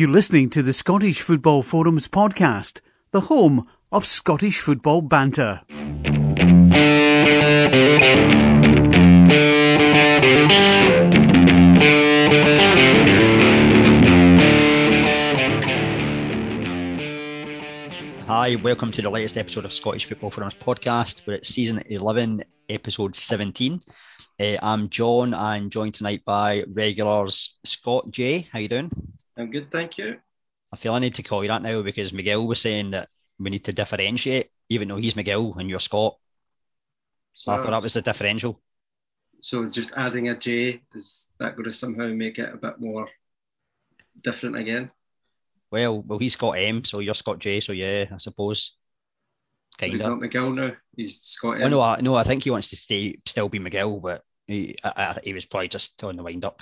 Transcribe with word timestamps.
You're 0.00 0.08
listening 0.08 0.48
to 0.56 0.62
the 0.62 0.72
Scottish 0.72 1.20
Football 1.20 1.62
Forums 1.62 2.08
podcast, 2.08 2.80
the 3.10 3.20
home 3.20 3.68
of 3.92 4.06
Scottish 4.06 4.60
football 4.60 5.02
banter. 5.02 5.60
Hi, 18.24 18.54
welcome 18.62 18.92
to 18.92 19.02
the 19.02 19.10
latest 19.10 19.36
episode 19.36 19.66
of 19.66 19.72
Scottish 19.74 20.06
Football 20.06 20.30
Forums 20.30 20.54
podcast. 20.54 21.26
We're 21.26 21.34
at 21.34 21.44
season 21.44 21.82
11, 21.90 22.42
episode 22.70 23.14
17. 23.14 23.82
Uh, 24.40 24.56
I'm 24.62 24.88
John 24.88 25.34
and 25.34 25.70
joined 25.70 25.96
tonight 25.96 26.24
by 26.24 26.64
regulars 26.72 27.54
Scott 27.66 28.10
J. 28.10 28.48
How 28.50 28.60
you 28.60 28.68
doing? 28.68 28.90
I'm 29.40 29.50
good, 29.50 29.70
thank 29.70 29.98
you. 29.98 30.18
I 30.72 30.76
feel 30.76 30.94
I 30.94 30.98
need 30.98 31.14
to 31.14 31.22
call 31.22 31.42
you 31.42 31.48
that 31.48 31.62
now 31.62 31.82
because 31.82 32.12
Miguel 32.12 32.46
was 32.46 32.60
saying 32.60 32.92
that 32.92 33.08
we 33.38 33.50
need 33.50 33.64
to 33.64 33.72
differentiate, 33.72 34.50
even 34.68 34.88
though 34.88 34.96
he's 34.96 35.16
Miguel 35.16 35.54
and 35.58 35.68
you're 35.68 35.80
Scott. 35.80 36.16
So 37.34 37.52
I 37.52 37.56
thought 37.56 37.70
that 37.70 37.82
was 37.82 37.94
the 37.94 38.02
differential. 38.02 38.60
So 39.40 39.68
just 39.68 39.92
adding 39.96 40.28
a 40.28 40.36
J, 40.36 40.82
is 40.94 41.26
that 41.38 41.56
going 41.56 41.64
to 41.64 41.72
somehow 41.72 42.08
make 42.08 42.38
it 42.38 42.52
a 42.52 42.58
bit 42.58 42.78
more 42.78 43.08
different 44.20 44.56
again? 44.56 44.90
Well, 45.70 46.02
well, 46.02 46.18
he's 46.18 46.34
Scott 46.34 46.58
M, 46.58 46.84
so 46.84 46.98
you're 46.98 47.14
Scott 47.14 47.38
J, 47.38 47.60
so 47.60 47.72
yeah, 47.72 48.06
I 48.12 48.18
suppose. 48.18 48.76
Kind. 49.78 49.92
So 49.92 49.98
he's 49.98 50.06
not 50.06 50.20
Miguel 50.20 50.50
now. 50.50 50.72
He's 50.96 51.20
Scott 51.22 51.56
M. 51.56 51.62
Oh, 51.62 51.68
no, 51.68 51.80
I, 51.80 52.00
no, 52.00 52.14
I 52.14 52.24
think 52.24 52.44
he 52.44 52.50
wants 52.50 52.68
to 52.70 52.76
stay, 52.76 53.18
still 53.26 53.48
be 53.48 53.58
Miguel, 53.58 53.98
but 54.00 54.22
he, 54.46 54.76
I, 54.84 54.92
I, 54.96 55.20
he 55.24 55.32
was 55.32 55.46
probably 55.46 55.68
just 55.68 56.02
on 56.04 56.16
the 56.16 56.22
wind 56.22 56.44
up. 56.44 56.60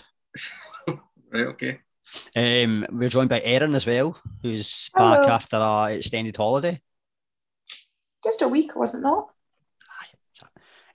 right. 0.89 1.47
Okay. 1.49 1.81
Um, 2.37 2.87
we're 2.91 3.09
joined 3.09 3.29
by 3.29 3.41
Erin 3.41 3.75
as 3.75 3.87
well, 3.87 4.17
who's 4.43 4.91
Hello. 4.95 5.17
back 5.17 5.29
after 5.29 5.57
our 5.57 5.93
extended 5.93 6.37
holiday. 6.37 6.81
Just 8.25 8.43
a 8.43 8.49
week, 8.49 8.75
was 8.77 8.95
it 8.95 9.01
not? 9.01 9.29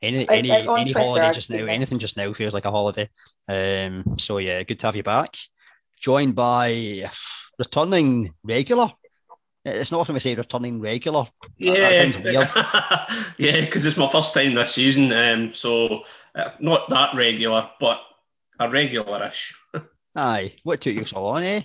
Any 0.01 0.27
any 0.29 0.51
I- 0.51 0.59
any 0.59 0.91
Twitter, 0.91 0.99
holiday 0.99 1.31
just 1.31 1.49
now, 1.49 1.59
this. 1.65 1.69
anything 1.69 1.97
just 1.99 2.17
now 2.17 2.33
feels 2.33 2.53
like 2.53 2.65
a 2.65 2.71
holiday. 2.71 3.09
Um, 3.47 4.17
so 4.19 4.37
yeah, 4.37 4.61
good 4.63 4.79
to 4.81 4.87
have 4.87 4.97
you 4.97 5.03
back. 5.03 5.37
Joined 6.01 6.35
by 6.35 7.09
returning 7.57 8.33
regular. 8.43 8.91
It's 9.63 9.93
not 9.93 10.01
often 10.01 10.13
we 10.15 10.19
say 10.19 10.35
returning 10.35 10.81
regular. 10.81 11.23
That- 11.59 11.77
that 11.77 11.95
sounds 11.95 12.17
weird. 12.17 12.49
yeah, 13.37 13.61
because 13.61 13.85
it's 13.85 13.95
my 13.95 14.09
first 14.09 14.33
time 14.33 14.55
this 14.55 14.73
season, 14.73 15.13
um, 15.13 15.53
so 15.53 16.03
uh, 16.35 16.49
not 16.59 16.89
that 16.89 17.15
regular, 17.15 17.69
but 17.79 18.01
a 18.59 18.67
regularish. 18.67 19.53
Aye, 20.15 20.55
what 20.63 20.81
took 20.81 20.93
you 20.93 21.05
so 21.05 21.23
long, 21.23 21.43
eh? 21.43 21.61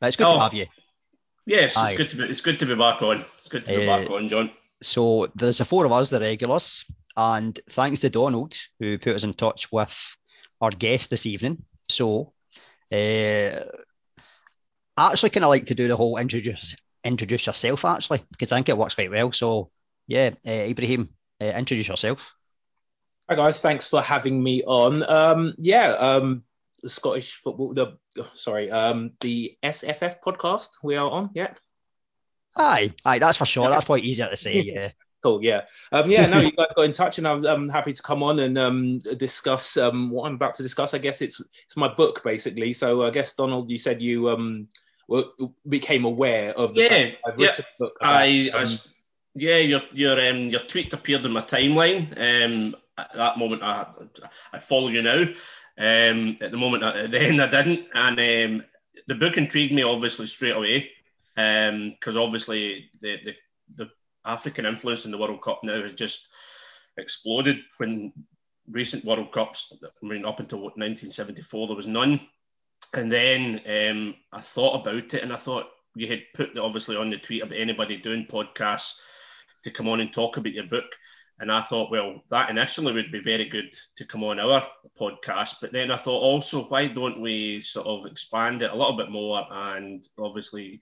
But 0.00 0.08
it's 0.08 0.16
good 0.16 0.26
Oh. 0.26 0.34
to 0.34 0.40
have 0.40 0.54
you. 0.54 0.66
Yes, 1.46 1.76
Aye. 1.76 1.90
it's 1.90 1.96
good 1.98 2.10
to 2.10 2.16
be. 2.16 2.22
It's 2.24 2.40
good 2.40 2.58
to 2.60 2.66
be 2.66 2.74
back 2.74 3.02
on. 3.02 3.24
It's 3.38 3.48
good 3.48 3.66
to 3.66 3.76
be 3.76 3.88
Uh, 3.88 3.98
back 3.98 4.10
on, 4.10 4.28
John. 4.28 4.50
So 4.82 5.30
there's 5.34 5.58
the 5.58 5.64
four 5.64 5.84
of 5.84 5.92
us, 5.92 6.08
the 6.10 6.20
regulars, 6.20 6.84
and 7.16 7.58
thanks 7.70 8.00
to 8.00 8.10
Donald 8.10 8.56
who 8.78 8.98
put 8.98 9.16
us 9.16 9.24
in 9.24 9.34
touch 9.34 9.70
with 9.72 9.96
our 10.60 10.70
guest 10.70 11.10
this 11.10 11.26
evening. 11.26 11.64
So, 11.88 12.32
uh, 12.92 13.64
I 14.96 15.10
actually 15.12 15.30
kind 15.30 15.44
of 15.44 15.50
like 15.50 15.66
to 15.66 15.74
do 15.74 15.88
the 15.88 15.96
whole 15.96 16.18
introduce 16.18 16.76
introduce 17.04 17.46
yourself 17.46 17.84
actually 17.84 18.24
because 18.30 18.52
I 18.52 18.56
think 18.56 18.68
it 18.68 18.78
works 18.78 18.94
quite 18.94 19.10
well. 19.10 19.32
So, 19.32 19.72
yeah, 20.06 20.30
uh, 20.46 20.50
Ibrahim, 20.70 21.08
uh, 21.40 21.46
introduce 21.56 21.88
yourself. 21.88 22.32
Hi 23.28 23.34
guys, 23.34 23.58
thanks 23.60 23.88
for 23.88 24.00
having 24.02 24.40
me 24.42 24.62
on. 24.64 25.02
Um, 25.02 25.54
yeah, 25.58 25.94
um, 25.98 26.44
the 26.82 26.88
Scottish 26.88 27.34
football, 27.34 27.74
the 27.74 27.98
sorry, 28.34 28.70
um, 28.70 29.12
the 29.20 29.56
SFF 29.62 30.16
podcast 30.24 30.68
we 30.82 30.96
are 30.96 31.10
on. 31.10 31.30
Yeah, 31.34 31.54
Aye, 32.56 32.92
aye, 33.04 33.18
that's 33.18 33.38
for 33.38 33.46
sure. 33.46 33.68
That's 33.70 33.86
quite 33.86 34.04
easier 34.04 34.28
to 34.28 34.36
say. 34.36 34.60
Yeah, 34.62 34.90
cool. 35.22 35.42
Yeah, 35.42 35.62
um, 35.92 36.10
yeah. 36.10 36.26
No, 36.26 36.40
you 36.40 36.52
guys 36.52 36.66
got 36.76 36.82
in 36.82 36.92
touch, 36.92 37.18
and 37.18 37.26
I'm, 37.26 37.46
I'm 37.46 37.68
happy 37.68 37.92
to 37.92 38.02
come 38.02 38.22
on 38.22 38.38
and 38.40 38.58
um, 38.58 38.98
discuss 38.98 39.76
um, 39.76 40.10
what 40.10 40.26
I'm 40.26 40.34
about 40.34 40.54
to 40.54 40.62
discuss. 40.62 40.92
I 40.94 40.98
guess 40.98 41.22
it's 41.22 41.40
it's 41.64 41.76
my 41.76 41.88
book 41.92 42.22
basically. 42.22 42.72
So 42.74 43.06
I 43.06 43.10
guess 43.10 43.34
Donald, 43.34 43.70
you 43.70 43.78
said 43.78 44.02
you 44.02 44.28
um 44.30 44.68
were, 45.08 45.24
became 45.66 46.04
aware 46.04 46.52
of 46.56 46.74
the 46.74 46.82
Yeah, 46.82 46.88
fact 46.88 47.16
I've 47.26 47.38
yeah. 47.40 47.52
a 47.58 47.64
book. 47.78 47.92
About, 48.00 48.10
I, 48.12 48.50
I 48.52 48.56
um, 48.58 48.62
s- 48.64 48.88
yeah, 49.34 49.56
your 49.58 49.80
your 49.92 50.20
um 50.28 50.48
your 50.48 50.60
tweet 50.60 50.92
appeared 50.92 51.24
in 51.24 51.32
my 51.32 51.42
timeline. 51.42 52.12
Um, 52.18 52.76
at 52.98 53.14
that 53.14 53.38
moment, 53.38 53.62
I 53.62 53.86
I 54.52 54.58
follow 54.58 54.88
you 54.88 55.00
now. 55.02 55.24
Um, 55.82 56.36
at 56.40 56.52
the 56.52 56.56
moment, 56.56 56.84
I, 56.84 57.06
then 57.06 57.40
I 57.40 57.48
didn't, 57.48 57.88
and 57.92 58.18
um, 58.18 58.66
the 59.08 59.14
book 59.14 59.36
intrigued 59.36 59.72
me 59.72 59.82
obviously 59.82 60.26
straight 60.26 60.56
away. 60.56 60.90
Um, 61.36 61.90
because 61.90 62.16
obviously 62.16 62.90
the, 63.00 63.18
the 63.24 63.34
the 63.76 63.90
African 64.24 64.66
influence 64.66 65.04
in 65.04 65.10
the 65.10 65.18
World 65.18 65.42
Cup 65.42 65.64
now 65.64 65.80
has 65.82 65.94
just 65.94 66.28
exploded. 66.96 67.58
When 67.78 68.12
recent 68.70 69.04
World 69.04 69.32
Cups, 69.32 69.72
I 69.82 70.06
mean, 70.06 70.24
up 70.24 70.40
until 70.40 70.60
1974, 70.60 71.66
there 71.66 71.76
was 71.76 71.88
none. 71.88 72.20
And 72.94 73.10
then 73.10 73.60
um, 73.66 74.14
I 74.32 74.40
thought 74.40 74.80
about 74.80 75.14
it, 75.14 75.22
and 75.22 75.32
I 75.32 75.36
thought 75.36 75.70
you 75.94 76.06
had 76.06 76.22
put 76.34 76.54
the, 76.54 76.62
obviously 76.62 76.96
on 76.96 77.10
the 77.10 77.18
tweet 77.18 77.42
about 77.42 77.58
anybody 77.58 77.96
doing 77.96 78.26
podcasts 78.30 78.94
to 79.64 79.70
come 79.70 79.88
on 79.88 80.00
and 80.00 80.12
talk 80.12 80.36
about 80.36 80.52
your 80.52 80.64
book. 80.66 80.84
And 81.42 81.50
I 81.50 81.60
thought, 81.60 81.90
well, 81.90 82.22
that 82.30 82.50
initially 82.50 82.92
would 82.92 83.10
be 83.10 83.20
very 83.20 83.46
good 83.46 83.74
to 83.96 84.04
come 84.04 84.22
on 84.22 84.38
our 84.38 84.64
podcast. 84.96 85.56
But 85.60 85.72
then 85.72 85.90
I 85.90 85.96
thought 85.96 86.22
also, 86.22 86.62
why 86.68 86.86
don't 86.86 87.20
we 87.20 87.60
sort 87.60 87.88
of 87.88 88.06
expand 88.06 88.62
it 88.62 88.70
a 88.70 88.76
little 88.76 88.96
bit 88.96 89.10
more 89.10 89.44
and 89.50 90.06
obviously 90.16 90.80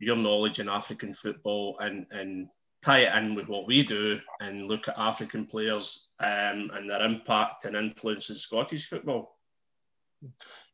your 0.00 0.16
knowledge 0.16 0.58
in 0.58 0.68
African 0.68 1.14
football 1.14 1.78
and, 1.78 2.06
and 2.10 2.48
tie 2.82 3.02
it 3.02 3.16
in 3.16 3.36
with 3.36 3.46
what 3.46 3.68
we 3.68 3.84
do 3.84 4.18
and 4.40 4.66
look 4.66 4.88
at 4.88 4.98
African 4.98 5.46
players 5.46 6.08
um, 6.18 6.72
and 6.74 6.90
their 6.90 7.04
impact 7.06 7.64
and 7.64 7.76
influence 7.76 8.30
in 8.30 8.34
Scottish 8.34 8.88
football. 8.88 9.33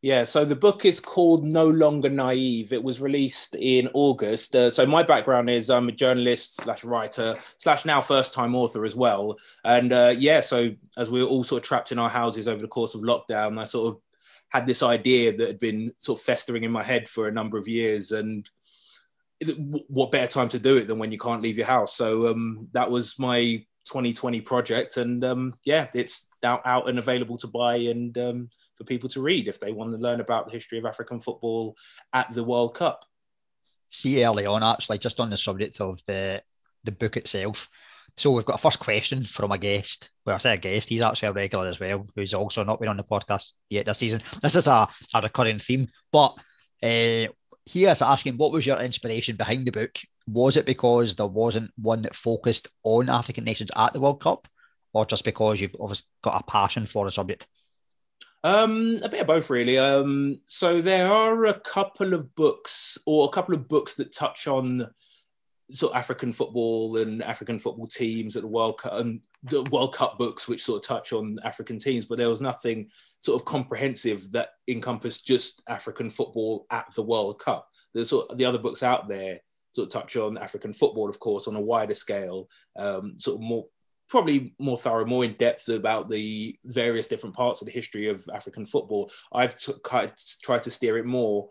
Yeah, 0.02 0.24
so 0.24 0.46
the 0.46 0.56
book 0.56 0.86
is 0.86 0.98
called 0.98 1.44
No 1.44 1.68
Longer 1.68 2.08
Naive. 2.08 2.72
It 2.72 2.82
was 2.82 3.02
released 3.02 3.54
in 3.54 3.90
August. 3.92 4.56
Uh, 4.56 4.70
so 4.70 4.86
my 4.86 5.02
background 5.02 5.50
is 5.50 5.68
I'm 5.68 5.88
a 5.88 5.92
journalist 5.92 6.56
slash 6.56 6.84
writer 6.84 7.36
slash 7.58 7.84
now 7.84 8.00
first 8.00 8.32
time 8.32 8.54
author 8.54 8.86
as 8.86 8.96
well. 8.96 9.36
And 9.62 9.92
uh, 9.92 10.14
yeah, 10.16 10.40
so 10.40 10.70
as 10.96 11.10
we 11.10 11.22
were 11.22 11.28
all 11.28 11.44
sort 11.44 11.62
of 11.62 11.68
trapped 11.68 11.92
in 11.92 11.98
our 11.98 12.08
houses 12.08 12.48
over 12.48 12.62
the 12.62 12.68
course 12.68 12.94
of 12.94 13.02
lockdown, 13.02 13.58
I 13.58 13.66
sort 13.66 13.94
of 13.94 14.00
had 14.48 14.66
this 14.66 14.82
idea 14.82 15.36
that 15.36 15.46
had 15.46 15.58
been 15.58 15.92
sort 15.98 16.18
of 16.18 16.24
festering 16.24 16.64
in 16.64 16.72
my 16.72 16.82
head 16.82 17.06
for 17.06 17.28
a 17.28 17.32
number 17.32 17.58
of 17.58 17.68
years. 17.68 18.10
And 18.10 18.48
what 19.88 20.12
better 20.12 20.32
time 20.32 20.48
to 20.50 20.58
do 20.58 20.78
it 20.78 20.88
than 20.88 20.98
when 20.98 21.12
you 21.12 21.18
can't 21.18 21.42
leave 21.42 21.58
your 21.58 21.66
house? 21.66 21.94
So 21.94 22.28
um, 22.28 22.68
that 22.72 22.90
was 22.90 23.18
my 23.18 23.64
2020 23.86 24.40
project. 24.40 24.96
And 24.96 25.22
um, 25.24 25.54
yeah, 25.64 25.88
it's 25.92 26.26
now 26.42 26.62
out 26.64 26.88
and 26.88 26.98
available 26.98 27.36
to 27.38 27.48
buy 27.48 27.76
and 27.76 28.16
um, 28.16 28.50
for 28.80 28.84
people 28.84 29.10
to 29.10 29.20
read 29.20 29.46
if 29.46 29.60
they 29.60 29.72
want 29.72 29.90
to 29.90 29.98
learn 29.98 30.20
about 30.20 30.46
the 30.46 30.52
history 30.52 30.78
of 30.78 30.86
African 30.86 31.20
football 31.20 31.76
at 32.14 32.32
the 32.32 32.42
World 32.42 32.74
Cup. 32.74 33.04
see 33.90 34.24
early 34.24 34.46
on 34.46 34.62
actually, 34.62 34.96
just 34.98 35.20
on 35.20 35.28
the 35.28 35.36
subject 35.36 35.82
of 35.82 36.00
the 36.06 36.42
the 36.84 36.92
book 36.92 37.18
itself. 37.18 37.68
So 38.16 38.30
we've 38.30 38.46
got 38.46 38.54
a 38.54 38.62
first 38.62 38.80
question 38.80 39.22
from 39.24 39.52
a 39.52 39.58
guest. 39.58 40.10
Well, 40.24 40.34
I 40.34 40.38
say 40.38 40.54
a 40.54 40.56
guest, 40.56 40.88
he's 40.88 41.02
actually 41.02 41.28
a 41.28 41.32
regular 41.32 41.66
as 41.66 41.78
well, 41.78 42.06
who's 42.16 42.32
also 42.32 42.64
not 42.64 42.80
been 42.80 42.88
on 42.88 42.96
the 42.96 43.04
podcast 43.04 43.52
yet 43.68 43.84
this 43.84 43.98
season. 43.98 44.22
This 44.42 44.56
is 44.56 44.66
a, 44.66 44.88
a 45.14 45.22
recurring 45.22 45.58
theme. 45.58 45.88
But 46.10 46.34
uh, 46.82 47.28
he 47.66 47.84
is 47.84 48.00
asking, 48.00 48.38
what 48.38 48.52
was 48.52 48.66
your 48.66 48.80
inspiration 48.80 49.36
behind 49.36 49.66
the 49.66 49.72
book? 49.72 49.98
Was 50.26 50.56
it 50.56 50.64
because 50.64 51.14
there 51.14 51.26
wasn't 51.26 51.70
one 51.76 52.02
that 52.02 52.16
focused 52.16 52.68
on 52.82 53.10
African 53.10 53.44
nations 53.44 53.70
at 53.76 53.92
the 53.92 54.00
World 54.00 54.22
Cup, 54.22 54.48
or 54.94 55.04
just 55.04 55.24
because 55.24 55.60
you've 55.60 55.76
obviously 55.78 56.06
got 56.24 56.40
a 56.40 56.50
passion 56.50 56.86
for 56.86 57.04
the 57.04 57.12
subject? 57.12 57.46
Um, 58.42 59.00
a 59.02 59.08
bit 59.08 59.20
of 59.20 59.26
both, 59.26 59.50
really. 59.50 59.78
Um, 59.78 60.40
so 60.46 60.80
there 60.80 61.12
are 61.12 61.46
a 61.46 61.60
couple 61.60 62.14
of 62.14 62.34
books, 62.34 62.98
or 63.06 63.26
a 63.26 63.32
couple 63.32 63.54
of 63.54 63.68
books 63.68 63.94
that 63.94 64.14
touch 64.14 64.46
on 64.46 64.88
sort 65.72 65.92
of 65.92 65.98
African 65.98 66.32
football 66.32 66.96
and 66.96 67.22
African 67.22 67.58
football 67.58 67.86
teams 67.86 68.36
at 68.36 68.42
the 68.42 68.48
World 68.48 68.78
Cup, 68.78 68.94
and 68.94 69.20
the 69.44 69.62
World 69.64 69.94
Cup 69.94 70.18
books 70.18 70.48
which 70.48 70.64
sort 70.64 70.82
of 70.82 70.88
touch 70.88 71.12
on 71.12 71.38
African 71.44 71.78
teams, 71.78 72.06
but 72.06 72.18
there 72.18 72.28
was 72.28 72.40
nothing 72.40 72.88
sort 73.20 73.40
of 73.40 73.44
comprehensive 73.44 74.32
that 74.32 74.50
encompassed 74.66 75.26
just 75.26 75.62
African 75.68 76.10
football 76.10 76.66
at 76.70 76.86
the 76.94 77.02
World 77.02 77.38
Cup. 77.38 77.68
There's 77.94 78.08
sort 78.08 78.30
of 78.30 78.38
the 78.38 78.46
other 78.46 78.58
books 78.58 78.82
out 78.82 79.08
there 79.08 79.40
sort 79.72 79.86
of 79.86 79.92
touch 79.92 80.16
on 80.16 80.38
African 80.38 80.72
football, 80.72 81.08
of 81.08 81.20
course, 81.20 81.46
on 81.46 81.54
a 81.54 81.60
wider 81.60 81.94
scale, 81.94 82.48
um, 82.76 83.16
sort 83.18 83.36
of 83.36 83.42
more 83.42 83.66
probably 84.10 84.54
more 84.58 84.76
thorough, 84.76 85.06
more 85.06 85.24
in 85.24 85.34
depth 85.34 85.68
about 85.68 86.10
the 86.10 86.58
various 86.64 87.08
different 87.08 87.36
parts 87.36 87.62
of 87.62 87.66
the 87.66 87.72
history 87.72 88.08
of 88.08 88.28
African 88.34 88.66
football. 88.66 89.10
I've 89.32 89.56
t- 89.58 89.72
tried 90.42 90.62
to 90.64 90.70
steer 90.70 90.98
it 90.98 91.06
more 91.06 91.50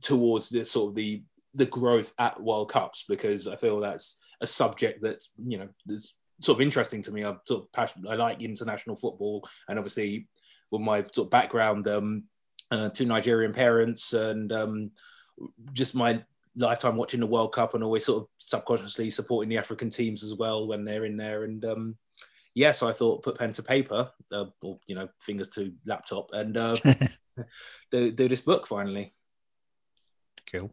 towards 0.00 0.48
the 0.48 0.64
sort 0.64 0.90
of 0.90 0.94
the 0.96 1.22
the 1.54 1.66
growth 1.66 2.12
at 2.18 2.40
World 2.40 2.70
Cups 2.70 3.04
because 3.08 3.46
I 3.48 3.56
feel 3.56 3.80
that's 3.80 4.16
a 4.40 4.46
subject 4.46 5.02
that's 5.02 5.30
you 5.36 5.58
know 5.58 5.68
that's 5.84 6.16
sort 6.40 6.56
of 6.56 6.62
interesting 6.62 7.02
to 7.02 7.12
me. 7.12 7.22
I'm 7.22 7.40
sort 7.46 7.64
of 7.64 7.72
passionate. 7.72 8.10
I 8.10 8.14
like 8.14 8.42
international 8.42 8.96
football, 8.96 9.46
and 9.68 9.78
obviously 9.78 10.28
with 10.70 10.80
my 10.80 11.00
sort 11.12 11.26
of 11.26 11.30
background, 11.30 11.86
um, 11.86 12.24
uh, 12.70 12.88
two 12.88 13.04
Nigerian 13.04 13.52
parents, 13.52 14.12
and 14.12 14.52
um, 14.52 14.90
just 15.72 15.94
my 15.94 16.22
lifetime 16.60 16.96
watching 16.96 17.20
the 17.20 17.26
World 17.26 17.52
Cup 17.52 17.74
and 17.74 17.82
always 17.82 18.04
sort 18.04 18.22
of 18.22 18.28
subconsciously 18.38 19.10
supporting 19.10 19.48
the 19.48 19.58
African 19.58 19.90
teams 19.90 20.22
as 20.22 20.34
well 20.34 20.66
when 20.66 20.84
they're 20.84 21.04
in 21.04 21.16
there. 21.16 21.44
And 21.44 21.64
um, 21.64 21.96
yeah, 22.54 22.72
so 22.72 22.88
I 22.88 22.92
thought 22.92 23.22
put 23.22 23.38
pen 23.38 23.52
to 23.54 23.62
paper, 23.62 24.10
uh, 24.32 24.46
or 24.62 24.78
you 24.86 24.94
know, 24.94 25.08
fingers 25.20 25.48
to 25.50 25.72
laptop, 25.86 26.30
and 26.32 26.56
uh, 26.56 26.76
do, 27.90 28.10
do 28.12 28.28
this 28.28 28.40
book 28.40 28.66
finally. 28.66 29.12
Cool. 30.50 30.72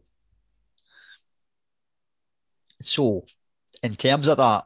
So, 2.82 3.26
in 3.82 3.96
terms 3.96 4.28
of 4.28 4.38
that, 4.38 4.66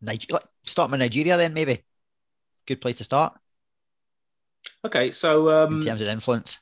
Niger- 0.00 0.40
start 0.64 0.90
with 0.90 1.00
Nigeria 1.00 1.36
then, 1.36 1.52
maybe. 1.52 1.84
Good 2.66 2.80
place 2.80 2.96
to 2.96 3.04
start 3.04 3.38
Okay, 4.84 5.10
so 5.10 5.50
um, 5.50 5.80
in 5.80 5.86
terms 5.86 6.00
of 6.00 6.08
influence. 6.08 6.58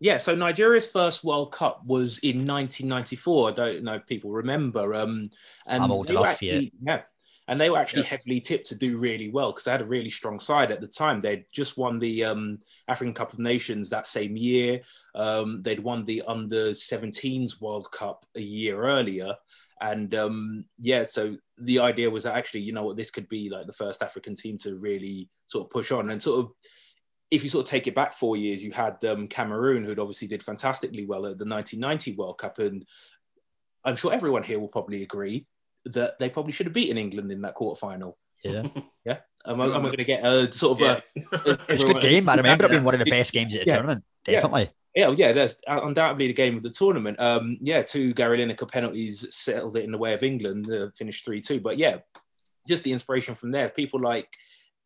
Yeah, 0.00 0.18
so 0.18 0.34
Nigeria's 0.34 0.86
first 0.86 1.24
World 1.24 1.52
Cup 1.52 1.82
was 1.86 2.18
in 2.18 2.46
1994. 2.46 3.48
I 3.48 3.52
don't 3.52 3.84
know 3.84 3.94
if 3.94 4.06
people 4.06 4.32
remember. 4.32 4.94
Um, 4.94 5.30
and 5.66 5.82
I'm 5.82 5.90
old 5.90 6.10
enough, 6.10 6.42
yeah. 6.42 6.54
actually, 6.54 6.72
yeah. 6.82 7.02
And 7.46 7.60
they 7.60 7.68
were 7.68 7.78
actually 7.78 8.02
Yeah. 8.02 8.08
heavily 8.08 8.40
tipped 8.40 8.68
to 8.68 8.74
do 8.74 8.96
really 8.96 9.30
well 9.30 9.52
because 9.52 9.64
they 9.64 9.70
had 9.70 9.82
a 9.82 9.86
really 9.86 10.10
strong 10.10 10.40
side 10.40 10.72
at 10.72 10.80
the 10.80 10.86
time. 10.88 11.20
They'd 11.20 11.44
just 11.52 11.76
won 11.76 11.98
the 11.98 12.24
um, 12.24 12.58
African 12.88 13.12
Cup 13.12 13.34
of 13.34 13.38
Nations 13.38 13.90
that 13.90 14.06
same 14.06 14.36
year. 14.36 14.80
Um, 15.14 15.60
they'd 15.62 15.80
won 15.80 16.06
the 16.06 16.22
under 16.26 16.70
17s 16.70 17.60
World 17.60 17.90
Cup 17.92 18.24
a 18.34 18.40
year 18.40 18.82
earlier. 18.82 19.36
And 19.80 20.14
um, 20.14 20.64
yeah, 20.78 21.04
so 21.04 21.36
the 21.58 21.80
idea 21.80 22.08
was 22.08 22.22
that 22.22 22.36
actually, 22.36 22.60
you 22.60 22.72
know 22.72 22.84
what, 22.84 22.96
this 22.96 23.10
could 23.10 23.28
be 23.28 23.50
like 23.50 23.66
the 23.66 23.72
first 23.72 24.02
African 24.02 24.34
team 24.36 24.56
to 24.58 24.76
really 24.76 25.28
sort 25.44 25.66
of 25.66 25.70
push 25.70 25.92
on 25.92 26.08
and 26.10 26.22
sort 26.22 26.46
of 26.46 26.52
if 27.30 27.42
you 27.42 27.48
sort 27.48 27.66
of 27.66 27.70
take 27.70 27.86
it 27.86 27.94
back 27.94 28.12
four 28.12 28.36
years, 28.36 28.62
you 28.62 28.70
had 28.72 29.04
um, 29.04 29.28
Cameroon, 29.28 29.84
who'd 29.84 29.98
obviously 29.98 30.28
did 30.28 30.42
fantastically 30.42 31.06
well 31.06 31.26
at 31.26 31.38
the 31.38 31.44
1990 31.46 32.14
World 32.16 32.38
Cup, 32.38 32.58
and 32.58 32.84
I'm 33.84 33.96
sure 33.96 34.12
everyone 34.12 34.42
here 34.42 34.58
will 34.60 34.68
probably 34.68 35.02
agree 35.02 35.46
that 35.86 36.18
they 36.18 36.30
probably 36.30 36.52
should 36.52 36.66
have 36.66 36.72
beaten 36.72 36.96
England 36.98 37.30
in 37.30 37.42
that 37.42 37.56
quarterfinal. 37.56 38.14
Yeah. 38.42 38.62
Yeah, 39.06 39.18
am 39.46 39.60
I, 39.60 39.66
am 39.66 39.76
I 39.76 39.88
going 39.88 39.98
to 39.98 40.04
get 40.04 40.24
a 40.24 40.50
sort 40.50 40.80
of 40.80 40.86
a? 40.86 41.02
It's 41.68 41.82
a 41.82 41.86
good 41.86 42.00
game. 42.00 42.26
I 42.26 42.36
remember 42.36 42.64
it 42.64 42.70
being 42.70 42.84
one 42.84 42.94
of 42.94 43.00
the 43.00 43.10
best 43.10 43.34
games 43.34 43.54
at 43.54 43.64
the 43.64 43.66
Yeah. 43.66 43.74
tournament. 43.74 44.02
Yeah. 44.26 44.40
Definitely. 44.40 44.70
Yeah, 44.94 45.10
yeah, 45.10 45.32
that's 45.32 45.56
undoubtedly 45.66 46.28
the 46.28 46.32
game 46.32 46.56
of 46.56 46.62
the 46.62 46.70
tournament. 46.70 47.20
Um, 47.20 47.58
yeah, 47.60 47.82
two 47.82 48.14
Gary 48.14 48.38
Lineker 48.38 48.70
penalties 48.70 49.26
settled 49.28 49.76
it 49.76 49.84
in 49.84 49.92
the 49.92 49.98
way 49.98 50.14
of 50.14 50.22
England, 50.22 50.72
uh, 50.72 50.88
finished 50.96 51.26
3 51.26 51.42
2. 51.42 51.60
But 51.60 51.76
yeah, 51.76 51.98
just 52.66 52.82
the 52.84 52.92
inspiration 52.92 53.34
from 53.34 53.50
there. 53.50 53.68
People 53.68 54.00
like 54.00 54.28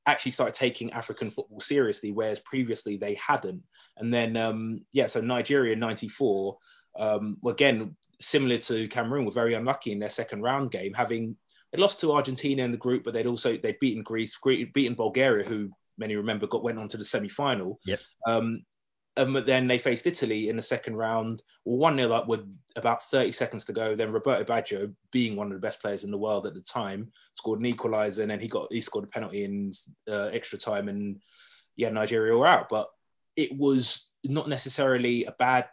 actually 0.06 0.33
started 0.33 0.55
taking 0.55 0.93
African 0.93 1.31
football 1.31 1.61
seriously, 1.61 2.12
whereas 2.12 2.41
previously 2.41 2.97
they 2.97 3.15
hadn't. 3.15 3.62
And 3.97 4.12
then, 4.12 4.37
um, 4.37 4.81
yeah, 4.93 5.06
so 5.06 5.21
Nigeria 5.21 5.75
in 5.75 5.81
94, 5.81 6.56
um, 6.99 7.37
again, 7.47 7.97
similar 8.21 8.59
to 8.59 8.89
Cameroon, 8.89 9.25
were 9.25 9.31
very 9.31 9.55
unlucky 9.55 9.93
in 9.93 9.99
their 9.99 10.11
second 10.11 10.43
round 10.43 10.71
game, 10.71 10.95
having 10.95 11.37
they 11.73 11.79
lost 11.79 12.00
to 12.00 12.12
Argentina 12.12 12.62
in 12.62 12.71
the 12.71 12.79
group, 12.79 13.05
but 13.05 13.12
they'd 13.12 13.27
also 13.27 13.56
they'd 13.56 13.79
beaten 13.79 14.03
Greece, 14.03 14.39
beaten 14.73 14.95
Bulgaria, 14.95 15.47
who 15.47 15.71
many 15.99 16.17
remember 16.17 16.47
got 16.47 16.62
went 16.62 16.79
on 16.79 16.89
to 16.89 16.97
the 16.97 17.05
semi 17.05 17.29
final. 17.29 17.79
Yep. 17.85 18.00
Um, 18.27 18.62
um, 19.19 19.32
but 19.32 19.47
then 19.47 19.67
they 19.67 19.79
faced 19.79 20.06
Italy 20.06 20.49
in 20.49 20.56
the 20.56 20.62
second 20.62 20.97
round, 20.97 21.43
1 21.65 21.97
0 21.97 22.12
up 22.12 22.29
with 22.29 22.47
about 22.76 23.03
30 23.03 23.32
seconds 23.32 23.65
to 23.65 23.73
go. 23.73 23.97
Then 23.97 24.12
Roberto 24.12 24.44
Baggio, 24.44 24.94
being 25.11 25.35
one 25.35 25.49
of 25.49 25.55
the 25.55 25.67
best 25.67 25.81
players 25.81 26.05
in 26.05 26.12
the 26.12 26.19
world 26.19 26.47
at 26.47 26.55
the 26.55 26.61
time, 26.61 27.11
scored 27.35 27.59
an 27.59 27.67
equaliser 27.67 28.23
and 28.23 28.31
then 28.31 28.38
he 28.38 28.47
got 28.47 28.73
he 28.73 28.81
scored 28.81 29.05
a 29.05 29.09
penalty 29.09 29.43
in 29.43 29.73
uh, 30.09 30.26
extra 30.26 30.56
time 30.56 30.88
and 30.88 31.20
yeah, 31.75 31.91
Nigeria 31.91 32.37
were 32.37 32.47
out. 32.47 32.69
But 32.69 32.88
it 33.35 33.56
was 33.56 34.09
not 34.25 34.49
necessarily 34.49 35.25
a 35.25 35.32
bad 35.32 35.67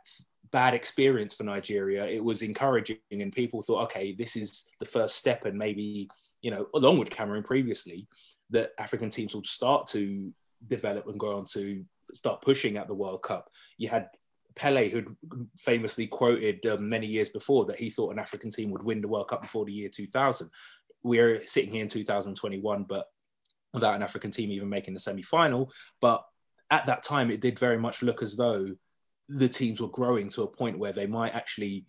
bad 0.52 0.74
experience 0.74 1.36
for 1.36 1.44
Nigeria. 1.44 2.06
It 2.06 2.24
was 2.24 2.42
encouraging 2.42 2.98
and 3.12 3.32
people 3.32 3.62
thought, 3.62 3.84
okay, 3.84 4.14
this 4.14 4.36
is 4.36 4.66
the 4.80 4.86
first 4.86 5.18
step 5.18 5.46
and 5.46 5.58
maybe, 5.58 6.10
you 6.42 6.50
know, 6.50 6.68
along 6.74 6.98
with 6.98 7.12
Cameroon 7.12 7.44
previously, 7.44 8.08
that 8.50 8.72
African 8.80 9.12
teams 9.12 9.36
will 9.36 9.44
start 9.44 9.88
to 9.88 10.34
develop 10.68 11.08
and 11.08 11.20
go 11.20 11.38
on 11.38 11.46
to 11.46 11.86
start 12.14 12.42
pushing 12.42 12.78
at 12.78 12.88
the 12.88 12.96
World 12.96 13.22
Cup. 13.22 13.50
You 13.78 13.90
had 13.90 14.10
Pele, 14.56 14.90
who'd 14.90 15.16
famously 15.58 16.08
quoted 16.08 16.66
um, 16.66 16.88
many 16.88 17.08
years 17.08 17.30
before 17.30 17.66
that 17.66 17.78
he 17.78 17.90
thought 17.90 18.14
an 18.14 18.20
African 18.20 18.52
team 18.52 18.72
would 18.72 18.84
win 18.84 19.02
the 19.02 19.08
World 19.08 19.28
Cup 19.28 19.42
before 19.42 19.66
the 19.66 19.74
year 19.74 19.90
2000. 19.90 20.50
We're 21.04 21.46
sitting 21.46 21.72
here 21.72 21.84
in 21.84 21.90
2021, 21.90 22.84
but 22.84 23.08
without 23.74 23.96
an 23.96 24.04
African 24.04 24.32
team 24.32 24.52
even 24.52 24.70
making 24.70 24.94
the 24.94 25.00
semi-final. 25.00 25.72
But 26.02 26.26
at 26.72 26.86
that 26.88 27.04
time, 27.04 27.30
it 27.30 27.42
did 27.42 27.60
very 27.60 27.78
much 27.78 28.02
look 28.02 28.24
as 28.24 28.36
though 28.36 28.70
the 29.28 29.50
teams 29.50 29.82
were 29.82 29.90
growing 29.90 30.30
to 30.30 30.44
a 30.44 30.48
point 30.48 30.80
where 30.80 30.94
they 30.94 31.06
might 31.06 31.36
actually, 31.36 31.86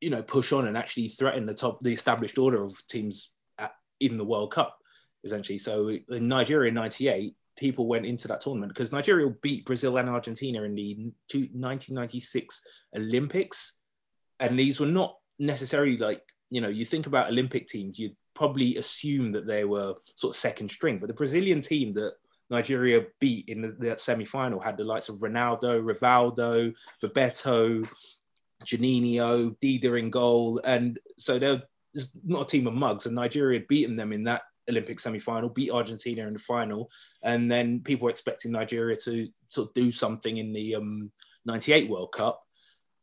you 0.00 0.10
know, 0.10 0.22
push 0.22 0.52
on 0.52 0.66
and 0.66 0.76
actually 0.76 1.08
threaten 1.08 1.46
the 1.46 1.54
top, 1.54 1.82
the 1.82 1.92
established 1.92 2.38
order 2.38 2.64
of 2.64 2.80
teams 2.86 3.34
at, 3.58 3.72
in 4.00 4.16
the 4.16 4.24
World 4.24 4.52
Cup, 4.52 4.78
essentially. 5.24 5.58
So 5.58 5.88
in 5.88 6.28
Nigeria 6.28 6.68
in 6.68 6.74
'98, 6.74 7.34
people 7.58 7.86
went 7.86 8.06
into 8.06 8.28
that 8.28 8.40
tournament 8.40 8.72
because 8.72 8.92
Nigeria 8.92 9.28
beat 9.42 9.66
Brazil 9.66 9.98
and 9.98 10.08
Argentina 10.08 10.62
in 10.62 10.74
the 10.74 10.94
1996 10.94 12.62
Olympics, 12.96 13.76
and 14.40 14.58
these 14.58 14.80
were 14.80 14.86
not 14.86 15.16
necessarily 15.38 15.96
like 15.98 16.22
you 16.50 16.60
know 16.60 16.68
you 16.68 16.84
think 16.84 17.06
about 17.06 17.28
Olympic 17.28 17.68
teams, 17.68 17.98
you'd 17.98 18.16
probably 18.34 18.76
assume 18.76 19.32
that 19.32 19.46
they 19.46 19.64
were 19.64 19.94
sort 20.16 20.34
of 20.34 20.40
second 20.40 20.70
string, 20.70 20.98
but 20.98 21.08
the 21.08 21.14
Brazilian 21.14 21.60
team 21.60 21.92
that 21.94 22.14
Nigeria 22.50 23.04
beat 23.20 23.48
in 23.48 23.60
the, 23.60 23.94
semi-final 23.98 24.60
had 24.60 24.76
the 24.76 24.84
likes 24.84 25.08
of 25.08 25.16
Ronaldo, 25.16 25.82
Rivaldo, 25.82 26.74
Bebeto, 27.02 27.86
Juninho, 28.64 29.56
Dida 29.58 29.98
in 29.98 30.10
goal, 30.10 30.60
and 30.64 30.98
so 31.18 31.38
they're 31.38 31.62
not 32.24 32.42
a 32.42 32.46
team 32.46 32.66
of 32.66 32.74
mugs. 32.74 33.06
And 33.06 33.14
Nigeria 33.14 33.58
had 33.58 33.68
beaten 33.68 33.96
them 33.96 34.12
in 34.12 34.24
that 34.24 34.42
Olympic 34.68 35.00
semi-final, 35.00 35.48
beat 35.50 35.70
Argentina 35.70 36.26
in 36.26 36.34
the 36.34 36.38
final, 36.38 36.90
and 37.22 37.50
then 37.50 37.80
people 37.80 38.04
were 38.04 38.10
expecting 38.10 38.52
Nigeria 38.52 38.96
to 39.04 39.28
sort 39.48 39.68
of 39.68 39.74
do 39.74 39.90
something 39.90 40.36
in 40.36 40.52
the 40.52 40.76
um, 40.76 41.10
98 41.44 41.88
World 41.88 42.12
Cup. 42.12 42.42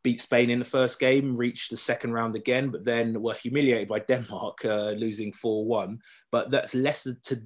Beat 0.04 0.22
Spain 0.22 0.52
in 0.52 0.60
the 0.60 0.66
first 0.66 1.00
game, 1.00 1.36
reached 1.36 1.72
the 1.72 1.78
second 1.78 2.14
round 2.14 2.36
again, 2.36 2.70
but 2.70 2.86
then 2.86 3.20
were 3.20 3.34
humiliated 3.34 3.88
by 3.88 4.00
Denmark, 4.08 4.64
uh, 4.64 4.92
losing 4.92 5.32
4-1. 5.32 5.98
But 6.32 6.52
that's 6.52 6.76
less 6.76 7.04
to 7.04 7.42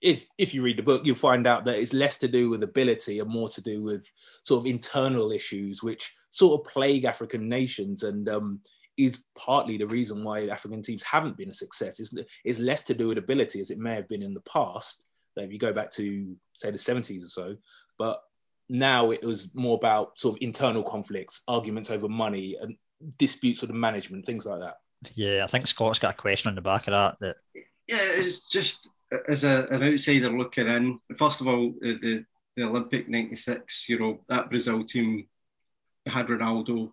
if, 0.00 0.26
if 0.38 0.54
you 0.54 0.62
read 0.62 0.78
the 0.78 0.82
book, 0.82 1.04
you'll 1.04 1.16
find 1.16 1.46
out 1.46 1.64
that 1.64 1.78
it's 1.78 1.92
less 1.92 2.18
to 2.18 2.28
do 2.28 2.50
with 2.50 2.62
ability 2.62 3.18
and 3.18 3.28
more 3.28 3.48
to 3.50 3.62
do 3.62 3.82
with 3.82 4.06
sort 4.42 4.60
of 4.60 4.66
internal 4.66 5.32
issues, 5.32 5.82
which 5.82 6.14
sort 6.30 6.60
of 6.60 6.72
plague 6.72 7.04
African 7.04 7.48
nations 7.48 8.02
and 8.02 8.28
um, 8.28 8.60
is 8.96 9.22
partly 9.36 9.76
the 9.76 9.86
reason 9.86 10.24
why 10.24 10.46
African 10.46 10.82
teams 10.82 11.02
haven't 11.02 11.36
been 11.36 11.50
a 11.50 11.54
success. 11.54 12.00
It's, 12.00 12.14
is 12.44 12.58
less 12.58 12.82
to 12.84 12.94
do 12.94 13.08
with 13.08 13.18
ability 13.18 13.60
as 13.60 13.70
it 13.70 13.78
may 13.78 13.94
have 13.94 14.08
been 14.08 14.22
in 14.22 14.34
the 14.34 14.40
past. 14.40 15.04
If 15.36 15.52
you 15.52 15.58
go 15.58 15.72
back 15.72 15.90
to 15.92 16.34
say 16.56 16.70
the 16.70 16.78
70s 16.78 17.24
or 17.24 17.28
so, 17.28 17.56
but 17.98 18.22
now 18.68 19.10
it 19.10 19.22
was 19.22 19.54
more 19.54 19.76
about 19.76 20.18
sort 20.18 20.36
of 20.36 20.42
internal 20.42 20.82
conflicts, 20.82 21.42
arguments 21.46 21.90
over 21.90 22.08
money, 22.08 22.56
and 22.60 22.76
disputes 23.18 23.60
with 23.60 23.70
the 23.70 23.76
management, 23.76 24.24
things 24.24 24.46
like 24.46 24.60
that. 24.60 24.76
Yeah, 25.14 25.44
I 25.44 25.46
think 25.46 25.66
Scott's 25.66 25.98
got 25.98 26.14
a 26.14 26.16
question 26.16 26.48
on 26.48 26.54
the 26.54 26.62
back 26.62 26.88
of 26.88 26.92
that. 26.92 27.18
That 27.20 27.36
Yeah, 27.86 27.98
it's 28.00 28.48
just 28.48 28.88
as 29.28 29.44
a, 29.44 29.66
an 29.70 29.82
outsider 29.82 30.30
looking 30.30 30.68
in. 30.68 30.98
First 31.18 31.42
of 31.42 31.48
all, 31.48 31.74
the, 31.80 31.98
the, 31.98 32.24
the 32.56 32.64
Olympic 32.64 33.08
'96, 33.08 33.90
you 33.90 33.98
know, 33.98 34.20
that 34.28 34.48
Brazil 34.48 34.84
team 34.84 35.28
had 36.06 36.28
Ronaldo 36.28 36.92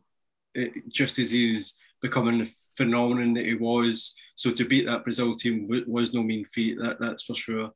it, 0.55 0.89
just 0.89 1.19
as 1.19 1.31
he 1.31 1.48
was 1.48 1.77
becoming 2.03 2.39
the 2.39 2.51
phenomenon 2.77 3.33
that 3.33 3.45
he 3.45 3.55
was. 3.55 4.13
So 4.36 4.51
to 4.51 4.65
beat 4.65 4.86
that 4.86 5.03
Brazil 5.03 5.33
team 5.33 5.63
w- 5.63 5.86
was 5.88 6.13
no 6.13 6.22
mean 6.22 6.45
feat. 6.45 6.77
That 6.77 7.00
that's 7.00 7.24
for 7.24 7.33
sure. 7.33 7.72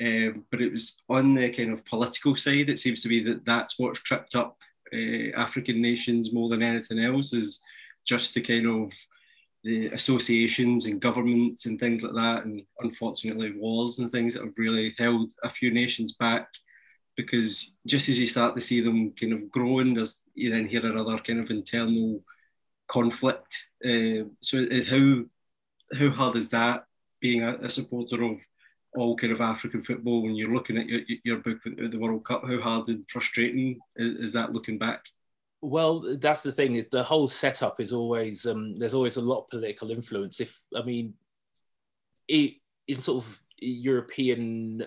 Um, 0.00 0.44
but 0.50 0.60
it 0.60 0.72
was 0.72 0.96
on 1.08 1.34
the 1.34 1.48
kind 1.50 1.72
of 1.72 1.84
political 1.86 2.36
side. 2.36 2.68
It 2.68 2.78
seems 2.78 3.02
to 3.02 3.08
be 3.08 3.22
that 3.24 3.46
that's 3.46 3.78
what's 3.78 4.00
tripped 4.00 4.34
up 4.34 4.58
uh, 4.92 5.30
African 5.36 5.80
nations 5.80 6.32
more 6.32 6.48
than 6.50 6.62
anything 6.62 6.98
else. 6.98 7.32
Is 7.32 7.62
just 8.04 8.34
the 8.34 8.42
kind 8.42 8.66
of 8.66 8.92
the 9.64 9.86
associations 9.88 10.86
and 10.86 11.00
governments 11.00 11.66
and 11.66 11.78
things 11.78 12.02
like 12.02 12.14
that, 12.14 12.44
and 12.44 12.62
unfortunately 12.80 13.52
wars 13.56 14.00
and 14.00 14.10
things 14.10 14.34
that 14.34 14.44
have 14.44 14.54
really 14.56 14.94
held 14.98 15.30
a 15.44 15.48
few 15.48 15.70
nations 15.70 16.14
back. 16.14 16.48
Because 17.16 17.70
just 17.86 18.08
as 18.08 18.18
you 18.18 18.26
start 18.26 18.54
to 18.54 18.60
see 18.60 18.80
them 18.80 19.12
kind 19.12 19.34
of 19.34 19.50
growing, 19.50 19.94
there's 19.94 20.18
you 20.34 20.50
then 20.50 20.66
hear 20.66 20.84
another 20.84 21.18
kind 21.18 21.38
of 21.40 21.50
internal 21.50 22.24
conflict. 22.88 23.66
Uh, 23.84 24.24
so 24.40 24.66
how 24.88 25.24
how 25.98 26.10
hard 26.10 26.36
is 26.36 26.48
that 26.50 26.84
being 27.20 27.42
a, 27.42 27.54
a, 27.62 27.68
supporter 27.68 28.22
of 28.22 28.40
all 28.94 29.16
kind 29.16 29.32
of 29.32 29.40
African 29.40 29.82
football 29.82 30.22
when 30.22 30.34
you're 30.34 30.52
looking 30.52 30.78
at 30.78 30.86
your, 30.86 31.00
your 31.24 31.36
book 31.38 31.58
at 31.66 31.90
the 31.90 31.98
World 31.98 32.24
Cup? 32.24 32.44
How 32.46 32.60
hard 32.60 32.88
and 32.88 33.04
frustrating 33.08 33.78
is, 33.96 34.20
is 34.20 34.32
that 34.32 34.52
looking 34.52 34.78
back? 34.78 35.04
Well, 35.60 36.16
that's 36.18 36.42
the 36.42 36.50
thing 36.50 36.74
is 36.74 36.88
the 36.90 37.04
whole 37.04 37.28
setup 37.28 37.78
is 37.78 37.92
always 37.92 38.46
um, 38.46 38.76
there's 38.76 38.94
always 38.94 39.16
a 39.16 39.22
lot 39.22 39.42
of 39.42 39.50
political 39.50 39.90
influence. 39.90 40.40
If 40.40 40.60
I 40.74 40.82
mean, 40.82 41.14
it, 42.26 42.54
in 42.88 43.00
sort 43.00 43.24
of 43.24 43.40
European 43.60 44.84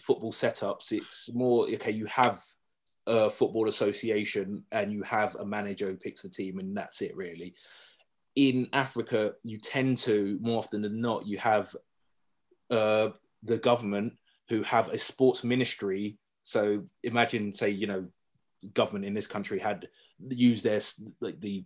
football 0.00 0.32
setups, 0.32 0.90
it's 0.90 1.32
more 1.32 1.68
okay. 1.74 1.92
You 1.92 2.06
have 2.06 2.42
a 3.06 3.30
football 3.30 3.68
association 3.68 4.64
and 4.72 4.92
you 4.92 5.02
have 5.02 5.36
a 5.36 5.44
manager 5.44 5.88
who 5.88 5.96
picks 5.96 6.22
the 6.22 6.28
team 6.28 6.58
and 6.58 6.76
that's 6.76 7.02
it 7.02 7.16
really. 7.16 7.54
In 8.34 8.68
Africa, 8.72 9.34
you 9.44 9.58
tend 9.58 9.98
to 9.98 10.38
more 10.42 10.58
often 10.58 10.82
than 10.82 11.00
not 11.00 11.26
you 11.26 11.38
have 11.38 11.74
uh, 12.70 13.10
the 13.42 13.58
government 13.58 14.14
who 14.48 14.62
have 14.62 14.88
a 14.88 14.98
sports 14.98 15.44
ministry. 15.44 16.18
So 16.42 16.84
imagine, 17.02 17.52
say, 17.52 17.70
you 17.70 17.86
know, 17.86 18.06
government 18.74 19.04
in 19.04 19.14
this 19.14 19.26
country 19.26 19.58
had 19.58 19.88
used 20.28 20.64
their 20.64 20.80
like 21.20 21.40
the. 21.40 21.64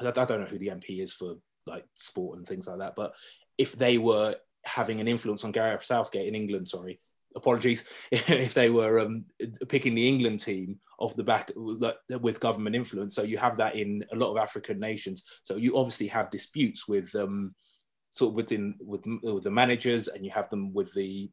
I 0.00 0.10
don't 0.10 0.40
know 0.40 0.46
who 0.46 0.58
the 0.58 0.68
MP 0.68 1.02
is 1.02 1.12
for 1.12 1.34
like 1.66 1.84
sport 1.94 2.38
and 2.38 2.48
things 2.48 2.66
like 2.66 2.78
that, 2.78 2.94
but 2.96 3.12
if 3.58 3.76
they 3.76 3.98
were 3.98 4.36
having 4.64 5.00
an 5.00 5.08
influence 5.08 5.44
on 5.44 5.52
Gareth 5.52 5.84
Southgate 5.84 6.26
in 6.26 6.34
England, 6.34 6.68
sorry, 6.68 7.00
apologies, 7.36 7.84
if 8.10 8.54
they 8.54 8.70
were 8.70 9.00
um, 9.00 9.24
picking 9.68 9.94
the 9.94 10.08
England 10.08 10.40
team 10.40 10.78
off 10.98 11.16
the 11.16 11.24
back 11.24 11.50
with 11.56 12.40
government 12.40 12.76
influence. 12.76 13.14
So 13.14 13.22
you 13.22 13.38
have 13.38 13.56
that 13.58 13.74
in 13.74 14.04
a 14.12 14.16
lot 14.16 14.30
of 14.30 14.36
African 14.36 14.78
nations. 14.78 15.24
So 15.44 15.56
you 15.56 15.76
obviously 15.76 16.08
have 16.08 16.30
disputes 16.30 16.86
with 16.86 17.14
um, 17.14 17.54
sort 18.10 18.30
of 18.30 18.34
within 18.34 18.74
with, 18.80 19.04
with 19.22 19.44
the 19.44 19.50
managers, 19.50 20.08
and 20.08 20.24
you 20.24 20.30
have 20.30 20.50
them 20.50 20.72
with 20.72 20.92
the 20.94 21.30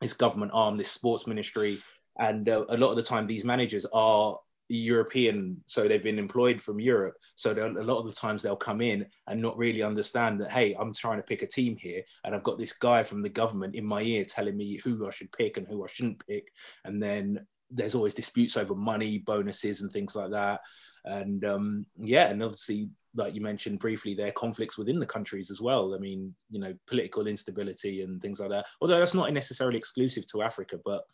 this 0.00 0.14
government 0.14 0.52
arm, 0.54 0.76
this 0.76 0.90
sports 0.90 1.26
ministry, 1.26 1.80
and 2.18 2.48
uh, 2.48 2.64
a 2.68 2.76
lot 2.76 2.90
of 2.90 2.96
the 2.96 3.02
time 3.02 3.26
these 3.26 3.44
managers 3.44 3.86
are 3.92 4.38
European, 4.76 5.62
so 5.66 5.86
they've 5.86 6.02
been 6.02 6.18
employed 6.18 6.60
from 6.60 6.80
Europe. 6.80 7.14
So 7.36 7.52
a 7.52 7.82
lot 7.82 7.98
of 7.98 8.06
the 8.06 8.14
times 8.14 8.42
they'll 8.42 8.56
come 8.56 8.80
in 8.80 9.06
and 9.26 9.40
not 9.40 9.58
really 9.58 9.82
understand 9.82 10.40
that, 10.40 10.50
hey, 10.50 10.74
I'm 10.78 10.94
trying 10.94 11.18
to 11.18 11.22
pick 11.22 11.42
a 11.42 11.46
team 11.46 11.76
here, 11.76 12.02
and 12.24 12.34
I've 12.34 12.42
got 12.42 12.58
this 12.58 12.72
guy 12.72 13.02
from 13.02 13.22
the 13.22 13.28
government 13.28 13.74
in 13.74 13.84
my 13.84 14.02
ear 14.02 14.24
telling 14.24 14.56
me 14.56 14.80
who 14.84 15.06
I 15.06 15.10
should 15.10 15.32
pick 15.32 15.56
and 15.56 15.66
who 15.66 15.84
I 15.84 15.88
shouldn't 15.88 16.26
pick. 16.26 16.52
And 16.84 17.02
then 17.02 17.46
there's 17.70 17.94
always 17.94 18.14
disputes 18.14 18.56
over 18.56 18.74
money, 18.74 19.18
bonuses, 19.18 19.80
and 19.80 19.90
things 19.90 20.14
like 20.14 20.30
that. 20.30 20.60
And 21.04 21.44
um, 21.44 21.86
yeah, 21.98 22.28
and 22.28 22.42
obviously, 22.42 22.90
like 23.14 23.34
you 23.34 23.40
mentioned 23.40 23.78
briefly, 23.78 24.14
there 24.14 24.28
are 24.28 24.32
conflicts 24.32 24.78
within 24.78 24.98
the 24.98 25.06
countries 25.06 25.50
as 25.50 25.60
well. 25.60 25.94
I 25.94 25.98
mean, 25.98 26.34
you 26.50 26.60
know, 26.60 26.74
political 26.86 27.26
instability 27.26 28.02
and 28.02 28.22
things 28.22 28.40
like 28.40 28.50
that. 28.50 28.66
Although 28.80 28.98
that's 28.98 29.14
not 29.14 29.32
necessarily 29.32 29.78
exclusive 29.78 30.26
to 30.28 30.42
Africa, 30.42 30.78
but 30.84 31.04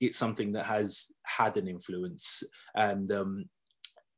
it's 0.00 0.18
something 0.18 0.52
that 0.52 0.66
has 0.66 1.06
had 1.24 1.56
an 1.56 1.68
influence. 1.68 2.42
And 2.74 3.10
um, 3.12 3.44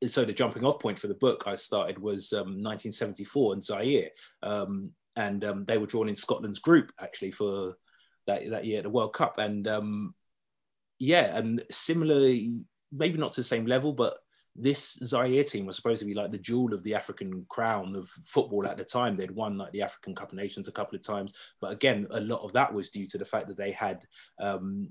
so 0.06 0.24
the 0.24 0.32
jumping 0.32 0.64
off 0.64 0.80
point 0.80 0.98
for 0.98 1.08
the 1.08 1.14
book 1.14 1.44
I 1.46 1.56
started 1.56 1.98
was 1.98 2.32
um, 2.32 2.58
1974 2.60 3.54
in 3.54 3.60
Zaire. 3.60 4.10
Um, 4.42 4.92
and 5.16 5.44
um, 5.44 5.64
they 5.64 5.78
were 5.78 5.86
drawn 5.86 6.08
in 6.08 6.14
Scotland's 6.14 6.58
group 6.58 6.92
actually 7.00 7.30
for 7.30 7.74
that, 8.26 8.50
that 8.50 8.66
year 8.66 8.78
at 8.78 8.84
the 8.84 8.90
World 8.90 9.14
Cup. 9.14 9.38
And 9.38 9.66
um, 9.66 10.14
yeah, 10.98 11.36
and 11.36 11.62
similarly, 11.70 12.54
maybe 12.92 13.18
not 13.18 13.32
to 13.34 13.40
the 13.40 13.44
same 13.44 13.66
level, 13.66 13.92
but 13.92 14.18
this 14.58 14.98
Zaire 15.02 15.44
team 15.44 15.66
was 15.66 15.76
supposed 15.76 16.00
to 16.00 16.06
be 16.06 16.14
like 16.14 16.30
the 16.30 16.38
jewel 16.38 16.72
of 16.72 16.82
the 16.82 16.94
African 16.94 17.44
crown 17.48 17.94
of 17.96 18.08
football 18.24 18.66
at 18.66 18.76
the 18.76 18.84
time. 18.84 19.16
They'd 19.16 19.30
won 19.30 19.58
like 19.58 19.72
the 19.72 19.82
African 19.82 20.14
Cup 20.14 20.32
of 20.32 20.38
Nations 20.38 20.68
a 20.68 20.72
couple 20.72 20.96
of 20.96 21.04
times, 21.04 21.32
but 21.60 21.72
again, 21.72 22.06
a 22.10 22.20
lot 22.20 22.42
of 22.42 22.52
that 22.54 22.72
was 22.72 22.90
due 22.90 23.06
to 23.08 23.18
the 23.18 23.24
fact 23.24 23.48
that 23.48 23.56
they 23.56 23.70
had 23.70 24.04
um, 24.40 24.88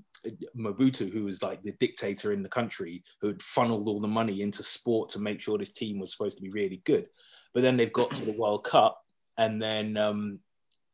Mobutu, 0.56 1.12
who 1.12 1.24
was 1.24 1.42
like 1.42 1.62
the 1.62 1.72
dictator 1.72 2.32
in 2.32 2.42
the 2.42 2.48
country, 2.48 3.02
who 3.20 3.28
had 3.28 3.42
funneled 3.42 3.88
all 3.88 4.00
the 4.00 4.08
money 4.08 4.42
into 4.42 4.62
sport 4.62 5.10
to 5.10 5.20
make 5.20 5.40
sure 5.40 5.58
this 5.58 5.72
team 5.72 5.98
was 5.98 6.12
supposed 6.12 6.38
to 6.38 6.42
be 6.42 6.50
really 6.50 6.82
good. 6.84 7.06
But 7.54 7.62
then 7.62 7.76
they've 7.76 7.92
got 7.92 8.14
to 8.14 8.24
the 8.24 8.36
World 8.36 8.64
Cup 8.64 9.00
and 9.36 9.60
then 9.60 9.96
um, 9.96 10.40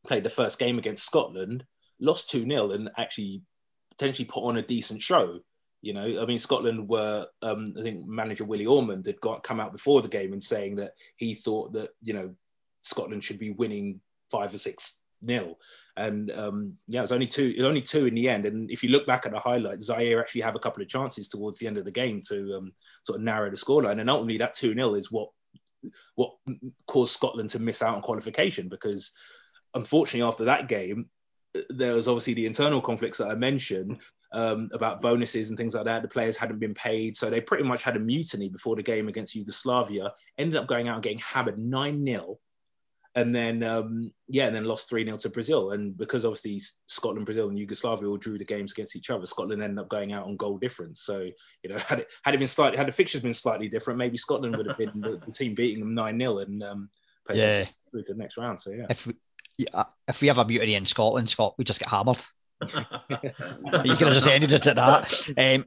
played 0.07 0.25
the 0.25 0.31
first 0.31 0.59
game 0.59 0.79
against 0.79 1.07
Scotland, 1.07 1.65
lost 2.01 2.31
2 2.31 2.47
0, 2.47 2.71
and 2.73 2.91
actually 2.97 3.43
potentially 3.91 4.25
put 4.25 4.45
on 4.45 4.57
a 4.57 4.63
decent 4.63 5.03
show. 5.03 5.41
You 5.83 5.93
know, 5.93 6.23
I 6.23 6.27
mean, 6.27 6.39
Scotland 6.39 6.89
were, 6.89 7.27
um, 7.43 7.75
I 7.79 7.83
think 7.83 8.07
manager 8.07 8.45
Willie 8.45 8.67
Ormond 8.67 9.05
had 9.07 9.21
got 9.21 9.43
come 9.43 9.61
out 9.61 9.73
before 9.73 10.01
the 10.01 10.09
game 10.09 10.33
and 10.33 10.43
saying 10.43 10.77
that 10.77 10.93
he 11.17 11.35
thought 11.35 11.73
that, 11.73 11.91
you 12.01 12.15
know, 12.15 12.35
Scotland 12.83 13.25
should 13.25 13.39
be 13.39 13.51
winning 13.51 14.01
five 14.31 14.55
or 14.55 14.59
six 14.59 15.01
nil. 15.21 15.59
And 15.97 16.31
um, 16.31 16.75
yeah, 16.87 17.01
it 17.01 17.03
was 17.03 17.13
only 17.13 17.27
two, 17.27 17.53
it 17.55 17.59
was 17.59 17.67
only 17.67 17.83
two 17.83 18.07
in 18.07 18.15
the 18.15 18.29
end. 18.29 18.47
And 18.47 18.71
if 18.71 18.83
you 18.83 18.91
look 18.91 19.07
back 19.07 19.27
at 19.27 19.33
the 19.33 19.41
highlights, 19.41 19.87
Zaire 19.87 20.21
actually 20.21 20.43
have 20.43 20.55
a 20.55 20.61
couple 20.61 20.83
of 20.83 20.89
chances 20.89 21.29
towards 21.29 21.59
the 21.59 21.67
end 21.67 21.79
of 21.79 21.85
the 21.85 21.91
game 21.91 22.23
to 22.29 22.59
um, 22.59 22.73
sort 23.03 23.19
of 23.19 23.25
narrow 23.25 23.51
the 23.51 23.57
scoreline. 23.57 24.01
And 24.01 24.09
ultimately, 24.09 24.39
that 24.39 24.55
two 24.55 24.75
0 24.75 24.95
is 24.95 25.11
what 25.11 25.29
what 26.15 26.33
caused 26.87 27.13
Scotland 27.13 27.51
to 27.51 27.59
miss 27.59 27.83
out 27.83 27.97
on 27.97 28.03
qualification 28.03 28.69
because 28.69 29.13
unfortunately 29.75 30.27
after 30.27 30.45
that 30.45 30.69
game 30.69 31.07
there 31.71 31.95
was 31.95 32.09
obviously 32.09 32.35
the 32.35 32.47
internal 32.47 32.81
conflicts 32.81 33.19
that 33.19 33.29
I 33.29 33.35
mentioned 33.35 33.99
um, 34.33 34.71
about 34.73 35.03
bonuses 35.03 35.51
and 35.51 35.59
things 35.59 35.75
like 35.75 35.85
that. 35.85 36.03
The 36.03 36.09
players 36.09 36.37
hadn't 36.37 36.59
been 36.59 36.75
paid, 36.75 37.17
so 37.17 37.29
they 37.29 37.41
pretty 37.41 37.65
much 37.65 37.83
had 37.83 37.97
a 37.97 38.01
mutiny 38.01 38.49
before 38.49 38.77
the 38.77 38.83
game 38.83 39.09
against 39.09 39.35
Yugoslavia. 39.35 40.13
Ended 40.39 40.57
up 40.57 40.67
going 40.67 40.89
out 40.89 40.95
and 40.95 41.03
getting 41.03 41.19
hammered 41.19 41.59
nine 41.59 42.05
0 42.05 42.39
and 43.15 43.35
then 43.35 43.63
um, 43.63 44.13
yeah, 44.29 44.47
and 44.47 44.57
then 44.57 44.65
lost 44.65 44.89
three 44.89 45.05
0 45.05 45.19
to 45.19 45.29
Brazil. 45.29 45.73
And 45.73 45.97
because 45.97 46.25
obviously 46.25 46.61
Scotland, 46.87 47.27
Brazil, 47.27 47.49
and 47.49 47.59
Yugoslavia 47.59 48.09
all 48.09 48.17
drew 48.17 48.39
the 48.39 48.45
games 48.45 48.73
against 48.73 48.97
each 48.97 49.11
other, 49.11 49.27
Scotland 49.27 49.63
ended 49.63 49.79
up 49.79 49.89
going 49.89 50.13
out 50.13 50.27
on 50.27 50.37
goal 50.37 50.57
difference. 50.57 51.03
So 51.03 51.29
you 51.63 51.71
know, 51.71 51.77
had 51.87 52.01
it 52.01 52.13
had 52.25 52.35
it 52.35 52.39
been 52.39 52.49
slightly 52.49 52.79
had 52.79 52.89
the 52.89 52.93
fixtures 52.93 53.21
been 53.21 53.35
slightly 53.35 53.69
different, 53.69 53.99
maybe 53.99 54.17
Scotland 54.17 54.57
would 54.57 54.67
have 54.67 54.79
been 54.79 55.01
the, 55.01 55.21
the, 55.25 55.33
team 55.33 55.55
beating 55.55 55.81
them 55.81 55.95
nine 55.95 56.19
0 56.19 56.39
and 56.39 56.63
um, 56.63 56.91
yeah. 57.35 57.67
through 57.91 58.05
to 58.05 58.15
the 58.15 58.19
next 58.19 58.39
round. 58.39 58.61
So 58.61 58.71
yeah. 58.71 58.87
If 58.89 59.07
we, 59.07 59.15
yeah, 59.73 59.85
if 60.09 60.21
we 60.21 60.29
have 60.29 60.39
a 60.39 60.45
mutiny 60.45 60.75
in 60.75 60.87
Scotland, 60.87 61.29
Scott, 61.29 61.55
we 61.59 61.65
just 61.65 61.81
get 61.81 61.89
hammered. 61.89 62.23
you 62.63 63.97
could 63.97 64.09
have 64.09 64.15
just 64.15 64.27
ended 64.27 64.53
it 64.53 64.67
at 64.67 64.77
that. 64.77 65.29
Um, 65.37 65.67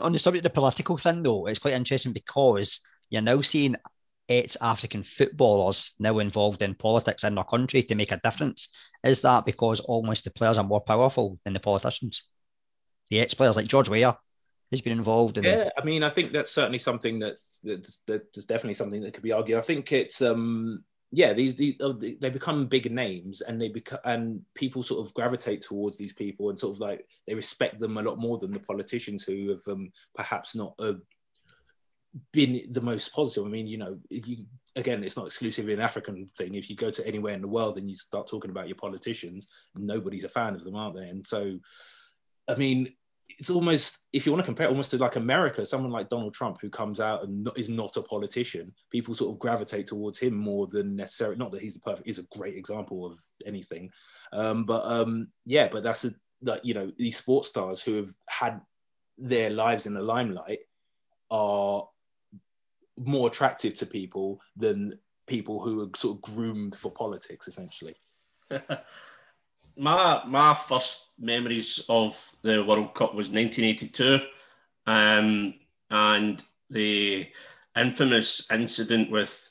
on, 0.00 0.12
the 0.12 0.18
subject 0.18 0.44
of 0.44 0.52
the 0.52 0.60
political 0.60 0.98
thing, 0.98 1.22
though, 1.22 1.46
it's 1.46 1.58
quite 1.58 1.74
interesting 1.74 2.12
because 2.12 2.80
you're 3.10 3.22
now 3.22 3.40
seeing 3.42 3.76
ex 4.28 4.56
African 4.60 5.04
footballers 5.04 5.92
now 5.98 6.18
involved 6.18 6.62
in 6.62 6.74
politics 6.74 7.24
in 7.24 7.34
their 7.34 7.44
country 7.44 7.82
to 7.84 7.94
make 7.94 8.12
a 8.12 8.20
difference. 8.22 8.68
Is 9.04 9.22
that 9.22 9.46
because 9.46 9.80
almost 9.80 10.24
the 10.24 10.30
players 10.30 10.58
are 10.58 10.64
more 10.64 10.80
powerful 10.80 11.38
than 11.44 11.54
the 11.54 11.60
politicians? 11.60 12.24
The 13.10 13.20
ex 13.20 13.34
players, 13.34 13.56
like 13.56 13.66
George 13.66 13.88
Weah, 13.88 14.18
has 14.72 14.80
been 14.80 14.98
involved 14.98 15.38
in. 15.38 15.44
Yeah, 15.44 15.70
I 15.78 15.84
mean, 15.84 16.02
I 16.02 16.10
think 16.10 16.32
that's 16.32 16.50
certainly 16.50 16.78
something 16.78 17.20
that 17.20 17.36
that's, 17.62 18.00
that's 18.06 18.44
definitely 18.44 18.74
something 18.74 19.02
that 19.02 19.14
could 19.14 19.22
be 19.22 19.32
argued. 19.32 19.58
I 19.58 19.62
think 19.62 19.92
it's 19.92 20.20
um 20.22 20.84
yeah, 21.12 21.32
these, 21.32 21.54
these 21.54 21.76
oh, 21.80 21.92
they 21.92 22.30
become 22.30 22.66
big 22.66 22.90
names, 22.90 23.40
and 23.40 23.60
they 23.60 23.68
become 23.68 24.00
and 24.04 24.40
people 24.54 24.82
sort 24.82 25.06
of 25.06 25.14
gravitate 25.14 25.60
towards 25.60 25.96
these 25.96 26.12
people, 26.12 26.50
and 26.50 26.58
sort 26.58 26.74
of 26.74 26.80
like 26.80 27.06
they 27.26 27.34
respect 27.34 27.78
them 27.78 27.96
a 27.96 28.02
lot 28.02 28.18
more 28.18 28.38
than 28.38 28.52
the 28.52 28.60
politicians 28.60 29.22
who 29.22 29.50
have 29.50 29.62
um, 29.68 29.90
perhaps 30.14 30.54
not 30.56 30.74
uh, 30.78 30.94
been 32.32 32.66
the 32.72 32.80
most 32.80 33.12
positive. 33.12 33.46
I 33.46 33.48
mean, 33.48 33.66
you 33.66 33.78
know, 33.78 33.98
you, 34.10 34.46
again, 34.74 35.04
it's 35.04 35.16
not 35.16 35.26
exclusively 35.26 35.74
an 35.74 35.80
African 35.80 36.26
thing. 36.26 36.54
If 36.54 36.68
you 36.70 36.76
go 36.76 36.90
to 36.90 37.06
anywhere 37.06 37.34
in 37.34 37.42
the 37.42 37.48
world 37.48 37.78
and 37.78 37.88
you 37.88 37.96
start 37.96 38.26
talking 38.26 38.50
about 38.50 38.68
your 38.68 38.76
politicians, 38.76 39.48
nobody's 39.74 40.24
a 40.24 40.28
fan 40.28 40.54
of 40.54 40.64
them, 40.64 40.76
aren't 40.76 40.96
they? 40.96 41.08
And 41.08 41.26
so, 41.26 41.58
I 42.48 42.56
mean, 42.56 42.92
it's 43.38 43.50
almost 43.50 43.98
if 44.12 44.24
you 44.24 44.32
want 44.32 44.44
to 44.44 44.46
compare 44.46 44.68
almost 44.68 44.90
to 44.92 44.98
like 44.98 45.16
America, 45.16 45.66
someone 45.66 45.92
like 45.92 46.08
Donald 46.08 46.32
Trump 46.32 46.58
who 46.60 46.70
comes 46.70 47.00
out 47.00 47.22
and 47.24 47.44
not, 47.44 47.58
is 47.58 47.68
not 47.68 47.96
a 47.96 48.02
politician, 48.02 48.72
people 48.90 49.14
sort 49.14 49.32
of 49.32 49.38
gravitate 49.38 49.86
towards 49.86 50.18
him 50.18 50.34
more 50.34 50.66
than 50.66 50.96
necessarily. 50.96 51.36
Not 51.36 51.52
that 51.52 51.60
he's 51.60 51.74
the 51.74 51.80
perfect, 51.80 52.06
he's 52.06 52.18
a 52.18 52.38
great 52.38 52.56
example 52.56 53.04
of 53.04 53.20
anything, 53.44 53.90
um, 54.32 54.64
but 54.64 54.84
um, 54.86 55.28
yeah, 55.44 55.68
but 55.70 55.82
that's 55.82 56.04
a, 56.04 56.14
like 56.42 56.62
you 56.64 56.74
know 56.74 56.92
these 56.96 57.16
sports 57.16 57.48
stars 57.48 57.82
who 57.82 57.96
have 57.96 58.14
had 58.28 58.60
their 59.18 59.50
lives 59.50 59.86
in 59.86 59.94
the 59.94 60.02
limelight 60.02 60.60
are 61.30 61.86
more 62.96 63.28
attractive 63.28 63.74
to 63.74 63.86
people 63.86 64.40
than 64.56 64.98
people 65.26 65.62
who 65.62 65.82
are 65.82 65.90
sort 65.94 66.16
of 66.16 66.22
groomed 66.22 66.74
for 66.74 66.90
politics, 66.90 67.48
essentially. 67.48 67.96
my 69.76 70.24
my 70.26 70.54
first 70.54 71.06
memories 71.18 71.84
of 71.88 72.30
the 72.42 72.64
World 72.64 72.94
Cup 72.94 73.14
was 73.14 73.30
1982, 73.30 74.20
um, 74.86 75.54
and 75.90 76.42
the 76.70 77.28
infamous 77.76 78.50
incident 78.50 79.10
with 79.10 79.50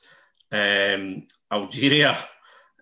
um, 0.52 1.28
Algeria. 1.52 2.18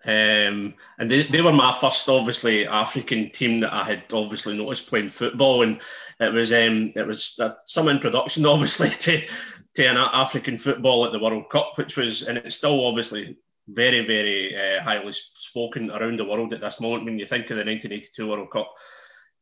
Um, 0.06 0.74
and 0.98 1.10
they, 1.10 1.22
they 1.22 1.40
were 1.40 1.52
my 1.52 1.72
first, 1.72 2.10
obviously, 2.10 2.66
African 2.66 3.30
team 3.30 3.60
that 3.60 3.72
I 3.72 3.84
had 3.84 4.04
obviously 4.12 4.54
noticed 4.54 4.90
playing 4.90 5.08
football, 5.08 5.62
and 5.62 5.80
it 6.20 6.32
was 6.32 6.52
um, 6.52 6.92
it 6.94 7.06
was 7.06 7.38
uh, 7.40 7.54
some 7.64 7.88
introduction, 7.88 8.44
obviously, 8.46 8.90
to 8.90 9.22
to 9.74 9.84
an 9.86 9.96
African 9.96 10.56
football 10.56 11.04
at 11.04 11.12
the 11.12 11.18
World 11.18 11.48
Cup, 11.48 11.76
which 11.76 11.96
was, 11.96 12.22
and 12.22 12.38
it's 12.38 12.54
still 12.54 12.86
obviously 12.86 13.38
very, 13.68 14.04
very 14.04 14.54
uh, 14.54 14.82
highly 14.82 15.12
spoken 15.12 15.90
around 15.90 16.18
the 16.18 16.24
world 16.24 16.52
at 16.52 16.60
this 16.60 16.80
moment. 16.80 17.04
When 17.04 17.18
you 17.18 17.26
think 17.26 17.44
of 17.44 17.56
the 17.56 17.64
1982 17.64 18.28
World 18.28 18.50
Cup, 18.50 18.72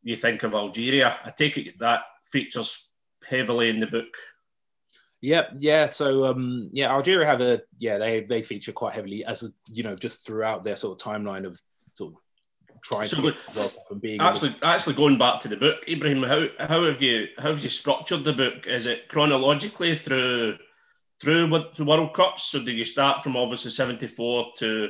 you 0.02 0.16
think 0.16 0.42
of 0.42 0.54
Algeria. 0.54 1.16
I 1.24 1.30
take 1.30 1.56
it 1.58 1.78
that 1.80 2.02
features 2.24 2.88
heavily 3.28 3.68
in 3.68 3.80
the 3.80 3.86
book. 3.86 4.14
Yeah, 5.20 5.44
yeah. 5.58 5.86
So 5.86 6.26
um, 6.26 6.70
yeah, 6.72 6.90
Algeria 6.92 7.26
have 7.26 7.40
a 7.40 7.62
yeah 7.78 7.98
they 7.98 8.20
they 8.20 8.42
feature 8.42 8.72
quite 8.72 8.94
heavily 8.94 9.24
as 9.24 9.44
a, 9.44 9.52
you 9.68 9.84
know 9.84 9.94
just 9.94 10.26
throughout 10.26 10.64
their 10.64 10.76
sort 10.76 11.00
of 11.00 11.06
timeline 11.06 11.46
of 11.46 11.60
sort 11.94 12.14
of 12.14 12.18
trying 12.82 13.06
So 13.06 13.16
to 13.16 13.22
good. 13.22 13.34
get 13.34 13.54
the 13.54 13.60
World 13.60 13.72
Cup 13.74 13.90
and 13.90 14.00
being 14.00 14.20
Actually, 14.20 14.56
actually 14.62 14.94
going 14.96 15.18
back 15.18 15.40
to 15.40 15.48
the 15.48 15.56
book, 15.56 15.84
Ibrahim, 15.88 16.24
how 16.24 16.46
how 16.58 16.84
have 16.84 17.00
you 17.00 17.28
how 17.38 17.50
have 17.50 17.62
you 17.62 17.70
structured 17.70 18.24
the 18.24 18.32
book? 18.32 18.66
Is 18.66 18.86
it 18.86 19.08
chronologically 19.08 19.94
through 19.94 20.58
through 21.22 21.48
the 21.76 21.84
World 21.84 22.14
Cups? 22.14 22.50
So 22.50 22.62
do 22.62 22.72
you 22.72 22.84
start 22.84 23.22
from 23.22 23.36
obviously 23.36 23.70
'74 23.70 24.52
to 24.58 24.88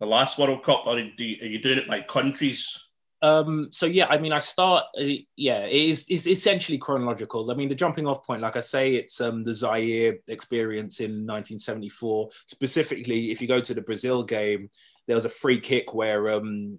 the 0.00 0.06
last 0.06 0.38
World 0.38 0.62
Cup, 0.62 0.84
or 0.86 0.98
you, 0.98 1.36
are 1.42 1.46
you 1.46 1.60
doing 1.60 1.78
it 1.78 1.88
by 1.88 2.00
countries? 2.00 2.78
Um, 3.22 3.68
so 3.72 3.86
yeah, 3.86 4.06
I 4.08 4.18
mean, 4.18 4.32
I 4.32 4.38
start. 4.38 4.84
Uh, 4.98 5.04
yeah, 5.36 5.60
it 5.60 5.72
is 5.72 6.06
it's 6.08 6.26
essentially 6.26 6.78
chronological. 6.78 7.50
I 7.50 7.54
mean, 7.54 7.68
the 7.68 7.74
jumping 7.74 8.06
off 8.06 8.24
point, 8.24 8.42
like 8.42 8.56
I 8.56 8.60
say, 8.60 8.94
it's 8.94 9.20
um, 9.20 9.44
the 9.44 9.54
Zaire 9.54 10.18
experience 10.28 11.00
in 11.00 11.26
1974. 11.26 12.30
Specifically, 12.46 13.30
if 13.32 13.40
you 13.42 13.48
go 13.48 13.60
to 13.60 13.74
the 13.74 13.80
Brazil 13.80 14.22
game, 14.22 14.70
there 15.06 15.16
was 15.16 15.24
a 15.24 15.30
free 15.30 15.58
kick 15.58 15.92
where 15.92 16.34
um, 16.34 16.78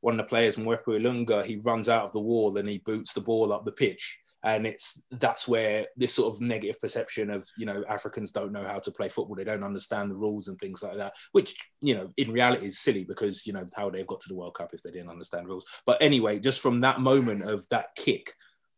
one 0.00 0.14
of 0.14 0.18
the 0.18 0.24
players, 0.24 0.56
Mwepu 0.56 0.88
Ilunga, 0.88 1.44
he 1.44 1.56
runs 1.56 1.88
out 1.88 2.04
of 2.04 2.12
the 2.12 2.20
wall 2.20 2.56
and 2.56 2.66
he 2.66 2.78
boots 2.78 3.12
the 3.12 3.20
ball 3.20 3.52
up 3.52 3.64
the 3.64 3.72
pitch. 3.72 4.18
And 4.46 4.64
it's 4.64 5.02
that's 5.10 5.48
where 5.48 5.88
this 5.96 6.14
sort 6.14 6.32
of 6.32 6.40
negative 6.40 6.80
perception 6.80 7.30
of 7.30 7.44
you 7.58 7.66
know 7.66 7.84
Africans 7.88 8.30
don't 8.30 8.52
know 8.52 8.64
how 8.64 8.78
to 8.78 8.92
play 8.92 9.08
football, 9.08 9.34
they 9.34 9.42
don't 9.42 9.64
understand 9.64 10.08
the 10.08 10.14
rules 10.14 10.46
and 10.46 10.56
things 10.56 10.84
like 10.84 10.98
that, 10.98 11.14
which 11.32 11.56
you 11.82 11.96
know 11.96 12.12
in 12.16 12.30
reality 12.30 12.66
is 12.66 12.78
silly 12.78 13.02
because 13.02 13.44
you 13.44 13.52
know 13.52 13.66
how 13.74 13.90
they've 13.90 14.06
got 14.06 14.20
to 14.20 14.28
the 14.28 14.36
World 14.36 14.54
Cup 14.54 14.72
if 14.72 14.84
they 14.84 14.92
didn't 14.92 15.10
understand 15.10 15.48
rules. 15.48 15.66
But 15.84 16.00
anyway, 16.00 16.38
just 16.38 16.60
from 16.60 16.82
that 16.82 17.00
moment 17.00 17.42
of 17.42 17.66
that 17.70 17.96
kick, 17.96 18.32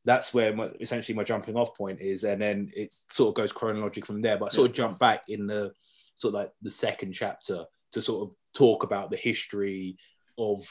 that's 0.06 0.32
where 0.32 0.56
my, 0.56 0.70
essentially 0.80 1.14
my 1.14 1.24
jumping 1.24 1.56
off 1.56 1.76
point 1.76 2.00
is, 2.00 2.24
and 2.24 2.40
then 2.40 2.72
it 2.74 2.90
sort 3.10 3.28
of 3.28 3.34
goes 3.34 3.52
chronologic 3.52 4.06
from 4.06 4.22
there. 4.22 4.38
But 4.38 4.52
I 4.52 4.54
sort 4.54 4.70
of 4.70 4.74
jump 4.74 4.98
back 4.98 5.24
in 5.28 5.46
the 5.46 5.72
sort 6.14 6.34
of 6.34 6.40
like 6.40 6.52
the 6.62 6.70
second 6.70 7.12
chapter 7.12 7.66
to 7.92 8.00
sort 8.00 8.26
of 8.26 8.34
talk 8.54 8.84
about 8.84 9.10
the 9.10 9.18
history 9.18 9.98
of 10.38 10.66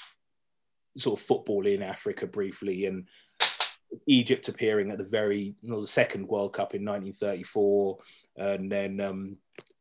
sort 0.98 1.20
of 1.20 1.26
football 1.26 1.68
in 1.68 1.84
Africa 1.84 2.26
briefly 2.26 2.86
and 2.86 3.08
Egypt 4.08 4.48
appearing 4.50 4.92
at 4.92 4.98
the 4.98 5.04
very 5.04 5.56
you 5.62 5.70
know, 5.70 5.82
the 5.82 5.88
second 5.88 6.28
World 6.28 6.54
Cup 6.54 6.76
in 6.76 6.86
1934, 6.86 7.98
and 8.38 8.72
then 8.72 9.00
um, 9.02 9.38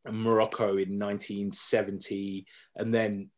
Morocco 0.09 0.77
in 0.77 0.99
1970, 0.99 2.45
and 2.75 2.93
then 2.93 3.29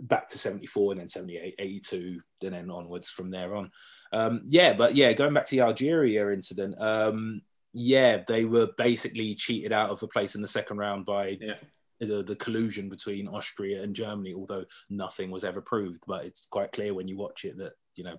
back 0.00 0.28
to 0.28 0.38
74, 0.38 0.92
and 0.92 1.00
then 1.00 1.08
78, 1.08 1.54
82, 1.58 2.20
and 2.42 2.54
then 2.54 2.70
onwards 2.70 3.08
from 3.08 3.30
there 3.30 3.54
on. 3.54 3.70
Um, 4.12 4.42
yeah, 4.48 4.72
but 4.74 4.94
yeah, 4.94 5.12
going 5.12 5.34
back 5.34 5.46
to 5.46 5.56
the 5.56 5.62
Algeria 5.62 6.30
incident, 6.30 6.80
um, 6.80 7.40
yeah, 7.72 8.22
they 8.26 8.44
were 8.44 8.68
basically 8.78 9.34
cheated 9.34 9.72
out 9.72 9.90
of 9.90 10.02
a 10.02 10.08
place 10.08 10.34
in 10.34 10.42
the 10.42 10.48
second 10.48 10.78
round 10.78 11.06
by 11.06 11.38
Yeah. 11.40 11.56
the, 12.00 12.22
the 12.22 12.36
collusion 12.36 12.88
between 12.88 13.28
Austria 13.28 13.82
and 13.82 13.94
Germany, 13.94 14.34
although 14.34 14.64
nothing 14.90 15.30
was 15.30 15.44
ever 15.44 15.60
proved. 15.60 16.04
But 16.06 16.24
it's 16.24 16.46
quite 16.46 16.72
clear 16.72 16.94
when 16.94 17.08
you 17.08 17.16
watch 17.16 17.44
it 17.44 17.56
that 17.58 17.72
you 17.94 18.04
know 18.04 18.16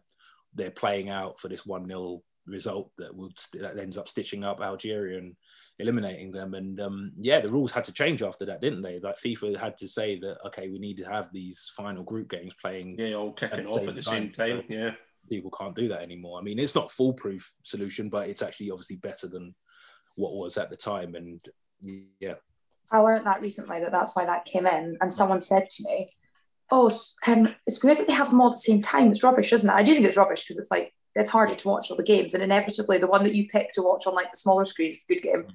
they're 0.58 0.72
playing 0.72 1.10
out 1.10 1.40
for 1.40 1.48
this 1.48 1.66
one 1.66 1.88
0 1.88 2.22
result 2.48 2.92
that 2.98 3.16
will 3.16 3.32
that 3.54 3.78
ends 3.78 3.98
up 3.98 4.08
stitching 4.08 4.44
up 4.44 4.60
Algeria 4.62 5.20
and 5.20 5.36
eliminating 5.80 6.32
them. 6.32 6.54
And 6.54 6.80
um, 6.80 7.12
yeah, 7.20 7.40
the 7.40 7.50
rules 7.50 7.72
had 7.72 7.84
to 7.86 7.92
change 7.92 8.24
after 8.24 8.46
that, 8.46 8.62
didn't 8.62 8.82
they? 8.82 9.00
Like 9.00 9.18
FIFA 9.18 9.58
had 9.58 9.78
to 9.78 9.88
say 9.88 10.20
that 10.20 10.38
okay, 10.48 10.70
we 10.70 10.80
need 10.80 10.98
to 10.98 11.04
have 11.04 11.32
these 11.32 11.72
final 11.76 12.04
group 12.04 12.30
games 12.30 12.54
playing. 12.60 12.96
Yeah, 12.98 13.14
all 13.14 13.34
kicking 13.34 13.60
At 13.60 13.68
off 13.68 13.88
at 13.88 13.96
the 13.96 14.04
same 14.04 14.32
time. 14.32 14.62
time. 14.62 14.66
Yeah. 14.70 14.92
People 15.30 15.52
can't 15.52 15.76
do 15.76 15.90
that 15.90 16.02
anymore. 16.02 16.40
I 16.40 16.42
mean, 16.42 16.58
it's 16.58 16.76
not 16.76 16.90
foolproof 16.90 17.54
solution, 17.64 18.08
but 18.08 18.30
it's 18.30 18.42
actually 18.42 18.72
obviously 18.72 18.96
better 18.96 19.28
than 19.28 19.54
what 20.16 20.34
was 20.34 20.58
at 20.58 20.70
the 20.70 20.78
time. 20.78 21.16
And 21.16 21.42
yeah, 22.20 22.36
I 22.90 23.00
learned 23.00 23.26
that 23.26 23.42
recently 23.42 23.82
that 23.82 23.92
that's 23.92 24.16
why 24.16 24.26
that 24.26 24.46
came 24.46 24.66
in, 24.66 24.98
and 25.02 25.12
someone 25.12 25.42
said 25.42 25.70
to 25.70 25.84
me, 25.84 26.08
"Oh, 26.70 26.92
um, 27.26 27.54
it's 27.66 27.84
weird 27.84 27.98
that 28.00 28.08
they 28.08 28.14
have 28.14 28.30
them 28.30 28.42
all 28.42 28.50
at 28.50 28.56
the 28.56 28.62
same 28.62 28.82
time. 28.82 29.12
It's 29.12 29.24
rubbish, 29.24 29.54
isn't 29.54 29.70
it?" 29.70 29.74
I 29.74 29.84
do 29.84 29.94
think 29.94 30.06
it's 30.06 30.18
rubbish 30.18 30.44
because 30.44 30.58
it's 30.58 30.72
like 30.72 30.94
it's 31.16 31.32
harder 31.32 31.56
to 31.56 31.68
watch 31.68 31.90
all 31.90 31.98
the 31.98 32.04
games, 32.04 32.34
and 32.34 32.44
inevitably 32.44 32.98
the 32.98 33.08
one 33.08 33.24
that 33.24 33.36
you 33.36 33.48
pick 33.48 33.72
to 33.74 33.82
watch 33.82 34.08
on 34.08 34.14
like 34.16 34.32
the 34.32 34.38
smaller 34.38 34.66
screen 34.66 34.92
is 34.92 35.04
a 35.10 35.14
good 35.14 35.22
game. 35.24 35.48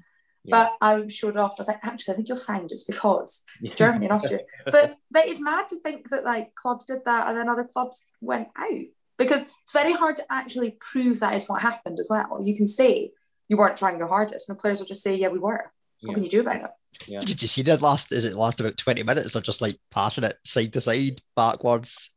Yeah. 0.45 0.51
But 0.51 0.73
I 0.81 1.07
showed 1.09 1.37
off. 1.37 1.53
I 1.53 1.63
was 1.63 1.69
like, 1.69 1.79
actually, 1.85 2.15
I 2.15 2.17
think 2.17 2.29
you'll 2.29 2.39
find 2.39 2.71
it's 2.73 2.85
because 2.85 3.45
Germany 3.77 4.07
and 4.07 4.13
Austria. 4.13 4.41
But 4.65 4.97
that 5.13 5.29
is 5.29 5.41
mad 5.41 5.69
to 5.69 5.77
think 5.81 6.11
that 6.11 6.25
like 6.25 6.55
clubs 6.55 6.85
did 6.87 7.05
that 7.05 7.29
and 7.29 7.37
then 7.37 7.49
other 7.49 7.65
clubs 7.65 8.05
went 8.21 8.49
out 8.57 8.81
because 9.19 9.43
it's 9.63 9.73
very 9.73 9.93
hard 9.93 10.17
to 10.17 10.25
actually 10.33 10.77
prove 10.81 11.21
that 11.21 11.35
is 11.35 11.49
what 11.49 11.63
happened 11.63 12.01
as 12.01 12.09
well. 12.11 12.41
You 12.43 12.57
can 12.57 12.67
say 12.67 13.13
you 13.49 13.57
weren't 13.57 13.77
trying 13.77 13.99
your 13.99 14.09
hardest, 14.09 14.49
and 14.49 14.57
the 14.57 14.61
players 14.61 14.81
will 14.81 14.87
just 14.87 15.03
say, 15.03 15.15
yeah, 15.15 15.29
we 15.29 15.39
were. 15.39 15.71
What 16.01 16.11
Yeah. 16.11 16.15
can 16.15 16.23
you 16.25 16.29
do 16.29 16.41
about 16.41 16.57
it? 16.57 16.71
Yeah. 17.07 17.21
Did 17.21 17.43
you 17.43 17.49
see 17.49 17.63
that 17.63 17.83
last? 17.83 18.13
Is 18.13 18.25
it 18.25 18.35
last 18.35 18.61
about 18.61 18.77
20 18.77 19.03
minutes? 19.03 19.33
They're 19.33 19.43
just 19.43 19.61
like 19.61 19.79
passing 19.91 20.25
it 20.25 20.39
side 20.45 20.73
to 20.75 20.81
side, 20.81 21.21
backwards. 21.37 22.11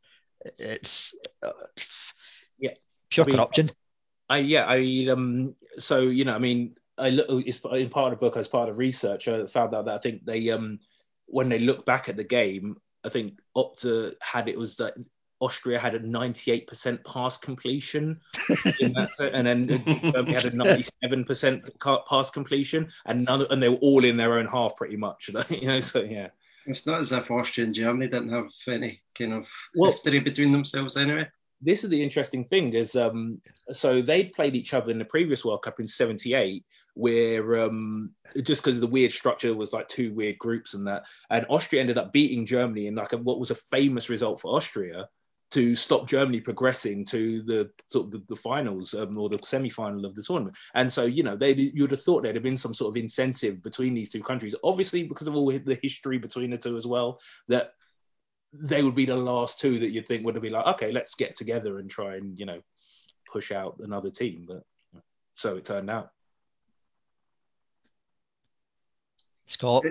It's 0.58 1.14
uh, 1.42 1.52
Yeah. 2.58 2.70
pure 3.10 3.24
I 3.24 3.26
mean- 3.26 3.36
corruption. 3.36 3.70
I 4.28 4.38
yeah, 4.38 4.64
I 4.66 5.06
um 5.12 5.54
so 5.78 6.00
you 6.00 6.24
know, 6.24 6.34
I 6.34 6.38
mean, 6.40 6.74
I 6.98 7.10
look 7.10 7.26
it's 7.46 7.60
in 7.72 7.90
part 7.90 8.12
of 8.12 8.18
the 8.18 8.24
book 8.26 8.36
as 8.36 8.48
part 8.48 8.68
of 8.68 8.76
research, 8.78 9.28
I 9.28 9.46
found 9.46 9.72
out 9.74 9.84
that 9.84 9.94
I 9.94 9.98
think 9.98 10.24
they 10.24 10.50
um 10.50 10.80
when 11.26 11.48
they 11.48 11.60
look 11.60 11.86
back 11.86 12.08
at 12.08 12.16
the 12.16 12.24
game, 12.24 12.76
I 13.04 13.08
think 13.08 13.38
Opta 13.56 14.14
had 14.20 14.48
it 14.48 14.58
was 14.58 14.76
that 14.76 14.94
Austria 15.40 15.78
had 15.78 15.94
a 15.94 16.00
98% 16.00 17.04
pass 17.04 17.36
completion, 17.36 18.20
in 18.80 18.92
that, 18.94 19.10
and 19.34 19.46
then 19.46 19.68
Germany 20.12 20.32
had 20.34 20.46
a 20.46 20.50
97% 20.50 22.06
pass 22.08 22.30
completion, 22.30 22.88
and 23.04 23.24
none 23.24 23.46
and 23.50 23.62
they 23.62 23.68
were 23.68 23.76
all 23.76 24.04
in 24.04 24.16
their 24.16 24.38
own 24.38 24.46
half 24.46 24.76
pretty 24.76 24.96
much, 24.96 25.30
you 25.50 25.66
know. 25.66 25.80
So 25.80 26.00
yeah, 26.02 26.28
It's 26.66 26.86
not 26.86 27.00
as 27.00 27.12
if 27.12 27.30
Austria 27.30 27.66
and 27.66 27.74
Germany 27.74 28.08
didn't 28.08 28.30
have 28.32 28.50
any 28.68 29.02
kind 29.16 29.34
of 29.34 29.48
Well- 29.74 29.90
history 29.90 30.20
between 30.20 30.50
themselves 30.52 30.96
anyway. 30.96 31.28
this 31.62 31.84
is 31.84 31.90
the 31.90 32.02
interesting 32.02 32.44
thing 32.44 32.74
is 32.74 32.96
um 32.96 33.40
so 33.72 34.02
they 34.02 34.24
played 34.24 34.54
each 34.54 34.74
other 34.74 34.90
in 34.90 34.98
the 34.98 35.06
previous 35.06 35.42
World 35.42 35.62
Cup 35.62 35.80
in 35.80 35.86
78 35.88 36.64
where 36.94 37.62
um 37.64 38.10
just 38.42 38.62
because 38.62 38.76
of 38.76 38.82
the 38.82 38.86
weird 38.96 39.10
structure 39.12 39.54
was 39.54 39.72
like 39.72 39.88
two 39.88 40.12
weird 40.12 40.38
groups 40.38 40.74
and 40.74 40.86
that 40.86 41.04
and 41.30 41.46
Austria 41.48 41.80
ended 41.80 41.96
up 41.98 42.12
beating 42.12 42.44
Germany 42.44 42.86
in 42.88 42.94
like 42.94 43.12
a, 43.14 43.16
what 43.16 43.38
was 43.40 43.50
a 43.50 43.54
famous 43.76 44.10
result 44.10 44.40
for 44.40 44.54
Austria 44.54 45.08
to 45.56 45.74
stop 45.74 46.06
Germany 46.06 46.40
progressing 46.40 47.04
to 47.06 47.42
the 47.42 47.70
sort 47.88 48.06
of 48.06 48.12
the, 48.12 48.22
the 48.28 48.36
finals 48.36 48.94
um, 48.94 49.16
or 49.18 49.28
the 49.28 49.38
semi-final 49.42 50.04
of 50.04 50.14
the 50.14 50.22
tournament 50.22 50.56
and 50.74 50.92
so 50.92 51.04
you 51.04 51.22
know 51.22 51.36
they 51.36 51.52
you'd 51.52 51.90
have 51.90 52.02
thought 52.02 52.22
there'd 52.22 52.36
have 52.36 52.42
been 52.42 52.56
some 52.56 52.74
sort 52.74 52.90
of 52.90 53.02
incentive 53.02 53.62
between 53.62 53.94
these 53.94 54.10
two 54.10 54.22
countries 54.22 54.54
obviously 54.62 55.02
because 55.02 55.28
of 55.28 55.36
all 55.36 55.46
the 55.46 55.78
history 55.82 56.18
between 56.18 56.50
the 56.50 56.58
two 56.58 56.76
as 56.76 56.86
well 56.86 57.20
that 57.48 57.72
they 58.52 58.82
would 58.82 58.94
be 58.94 59.04
the 59.04 59.16
last 59.16 59.60
two 59.60 59.78
that 59.80 59.90
you'd 59.90 60.06
think 60.06 60.24
would 60.24 60.34
have 60.34 60.42
been 60.42 60.52
like, 60.52 60.66
okay, 60.66 60.92
let's 60.92 61.14
get 61.14 61.36
together 61.36 61.78
and 61.78 61.90
try 61.90 62.16
and 62.16 62.38
you 62.38 62.46
know 62.46 62.60
push 63.30 63.52
out 63.52 63.76
another 63.80 64.10
team. 64.10 64.46
But 64.46 64.62
so 65.32 65.56
it 65.56 65.64
turned 65.64 65.90
out. 65.90 66.10
Scott, 69.46 69.84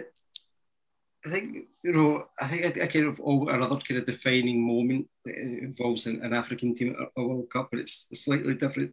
I 1.25 1.29
think 1.29 1.67
you 1.83 1.91
know. 1.91 2.27
I 2.39 2.47
think 2.47 2.63
a, 2.63 2.81
a 2.83 2.87
kind 2.87 3.05
of 3.05 3.19
oh, 3.23 3.47
another 3.47 3.77
kind 3.77 3.99
of 3.99 4.05
defining 4.05 4.65
moment 4.65 5.07
that 5.25 5.35
involves 5.35 6.05
an, 6.05 6.23
an 6.23 6.33
African 6.33 6.73
team 6.73 6.95
at 6.99 7.07
a 7.17 7.25
World 7.25 7.49
Cup, 7.49 7.69
but 7.71 7.79
it's 7.79 8.07
slightly 8.13 8.53
different 8.53 8.91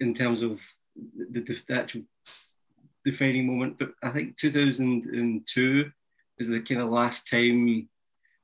in 0.00 0.14
terms 0.14 0.42
of 0.42 0.60
the, 0.96 1.40
the, 1.40 1.62
the 1.68 1.74
actual 1.74 2.02
defining 3.04 3.46
moment. 3.46 3.78
But 3.78 3.90
I 4.02 4.10
think 4.10 4.36
2002 4.36 5.90
was 6.38 6.48
the 6.48 6.60
kind 6.60 6.80
of 6.80 6.88
last 6.88 7.28
time 7.28 7.88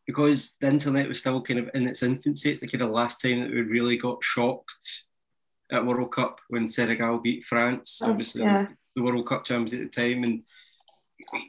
because 0.06 0.56
the 0.60 0.68
internet 0.68 1.08
was 1.08 1.20
still 1.20 1.42
kind 1.42 1.60
of 1.60 1.70
in 1.74 1.88
its 1.88 2.02
infancy. 2.02 2.50
It's 2.50 2.60
the 2.60 2.68
kind 2.68 2.82
of 2.82 2.90
last 2.90 3.20
time 3.20 3.40
that 3.40 3.50
we 3.50 3.62
really 3.62 3.96
got 3.96 4.22
shocked 4.22 5.04
at 5.72 5.84
World 5.84 6.12
Cup 6.12 6.40
when 6.48 6.68
Senegal 6.68 7.18
beat 7.18 7.44
France. 7.44 8.00
Oh, 8.02 8.10
Obviously, 8.10 8.42
yeah. 8.42 8.66
the 8.94 9.02
World 9.02 9.26
Cup 9.26 9.44
champions 9.44 9.74
at 9.74 9.80
the 9.80 9.88
time, 9.88 10.22
and 10.22 10.42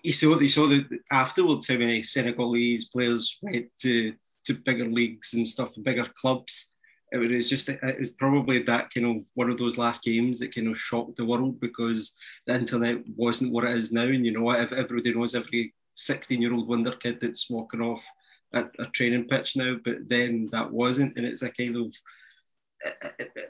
you 0.04 0.12
saw 0.12 0.40
you 0.40 0.48
saw 0.48 0.68
that 0.68 1.00
afterwards 1.12 1.68
how 1.68 1.76
many 1.78 2.02
Senegalese 2.02 2.86
players 2.86 3.38
went 3.42 3.68
to 3.82 4.14
to 4.46 4.54
bigger 4.54 4.86
leagues 4.86 5.34
and 5.34 5.48
stuff, 5.48 5.72
bigger 5.84 6.08
clubs. 6.20 6.74
It 7.12 7.18
was 7.18 7.50
just 7.50 7.70
it 7.70 8.00
was 8.00 8.12
probably 8.12 8.64
that 8.64 8.94
kind 8.94 9.06
of 9.06 9.26
one 9.34 9.50
of 9.50 9.58
those 9.58 9.78
last 9.78 10.04
games 10.04 10.40
that 10.40 10.54
kind 10.54 10.68
of 10.68 10.80
shocked 10.80 11.18
the 11.18 11.26
world 11.26 11.60
because 11.60 12.14
the 12.46 12.56
internet 12.56 13.02
wasn't 13.16 13.54
what 13.54 13.64
it 13.64 13.76
is 13.76 13.92
now, 13.92 14.04
and 14.04 14.26
you 14.26 14.32
know? 14.32 14.50
Everybody 14.50 15.14
knows 15.14 15.36
every 15.36 15.74
16 15.94 16.42
year 16.42 16.54
old 16.54 16.68
wonder 16.68 16.92
kid 16.92 17.20
that's 17.22 17.50
walking 17.50 17.82
off 17.82 18.06
at 18.54 18.72
a 18.80 18.86
training 18.88 19.28
pitch 19.28 19.56
now, 19.56 19.78
but 19.84 20.08
then 20.08 20.50
that 20.52 20.72
wasn't, 20.72 21.16
and 21.18 21.26
it's 21.26 21.42
a 21.44 21.50
kind 21.50 21.76
of 21.78 21.94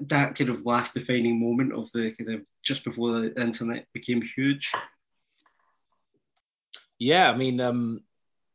that 0.01 0.36
kind 0.36 0.49
of 0.49 0.65
last 0.65 0.93
defining 0.93 1.39
moment 1.39 1.73
of 1.73 1.91
the 1.93 2.12
kind 2.12 2.39
of 2.39 2.47
just 2.63 2.84
before 2.84 3.12
the 3.12 3.41
internet 3.41 3.86
became 3.93 4.21
huge. 4.21 4.71
Yeah, 6.99 7.29
I 7.29 7.36
mean, 7.36 7.62
um, 7.62 8.01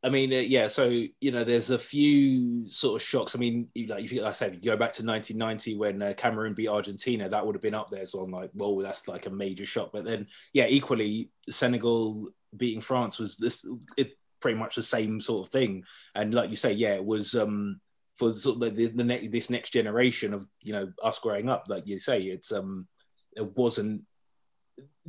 I 0.03 0.09
mean, 0.09 0.33
uh, 0.33 0.37
yeah. 0.37 0.67
So 0.67 0.87
you 0.87 1.31
know, 1.31 1.43
there's 1.43 1.69
a 1.69 1.77
few 1.77 2.69
sort 2.69 3.01
of 3.01 3.07
shocks. 3.07 3.35
I 3.35 3.39
mean, 3.39 3.69
like 3.87 4.11
you, 4.11 4.21
like 4.21 4.31
I 4.31 4.33
said, 4.33 4.55
you 4.55 4.71
go 4.71 4.77
back 4.77 4.93
to 4.93 5.05
1990 5.05 5.75
when 5.77 6.01
uh, 6.01 6.13
Cameroon 6.17 6.53
beat 6.53 6.67
Argentina, 6.67 7.29
that 7.29 7.45
would 7.45 7.55
have 7.55 7.61
been 7.61 7.73
up 7.73 7.89
there. 7.89 8.05
So 8.05 8.19
I'm 8.19 8.31
like, 8.31 8.51
well, 8.53 8.75
that's 8.77 9.07
like 9.07 9.25
a 9.27 9.29
major 9.29 9.65
shock. 9.65 9.91
But 9.93 10.03
then, 10.05 10.27
yeah, 10.51 10.67
equally, 10.67 11.29
Senegal 11.49 12.29
beating 12.55 12.81
France 12.81 13.17
was 13.17 13.37
this 13.37 13.65
it 13.97 14.17
pretty 14.41 14.57
much 14.59 14.75
the 14.75 14.83
same 14.83 15.21
sort 15.21 15.47
of 15.47 15.51
thing. 15.53 15.85
And 16.15 16.33
like 16.33 16.49
you 16.49 16.57
say, 16.57 16.73
yeah, 16.73 16.95
it 16.95 17.05
was 17.05 17.33
um 17.35 17.79
for 18.17 18.33
sort 18.33 18.61
of 18.61 18.75
the, 18.75 18.87
the 18.87 19.03
next 19.05 19.31
this 19.31 19.49
next 19.49 19.71
generation 19.71 20.33
of 20.33 20.47
you 20.61 20.73
know 20.73 20.91
us 21.01 21.19
growing 21.19 21.47
up, 21.47 21.65
like 21.69 21.87
you 21.87 21.97
say, 21.97 22.19
it's 22.21 22.51
um 22.51 22.87
it 23.37 23.55
wasn't 23.55 24.03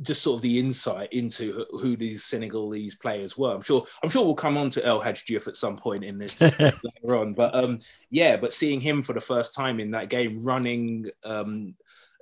just 0.01 0.21
sort 0.21 0.37
of 0.37 0.41
the 0.41 0.59
insight 0.59 1.13
into 1.13 1.65
who 1.71 1.95
these 1.95 2.23
Senegalese 2.23 2.95
players 2.95 3.37
were. 3.37 3.53
I'm 3.53 3.61
sure 3.61 3.85
I'm 4.03 4.09
sure 4.09 4.25
we'll 4.25 4.35
come 4.35 4.57
on 4.57 4.69
to 4.71 4.85
El 4.85 5.01
Hadj 5.01 5.25
Diouf 5.25 5.47
at 5.47 5.55
some 5.55 5.77
point 5.77 6.03
in 6.03 6.17
this 6.17 6.41
later 6.59 7.15
on. 7.15 7.33
But 7.33 7.55
um, 7.55 7.79
yeah, 8.09 8.37
but 8.37 8.53
seeing 8.53 8.81
him 8.81 9.01
for 9.01 9.13
the 9.13 9.21
first 9.21 9.53
time 9.53 9.79
in 9.79 9.91
that 9.91 10.09
game 10.09 10.43
running 10.43 11.07
um, 11.23 11.75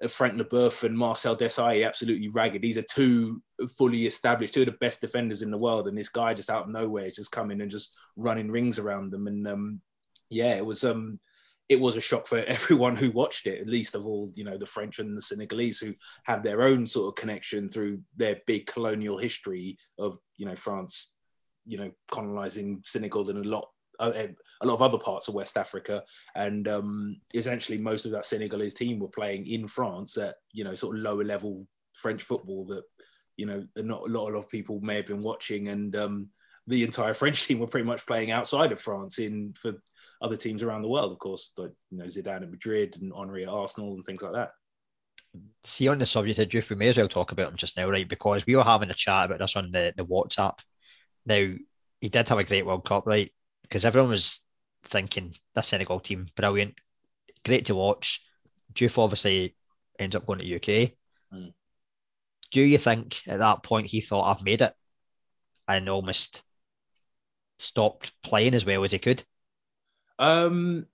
Frank 0.07 0.35
Leboeuf 0.35 0.83
and 0.83 0.97
Marcel 0.97 1.35
Desailly 1.35 1.85
absolutely 1.85 2.29
ragged. 2.29 2.61
These 2.61 2.77
are 2.77 2.83
two 2.83 3.41
fully 3.77 4.05
established, 4.05 4.53
two 4.53 4.61
of 4.61 4.67
the 4.67 4.73
best 4.73 5.01
defenders 5.01 5.41
in 5.41 5.51
the 5.51 5.57
world, 5.57 5.87
and 5.87 5.97
this 5.97 6.09
guy 6.09 6.33
just 6.33 6.49
out 6.49 6.63
of 6.63 6.69
nowhere 6.69 7.11
just 7.11 7.31
coming 7.31 7.61
and 7.61 7.71
just 7.71 7.91
running 8.15 8.51
rings 8.51 8.79
around 8.79 9.11
them. 9.11 9.27
And 9.27 9.47
um, 9.47 9.81
yeah, 10.29 10.55
it 10.55 10.65
was 10.65 10.83
um, 10.83 11.19
it 11.69 11.79
was 11.79 11.95
a 11.95 12.01
shock 12.01 12.27
for 12.27 12.37
everyone 12.47 12.95
who 12.95 13.11
watched 13.11 13.47
it, 13.47 13.61
at 13.61 13.67
least 13.67 13.95
of 13.95 14.05
all, 14.05 14.31
you 14.35 14.43
know, 14.43 14.57
the 14.57 14.65
French 14.65 14.99
and 14.99 15.17
the 15.17 15.21
Senegalese 15.21 15.79
who 15.79 15.93
have 16.23 16.43
their 16.43 16.63
own 16.63 16.85
sort 16.85 17.07
of 17.07 17.21
connection 17.21 17.69
through 17.69 18.01
their 18.15 18.41
big 18.47 18.67
colonial 18.67 19.17
history 19.17 19.77
of, 19.97 20.17
you 20.37 20.45
know, 20.45 20.55
France, 20.55 21.13
you 21.65 21.77
know, 21.77 21.91
colonizing 22.11 22.81
Senegal 22.83 23.29
and 23.29 23.45
a 23.45 23.49
lot 23.49 23.67
uh, 23.99 24.11
a 24.61 24.65
lot 24.65 24.73
of 24.73 24.81
other 24.81 24.97
parts 24.97 25.27
of 25.27 25.35
West 25.35 25.55
Africa, 25.55 26.03
and 26.35 26.67
um, 26.67 27.17
essentially 27.33 27.77
most 27.77 28.05
of 28.05 28.11
that 28.11 28.25
Senegalese 28.25 28.73
team 28.73 28.99
were 28.99 29.07
playing 29.07 29.45
in 29.45 29.67
France 29.67 30.17
at 30.17 30.35
you 30.51 30.63
know 30.63 30.75
sort 30.75 30.97
of 30.97 31.03
lower 31.03 31.23
level 31.23 31.67
French 31.93 32.23
football 32.23 32.65
that 32.65 32.83
you 33.37 33.45
know 33.45 33.65
not 33.77 34.01
a 34.01 34.11
lot, 34.11 34.29
a 34.29 34.33
lot 34.33 34.39
of 34.39 34.49
people 34.49 34.79
may 34.81 34.95
have 34.95 35.05
been 35.05 35.21
watching, 35.21 35.67
and 35.67 35.95
um, 35.95 36.29
the 36.67 36.83
entire 36.83 37.13
French 37.13 37.45
team 37.45 37.59
were 37.59 37.67
pretty 37.67 37.85
much 37.85 38.05
playing 38.05 38.31
outside 38.31 38.71
of 38.71 38.81
France 38.81 39.19
in 39.19 39.53
for 39.53 39.73
other 40.23 40.37
teams 40.37 40.63
around 40.63 40.81
the 40.81 40.87
world, 40.87 41.11
of 41.11 41.19
course, 41.19 41.51
like 41.57 41.71
you 41.91 41.97
know 41.97 42.05
Zidane 42.05 42.41
at 42.41 42.49
Madrid 42.49 42.97
and 42.99 43.11
Henry 43.15 43.43
at 43.43 43.49
Arsenal 43.49 43.93
and 43.93 44.05
things 44.05 44.23
like 44.23 44.33
that. 44.33 44.51
See, 45.63 45.87
on 45.87 45.99
the 45.99 46.05
subject 46.05 46.39
of 46.39 46.47
Diouf, 46.47 46.69
we 46.69 46.75
may 46.75 46.87
as 46.87 46.97
well 46.97 47.09
talk 47.09 47.31
about 47.31 47.51
him 47.51 47.57
just 47.57 47.75
now, 47.75 47.89
right? 47.89 48.07
Because 48.07 48.45
we 48.45 48.55
were 48.55 48.63
having 48.63 48.89
a 48.89 48.95
chat 48.95 49.25
about 49.25 49.39
this 49.39 49.55
on 49.55 49.71
the, 49.71 49.93
the 49.97 50.05
WhatsApp. 50.05 50.59
Now, 51.25 51.53
he 52.01 52.09
did 52.09 52.27
have 52.27 52.37
a 52.37 52.43
great 52.43 52.65
World 52.65 52.85
Cup, 52.85 53.07
right? 53.07 53.31
Because 53.63 53.83
everyone 53.83 54.11
was 54.11 54.41
thinking 54.85 55.33
the 55.55 55.61
Senegal 55.61 55.99
team, 55.99 56.27
brilliant, 56.35 56.75
great 57.43 57.65
to 57.65 57.75
watch. 57.75 58.21
Diouf 58.73 58.97
obviously 58.97 59.55
ends 59.97 60.15
up 60.15 60.25
going 60.25 60.39
to 60.39 60.55
UK. 60.55 60.91
Mm. 61.33 61.53
Do 62.51 62.61
you 62.61 62.77
think 62.77 63.19
at 63.27 63.39
that 63.39 63.63
point 63.63 63.87
he 63.87 64.01
thought 64.01 64.29
I've 64.29 64.43
made 64.43 64.61
it 64.61 64.73
and 65.67 65.89
almost 65.89 66.43
stopped 67.57 68.13
playing 68.21 68.53
as 68.53 68.65
well 68.65 68.83
as 68.83 68.91
he 68.91 68.99
could? 68.99 69.23
Um, 70.19 70.85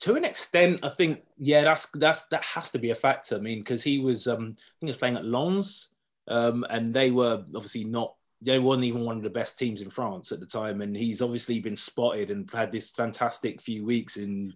to 0.00 0.16
an 0.16 0.24
extent, 0.24 0.80
I 0.82 0.88
think 0.88 1.22
yeah, 1.38 1.62
that's 1.62 1.88
that's 1.94 2.24
that 2.26 2.44
has 2.44 2.70
to 2.72 2.78
be 2.78 2.90
a 2.90 2.94
factor. 2.94 3.36
I 3.36 3.40
mean, 3.40 3.60
because 3.60 3.82
he 3.82 3.98
was 3.98 4.26
um, 4.26 4.40
I 4.40 4.42
think 4.42 4.56
he 4.80 4.86
was 4.88 4.96
playing 4.96 5.16
at 5.16 5.24
Lens, 5.24 5.88
um, 6.28 6.64
and 6.68 6.92
they 6.94 7.10
were 7.10 7.44
obviously 7.54 7.84
not. 7.84 8.14
They 8.42 8.58
weren't 8.58 8.84
even 8.84 9.04
one 9.04 9.18
of 9.18 9.22
the 9.22 9.30
best 9.30 9.58
teams 9.58 9.82
in 9.82 9.90
France 9.90 10.32
at 10.32 10.40
the 10.40 10.46
time, 10.46 10.82
and 10.82 10.96
he's 10.96 11.22
obviously 11.22 11.60
been 11.60 11.76
spotted 11.76 12.30
and 12.30 12.50
had 12.52 12.72
this 12.72 12.90
fantastic 12.90 13.60
few 13.60 13.84
weeks 13.84 14.16
in 14.16 14.52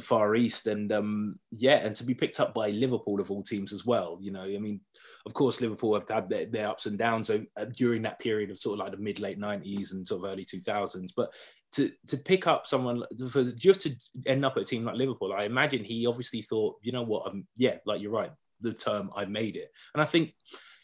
the 0.00 0.06
Far 0.06 0.34
East, 0.34 0.66
and 0.66 0.90
um, 0.92 1.38
yeah, 1.52 1.76
and 1.76 1.94
to 1.96 2.04
be 2.04 2.14
picked 2.14 2.40
up 2.40 2.54
by 2.54 2.70
Liverpool 2.70 3.20
of 3.20 3.30
all 3.30 3.42
teams 3.42 3.72
as 3.72 3.84
well. 3.84 4.18
You 4.20 4.32
know, 4.32 4.42
I 4.42 4.58
mean, 4.58 4.80
of 5.26 5.34
course, 5.34 5.60
Liverpool 5.60 5.94
have 5.94 6.08
had 6.08 6.28
their, 6.28 6.46
their 6.46 6.68
ups 6.68 6.86
and 6.86 6.98
downs 6.98 7.26
so, 7.28 7.44
uh, 7.56 7.66
during 7.66 8.02
that 8.02 8.18
period 8.18 8.50
of 8.50 8.58
sort 8.58 8.78
of 8.78 8.84
like 8.84 8.92
the 8.92 9.02
mid 9.02 9.20
late 9.20 9.38
90s 9.38 9.92
and 9.92 10.08
sort 10.08 10.24
of 10.24 10.30
early 10.30 10.44
2000s, 10.44 11.10
but 11.14 11.34
to 11.72 11.90
to 12.08 12.16
pick 12.16 12.46
up 12.46 12.66
someone 12.66 13.04
for 13.30 13.44
just 13.52 13.82
to 13.82 13.94
end 14.26 14.44
up 14.44 14.56
at 14.56 14.62
a 14.62 14.66
team 14.66 14.84
like 14.84 14.96
Liverpool, 14.96 15.32
I 15.32 15.44
imagine 15.44 15.84
he 15.84 16.06
obviously 16.06 16.42
thought, 16.42 16.76
you 16.82 16.92
know 16.92 17.02
what, 17.02 17.26
um, 17.28 17.46
yeah, 17.56 17.76
like 17.84 18.00
you're 18.00 18.10
right, 18.10 18.32
the 18.60 18.72
term 18.72 19.10
I 19.14 19.26
made 19.26 19.56
it, 19.56 19.70
and 19.94 20.02
I 20.02 20.06
think, 20.06 20.34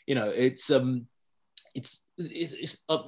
you 0.06 0.14
know, 0.14 0.28
it's 0.28 0.70
um, 0.70 1.06
it's 1.76 2.02
it's, 2.16 2.52
it's 2.52 2.78
uh, 2.88 3.02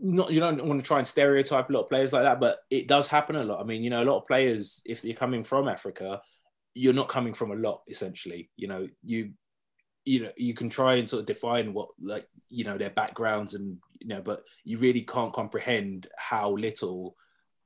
not 0.00 0.32
you 0.32 0.40
don't 0.40 0.64
want 0.64 0.82
to 0.82 0.86
try 0.86 0.98
and 0.98 1.06
stereotype 1.06 1.68
a 1.68 1.72
lot 1.72 1.82
of 1.82 1.90
players 1.90 2.12
like 2.12 2.22
that, 2.22 2.40
but 2.40 2.60
it 2.70 2.88
does 2.88 3.06
happen 3.06 3.36
a 3.36 3.44
lot. 3.44 3.60
I 3.60 3.64
mean, 3.64 3.84
you 3.84 3.90
know, 3.90 4.02
a 4.02 4.10
lot 4.10 4.18
of 4.18 4.26
players, 4.26 4.80
if 4.86 5.04
you're 5.04 5.14
coming 5.14 5.44
from 5.44 5.68
Africa, 5.68 6.22
you're 6.72 6.94
not 6.94 7.08
coming 7.08 7.34
from 7.34 7.50
a 7.52 7.56
lot 7.56 7.82
essentially. 7.86 8.50
You 8.56 8.68
know, 8.68 8.88
you 9.02 9.32
you 10.06 10.22
know 10.24 10.32
you 10.38 10.54
can 10.54 10.70
try 10.70 10.94
and 10.94 11.08
sort 11.08 11.20
of 11.20 11.26
define 11.26 11.74
what 11.74 11.90
like 12.00 12.26
you 12.48 12.64
know 12.64 12.78
their 12.78 12.90
backgrounds 12.90 13.52
and 13.52 13.76
you 14.00 14.08
know, 14.08 14.22
but 14.22 14.42
you 14.64 14.78
really 14.78 15.02
can't 15.02 15.34
comprehend 15.34 16.08
how 16.16 16.52
little 16.52 17.16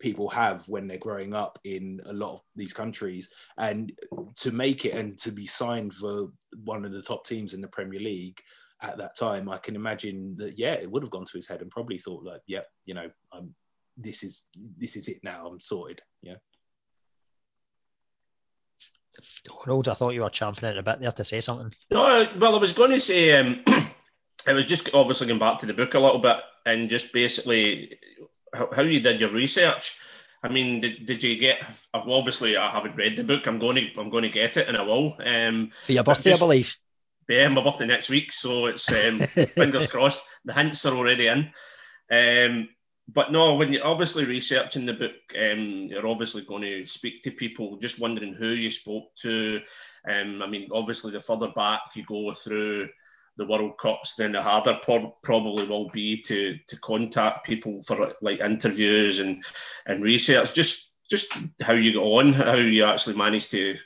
people 0.00 0.28
have 0.28 0.68
when 0.68 0.88
they're 0.88 0.98
growing 0.98 1.34
up 1.34 1.58
in 1.64 2.00
a 2.06 2.12
lot 2.12 2.34
of 2.34 2.40
these 2.56 2.72
countries 2.72 3.30
and 3.56 3.92
to 4.36 4.50
make 4.50 4.84
it 4.84 4.94
and 4.94 5.18
to 5.18 5.32
be 5.32 5.46
signed 5.46 5.92
for 5.92 6.32
one 6.64 6.84
of 6.84 6.92
the 6.92 7.02
top 7.02 7.26
teams 7.26 7.54
in 7.54 7.60
the 7.60 7.68
Premier 7.68 7.98
League 7.98 8.40
at 8.82 8.98
that 8.98 9.16
time 9.16 9.48
I 9.48 9.58
can 9.58 9.76
imagine 9.76 10.36
that 10.38 10.58
yeah 10.58 10.74
it 10.74 10.90
would 10.90 11.02
have 11.02 11.10
gone 11.10 11.24
to 11.24 11.36
his 11.36 11.48
head 11.48 11.62
and 11.62 11.70
probably 11.70 11.98
thought 11.98 12.24
like 12.24 12.42
yeah 12.46 12.60
you 12.84 12.94
know 12.94 13.10
I'm 13.32 13.54
this 13.96 14.22
is 14.22 14.46
this 14.78 14.96
is 14.96 15.08
it 15.08 15.18
now 15.22 15.46
I'm 15.46 15.60
sorted 15.60 16.00
yeah 16.22 16.36
Donald 19.44 19.88
I 19.88 19.94
thought 19.94 20.14
you 20.14 20.22
were 20.22 20.30
champing 20.30 20.60
championing 20.60 20.78
a 20.78 20.82
bit 20.82 21.00
there 21.00 21.12
to 21.12 21.24
say 21.24 21.40
something 21.40 21.72
no 21.90 22.28
well 22.38 22.54
I 22.54 22.58
was 22.58 22.72
going 22.72 22.92
to 22.92 23.00
say 23.00 23.36
um, 23.38 23.64
it 24.46 24.52
was 24.52 24.64
just 24.64 24.94
obviously 24.94 25.26
going 25.26 25.40
back 25.40 25.58
to 25.58 25.66
the 25.66 25.74
book 25.74 25.94
a 25.94 25.98
little 25.98 26.20
bit 26.20 26.36
and 26.64 26.88
just 26.88 27.12
basically 27.12 27.98
how, 28.54 28.68
how 28.74 28.82
you 28.82 29.00
did 29.00 29.20
your 29.20 29.30
research. 29.30 30.00
I 30.42 30.48
mean, 30.48 30.80
did, 30.80 31.06
did 31.06 31.22
you 31.22 31.36
get? 31.36 31.58
Obviously, 31.92 32.56
I 32.56 32.70
haven't 32.70 32.96
read 32.96 33.16
the 33.16 33.24
book. 33.24 33.46
I'm 33.46 33.58
going 33.58 33.76
to 33.76 34.00
I'm 34.00 34.10
going 34.10 34.22
to 34.22 34.28
get 34.28 34.56
it, 34.56 34.68
and 34.68 34.76
I 34.76 34.82
will. 34.82 35.16
Um, 35.24 35.72
For 35.86 35.92
your 35.92 36.04
birthday, 36.04 36.30
just, 36.30 36.42
I 36.42 36.46
believe. 36.46 36.76
Yeah, 37.28 37.48
my 37.48 37.62
birthday 37.62 37.86
next 37.86 38.08
week, 38.08 38.32
so 38.32 38.66
it's 38.66 38.90
um, 38.90 39.20
fingers 39.54 39.86
crossed. 39.90 40.24
The 40.44 40.54
hints 40.54 40.86
are 40.86 40.94
already 40.94 41.26
in. 41.26 41.50
Um, 42.10 42.68
but 43.06 43.32
no, 43.32 43.54
when 43.54 43.72
you're 43.72 43.86
obviously 43.86 44.24
researching 44.24 44.86
the 44.86 44.92
book, 44.92 45.12
um, 45.38 45.88
you're 45.90 46.06
obviously 46.06 46.42
going 46.42 46.62
to 46.62 46.86
speak 46.86 47.22
to 47.22 47.30
people. 47.30 47.78
Just 47.78 48.00
wondering 48.00 48.34
who 48.34 48.48
you 48.48 48.70
spoke 48.70 49.14
to. 49.22 49.60
Um, 50.08 50.42
I 50.42 50.46
mean, 50.46 50.68
obviously, 50.72 51.12
the 51.12 51.20
further 51.20 51.48
back 51.48 51.80
you 51.94 52.04
go 52.04 52.32
through 52.32 52.88
the 53.36 53.46
World 53.46 53.78
Cups, 53.78 54.16
then 54.16 54.32
the 54.32 54.42
harder 54.42 54.78
por- 54.82 55.14
probably 55.22 55.66
will 55.66 55.88
be 55.88 56.22
to 56.22 56.58
to 56.68 56.78
contact 56.80 57.46
people 57.46 57.82
for 57.82 58.14
like 58.20 58.40
interviews 58.40 59.20
and 59.20 59.42
and 59.86 60.02
research. 60.02 60.52
Just 60.52 60.94
just 61.08 61.32
how 61.62 61.72
you 61.72 61.94
got 61.94 62.02
on, 62.02 62.32
how 62.32 62.54
you 62.54 62.84
actually 62.84 63.16
managed 63.16 63.52
to 63.52 63.76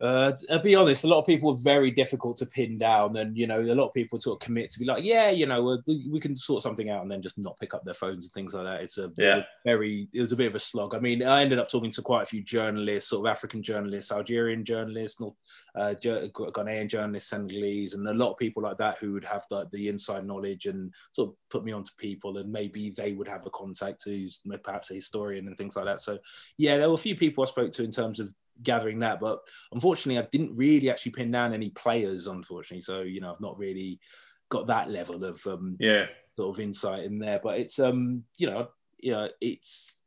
uh, 0.00 0.32
I'll 0.50 0.60
be 0.60 0.74
honest, 0.74 1.04
a 1.04 1.08
lot 1.08 1.18
of 1.18 1.26
people 1.26 1.50
are 1.50 1.56
very 1.56 1.90
difficult 1.90 2.38
to 2.38 2.46
pin 2.46 2.78
down, 2.78 3.18
and 3.18 3.36
you 3.36 3.46
know, 3.46 3.60
a 3.60 3.74
lot 3.74 3.88
of 3.88 3.94
people 3.94 4.18
sort 4.18 4.40
of 4.40 4.44
commit 4.44 4.70
to 4.70 4.78
be 4.78 4.86
like, 4.86 5.04
yeah, 5.04 5.28
you 5.28 5.46
know, 5.46 5.78
we, 5.86 6.08
we 6.10 6.20
can 6.20 6.34
sort 6.34 6.62
something 6.62 6.88
out, 6.88 7.02
and 7.02 7.10
then 7.10 7.20
just 7.20 7.38
not 7.38 7.58
pick 7.58 7.74
up 7.74 7.84
their 7.84 7.94
phones 7.94 8.24
and 8.24 8.32
things 8.32 8.54
like 8.54 8.64
that. 8.64 8.80
It's 8.80 8.96
a 8.96 9.10
yeah. 9.18 9.42
very, 9.66 10.08
it 10.14 10.20
was 10.22 10.32
a 10.32 10.36
bit 10.36 10.46
of 10.46 10.54
a 10.54 10.60
slog. 10.60 10.94
I 10.94 11.00
mean, 11.00 11.22
I 11.22 11.42
ended 11.42 11.58
up 11.58 11.68
talking 11.68 11.90
to 11.92 12.02
quite 12.02 12.22
a 12.22 12.26
few 12.26 12.42
journalists, 12.42 13.10
sort 13.10 13.26
of 13.26 13.30
African 13.30 13.62
journalists, 13.62 14.10
Algerian 14.10 14.64
journalists, 14.64 15.20
North 15.20 15.36
uh, 15.74 15.94
Ghanaian 16.00 16.88
journalists, 16.88 17.28
Senegalese, 17.28 17.92
and 17.92 18.08
a 18.08 18.14
lot 18.14 18.32
of 18.32 18.38
people 18.38 18.62
like 18.62 18.78
that 18.78 18.96
who 18.98 19.12
would 19.12 19.24
have 19.24 19.44
the, 19.50 19.68
the 19.70 19.88
inside 19.88 20.26
knowledge 20.26 20.64
and 20.64 20.94
sort 21.12 21.28
of 21.28 21.34
put 21.50 21.64
me 21.64 21.72
onto 21.72 21.92
people, 21.98 22.38
and 22.38 22.50
maybe 22.50 22.90
they 22.90 23.12
would 23.12 23.28
have 23.28 23.44
a 23.44 23.50
contact 23.50 24.04
who's 24.04 24.40
perhaps 24.64 24.90
a 24.90 24.94
historian 24.94 25.46
and 25.46 25.58
things 25.58 25.76
like 25.76 25.84
that. 25.84 26.00
So 26.00 26.18
yeah, 26.56 26.78
there 26.78 26.88
were 26.88 26.94
a 26.94 26.98
few 26.98 27.16
people 27.16 27.44
I 27.44 27.48
spoke 27.48 27.72
to 27.72 27.84
in 27.84 27.90
terms 27.90 28.18
of 28.18 28.32
gathering 28.62 29.00
that. 29.00 29.20
But 29.20 29.40
unfortunately, 29.72 30.22
I 30.22 30.28
didn't 30.30 30.56
really 30.56 30.90
actually 30.90 31.12
pin 31.12 31.30
down 31.30 31.54
any 31.54 31.70
players, 31.70 32.26
unfortunately. 32.26 32.80
So 32.80 33.02
you 33.02 33.20
know, 33.20 33.30
I've 33.30 33.40
not 33.40 33.58
really 33.58 34.00
got 34.48 34.66
that 34.66 34.90
level 34.90 35.24
of 35.24 35.46
um, 35.46 35.76
yeah 35.78 36.06
sort 36.36 36.56
of 36.56 36.62
insight 36.62 37.04
in 37.04 37.18
there. 37.18 37.40
But 37.42 37.60
it's 37.60 37.78
um 37.78 38.24
you 38.36 38.48
know 38.48 38.68
you 38.98 39.12
know 39.12 39.28
it's 39.40 40.00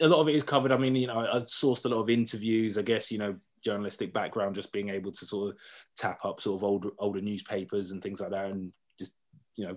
a 0.00 0.08
lot 0.08 0.20
of 0.20 0.28
it 0.28 0.34
is 0.34 0.42
covered. 0.42 0.72
I 0.72 0.76
mean 0.76 0.96
you 0.96 1.06
know 1.06 1.18
I've 1.18 1.44
sourced 1.44 1.84
a 1.84 1.88
lot 1.88 2.00
of 2.00 2.10
interviews. 2.10 2.78
I 2.78 2.82
guess 2.82 3.10
you 3.10 3.18
know 3.18 3.36
journalistic 3.64 4.12
background, 4.12 4.54
just 4.54 4.72
being 4.72 4.88
able 4.88 5.12
to 5.12 5.26
sort 5.26 5.50
of 5.50 5.60
tap 5.96 6.24
up 6.24 6.40
sort 6.40 6.60
of 6.60 6.64
older 6.64 6.90
older 6.98 7.20
newspapers 7.20 7.90
and 7.90 8.02
things 8.02 8.20
like 8.20 8.30
that, 8.30 8.46
and 8.46 8.72
just 8.98 9.14
you 9.56 9.66
know 9.66 9.76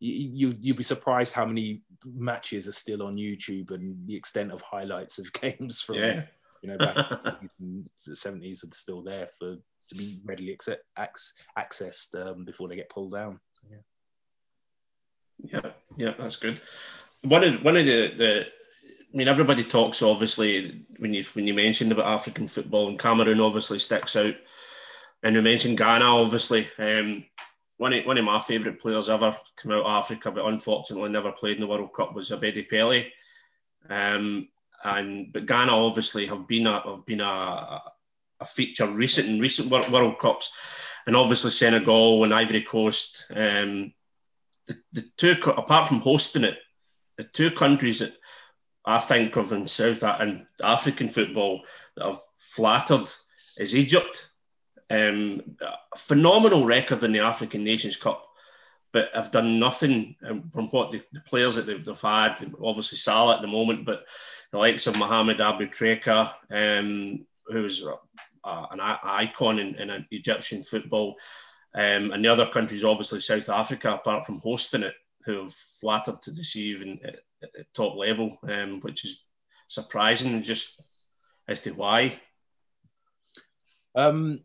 you, 0.00 0.54
you 0.60 0.72
would 0.72 0.76
be 0.76 0.84
surprised 0.84 1.32
how 1.32 1.46
many 1.46 1.82
matches 2.04 2.68
are 2.68 2.72
still 2.72 3.02
on 3.02 3.16
YouTube 3.16 3.70
and 3.70 4.06
the 4.06 4.16
extent 4.16 4.52
of 4.52 4.62
highlights 4.62 5.18
of 5.18 5.32
games 5.40 5.80
from 5.80 5.96
yeah 5.96 6.22
you 6.62 6.70
know, 6.70 6.78
back 6.78 6.96
in 7.60 7.88
the 8.06 8.12
70s 8.12 8.64
are 8.64 8.74
still 8.74 9.02
there 9.02 9.28
for 9.38 9.56
to 9.88 9.94
be 9.94 10.20
readily 10.24 10.52
accept, 10.52 10.84
accessed 10.96 12.14
um, 12.14 12.44
before 12.44 12.68
they 12.68 12.76
get 12.76 12.90
pulled 12.90 13.12
down. 13.12 13.40
So, 13.52 13.68
yeah. 13.70 15.60
yeah, 15.62 15.70
yeah, 15.96 16.14
that's 16.18 16.36
good. 16.36 16.60
One 17.22 17.42
of 17.42 17.64
one 17.64 17.76
of 17.76 17.84
the, 17.84 18.14
the 18.16 18.40
I 18.42 19.16
mean, 19.16 19.28
everybody 19.28 19.64
talks 19.64 20.02
obviously 20.02 20.84
when 20.98 21.14
you 21.14 21.24
when 21.32 21.46
you 21.46 21.54
mentioned 21.54 21.92
about 21.92 22.06
African 22.06 22.48
football 22.48 22.88
and 22.88 22.98
Cameroon 22.98 23.40
obviously 23.40 23.78
sticks 23.78 24.14
out, 24.16 24.34
and 25.22 25.34
you 25.34 25.42
mentioned 25.42 25.78
Ghana 25.78 26.04
obviously. 26.04 26.68
Um, 26.78 27.24
one 27.78 27.92
of, 27.92 28.04
one 28.04 28.18
of 28.18 28.24
my 28.24 28.40
favourite 28.40 28.80
players 28.80 29.08
ever 29.08 29.36
come 29.56 29.70
out 29.70 29.84
of 29.84 30.04
Africa, 30.04 30.32
but 30.32 30.44
unfortunately 30.44 31.10
never 31.10 31.30
played 31.30 31.56
in 31.56 31.60
the 31.60 31.66
World 31.66 31.92
Cup 31.92 32.12
was 32.12 32.30
Abedi 32.30 32.68
Pele. 32.68 33.06
Um, 33.88 34.48
and 34.84 35.32
but 35.32 35.46
Ghana 35.46 35.72
obviously 35.72 36.26
have 36.26 36.46
been 36.46 36.66
a 36.66 36.80
have 36.80 37.06
been 37.06 37.20
a, 37.20 37.82
a 38.40 38.44
feature 38.46 38.86
recent 38.86 39.28
in 39.28 39.40
recent 39.40 39.70
World, 39.70 40.18
Cups, 40.18 40.52
and 41.06 41.16
obviously 41.16 41.50
Senegal 41.50 42.24
and 42.24 42.34
Ivory 42.34 42.62
Coast. 42.62 43.26
Um, 43.30 43.92
the, 44.66 44.76
the 44.92 45.04
two 45.16 45.36
apart 45.50 45.88
from 45.88 46.00
hosting 46.00 46.44
it, 46.44 46.58
the 47.16 47.24
two 47.24 47.50
countries 47.50 48.00
that 48.00 48.12
I 48.84 49.00
think 49.00 49.36
of 49.36 49.52
in 49.52 49.66
South 49.68 50.02
and 50.02 50.46
African 50.62 51.08
football 51.08 51.62
that 51.96 52.06
have 52.06 52.20
flattered 52.36 53.10
is 53.58 53.76
Egypt. 53.76 54.30
Um, 54.90 55.56
phenomenal 55.96 56.64
record 56.64 57.04
in 57.04 57.12
the 57.12 57.20
African 57.20 57.64
Nations 57.64 57.96
Cup, 57.96 58.24
but 58.92 59.10
have 59.14 59.30
done 59.30 59.58
nothing 59.58 60.16
um, 60.26 60.48
from 60.48 60.68
what 60.68 60.92
the, 60.92 61.02
the, 61.12 61.20
players 61.20 61.56
that 61.56 61.66
they've, 61.66 61.84
they've 61.84 62.00
had. 62.00 62.36
Obviously 62.62 62.96
Salah 62.96 63.36
at 63.36 63.42
the 63.42 63.48
moment, 63.48 63.84
but 63.84 64.06
the 64.52 64.58
likes 64.58 64.86
of 64.86 64.96
Mohamed 64.96 65.38
Aboutrika, 65.38 66.32
um, 66.50 67.26
who's 67.46 67.86
uh, 68.44 68.66
an 68.70 68.80
icon 68.80 69.58
in, 69.58 69.74
in 69.74 70.06
Egyptian 70.10 70.62
football, 70.62 71.16
um, 71.74 72.12
and 72.12 72.24
the 72.24 72.28
other 72.28 72.46
countries, 72.46 72.84
obviously 72.84 73.20
South 73.20 73.48
Africa, 73.48 73.94
apart 73.94 74.24
from 74.24 74.38
hosting 74.38 74.82
it, 74.82 74.94
who 75.24 75.42
have 75.42 75.52
flattered 75.52 76.22
to 76.22 76.32
deceive 76.32 76.80
in, 76.80 76.98
at, 77.04 77.16
at 77.42 77.66
top 77.74 77.96
level, 77.96 78.38
um, 78.48 78.80
which 78.80 79.04
is 79.04 79.22
surprising 79.68 80.42
just 80.42 80.80
as 81.46 81.60
to 81.60 81.72
why. 81.72 82.18
Um, 83.94 84.40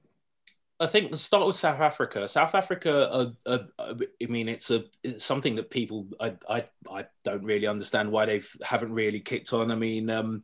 I 0.83 0.87
think 0.87 1.11
let's 1.11 1.23
start 1.23 1.47
with 1.47 1.55
South 1.55 1.79
Africa. 1.79 2.27
South 2.27 2.55
Africa, 2.55 3.09
uh, 3.09 3.31
uh, 3.45 3.59
I 4.21 4.25
mean, 4.25 4.49
it's 4.49 4.69
a 4.69 4.83
it's 5.01 5.23
something 5.23 5.55
that 5.55 5.69
people 5.69 6.07
I, 6.19 6.35
I 6.49 6.65
I 6.89 7.05
don't 7.23 7.45
really 7.45 7.67
understand 7.67 8.11
why 8.11 8.25
they 8.25 8.41
haven't 8.61 8.93
really 8.93 9.21
kicked 9.21 9.53
on. 9.53 9.71
I 9.71 9.75
mean, 9.75 10.09
um, 10.09 10.43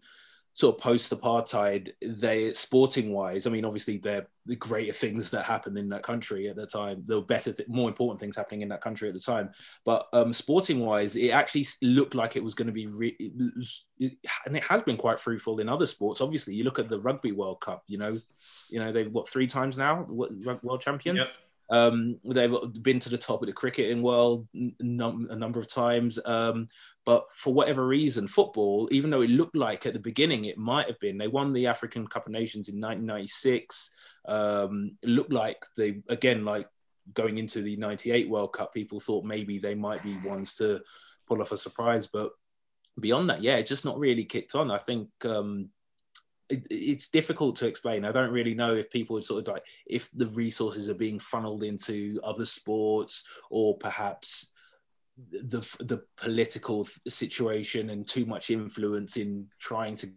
sort 0.60 0.76
of 0.76 0.82
post 0.82 1.14
apartheid, 1.14 1.94
they 2.02 2.52
sporting 2.52 3.14
wise, 3.14 3.48
I 3.48 3.50
mean, 3.50 3.64
obviously 3.64 3.98
they're 3.98 4.28
the 4.46 4.58
greater 4.58 4.92
things 4.92 5.32
that 5.32 5.46
happened 5.46 5.78
in 5.78 5.88
that 5.90 6.04
country 6.04 6.50
at 6.50 6.58
the 6.58 6.68
time. 6.68 7.02
There 7.06 7.16
were 7.16 7.26
better, 7.26 7.54
th- 7.54 7.70
more 7.70 7.88
important 7.88 8.20
things 8.20 8.36
happening 8.36 8.62
in 8.62 8.68
that 8.68 8.82
country 8.82 9.08
at 9.08 9.14
the 9.14 9.22
time. 9.22 9.52
But 9.86 10.08
um, 10.12 10.34
sporting 10.34 10.82
wise, 10.82 11.16
it 11.16 11.30
actually 11.30 11.66
looked 11.82 12.14
like 12.14 12.36
it 12.36 12.44
was 12.44 12.56
going 12.56 12.66
to 12.66 12.74
be, 12.74 12.88
re- 12.88 13.16
it 13.18 13.32
was, 13.56 13.86
it, 14.00 14.18
and 14.46 14.58
it 14.58 14.64
has 14.66 14.82
been 14.82 14.98
quite 14.98 15.22
fruitful 15.22 15.60
in 15.60 15.70
other 15.70 15.86
sports. 15.86 16.20
Obviously, 16.20 16.56
you 16.56 16.66
look 16.66 16.78
at 16.78 16.90
the 16.90 17.00
Rugby 17.00 17.32
World 17.32 17.62
Cup. 17.62 17.84
You 17.88 18.00
know, 18.00 18.20
you 18.70 18.80
know 18.80 18.92
they've 18.92 19.10
what 19.10 19.30
three 19.30 19.48
times 19.48 19.78
now 19.78 20.06
world 20.10 20.82
champions. 20.82 21.20
Yep. 21.20 21.30
Um, 21.70 22.20
they've 22.26 22.54
been 22.82 23.00
to 23.00 23.10
the 23.10 23.18
top 23.18 23.42
of 23.42 23.48
the 23.48 23.54
cricketing 23.54 24.02
world 24.02 24.48
num- 24.54 25.28
a 25.30 25.36
number 25.36 25.60
of 25.60 25.68
times. 25.68 26.20
Um, 26.26 26.68
but 27.06 27.26
for 27.36 27.54
whatever 27.54 27.86
reason, 27.86 28.28
football, 28.28 28.88
even 28.92 29.10
though 29.10 29.22
it 29.22 29.30
looked 29.30 29.56
like 29.56 29.86
at 29.86 29.94
the 29.94 30.00
beginning 30.00 30.46
it 30.46 30.58
might 30.58 30.88
have 30.88 31.00
been, 31.00 31.18
they 31.18 31.28
won 31.28 31.54
the 31.54 31.68
African 31.68 32.08
Cup 32.08 32.26
of 32.26 32.32
Nations 32.32 32.70
in 32.70 32.76
1996. 32.76 33.92
Um, 34.28 34.98
it 35.02 35.10
looked 35.10 35.34
like 35.34 35.64
they, 35.78 36.02
again, 36.10 36.44
like 36.44 36.68
going 37.14 37.38
into 37.38 37.62
the 37.62 37.76
98 37.78 38.30
World 38.30 38.54
Cup, 38.54 38.74
people 38.74 39.00
thought 39.00 39.26
maybe 39.26 39.58
they 39.58 39.76
might 39.76 40.04
be 40.04 40.18
ones 40.18 40.56
to 40.56 40.82
pull 41.28 41.42
off 41.42 41.52
a 41.52 41.58
surprise. 41.58 42.08
But 42.08 42.32
beyond 43.00 43.30
that, 43.30 43.42
yeah, 43.42 43.58
it's 43.58 43.70
just 43.70 43.86
not 43.86 44.00
really 44.00 44.26
kicked 44.26 44.56
on. 44.56 44.72
I 44.72 44.78
think 44.78 45.10
um, 45.26 45.70
it, 46.50 46.68
it's 46.70 47.10
difficult 47.10 47.58
to 47.58 47.68
explain. 47.68 48.06
I 48.06 48.12
don't 48.12 48.32
really 48.32 48.54
know 48.54 48.76
if 48.76 48.90
people 48.90 49.22
sort 49.22 49.48
of 49.48 49.54
like 49.54 49.66
if 49.86 50.10
the 50.14 50.28
resources 50.28 50.90
are 50.90 50.96
being 50.96 51.20
funneled 51.20 51.64
into 51.64 52.20
other 52.24 52.46
sports 52.46 53.24
or 53.50 53.78
perhaps 53.78 54.54
the 55.32 55.62
the 55.80 56.02
political 56.18 56.88
situation 57.08 57.90
and 57.90 58.08
too 58.08 58.26
much 58.26 58.50
influence 58.50 59.18
in 59.18 59.48
trying 59.60 59.96
to 59.98 60.10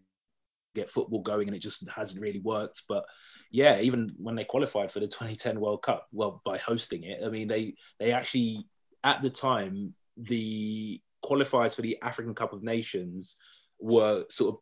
get 0.75 0.89
football 0.89 1.23
going 1.23 1.49
and 1.49 1.57
it 1.57 1.61
just 1.61 1.87
hasn't 1.95 2.21
really 2.21 2.39
worked 2.39 2.83
but 2.89 3.05
yeah 3.51 3.81
even 3.81 4.11
when 4.17 4.35
they 4.35 4.45
qualified 4.45 4.91
for 4.91 5.01
the 5.01 5.07
2010 5.07 5.61
world 5.61 5.83
cup 5.83 6.07
well 6.13 6.41
by 6.47 6.57
hosting 6.57 7.03
it 7.03 7.21
i 7.25 7.29
mean 7.29 7.49
they 7.49 7.75
they 7.99 8.13
actually 8.13 8.59
at 9.05 9.21
the 9.23 9.29
time 9.29 9.93
the 10.17 11.01
qualifiers 11.23 11.75
for 11.75 11.83
the 11.83 11.99
african 12.01 12.35
cup 12.35 12.53
of 12.53 12.63
nations 12.63 13.37
were 13.81 14.25
sort 14.31 14.55
of 14.55 14.61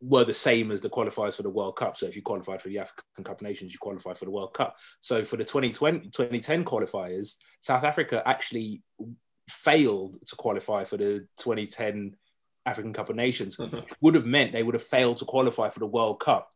were 0.00 0.24
the 0.24 0.34
same 0.34 0.70
as 0.70 0.80
the 0.80 0.90
qualifiers 0.90 1.36
for 1.36 1.42
the 1.42 1.50
World 1.50 1.76
Cup. 1.76 1.96
So 1.96 2.06
if 2.06 2.14
you 2.14 2.22
qualified 2.22 2.62
for 2.62 2.68
the 2.68 2.78
African 2.78 3.24
Cup 3.24 3.40
of 3.40 3.42
Nations, 3.42 3.72
you 3.72 3.78
qualified 3.80 4.18
for 4.18 4.26
the 4.26 4.30
World 4.30 4.54
Cup. 4.54 4.76
So 5.00 5.24
for 5.24 5.36
the 5.36 5.44
2020, 5.44 6.10
2010 6.10 6.64
qualifiers, 6.64 7.34
South 7.60 7.84
Africa 7.84 8.22
actually 8.24 8.82
failed 9.50 10.18
to 10.26 10.36
qualify 10.36 10.84
for 10.84 10.96
the 10.96 11.26
2010 11.38 12.14
African 12.64 12.92
Cup 12.92 13.10
of 13.10 13.16
Nations, 13.16 13.56
mm-hmm. 13.56 13.80
would 14.00 14.14
have 14.14 14.26
meant 14.26 14.52
they 14.52 14.62
would 14.62 14.74
have 14.74 14.82
failed 14.82 15.18
to 15.18 15.24
qualify 15.24 15.70
for 15.70 15.80
the 15.80 15.86
World 15.86 16.20
Cup. 16.20 16.50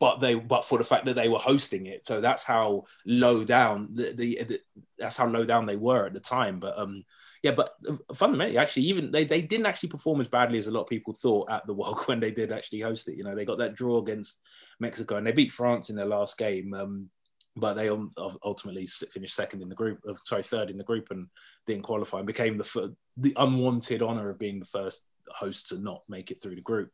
But 0.00 0.18
they, 0.18 0.34
but 0.34 0.64
for 0.64 0.78
the 0.78 0.84
fact 0.84 1.06
that 1.06 1.14
they 1.14 1.28
were 1.28 1.38
hosting 1.38 1.86
it, 1.86 2.04
so 2.04 2.20
that's 2.20 2.42
how 2.42 2.84
low 3.06 3.44
down 3.44 3.90
the, 3.92 4.12
the, 4.12 4.44
the 4.44 4.60
that's 4.98 5.16
how 5.16 5.28
low 5.28 5.44
down 5.44 5.66
they 5.66 5.76
were 5.76 6.06
at 6.06 6.14
the 6.14 6.18
time. 6.18 6.58
But 6.58 6.76
um, 6.76 7.04
yeah, 7.42 7.50
but 7.52 7.74
fundamentally, 8.14 8.56
actually, 8.56 8.84
even 8.84 9.10
they, 9.10 9.24
they 9.24 9.42
didn't 9.42 9.66
actually 9.66 9.88
perform 9.88 10.20
as 10.20 10.28
badly 10.28 10.58
as 10.58 10.68
a 10.68 10.70
lot 10.70 10.82
of 10.82 10.88
people 10.88 11.12
thought 11.12 11.50
at 11.50 11.66
the 11.66 11.74
World 11.74 12.00
when 12.06 12.20
they 12.20 12.30
did 12.30 12.52
actually 12.52 12.80
host 12.80 13.08
it. 13.08 13.16
You 13.16 13.24
know, 13.24 13.34
they 13.34 13.44
got 13.44 13.58
that 13.58 13.74
draw 13.74 13.98
against 13.98 14.40
Mexico 14.78 15.16
and 15.16 15.26
they 15.26 15.32
beat 15.32 15.52
France 15.52 15.90
in 15.90 15.96
their 15.96 16.06
last 16.06 16.38
game. 16.38 16.72
Um, 16.72 17.10
but 17.54 17.74
they 17.74 17.90
ultimately 17.90 18.86
finished 18.86 19.34
second 19.34 19.60
in 19.60 19.68
the 19.68 19.74
group, 19.74 19.98
uh, 20.08 20.14
sorry, 20.24 20.42
third 20.42 20.70
in 20.70 20.78
the 20.78 20.84
group, 20.84 21.08
and 21.10 21.26
didn't 21.66 21.82
qualify 21.82 22.18
and 22.18 22.26
became 22.26 22.56
the 22.56 22.94
the 23.18 23.34
unwanted 23.36 24.00
honor 24.00 24.30
of 24.30 24.38
being 24.38 24.58
the 24.58 24.64
first 24.64 25.02
host 25.28 25.68
to 25.68 25.78
not 25.78 26.02
make 26.08 26.30
it 26.30 26.40
through 26.40 26.54
the 26.54 26.62
group. 26.62 26.90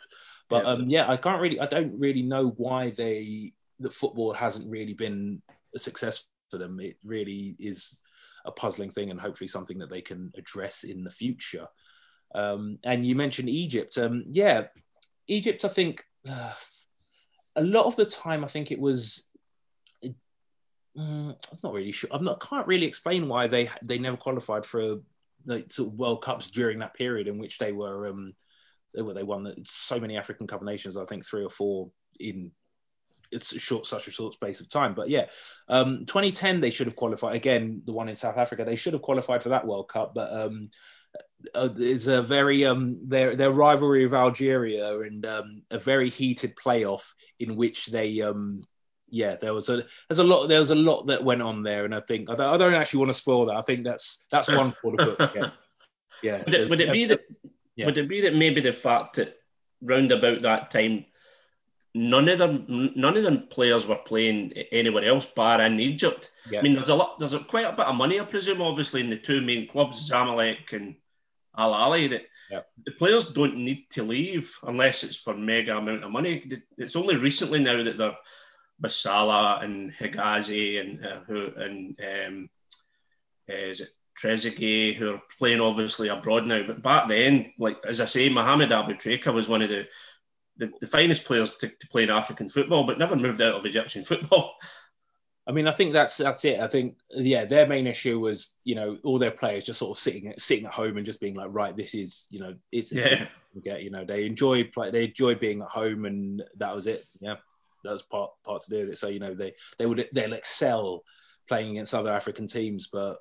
But 0.48 0.64
yeah, 0.64 0.70
um, 0.70 0.90
yeah 0.90 1.08
I 1.08 1.16
can't 1.16 1.40
really, 1.40 1.60
I 1.60 1.66
don't 1.66 1.96
really 1.98 2.22
know 2.22 2.48
why 2.56 2.90
they 2.90 3.52
the 3.78 3.90
football 3.90 4.32
hasn't 4.32 4.68
really 4.68 4.94
been 4.94 5.40
a 5.76 5.78
success 5.78 6.24
for 6.50 6.58
them. 6.58 6.80
It 6.80 6.96
really 7.04 7.54
is 7.60 8.02
a 8.48 8.52
puzzling 8.52 8.90
thing 8.90 9.10
and 9.10 9.20
hopefully 9.20 9.46
something 9.46 9.78
that 9.78 9.90
they 9.90 10.00
can 10.00 10.32
address 10.36 10.82
in 10.82 11.04
the 11.04 11.10
future. 11.10 11.66
Um, 12.34 12.78
and 12.82 13.06
you 13.06 13.14
mentioned 13.14 13.48
Egypt. 13.48 13.96
Um, 13.96 14.24
yeah, 14.26 14.66
Egypt, 15.28 15.64
I 15.64 15.68
think 15.68 16.04
uh, 16.28 16.52
a 17.54 17.62
lot 17.62 17.86
of 17.86 17.96
the 17.96 18.06
time, 18.06 18.44
I 18.44 18.48
think 18.48 18.72
it 18.72 18.80
was. 18.80 19.24
Uh, 20.04 20.10
I'm 21.30 21.58
not 21.62 21.74
really 21.74 21.92
sure. 21.92 22.10
I'm 22.12 22.24
not. 22.24 22.40
Can't 22.40 22.66
really 22.66 22.86
explain 22.86 23.28
why 23.28 23.46
they 23.46 23.68
they 23.82 23.98
never 23.98 24.16
qualified 24.16 24.66
for 24.66 24.96
like 25.46 25.70
sort 25.70 25.92
of 25.92 25.98
World 25.98 26.22
Cups 26.22 26.50
during 26.50 26.80
that 26.80 26.94
period 26.94 27.28
in 27.28 27.38
which 27.38 27.58
they 27.58 27.72
were 27.72 28.08
um 28.08 28.34
they 28.94 29.02
were 29.02 29.14
they 29.14 29.22
won 29.22 29.54
so 29.64 30.00
many 30.00 30.16
African 30.16 30.46
Cup 30.46 30.60
of 30.60 30.66
nations. 30.66 30.96
I 30.96 31.04
think 31.04 31.24
three 31.24 31.44
or 31.44 31.50
four 31.50 31.90
in 32.18 32.50
it's 33.30 33.52
a 33.52 33.58
short 33.58 33.86
such 33.86 34.08
a 34.08 34.10
short 34.10 34.34
space 34.34 34.60
of 34.60 34.68
time. 34.68 34.94
But 34.94 35.08
yeah, 35.08 35.26
um, 35.68 36.06
2010 36.06 36.60
they 36.60 36.70
should 36.70 36.86
have 36.86 36.96
qualified 36.96 37.36
again. 37.36 37.82
The 37.84 37.92
one 37.92 38.08
in 38.08 38.16
South 38.16 38.36
Africa 38.36 38.64
they 38.64 38.76
should 38.76 38.92
have 38.92 39.02
qualified 39.02 39.42
for 39.42 39.50
that 39.50 39.66
World 39.66 39.88
Cup, 39.88 40.14
but 40.14 40.32
um, 40.32 40.70
uh, 41.54 41.68
it's 41.76 42.06
a 42.06 42.22
very 42.22 42.64
um, 42.66 42.98
their 43.04 43.36
their 43.36 43.52
rivalry 43.52 44.04
of 44.04 44.14
Algeria 44.14 45.00
and 45.00 45.24
um, 45.24 45.62
a 45.70 45.78
very 45.78 46.10
heated 46.10 46.56
playoff 46.56 47.12
in 47.38 47.56
which 47.56 47.86
they 47.86 48.20
um, 48.20 48.64
yeah 49.08 49.36
there 49.36 49.54
was 49.54 49.68
a 49.68 49.84
there's 50.08 50.18
a 50.18 50.24
lot 50.24 50.48
there 50.48 50.58
was 50.58 50.70
a 50.70 50.74
lot 50.74 51.06
that 51.06 51.24
went 51.24 51.42
on 51.42 51.62
there, 51.62 51.84
and 51.84 51.94
I 51.94 52.00
think 52.00 52.30
I 52.30 52.34
don't, 52.34 52.54
I 52.54 52.56
don't 52.56 52.74
actually 52.74 53.00
want 53.00 53.10
to 53.10 53.14
spoil 53.14 53.46
that. 53.46 53.56
I 53.56 53.62
think 53.62 53.84
that's 53.84 54.24
that's 54.30 54.48
one 54.48 54.72
for 54.72 54.96
the 54.96 55.04
book. 55.04 55.32
Yeah. 55.34 55.50
yeah. 56.22 56.42
Would 56.44 56.54
it, 56.54 56.70
would 56.70 56.80
it 56.80 56.92
be 56.92 57.04
that 57.06 57.20
yeah. 57.76 57.86
would 57.86 57.98
it 57.98 58.08
be 58.08 58.22
that 58.22 58.34
maybe 58.34 58.60
the 58.60 58.72
fact 58.72 59.16
that 59.16 59.36
round 59.80 60.10
about 60.10 60.42
that 60.42 60.70
time 60.70 61.06
none 61.98 62.28
of 62.28 62.38
them 62.38 62.92
none 62.94 63.16
of 63.16 63.22
them 63.22 63.48
players 63.48 63.86
were 63.86 63.96
playing 63.96 64.52
anywhere 64.72 65.04
else 65.04 65.26
bar 65.26 65.60
in 65.62 65.80
Egypt. 65.80 66.30
Yeah. 66.50 66.60
I 66.60 66.62
mean, 66.62 66.74
there's 66.74 66.88
a 66.88 66.94
lot, 66.94 67.18
there's 67.18 67.34
a, 67.34 67.40
quite 67.40 67.66
a 67.66 67.72
bit 67.72 67.86
of 67.86 67.96
money, 67.96 68.20
I 68.20 68.24
presume, 68.24 68.62
obviously 68.62 69.00
in 69.00 69.10
the 69.10 69.16
two 69.16 69.40
main 69.42 69.68
clubs, 69.68 70.10
Zamalek 70.10 70.72
and 70.72 70.96
Al 71.56 71.72
Ahly. 71.72 72.10
That 72.10 72.22
yeah. 72.50 72.60
the 72.84 72.92
players 72.92 73.32
don't 73.32 73.58
need 73.58 73.90
to 73.90 74.02
leave 74.04 74.56
unless 74.62 75.04
it's 75.04 75.16
for 75.16 75.34
mega 75.34 75.76
amount 75.76 76.04
of 76.04 76.10
money. 76.10 76.42
It's 76.76 76.96
only 76.96 77.16
recently 77.16 77.60
now 77.60 77.82
that 77.82 77.98
they're 77.98 78.16
Basala 78.80 79.62
and 79.62 79.92
Hegazi 79.92 80.80
and 80.80 81.04
uh, 81.04 81.20
who 81.26 81.50
and 81.56 81.98
um, 82.00 82.50
uh, 83.50 83.54
is 83.54 83.80
it 83.80 83.88
Trezeguet 84.20 84.96
who 84.96 85.14
are 85.14 85.22
playing 85.38 85.60
obviously 85.60 86.08
abroad 86.08 86.46
now. 86.46 86.62
But 86.66 86.82
back 86.82 87.08
then, 87.08 87.52
like 87.58 87.78
as 87.86 88.00
I 88.00 88.04
say, 88.04 88.28
Mohamed 88.28 88.70
Aboutrika 88.70 89.32
was 89.32 89.48
one 89.48 89.62
of 89.62 89.68
the 89.68 89.86
the, 90.58 90.70
the 90.80 90.86
finest 90.86 91.24
players 91.24 91.56
to, 91.58 91.68
to 91.68 91.88
play 91.88 92.02
in 92.02 92.10
African 92.10 92.48
football, 92.48 92.84
but 92.84 92.98
never 92.98 93.16
moved 93.16 93.40
out 93.40 93.54
of 93.54 93.64
Egyptian 93.64 94.02
football. 94.04 94.54
I 95.46 95.52
mean, 95.52 95.66
I 95.66 95.72
think 95.72 95.94
that's 95.94 96.18
that's 96.18 96.44
it. 96.44 96.60
I 96.60 96.66
think 96.66 96.98
yeah, 97.10 97.46
their 97.46 97.66
main 97.66 97.86
issue 97.86 98.20
was 98.20 98.54
you 98.64 98.74
know 98.74 98.98
all 99.02 99.18
their 99.18 99.30
players 99.30 99.64
just 99.64 99.78
sort 99.78 99.96
of 99.96 100.00
sitting 100.00 100.34
sitting 100.36 100.66
at 100.66 100.74
home 100.74 100.98
and 100.98 101.06
just 101.06 101.20
being 101.20 101.34
like, 101.34 101.48
right, 101.50 101.74
this 101.74 101.94
is 101.94 102.26
you 102.30 102.40
know 102.40 102.54
it's 102.70 102.92
yeah. 102.92 103.26
get 103.64 103.82
you 103.82 103.90
know 103.90 104.04
they 104.04 104.26
enjoy 104.26 104.64
play 104.64 104.90
they 104.90 105.06
enjoy 105.06 105.34
being 105.34 105.62
at 105.62 105.68
home 105.68 106.04
and 106.04 106.42
that 106.58 106.74
was 106.74 106.86
it. 106.86 107.02
Yeah, 107.20 107.36
that 107.82 107.92
was 107.92 108.02
part 108.02 108.32
part 108.44 108.62
to 108.64 108.70
do 108.70 108.80
with 108.80 108.90
it. 108.90 108.98
So 108.98 109.08
you 109.08 109.20
know 109.20 109.34
they 109.34 109.54
they 109.78 109.86
would 109.86 110.06
they'll 110.12 110.34
excel 110.34 111.02
playing 111.48 111.70
against 111.70 111.94
other 111.94 112.12
African 112.12 112.46
teams, 112.46 112.88
but 112.92 113.16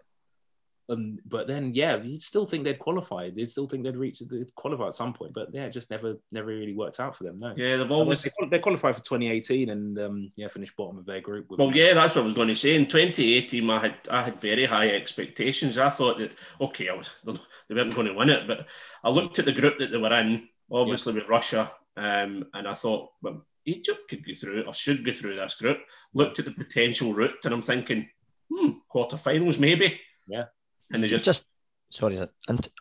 and 0.89 1.19
but 1.25 1.47
then 1.47 1.73
yeah, 1.73 1.97
you 1.97 2.19
still 2.19 2.45
think 2.45 2.63
they'd 2.63 2.79
qualify. 2.79 3.29
They 3.29 3.45
still 3.45 3.67
think 3.67 3.83
they'd 3.83 3.97
reach 3.97 4.19
the 4.19 4.47
qualify 4.55 4.87
at 4.87 4.95
some 4.95 5.13
point, 5.13 5.33
but 5.33 5.53
yeah, 5.53 5.65
it 5.65 5.71
just 5.71 5.91
never 5.91 6.17
never 6.31 6.47
really 6.47 6.73
worked 6.73 6.99
out 6.99 7.15
for 7.15 7.23
them. 7.23 7.39
No. 7.39 7.53
Yeah, 7.55 7.77
they've 7.77 7.91
always 7.91 8.21
they, 8.21 8.31
they 8.49 8.59
qualified 8.59 8.95
for 8.95 9.03
2018 9.03 9.69
and 9.69 9.99
um, 9.99 10.31
yeah, 10.35 10.47
finished 10.47 10.77
bottom 10.77 10.97
of 10.97 11.05
their 11.05 11.21
group. 11.21 11.47
Well, 11.49 11.75
yeah, 11.75 11.93
that's 11.93 12.15
what 12.15 12.21
I 12.21 12.23
was 12.23 12.33
going 12.33 12.47
to 12.47 12.55
say. 12.55 12.75
In 12.75 12.85
2018, 12.85 13.69
I 13.69 13.79
had 13.79 13.95
I 14.09 14.23
had 14.23 14.39
very 14.39 14.65
high 14.65 14.89
expectations. 14.89 15.77
I 15.77 15.89
thought 15.89 16.19
that 16.19 16.31
okay, 16.61 16.89
I 16.89 16.93
was 16.93 17.11
they 17.25 17.75
weren't 17.75 17.95
going 17.95 18.07
to 18.07 18.13
win 18.13 18.29
it, 18.29 18.47
but 18.47 18.67
I 19.03 19.09
looked 19.09 19.39
at 19.39 19.45
the 19.45 19.51
group 19.51 19.79
that 19.79 19.91
they 19.91 19.97
were 19.97 20.13
in, 20.19 20.47
obviously 20.71 21.13
yeah. 21.13 21.19
with 21.19 21.29
Russia, 21.29 21.71
um, 21.97 22.45
and 22.53 22.67
I 22.67 22.73
thought, 22.73 23.09
well, 23.21 23.45
Egypt 23.65 24.07
could 24.09 24.25
go 24.25 24.33
through 24.33 24.63
or 24.63 24.73
should 24.73 25.03
go 25.03 25.11
through 25.11 25.35
this 25.35 25.55
group. 25.55 25.79
Looked 26.13 26.39
at 26.39 26.45
the 26.45 26.51
potential 26.51 27.13
route, 27.13 27.43
and 27.43 27.53
I'm 27.53 27.61
thinking, 27.61 28.09
hmm, 28.49 28.71
quarterfinals 28.93 29.59
maybe. 29.59 29.99
Yeah. 30.27 30.45
And 30.91 31.03
they 31.03 31.07
just, 31.07 31.25
just 31.25 31.49
sorry 31.91 32.17
to 32.17 32.29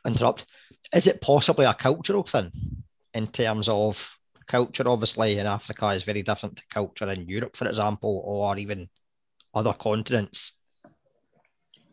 interrupt. 0.07 0.47
Is 0.95 1.07
it 1.07 1.21
possibly 1.21 1.67
a 1.67 1.75
cultural 1.75 2.23
thing 2.23 2.51
in 3.15 3.27
terms 3.29 3.69
of 3.69 4.19
culture? 4.47 4.85
Obviously, 4.87 5.39
in 5.39 5.47
Africa 5.47 5.89
is 5.89 6.03
very 6.03 6.23
different 6.23 6.57
to 6.57 6.63
culture 6.73 7.11
in 7.11 7.29
Europe, 7.29 7.57
for 7.57 7.67
example, 7.67 8.23
or 8.25 8.57
even 8.59 8.89
other 9.55 9.73
continents. 9.73 10.53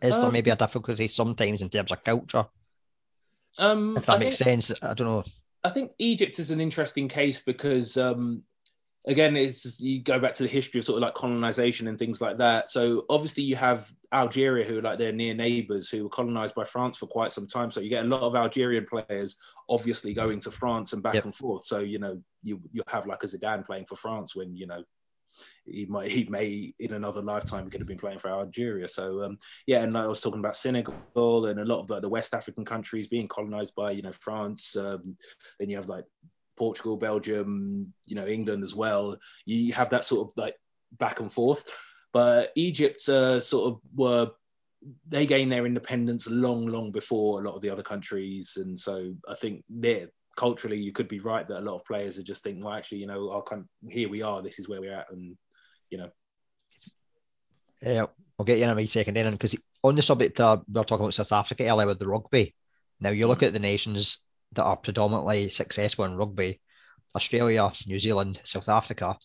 Is 0.01 0.15
um, 0.15 0.21
there 0.21 0.31
maybe 0.31 0.51
a 0.51 0.55
difficulty 0.55 1.07
sometimes 1.07 1.61
in 1.61 1.69
terms 1.69 1.91
of 1.91 2.03
culture? 2.03 2.45
Um, 3.57 3.95
if 3.97 4.05
that 4.05 4.15
I 4.15 4.19
makes 4.19 4.37
think, 4.37 4.63
sense, 4.63 4.79
I 4.81 4.93
don't 4.93 5.07
know. 5.07 5.23
I 5.63 5.69
think 5.69 5.91
Egypt 5.97 6.39
is 6.39 6.51
an 6.51 6.59
interesting 6.59 7.07
case 7.07 7.39
because 7.39 7.95
um, 7.97 8.43
again, 9.05 9.35
it's 9.35 9.79
you 9.79 10.01
go 10.01 10.19
back 10.19 10.33
to 10.35 10.43
the 10.43 10.49
history 10.49 10.79
of 10.79 10.85
sort 10.85 10.97
of 10.97 11.01
like 11.01 11.13
colonization 11.13 11.87
and 11.87 11.99
things 11.99 12.21
like 12.21 12.37
that. 12.37 12.69
So 12.69 13.05
obviously 13.09 13.43
you 13.43 13.55
have 13.55 13.91
Algeria, 14.13 14.65
who 14.65 14.79
are 14.79 14.81
like 14.81 14.99
their 14.99 15.11
near 15.11 15.33
neighbors, 15.33 15.89
who 15.89 16.03
were 16.03 16.09
colonized 16.09 16.55
by 16.55 16.63
France 16.63 16.97
for 16.97 17.07
quite 17.07 17.31
some 17.31 17.47
time. 17.47 17.71
So 17.71 17.81
you 17.81 17.89
get 17.89 18.05
a 18.05 18.07
lot 18.07 18.21
of 18.21 18.35
Algerian 18.35 18.85
players 18.85 19.37
obviously 19.69 20.13
going 20.13 20.39
to 20.41 20.51
France 20.51 20.93
and 20.93 21.03
back 21.03 21.15
yep. 21.15 21.25
and 21.25 21.35
forth. 21.35 21.65
So 21.65 21.79
you 21.79 21.99
know 21.99 22.21
you 22.43 22.61
you 22.71 22.83
have 22.87 23.05
like 23.05 23.23
a 23.23 23.27
Zidane 23.27 23.65
playing 23.65 23.85
for 23.85 23.95
France 23.95 24.35
when 24.35 24.55
you 24.55 24.67
know 24.67 24.83
he 25.65 25.85
might 25.85 26.09
he 26.09 26.25
may 26.25 26.73
in 26.79 26.93
another 26.93 27.21
lifetime 27.21 27.69
could 27.69 27.81
have 27.81 27.87
been 27.87 27.97
playing 27.97 28.19
for 28.19 28.29
Algeria. 28.29 28.87
So 28.87 29.23
um, 29.23 29.37
yeah, 29.67 29.83
and 29.83 29.97
I 29.97 30.07
was 30.07 30.21
talking 30.21 30.39
about 30.39 30.55
Senegal 30.55 31.45
and 31.47 31.59
a 31.59 31.65
lot 31.65 31.81
of 31.81 31.89
like, 31.89 32.01
the 32.01 32.09
West 32.09 32.33
African 32.33 32.63
countries 32.65 33.07
being 33.07 33.27
colonized 33.27 33.75
by 33.75 33.91
you 33.91 34.01
know 34.01 34.11
France. 34.11 34.75
Um, 34.77 35.17
then 35.59 35.69
you 35.69 35.75
have 35.75 35.89
like 35.89 36.05
Portugal, 36.57 36.97
Belgium, 36.97 37.93
you 38.05 38.15
know, 38.15 38.27
England 38.27 38.63
as 38.63 38.75
well. 38.75 39.17
You 39.45 39.73
have 39.73 39.89
that 39.89 40.05
sort 40.05 40.27
of 40.27 40.33
like 40.37 40.55
back 40.97 41.19
and 41.19 41.31
forth. 41.31 41.65
But 42.13 42.51
Egypt 42.55 43.07
uh, 43.09 43.39
sort 43.39 43.73
of 43.73 43.81
were 43.95 44.31
they 45.07 45.25
gained 45.25 45.51
their 45.51 45.65
independence 45.65 46.27
long, 46.29 46.67
long 46.67 46.91
before 46.91 47.41
a 47.41 47.43
lot 47.47 47.55
of 47.55 47.61
the 47.61 47.69
other 47.69 47.83
countries, 47.83 48.57
and 48.57 48.77
so 48.77 49.13
I 49.27 49.35
think 49.35 49.63
there 49.69 50.07
culturally 50.35 50.77
you 50.77 50.91
could 50.91 51.07
be 51.07 51.19
right 51.19 51.47
that 51.47 51.59
a 51.59 51.61
lot 51.61 51.75
of 51.75 51.85
players 51.85 52.17
are 52.17 52.23
just 52.23 52.43
thinking, 52.43 52.63
well, 52.63 52.73
actually, 52.73 52.97
you 52.99 53.07
know, 53.07 53.31
our 53.31 53.43
here 53.89 54.09
we 54.09 54.21
are, 54.21 54.41
this 54.41 54.59
is 54.59 54.67
where 54.67 54.81
we're 54.81 54.93
at, 54.93 55.11
and 55.11 55.37
you 55.89 55.97
know. 55.97 56.09
Yeah, 57.81 58.05
I'll 58.37 58.45
get 58.45 58.59
you 58.59 58.65
in 58.65 58.69
a 58.69 58.75
wee 58.75 58.87
second 58.87 59.15
then, 59.15 59.31
because 59.31 59.55
on 59.83 59.95
the 59.95 60.01
subject 60.01 60.39
uh, 60.39 60.59
we 60.67 60.79
were 60.79 60.85
talking 60.85 61.05
about 61.05 61.13
South 61.13 61.31
Africa 61.31 61.67
earlier 61.67 61.87
with 61.87 61.99
the 61.99 62.07
rugby. 62.07 62.55
Now 62.99 63.09
you 63.09 63.27
look 63.27 63.39
mm. 63.39 63.47
at 63.47 63.53
the 63.53 63.59
nations 63.59 64.19
that 64.53 64.63
are 64.63 64.77
predominantly 64.77 65.49
successful 65.49 66.05
in 66.05 66.15
rugby 66.15 66.59
Australia, 67.15 67.71
New 67.85 67.99
Zealand, 67.99 68.39
South 68.43 68.69
Africa. 68.69 69.17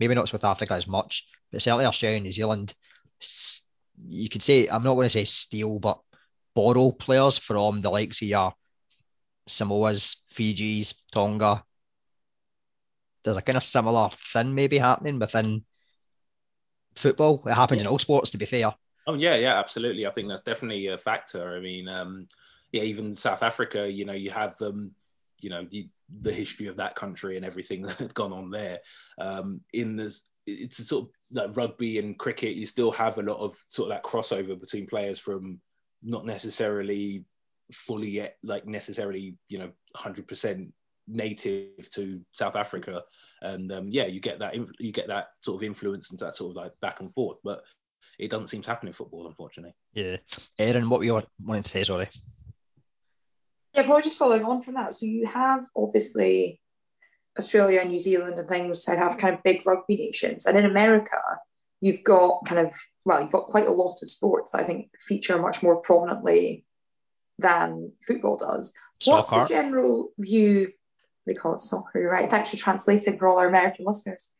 Maybe 0.00 0.14
not 0.14 0.28
South 0.28 0.44
Africa 0.44 0.74
as 0.74 0.86
much, 0.86 1.26
but 1.50 1.62
certainly 1.62 1.84
Australia, 1.84 2.20
New 2.20 2.32
Zealand. 2.32 2.74
You 4.06 4.28
could 4.28 4.42
say, 4.42 4.68
I'm 4.68 4.84
not 4.84 4.94
going 4.94 5.06
to 5.06 5.10
say 5.10 5.24
steal, 5.24 5.80
but 5.80 6.00
borrow 6.54 6.92
players 6.92 7.38
from 7.38 7.80
the 7.80 7.90
likes 7.90 8.22
of 8.22 8.28
your 8.28 8.52
Samoas, 9.48 10.16
Fiji's, 10.32 10.94
Tonga. 11.12 11.64
There's 13.24 13.36
a 13.36 13.42
kind 13.42 13.56
of 13.56 13.64
similar 13.64 14.10
thing 14.32 14.54
maybe 14.54 14.78
happening 14.78 15.18
within 15.18 15.64
football. 16.94 17.42
It 17.46 17.54
happens 17.54 17.78
yeah. 17.78 17.88
in 17.88 17.92
all 17.92 17.98
sports, 17.98 18.30
to 18.30 18.38
be 18.38 18.46
fair. 18.46 18.74
Oh 19.06 19.14
yeah, 19.14 19.36
yeah, 19.36 19.58
absolutely. 19.58 20.06
I 20.06 20.10
think 20.10 20.28
that's 20.28 20.42
definitely 20.42 20.86
a 20.88 20.98
factor. 20.98 21.56
I 21.56 21.60
mean, 21.60 21.88
um, 21.88 22.28
yeah, 22.72 22.82
even 22.82 23.14
South 23.14 23.42
Africa, 23.42 23.90
you 23.90 24.04
know, 24.04 24.12
you 24.12 24.30
have 24.30 24.60
um, 24.60 24.92
you 25.40 25.50
know, 25.50 25.66
the, 25.70 25.88
the 26.20 26.32
history 26.32 26.66
of 26.66 26.76
that 26.76 26.94
country 26.94 27.36
and 27.36 27.44
everything 27.44 27.82
that 27.86 27.96
had 27.98 28.14
gone 28.14 28.32
on 28.32 28.50
there. 28.50 28.80
Um, 29.18 29.60
in 29.72 29.96
this, 29.96 30.22
it's 30.46 30.86
sort 30.86 31.04
of 31.04 31.10
like 31.30 31.56
rugby 31.56 31.98
and 31.98 32.18
cricket. 32.18 32.54
You 32.54 32.66
still 32.66 32.92
have 32.92 33.18
a 33.18 33.22
lot 33.22 33.38
of 33.38 33.56
sort 33.68 33.90
of 33.90 33.96
that 33.96 34.04
crossover 34.04 34.58
between 34.58 34.86
players 34.86 35.18
from 35.18 35.60
not 36.02 36.24
necessarily 36.24 37.24
fully 37.72 38.08
yet, 38.08 38.36
like 38.42 38.66
necessarily, 38.66 39.36
you 39.48 39.58
know, 39.58 39.70
100% 39.96 40.70
native 41.06 41.90
to 41.90 42.20
South 42.32 42.56
Africa, 42.56 43.02
and 43.40 43.72
um, 43.72 43.88
yeah, 43.88 44.06
you 44.06 44.20
get 44.20 44.38
that 44.40 44.54
you 44.78 44.92
get 44.92 45.08
that 45.08 45.28
sort 45.40 45.56
of 45.56 45.66
influence 45.66 46.10
and 46.10 46.18
that 46.18 46.34
sort 46.34 46.50
of 46.50 46.56
like 46.56 46.72
back 46.80 47.00
and 47.00 47.12
forth, 47.14 47.38
but 47.42 47.62
it 48.18 48.30
doesn't 48.30 48.48
seem 48.48 48.62
to 48.62 48.70
happen 48.70 48.88
in 48.88 48.92
football, 48.92 49.26
unfortunately. 49.26 49.74
Yeah, 49.94 50.16
Aaron, 50.58 50.88
what 50.88 51.00
were 51.00 51.04
you 51.04 51.22
wanting 51.44 51.62
to 51.62 51.68
say? 51.68 51.84
Sorry. 51.84 52.08
Yeah, 53.74 53.82
probably 53.82 54.02
just 54.02 54.18
following 54.18 54.44
on 54.44 54.62
from 54.62 54.74
that. 54.74 54.94
So 54.94 55.06
you 55.06 55.26
have 55.26 55.66
obviously 55.76 56.60
Australia, 57.38 57.80
and 57.80 57.90
New 57.90 57.98
Zealand, 57.98 58.38
and 58.38 58.48
things 58.48 58.84
that 58.86 58.98
have 58.98 59.18
kind 59.18 59.34
of 59.34 59.42
big 59.42 59.66
rugby 59.66 59.96
nations, 59.96 60.46
and 60.46 60.58
in 60.58 60.64
America, 60.64 61.20
you've 61.80 62.02
got 62.02 62.44
kind 62.46 62.66
of 62.66 62.74
well, 63.04 63.22
you've 63.22 63.32
got 63.32 63.46
quite 63.46 63.66
a 63.66 63.72
lot 63.72 64.02
of 64.02 64.10
sports 64.10 64.52
that 64.52 64.60
I 64.60 64.64
think 64.64 64.90
feature 65.00 65.38
much 65.38 65.62
more 65.62 65.76
prominently 65.76 66.64
than 67.38 67.92
football 68.06 68.36
does. 68.36 68.74
Soccer. 69.00 69.16
What's 69.16 69.30
the 69.30 69.54
general 69.54 70.10
view? 70.18 70.72
They 71.26 71.34
call 71.34 71.54
it 71.54 71.60
soccer, 71.60 72.00
right? 72.08 72.30
Thanks 72.30 72.50
for 72.50 72.56
translating 72.56 73.18
for 73.18 73.28
all 73.28 73.38
our 73.38 73.48
American 73.48 73.84
listeners. 73.86 74.32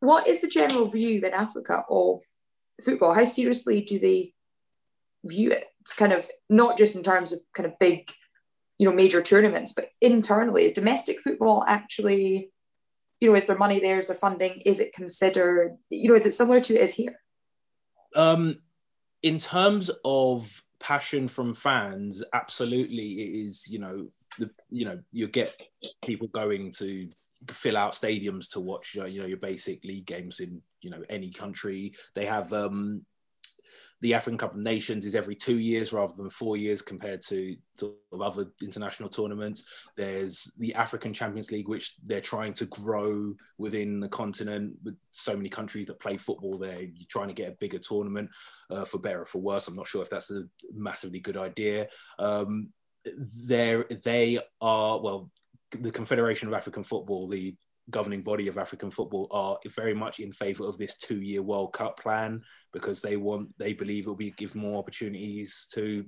What 0.00 0.26
is 0.26 0.40
the 0.40 0.48
general 0.48 0.86
view 0.88 1.20
in 1.24 1.32
Africa 1.32 1.84
of 1.88 2.20
football? 2.82 3.12
How 3.12 3.24
seriously 3.24 3.82
do 3.82 3.98
they 3.98 4.32
view 5.24 5.50
it? 5.52 5.66
It's 5.80 5.92
kind 5.92 6.12
of 6.12 6.28
not 6.48 6.78
just 6.78 6.96
in 6.96 7.02
terms 7.02 7.32
of 7.32 7.40
kind 7.52 7.66
of 7.66 7.78
big 7.78 8.10
you 8.78 8.88
know, 8.88 8.94
major 8.94 9.22
tournaments, 9.22 9.72
but 9.72 9.88
internally, 10.00 10.64
is 10.64 10.72
domestic 10.72 11.20
football 11.20 11.64
actually, 11.66 12.50
you 13.20 13.28
know, 13.28 13.36
is 13.36 13.46
there 13.46 13.56
money 13.56 13.80
there? 13.80 13.98
Is 13.98 14.08
there 14.08 14.16
funding? 14.16 14.62
Is 14.64 14.80
it 14.80 14.92
considered, 14.92 15.76
you 15.90 16.08
know, 16.08 16.16
is 16.16 16.26
it 16.26 16.34
similar 16.34 16.60
to 16.60 16.74
it 16.74 16.82
is 16.82 16.94
here? 16.94 17.20
Um, 18.14 18.56
in 19.22 19.38
terms 19.38 19.90
of 20.04 20.62
passion 20.80 21.28
from 21.28 21.54
fans, 21.54 22.22
absolutely, 22.32 23.12
it 23.12 23.46
is. 23.46 23.66
You 23.68 23.78
know, 23.78 24.08
the 24.38 24.50
you 24.70 24.84
know 24.84 25.00
you 25.12 25.28
get 25.28 25.60
people 26.02 26.28
going 26.28 26.72
to 26.78 27.08
fill 27.50 27.76
out 27.76 27.92
stadiums 27.92 28.52
to 28.52 28.60
watch 28.60 28.94
you 28.94 29.20
know 29.20 29.26
your 29.26 29.36
basic 29.36 29.84
league 29.84 30.06
games 30.06 30.40
in 30.40 30.60
you 30.80 30.90
know 30.90 31.02
any 31.08 31.30
country. 31.30 31.94
They 32.14 32.26
have 32.26 32.52
um 32.52 33.04
the 34.00 34.14
African 34.14 34.38
Cup 34.38 34.52
of 34.52 34.60
Nations 34.60 35.04
is 35.04 35.14
every 35.14 35.34
two 35.34 35.58
years 35.58 35.92
rather 35.92 36.12
than 36.14 36.28
four 36.28 36.56
years 36.56 36.82
compared 36.82 37.22
to 37.22 37.56
sort 37.76 37.94
of 38.12 38.20
other 38.20 38.46
international 38.62 39.08
tournaments. 39.08 39.64
There's 39.96 40.52
the 40.58 40.74
African 40.74 41.14
Champions 41.14 41.50
League, 41.50 41.68
which 41.68 41.94
they're 42.04 42.20
trying 42.20 42.52
to 42.54 42.66
grow 42.66 43.34
within 43.56 44.00
the 44.00 44.08
continent 44.08 44.74
with 44.84 44.96
so 45.12 45.36
many 45.36 45.48
countries 45.48 45.86
that 45.86 46.00
play 46.00 46.16
football 46.16 46.58
there. 46.58 46.82
You're 46.82 47.08
trying 47.08 47.28
to 47.28 47.34
get 47.34 47.52
a 47.52 47.56
bigger 47.58 47.78
tournament 47.78 48.30
uh, 48.70 48.84
for 48.84 48.98
better 48.98 49.22
or 49.22 49.26
for 49.26 49.40
worse. 49.40 49.68
I'm 49.68 49.76
not 49.76 49.88
sure 49.88 50.02
if 50.02 50.10
that's 50.10 50.30
a 50.30 50.44
massively 50.74 51.20
good 51.20 51.36
idea. 51.36 51.88
Um, 52.18 52.70
they 53.46 54.38
are, 54.60 55.00
well, 55.00 55.30
the 55.72 55.90
Confederation 55.90 56.48
of 56.48 56.54
African 56.54 56.84
Football, 56.84 57.28
the 57.28 57.56
governing 57.90 58.22
body 58.22 58.48
of 58.48 58.58
African 58.58 58.90
football 58.90 59.28
are 59.30 59.58
very 59.74 59.94
much 59.94 60.20
in 60.20 60.32
favour 60.32 60.64
of 60.64 60.78
this 60.78 60.96
two-year 60.96 61.42
World 61.42 61.72
Cup 61.72 61.98
plan 62.00 62.40
because 62.72 63.00
they 63.00 63.16
want 63.16 63.50
they 63.58 63.72
believe 63.72 64.06
it 64.06 64.08
will 64.08 64.16
be 64.16 64.30
give 64.30 64.54
more 64.54 64.78
opportunities 64.78 65.68
to 65.72 66.04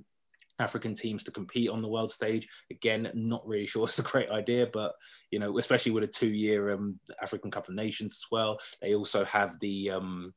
African 0.58 0.94
teams 0.94 1.24
to 1.24 1.30
compete 1.30 1.68
on 1.68 1.82
the 1.82 1.88
world 1.88 2.10
stage. 2.10 2.48
Again, 2.70 3.10
not 3.14 3.46
really 3.46 3.66
sure 3.66 3.84
it's 3.84 3.98
a 3.98 4.02
great 4.02 4.30
idea, 4.30 4.66
but 4.72 4.94
you 5.30 5.38
know, 5.38 5.58
especially 5.58 5.92
with 5.92 6.04
a 6.04 6.08
two-year 6.08 6.72
um, 6.72 6.98
African 7.20 7.50
Cup 7.50 7.68
of 7.68 7.74
Nations 7.74 8.20
as 8.24 8.30
well. 8.30 8.58
They 8.80 8.94
also 8.94 9.24
have 9.24 9.58
the 9.60 9.90
um, 9.90 10.32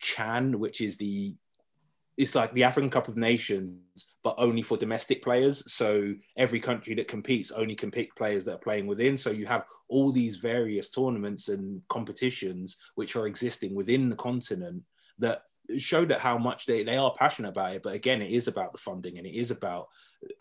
Chan, 0.00 0.58
which 0.58 0.80
is 0.80 0.96
the 0.96 1.34
it's 2.16 2.34
like 2.34 2.52
the 2.54 2.64
African 2.64 2.90
Cup 2.90 3.08
of 3.08 3.16
Nations, 3.16 3.80
but 4.26 4.34
only 4.38 4.60
for 4.60 4.76
domestic 4.76 5.22
players. 5.22 5.62
So 5.72 6.12
every 6.36 6.58
country 6.58 6.96
that 6.96 7.06
competes 7.06 7.52
only 7.52 7.76
can 7.76 7.92
pick 7.92 8.16
players 8.16 8.44
that 8.44 8.54
are 8.54 8.58
playing 8.58 8.88
within. 8.88 9.16
So 9.16 9.30
you 9.30 9.46
have 9.46 9.66
all 9.86 10.10
these 10.10 10.34
various 10.34 10.90
tournaments 10.90 11.48
and 11.48 11.80
competitions 11.88 12.76
which 12.96 13.14
are 13.14 13.28
existing 13.28 13.72
within 13.76 14.10
the 14.10 14.16
continent 14.16 14.82
that 15.20 15.42
show 15.78 16.04
that 16.06 16.18
how 16.18 16.38
much 16.38 16.66
they, 16.66 16.82
they 16.82 16.96
are 16.96 17.14
passionate 17.16 17.50
about 17.50 17.76
it. 17.76 17.84
But 17.84 17.94
again, 17.94 18.20
it 18.20 18.32
is 18.32 18.48
about 18.48 18.72
the 18.72 18.78
funding 18.78 19.16
and 19.16 19.28
it 19.28 19.38
is 19.38 19.52
about 19.52 19.86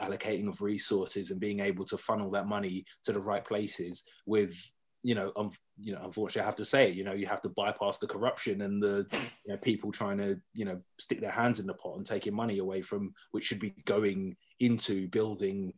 allocating 0.02 0.48
of 0.48 0.64
resources 0.64 1.30
and 1.30 1.40
being 1.40 1.60
able 1.60 1.86
to 1.86 1.98
funnel 2.00 2.32
that 2.32 2.48
money 2.48 2.86
to 3.04 3.14
the 3.14 3.20
right 3.20 3.46
places 3.46 4.04
with 4.26 4.56
you 5.04 5.14
know, 5.14 5.32
um, 5.36 5.52
you 5.80 5.94
know, 5.94 6.02
unfortunately, 6.04 6.44
I 6.44 6.46
have 6.46 6.56
to 6.58 6.66
say. 6.66 6.92
You 6.92 7.04
know, 7.04 7.14
you 7.14 7.28
have 7.28 7.42
to 7.42 7.50
bypass 7.50 7.98
the 7.98 8.08
corruption 8.08 8.62
and 8.62 8.82
the 8.82 9.08
you 9.12 9.54
know, 9.54 9.58
people 9.58 9.92
trying 9.92 10.18
to, 10.20 10.40
you 10.54 10.66
know, 10.66 10.80
stick 11.00 11.22
their 11.22 11.32
hands 11.32 11.60
in 11.60 11.68
the 11.68 11.74
pot 11.74 11.98
and 11.98 12.06
taking 12.06 12.34
money 12.34 12.60
away 12.60 12.82
from 12.82 13.14
which 13.32 13.46
should 13.46 13.60
be 13.60 13.72
going 13.86 14.36
into 14.60 15.08
building 15.10 15.74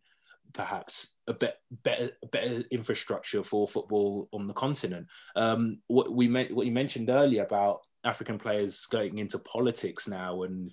perhaps 0.54 1.18
a 1.28 1.34
bit 1.34 1.56
better 1.84 2.12
better 2.32 2.64
infrastructure 2.72 3.44
for 3.44 3.68
football 3.68 4.30
on 4.32 4.48
the 4.48 4.54
continent. 4.54 5.08
Um, 5.36 5.80
what 5.88 6.12
we 6.12 6.28
what 6.28 6.66
you 6.66 6.72
mentioned 6.72 7.10
earlier 7.10 7.44
about 7.44 7.82
African 8.04 8.38
players 8.38 8.86
going 8.86 9.18
into 9.18 9.40
politics 9.40 10.08
now 10.08 10.44
and 10.44 10.72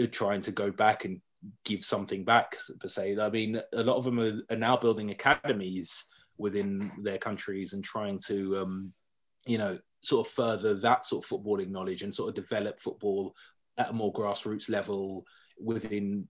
uh, 0.00 0.06
trying 0.10 0.40
to 0.42 0.52
go 0.52 0.70
back 0.70 1.04
and 1.04 1.20
give 1.64 1.84
something 1.84 2.24
back 2.24 2.56
per 2.80 2.88
se. 2.88 3.18
I 3.18 3.28
mean, 3.28 3.60
a 3.72 3.82
lot 3.82 3.96
of 3.96 4.04
them 4.04 4.20
are, 4.20 4.40
are 4.50 4.56
now 4.56 4.76
building 4.76 5.10
academies 5.10 6.04
within 6.38 6.90
their 7.02 7.18
countries 7.18 7.72
and 7.72 7.84
trying 7.84 8.18
to, 8.26 8.58
um, 8.58 8.92
you 9.46 9.58
know, 9.58 9.78
sort 10.00 10.26
of 10.26 10.32
further 10.32 10.74
that 10.74 11.04
sort 11.04 11.24
of 11.24 11.30
footballing 11.30 11.70
knowledge 11.70 12.02
and 12.02 12.14
sort 12.14 12.28
of 12.28 12.34
develop 12.34 12.80
football 12.80 13.34
at 13.78 13.90
a 13.90 13.92
more 13.92 14.12
grassroots 14.12 14.68
level 14.68 15.24
within 15.60 16.26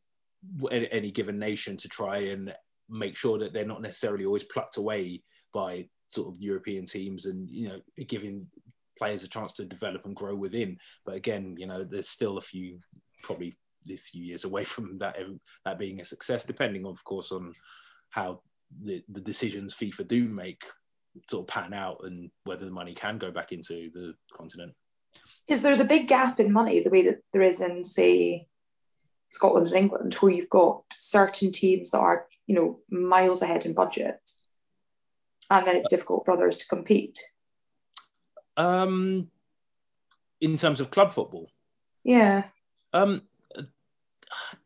any 0.71 1.11
given 1.11 1.39
nation 1.39 1.77
to 1.77 1.89
try 1.89 2.19
and 2.19 2.55
make 2.89 3.17
sure 3.17 3.39
that 3.39 3.53
they're 3.53 3.65
not 3.65 3.83
necessarily 3.83 4.27
always 4.27 4.45
plucked 4.45 4.77
away 4.77 5.23
by 5.55 5.87
sort 6.09 6.29
of 6.29 6.41
European 6.41 6.85
teams 6.85 7.27
and 7.27 7.49
you 7.49 7.69
know 7.69 7.81
giving 8.07 8.47
players 8.99 9.25
a 9.25 9.29
chance 9.29 9.55
to 9.55 9.65
develop 9.65 10.05
and 10.05 10.15
grow 10.15 10.35
within. 10.35 10.77
But 11.05 11.15
again, 11.15 11.57
you 11.59 11.67
know, 11.67 11.85
there's 11.85 12.09
still 12.09 12.39
a 12.39 12.43
few 12.43 12.79
probably 13.23 13.55
a 13.91 13.97
few 13.97 14.23
years 14.23 14.45
away 14.45 14.65
from 14.73 14.99
that 14.99 15.17
that 15.65 15.79
being 15.79 16.01
a 16.01 16.05
success, 16.05 16.45
depending 16.45 16.87
of 16.87 17.03
course 17.05 17.33
on 17.33 17.55
how 18.11 18.43
the, 18.83 19.03
the 19.09 19.21
decisions 19.21 19.75
FIFA 19.75 20.09
do 20.09 20.29
make 20.29 20.65
sort 21.29 21.43
of 21.43 21.55
pan 21.55 21.75
out 21.75 22.01
and 22.05 22.31
whether 22.45 22.65
the 22.65 22.71
money 22.71 22.95
can 22.95 23.19
go 23.19 23.31
back 23.31 23.53
into 23.53 23.91
the 23.93 24.15
continent. 24.33 24.73
Because 25.47 25.63
there's 25.63 25.81
a 25.81 25.85
big 25.85 26.09
gap 26.09 26.41
in 26.41 26.53
money 26.53 26.81
the 26.81 26.91
way 26.91 27.03
that 27.03 27.23
there 27.33 27.43
is 27.43 27.61
in 27.61 27.85
say 27.85 28.47
Scotland 29.31 29.69
and 29.69 29.77
England, 29.77 30.15
where 30.15 30.33
you've 30.33 30.49
got 30.49 30.85
certain 30.95 31.53
teams 31.53 31.91
that 31.91 31.99
are 31.99 32.27
you 32.47 32.55
know 32.55 32.81
miles 32.91 33.43
ahead 33.43 33.67
in 33.67 33.75
budget, 33.75 34.19
and 35.51 35.67
then 35.67 35.77
it's 35.77 35.89
difficult 35.89 36.25
for 36.25 36.33
others 36.33 36.59
to 36.59 36.69
compete. 36.69 37.19
Um, 38.57 39.31
in 40.41 40.57
terms 40.57 40.81
of 40.81 40.91
club 40.91 41.13
football. 41.13 41.51
Yeah. 42.05 42.45
Um, 42.93 43.23
I 43.57 43.63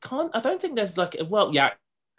can't. 0.01 0.31
I 0.35 0.41
don't 0.41 0.61
think 0.61 0.77
there's 0.77 0.99
like. 0.99 1.17
Well, 1.29 1.53
yeah, 1.53 1.71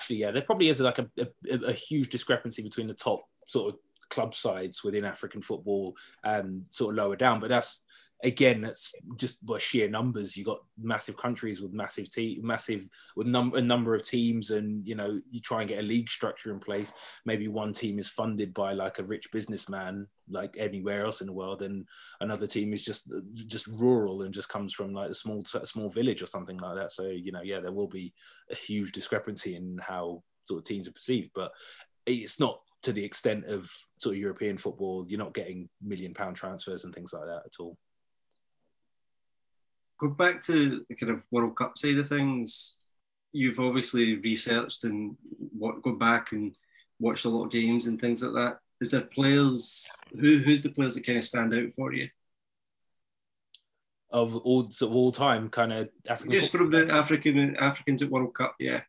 actually, 0.07 0.17
yeah, 0.21 0.31
there 0.31 0.41
probably 0.41 0.69
is 0.69 0.79
like 0.79 0.99
a, 0.99 1.09
a, 1.19 1.55
a 1.67 1.73
huge 1.73 2.09
discrepancy 2.09 2.61
between 2.61 2.87
the 2.87 2.93
top 2.93 3.25
sort 3.47 3.73
of 3.73 3.79
club 4.09 4.33
sides 4.33 4.81
within 4.81 5.03
African 5.03 5.41
football 5.41 5.95
and 6.23 6.63
sort 6.69 6.93
of 6.93 6.97
lower 6.97 7.17
down. 7.17 7.41
But 7.41 7.49
that's 7.49 7.83
again, 8.23 8.61
that's 8.61 8.91
just 9.17 9.45
by 9.45 9.57
sheer 9.59 9.87
numbers. 9.87 10.35
You 10.35 10.43
got 10.43 10.63
massive 10.77 11.17
countries 11.17 11.61
with 11.61 11.73
massive 11.73 12.09
te- 12.09 12.39
massive 12.41 12.87
with 13.15 13.27
num- 13.27 13.53
a 13.53 13.61
number 13.61 13.93
of 13.95 14.03
teams, 14.03 14.51
and 14.51 14.85
you 14.87 14.95
know 14.95 15.19
you 15.29 15.39
try 15.39 15.61
and 15.61 15.69
get 15.69 15.79
a 15.79 15.83
league 15.83 16.09
structure 16.09 16.51
in 16.51 16.59
place. 16.59 16.93
Maybe 17.25 17.47
one 17.47 17.73
team 17.73 17.99
is 17.99 18.09
funded 18.09 18.53
by 18.53 18.73
like 18.73 18.99
a 18.99 19.03
rich 19.03 19.31
businessman, 19.31 20.07
like 20.29 20.55
anywhere 20.57 21.05
else 21.05 21.21
in 21.21 21.27
the 21.27 21.33
world, 21.33 21.61
and 21.61 21.85
another 22.21 22.47
team 22.47 22.73
is 22.73 22.83
just 22.83 23.11
just 23.47 23.67
rural 23.67 24.23
and 24.23 24.33
just 24.33 24.49
comes 24.49 24.73
from 24.73 24.93
like 24.93 25.11
a 25.11 25.15
small 25.15 25.43
a 25.53 25.65
small 25.65 25.89
village 25.89 26.21
or 26.21 26.27
something 26.27 26.57
like 26.57 26.75
that. 26.75 26.91
So 26.91 27.07
you 27.07 27.31
know, 27.31 27.41
yeah, 27.43 27.59
there 27.59 27.73
will 27.73 27.87
be 27.87 28.13
a 28.51 28.55
huge 28.55 28.91
discrepancy 28.91 29.55
in 29.55 29.77
how 29.81 30.23
sort 30.45 30.59
of 30.59 30.65
teams 30.65 30.87
are 30.87 30.93
perceived, 30.93 31.31
but 31.35 31.51
it's 32.05 32.39
not 32.39 32.61
to 32.83 32.93
the 32.93 33.03
extent 33.03 33.45
of 33.45 33.69
sort 33.99 34.15
of 34.15 34.21
European 34.21 34.57
football. 34.57 35.05
You're 35.07 35.19
not 35.19 35.33
getting 35.33 35.67
million 35.81 36.13
pound 36.13 36.35
transfers 36.35 36.85
and 36.85 36.95
things 36.95 37.11
like 37.11 37.25
that 37.25 37.41
at 37.45 37.59
all 37.59 37.77
go 39.99 40.09
back 40.09 40.41
to 40.43 40.83
the 40.87 40.95
kind 40.95 41.11
of 41.11 41.23
World 41.31 41.55
Cup 41.55 41.77
side 41.77 41.97
of 41.97 42.09
things. 42.09 42.77
You've 43.31 43.59
obviously 43.59 44.15
researched 44.15 44.83
and 44.83 45.15
what 45.57 45.81
go 45.81 45.93
back 45.93 46.31
and 46.31 46.55
watched 46.99 47.25
a 47.25 47.29
lot 47.29 47.45
of 47.45 47.51
games 47.51 47.87
and 47.87 47.99
things 47.99 48.23
like 48.23 48.33
that. 48.33 48.59
Is 48.79 48.91
there 48.91 49.01
players 49.01 49.89
who 50.11 50.37
who's 50.39 50.63
the 50.63 50.69
players 50.69 50.95
that 50.95 51.05
kind 51.05 51.17
of 51.17 51.23
stand 51.23 51.53
out 51.53 51.73
for 51.75 51.93
you? 51.93 52.09
Of 54.09 54.35
all 54.35 54.69
of 54.81 54.95
all 54.95 55.11
time, 55.11 55.49
kind 55.49 55.73
of 55.73 55.89
African. 56.07 56.31
Just 56.31 56.51
from 56.51 56.71
the 56.71 56.89
African 56.91 57.57
Africans 57.57 58.01
at 58.01 58.09
World 58.09 58.33
Cup, 58.33 58.55
yeah. 58.59 58.81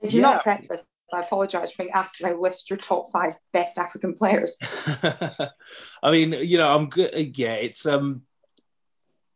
Did 0.00 0.12
you 0.12 0.20
yeah. 0.20 0.30
not 0.30 0.42
prep 0.42 0.68
this? 0.68 0.84
I 1.12 1.20
apologise 1.20 1.72
for 1.72 1.82
being 1.82 1.94
asked 1.94 2.18
to 2.18 2.36
list 2.36 2.70
your 2.70 2.76
top 2.76 3.10
five 3.10 3.34
best 3.52 3.78
African 3.78 4.12
players. 4.12 4.56
I 4.62 6.10
mean, 6.10 6.32
you 6.32 6.56
know, 6.56 6.72
I'm 6.72 6.88
good. 6.88 7.36
Yeah, 7.36 7.54
it's 7.54 7.84
um, 7.84 8.22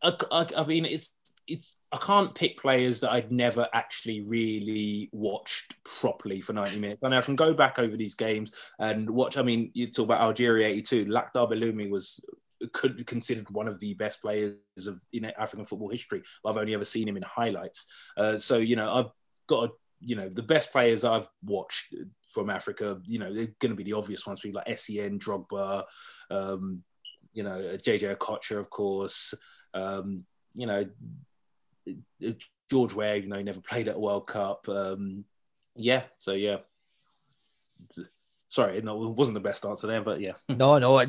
I, 0.05 0.15
I, 0.31 0.47
I 0.59 0.67
mean, 0.67 0.85
it's 0.85 1.11
it's 1.47 1.77
I 1.93 1.99
can't 1.99 2.35
pick 2.35 2.59
players 2.59 3.01
that 3.01 3.13
I'd 3.13 3.31
never 3.31 3.69
actually 3.73 4.23
really 4.23 5.11
watched 5.13 5.75
properly 5.85 6.41
for 6.41 6.53
90 6.53 6.79
minutes. 6.79 7.01
I 7.03 7.09
know 7.09 7.19
I 7.19 7.23
can 7.23 7.37
go 7.37 7.53
back 7.53 7.79
over 7.79 7.97
these 7.97 8.15
games 8.15 8.53
and 8.79 9.09
watch. 9.11 9.37
I 9.37 9.43
mean, 9.43 9.71
you 9.75 9.87
talk 9.87 10.07
about 10.07 10.23
Algeria 10.23 10.69
82. 10.69 11.07
Lakhdar 11.07 11.51
Belloumi 11.51 11.91
was 11.91 12.21
could 12.73 13.07
considered 13.07 13.51
one 13.51 13.69
of 13.69 13.79
the 13.79 13.95
best 13.95 14.23
players 14.23 14.57
of 14.87 15.03
in 15.13 15.25
African 15.25 15.67
football 15.67 15.91
history. 15.91 16.23
I've 16.47 16.57
only 16.57 16.75
ever 16.75 16.85
seen 16.85 17.09
him 17.09 17.17
in 17.17 17.23
highlights. 17.23 17.87
Uh, 18.17 18.39
so 18.39 18.59
you 18.59 18.77
know, 18.77 18.93
I've 18.95 19.11
got 19.47 19.71
a, 19.71 19.73
you 20.01 20.17
know 20.17 20.29
the 20.29 20.43
best 20.43 20.73
players 20.73 21.05
I've 21.05 21.29
watched 21.45 21.95
from 22.33 22.51
Africa. 22.51 23.01
You 23.05 23.19
know, 23.19 23.35
they're 23.35 23.55
going 23.61 23.71
to 23.71 23.77
be 23.77 23.85
the 23.85 23.95
obvious 23.95 24.27
ones, 24.27 24.43
like 24.45 24.79
Sen, 24.79 25.19
Drogba, 25.19 25.85
um, 26.31 26.83
you 27.33 27.43
know, 27.43 27.59
JJ 27.77 28.17
Okocha, 28.17 28.59
of 28.59 28.71
course. 28.71 29.35
Um, 29.75 30.25
you 30.55 30.67
know, 30.67 30.87
George 32.71 32.95
Weah, 32.95 33.17
you 33.17 33.29
know, 33.29 33.37
he 33.37 33.43
never 33.43 33.61
played 33.61 33.89
at 33.89 33.97
a 33.97 33.99
World 33.99 34.27
Cup. 34.27 34.69
Um, 34.69 35.25
yeah, 35.75 36.05
so 36.19 36.33
yeah. 36.33 36.59
Sorry, 38.49 38.81
no, 38.83 39.05
it 39.05 39.17
wasn't 39.17 39.35
the 39.35 39.41
best 39.41 39.67
answer 39.67 39.87
there, 39.87 40.01
but 40.01 40.21
yeah. 40.21 40.35
no, 40.49 40.79
no, 40.79 40.99
I 40.99 41.07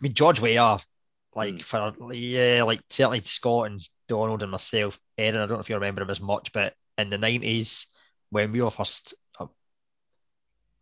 mean, 0.00 0.12
George 0.12 0.40
Weah, 0.40 0.78
like 1.34 1.54
mm. 1.54 1.62
for 1.62 2.12
yeah, 2.12 2.64
like 2.64 2.80
certainly 2.90 3.20
Scott 3.20 3.70
and 3.70 3.88
Donald 4.08 4.42
and 4.42 4.50
myself, 4.50 4.98
Aaron, 5.16 5.36
I 5.36 5.46
don't 5.46 5.56
know 5.56 5.60
if 5.60 5.68
you 5.68 5.76
remember 5.76 6.02
him 6.02 6.10
as 6.10 6.20
much, 6.20 6.52
but 6.52 6.74
in 6.96 7.10
the 7.10 7.18
nineties 7.18 7.86
when 8.30 8.52
we 8.52 8.60
were 8.60 8.70
first, 8.70 9.14
uh, 9.38 9.46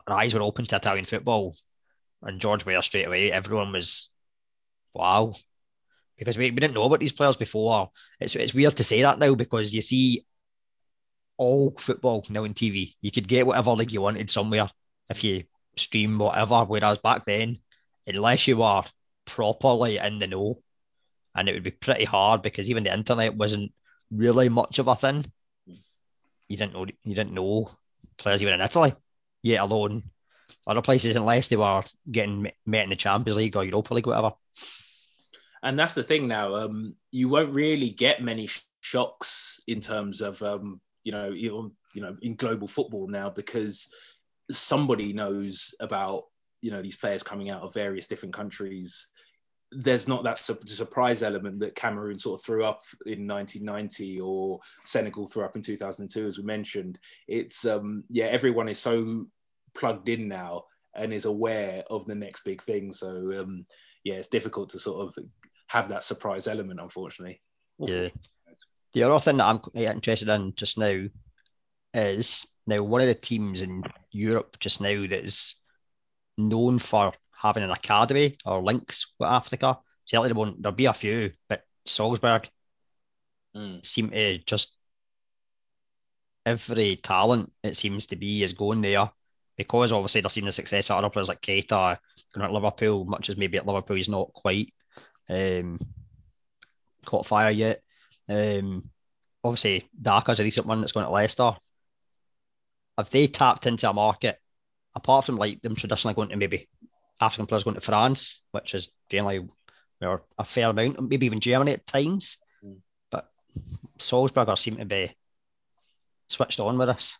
our 0.07 0.18
eyes 0.18 0.34
were 0.34 0.43
open 0.43 0.64
to 0.64 0.76
Italian 0.76 1.05
football, 1.05 1.55
and 2.22 2.41
George 2.41 2.64
Weah 2.64 2.82
straight 2.82 3.07
away, 3.07 3.30
everyone 3.30 3.72
was, 3.72 4.09
wow, 4.95 5.34
because 6.19 6.39
we, 6.39 6.51
we 6.51 6.57
didn't 6.57 6.75
know 6.75 6.85
about 6.85 7.01
these 7.01 7.12
players 7.12 7.37
before. 7.37 7.91
It's 8.21 8.35
it's 8.37 8.55
weird 8.55 8.77
to 8.77 8.85
say 8.85 9.03
that 9.03 9.19
now 9.19 9.35
because 9.35 9.73
you 9.73 9.83
see 9.83 10.27
all 11.37 11.75
football 11.79 12.25
now 12.29 12.45
on 12.45 12.55
TV. 12.55 12.95
You 13.01 13.11
could 13.11 13.29
get 13.29 13.47
whatever 13.47 13.73
league 13.73 13.93
you 13.93 14.01
wanted 14.01 14.31
somewhere 14.31 14.71
if 15.11 15.23
you 15.23 15.45
stream 15.77 16.19
whatever. 16.19 16.64
Whereas 16.64 16.99
back 16.99 17.25
then, 17.25 17.59
unless 18.07 18.49
you 18.49 18.59
were 18.59 18.85
properly 19.27 19.99
in 19.99 20.19
the 20.19 20.27
know, 20.27 20.62
and 21.35 21.49
it 21.49 21.53
would 21.53 21.64
be 21.64 21.71
pretty 21.71 22.05
hard 22.05 22.43
because 22.43 22.71
even 22.71 22.85
the 22.85 22.95
internet 22.95 23.37
wasn't 23.37 23.73
really 24.11 24.49
much 24.49 24.79
of 24.79 24.89
a 24.89 24.97
thing. 24.97 25.31
You 26.49 26.57
didn't 26.57 26.73
know 26.73 26.87
you 27.05 27.14
didn't 27.14 27.35
know 27.35 27.71
players 28.17 28.41
even 28.41 28.55
in 28.55 28.61
Italy, 28.61 28.95
yet 29.43 29.61
alone 29.61 30.05
other 30.67 30.83
places 30.83 31.14
unless 31.14 31.49
they 31.49 31.57
were 31.57 31.85
getting 32.11 32.51
met 32.64 32.85
in 32.85 32.91
the 32.91 32.97
Champions 32.97 33.37
League 33.37 33.57
or 33.57 33.64
Europa 33.64 33.95
League, 33.95 34.07
whatever 34.07 34.33
and 35.67 35.77
that's 35.77 35.95
the 35.95 36.05
thing 36.05 36.29
now. 36.29 36.55
Um, 36.55 36.95
you 37.11 37.29
won't 37.29 37.53
really 37.53 37.91
get 37.91 38.23
many 38.23 38.47
sh- 38.47 38.64
shocks 38.81 39.61
in 39.67 39.81
terms 39.81 40.21
of 40.21 40.41
um, 40.41 40.81
you 41.03 41.11
know 41.11 41.33
even, 41.33 41.73
you 41.93 42.03
know 42.03 42.17
in 42.23 42.37
global 42.37 42.69
football 42.69 43.09
now 43.09 43.31
because 43.31 43.89
somebody 44.49 45.12
knows 45.12 45.75
about 45.81 46.25
you 46.62 46.71
know 46.71 46.83
these 46.83 46.97
players 46.97 47.25
coming 47.25 47.51
out 47.51 47.62
of 47.62 47.75
various 47.75 48.07
different 48.07 48.33
countries. 48.33 49.09
There's 49.73 50.07
not 50.07 50.23
that 50.23 50.39
su- 50.39 50.61
surprise 50.67 51.25
element 51.25 51.59
that 51.59 51.75
Cameroon 51.75 52.21
sort 52.21 52.39
of 52.39 52.45
threw 52.45 52.64
up 52.64 52.83
in 53.05 53.27
1990 53.27 54.21
or 54.21 54.61
Senegal 54.85 55.27
threw 55.27 55.45
up 55.45 55.57
in 55.57 55.62
2002, 55.62 56.29
as 56.29 56.39
we 56.39 56.45
mentioned. 56.45 56.97
It's 57.27 57.64
um, 57.64 58.05
yeah, 58.09 58.27
everyone 58.27 58.69
is 58.69 58.79
so 58.79 59.27
plugged 59.75 60.09
in 60.09 60.29
now 60.29 60.67
and 60.95 61.12
is 61.12 61.25
aware 61.25 61.83
of 61.91 62.07
the 62.07 62.14
next 62.14 62.45
big 62.45 62.62
thing. 62.62 62.93
So 62.93 63.09
um, 63.41 63.67
yeah, 64.05 64.14
it's 64.14 64.29
difficult 64.29 64.71
to 64.71 64.79
sort 64.79 65.09
of 65.09 65.25
have 65.69 65.89
that 65.89 66.03
surprise 66.03 66.47
element, 66.47 66.81
unfortunately. 66.81 67.41
Yeah. 67.79 68.09
The 68.93 69.03
other 69.03 69.21
thing 69.21 69.37
that 69.37 69.45
I'm 69.45 69.61
interested 69.75 70.31
in 70.31 70.55
just 70.57 70.79
now 70.79 71.05
is 71.93 72.47
now 72.67 72.83
one 72.83 73.03
of 73.03 73.09
the 73.09 73.14
teams 73.14 73.61
in 73.61 73.83
Europe 74.11 74.57
just 74.59 74.81
now 74.81 75.01
that 75.03 75.25
is 75.25 75.57
known 76.39 76.79
for 76.79 77.12
having 77.31 77.62
an 77.62 77.71
academy 77.71 78.39
or 78.47 78.62
links 78.62 79.12
with 79.19 79.29
Africa. 79.29 79.79
Certainly 80.07 80.29
there 80.29 80.35
won't 80.35 80.62
there'll 80.62 80.75
be 80.75 80.87
a 80.87 80.95
few, 80.95 81.33
but 81.47 81.62
Salzburg 81.87 82.49
mm. 83.55 83.85
seem 83.85 84.11
to 84.11 84.39
just 84.39 84.75
every 86.45 86.97
talent 86.97 87.53
it 87.62 87.77
seems 87.77 88.07
to 88.07 88.17
be 88.17 88.43
is 88.43 88.53
going 88.53 88.81
there 88.81 89.11
because 89.57 89.93
obviously 89.93 90.21
they're 90.21 90.31
seeing 90.31 90.47
the 90.47 90.53
success 90.53 90.91
of 90.91 90.97
other 90.97 91.11
players 91.11 91.29
like 91.29 91.41
Keita 91.41 91.99
going 92.35 92.47
at 92.47 92.53
Liverpool, 92.53 93.05
much 93.05 93.29
as 93.29 93.37
maybe 93.37 93.59
at 93.59 93.67
Liverpool 93.67 93.97
he's 93.97 94.09
not 94.09 94.33
quite 94.33 94.73
um, 95.29 95.81
caught 97.05 97.27
fire 97.27 97.51
yet. 97.51 97.83
Um, 98.29 98.91
obviously, 99.43 99.89
Daka's 100.01 100.41
a 100.41 100.43
recent 100.43 100.66
one 100.66 100.81
that's 100.81 100.93
going 100.93 101.07
to 101.07 101.12
Leicester. 101.12 101.57
Have 102.99 103.11
they 103.11 103.27
tapped 103.27 103.66
into 103.66 103.89
a 103.89 103.93
market 103.93 104.41
apart 104.95 105.27
from 105.27 105.37
like 105.37 105.61
them 105.62 105.77
traditionally 105.77 106.14
going 106.14 106.31
to 106.31 106.37
maybe 106.37 106.68
African 107.20 107.47
players 107.47 107.64
going 107.64 107.74
to 107.74 107.81
France, 107.81 108.41
which 108.53 108.74
is 108.74 108.89
generally 109.11 109.47
or 110.01 110.22
a 110.39 110.45
fair 110.45 110.70
amount, 110.70 111.01
maybe 111.01 111.27
even 111.27 111.41
Germany 111.41 111.72
at 111.72 111.87
times. 111.87 112.39
Mm. 112.64 112.79
But 113.11 113.31
Salzburg 113.99 114.57
seem 114.59 114.77
to 114.77 114.85
be 114.85 115.14
switched 116.27 116.61
on 116.61 116.77
with 116.79 116.89
us. 116.89 117.16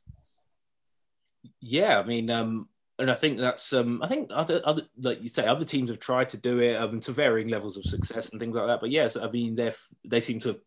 Yeah, 1.61 1.98
I 1.98 2.04
mean, 2.04 2.28
um, 2.30 2.68
and 2.99 3.11
I 3.11 3.14
think 3.14 3.38
that's 3.38 3.72
um, 3.72 4.03
I 4.03 4.09
think 4.09 4.30
other 4.32 4.61
other 4.64 4.82
like 4.99 5.22
you 5.22 5.28
say, 5.28 5.47
other 5.47 5.64
teams 5.64 5.90
have 5.90 5.99
tried 5.99 6.30
to 6.30 6.38
do 6.38 6.61
it 6.61 6.76
um, 6.76 7.01
to 7.01 7.12
varying 7.12 7.49
levels 7.49 7.76
of 7.76 7.84
success 7.84 8.30
and 8.30 8.40
things 8.40 8.55
like 8.55 8.66
that. 8.66 8.80
But 8.80 8.90
yes, 8.90 9.16
I 9.16 9.30
mean 9.30 9.55
they 9.55 9.72
they 10.05 10.20
seem 10.20 10.40
to 10.40 10.49
have 10.49 10.61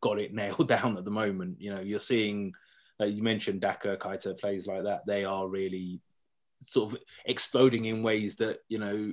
got 0.00 0.18
it 0.18 0.32
nailed 0.34 0.68
down 0.68 0.96
at 0.96 1.04
the 1.04 1.10
moment. 1.10 1.60
You 1.60 1.74
know, 1.74 1.80
you're 1.80 1.98
seeing 1.98 2.52
like 2.98 3.14
you 3.14 3.22
mentioned 3.22 3.60
Daka, 3.60 3.96
Keita, 3.96 4.38
plays 4.38 4.66
like 4.66 4.84
that. 4.84 5.06
They 5.06 5.24
are 5.24 5.48
really 5.48 6.00
sort 6.60 6.92
of 6.92 7.00
exploding 7.24 7.86
in 7.86 8.02
ways 8.02 8.36
that 8.36 8.58
you 8.68 8.78
know 8.78 9.12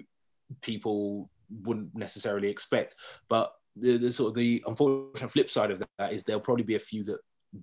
people 0.62 1.30
wouldn't 1.50 1.96
necessarily 1.96 2.50
expect. 2.50 2.96
But 3.30 3.52
the, 3.76 3.98
the 3.98 4.12
sort 4.12 4.30
of 4.30 4.36
the 4.36 4.64
unfortunate 4.68 5.32
flip 5.32 5.50
side 5.50 5.72
of 5.72 5.84
that 5.98 6.14
is 6.14 6.24
there'll 6.24 6.42
probably 6.42 6.66
be 6.66 6.76
a 6.76 6.80
few 6.80 7.04
that 7.06 7.20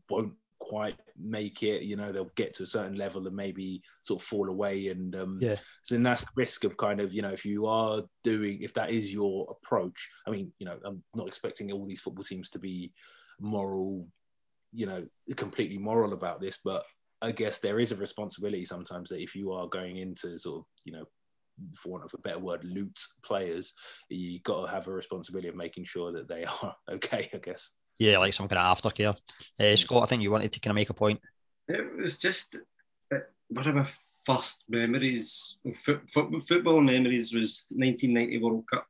won't 0.08 0.34
quite 0.66 0.96
make 1.16 1.62
it. 1.62 1.82
You 1.82 1.96
know, 1.96 2.10
they'll 2.10 2.30
get 2.34 2.54
to 2.54 2.64
a 2.64 2.66
certain 2.66 2.96
level 2.96 3.26
and 3.26 3.36
maybe 3.36 3.82
sort 4.02 4.20
of 4.20 4.26
fall 4.26 4.50
away. 4.50 4.88
And 4.88 5.14
um, 5.14 5.38
yeah. 5.40 5.54
so 5.82 5.94
then 5.94 6.02
that's 6.02 6.24
the 6.24 6.30
risk 6.34 6.64
of 6.64 6.76
kind 6.76 7.00
of, 7.00 7.14
you 7.14 7.22
know, 7.22 7.30
if 7.30 7.44
you 7.44 7.66
are 7.66 8.02
doing, 8.24 8.62
if 8.62 8.74
that 8.74 8.90
is 8.90 9.12
your 9.12 9.46
approach. 9.50 10.08
I 10.26 10.30
mean, 10.30 10.52
you 10.58 10.66
know, 10.66 10.78
I'm 10.84 11.02
not 11.14 11.28
expecting 11.28 11.70
all 11.70 11.86
these 11.86 12.00
football 12.00 12.24
teams 12.24 12.50
to 12.50 12.58
be 12.58 12.92
moral, 13.40 14.08
you 14.72 14.86
know, 14.86 15.06
completely 15.36 15.78
moral 15.78 16.12
about 16.12 16.40
this, 16.40 16.58
but 16.64 16.84
I 17.22 17.30
guess 17.30 17.60
there 17.60 17.78
is 17.78 17.92
a 17.92 17.96
responsibility 17.96 18.64
sometimes 18.64 19.10
that 19.10 19.22
if 19.22 19.36
you 19.36 19.52
are 19.52 19.68
going 19.68 19.98
into 19.98 20.36
sort 20.36 20.58
of, 20.58 20.64
you 20.84 20.92
know, 20.92 21.04
for 21.76 21.92
want 21.92 22.04
of 22.04 22.12
a 22.12 22.18
better 22.18 22.40
word, 22.40 22.64
loot 22.64 22.98
players, 23.24 23.72
you 24.10 24.40
got 24.40 24.66
to 24.66 24.72
have 24.72 24.88
a 24.88 24.92
responsibility 24.92 25.48
of 25.48 25.54
making 25.54 25.84
sure 25.84 26.12
that 26.12 26.28
they 26.28 26.44
are 26.62 26.74
okay, 26.90 27.30
I 27.32 27.38
guess. 27.38 27.70
Yeah, 27.98 28.18
like 28.18 28.34
some 28.34 28.48
kind 28.48 28.60
of 28.60 28.78
aftercare. 28.78 29.16
Uh, 29.58 29.70
hmm. 29.70 29.76
Scott, 29.76 30.02
I 30.02 30.06
think 30.06 30.22
you 30.22 30.30
wanted 30.30 30.52
to 30.52 30.60
kind 30.60 30.72
of 30.72 30.76
make 30.76 30.90
a 30.90 30.94
point. 30.94 31.20
It 31.68 31.96
was 31.96 32.18
just 32.18 32.58
uh, 33.12 33.18
one 33.48 33.68
of 33.68 33.74
my 33.74 33.88
first 34.24 34.64
memories, 34.68 35.58
football 36.08 36.80
memories, 36.80 37.32
was 37.32 37.66
1990 37.70 38.38
World 38.42 38.64
Cup, 38.70 38.86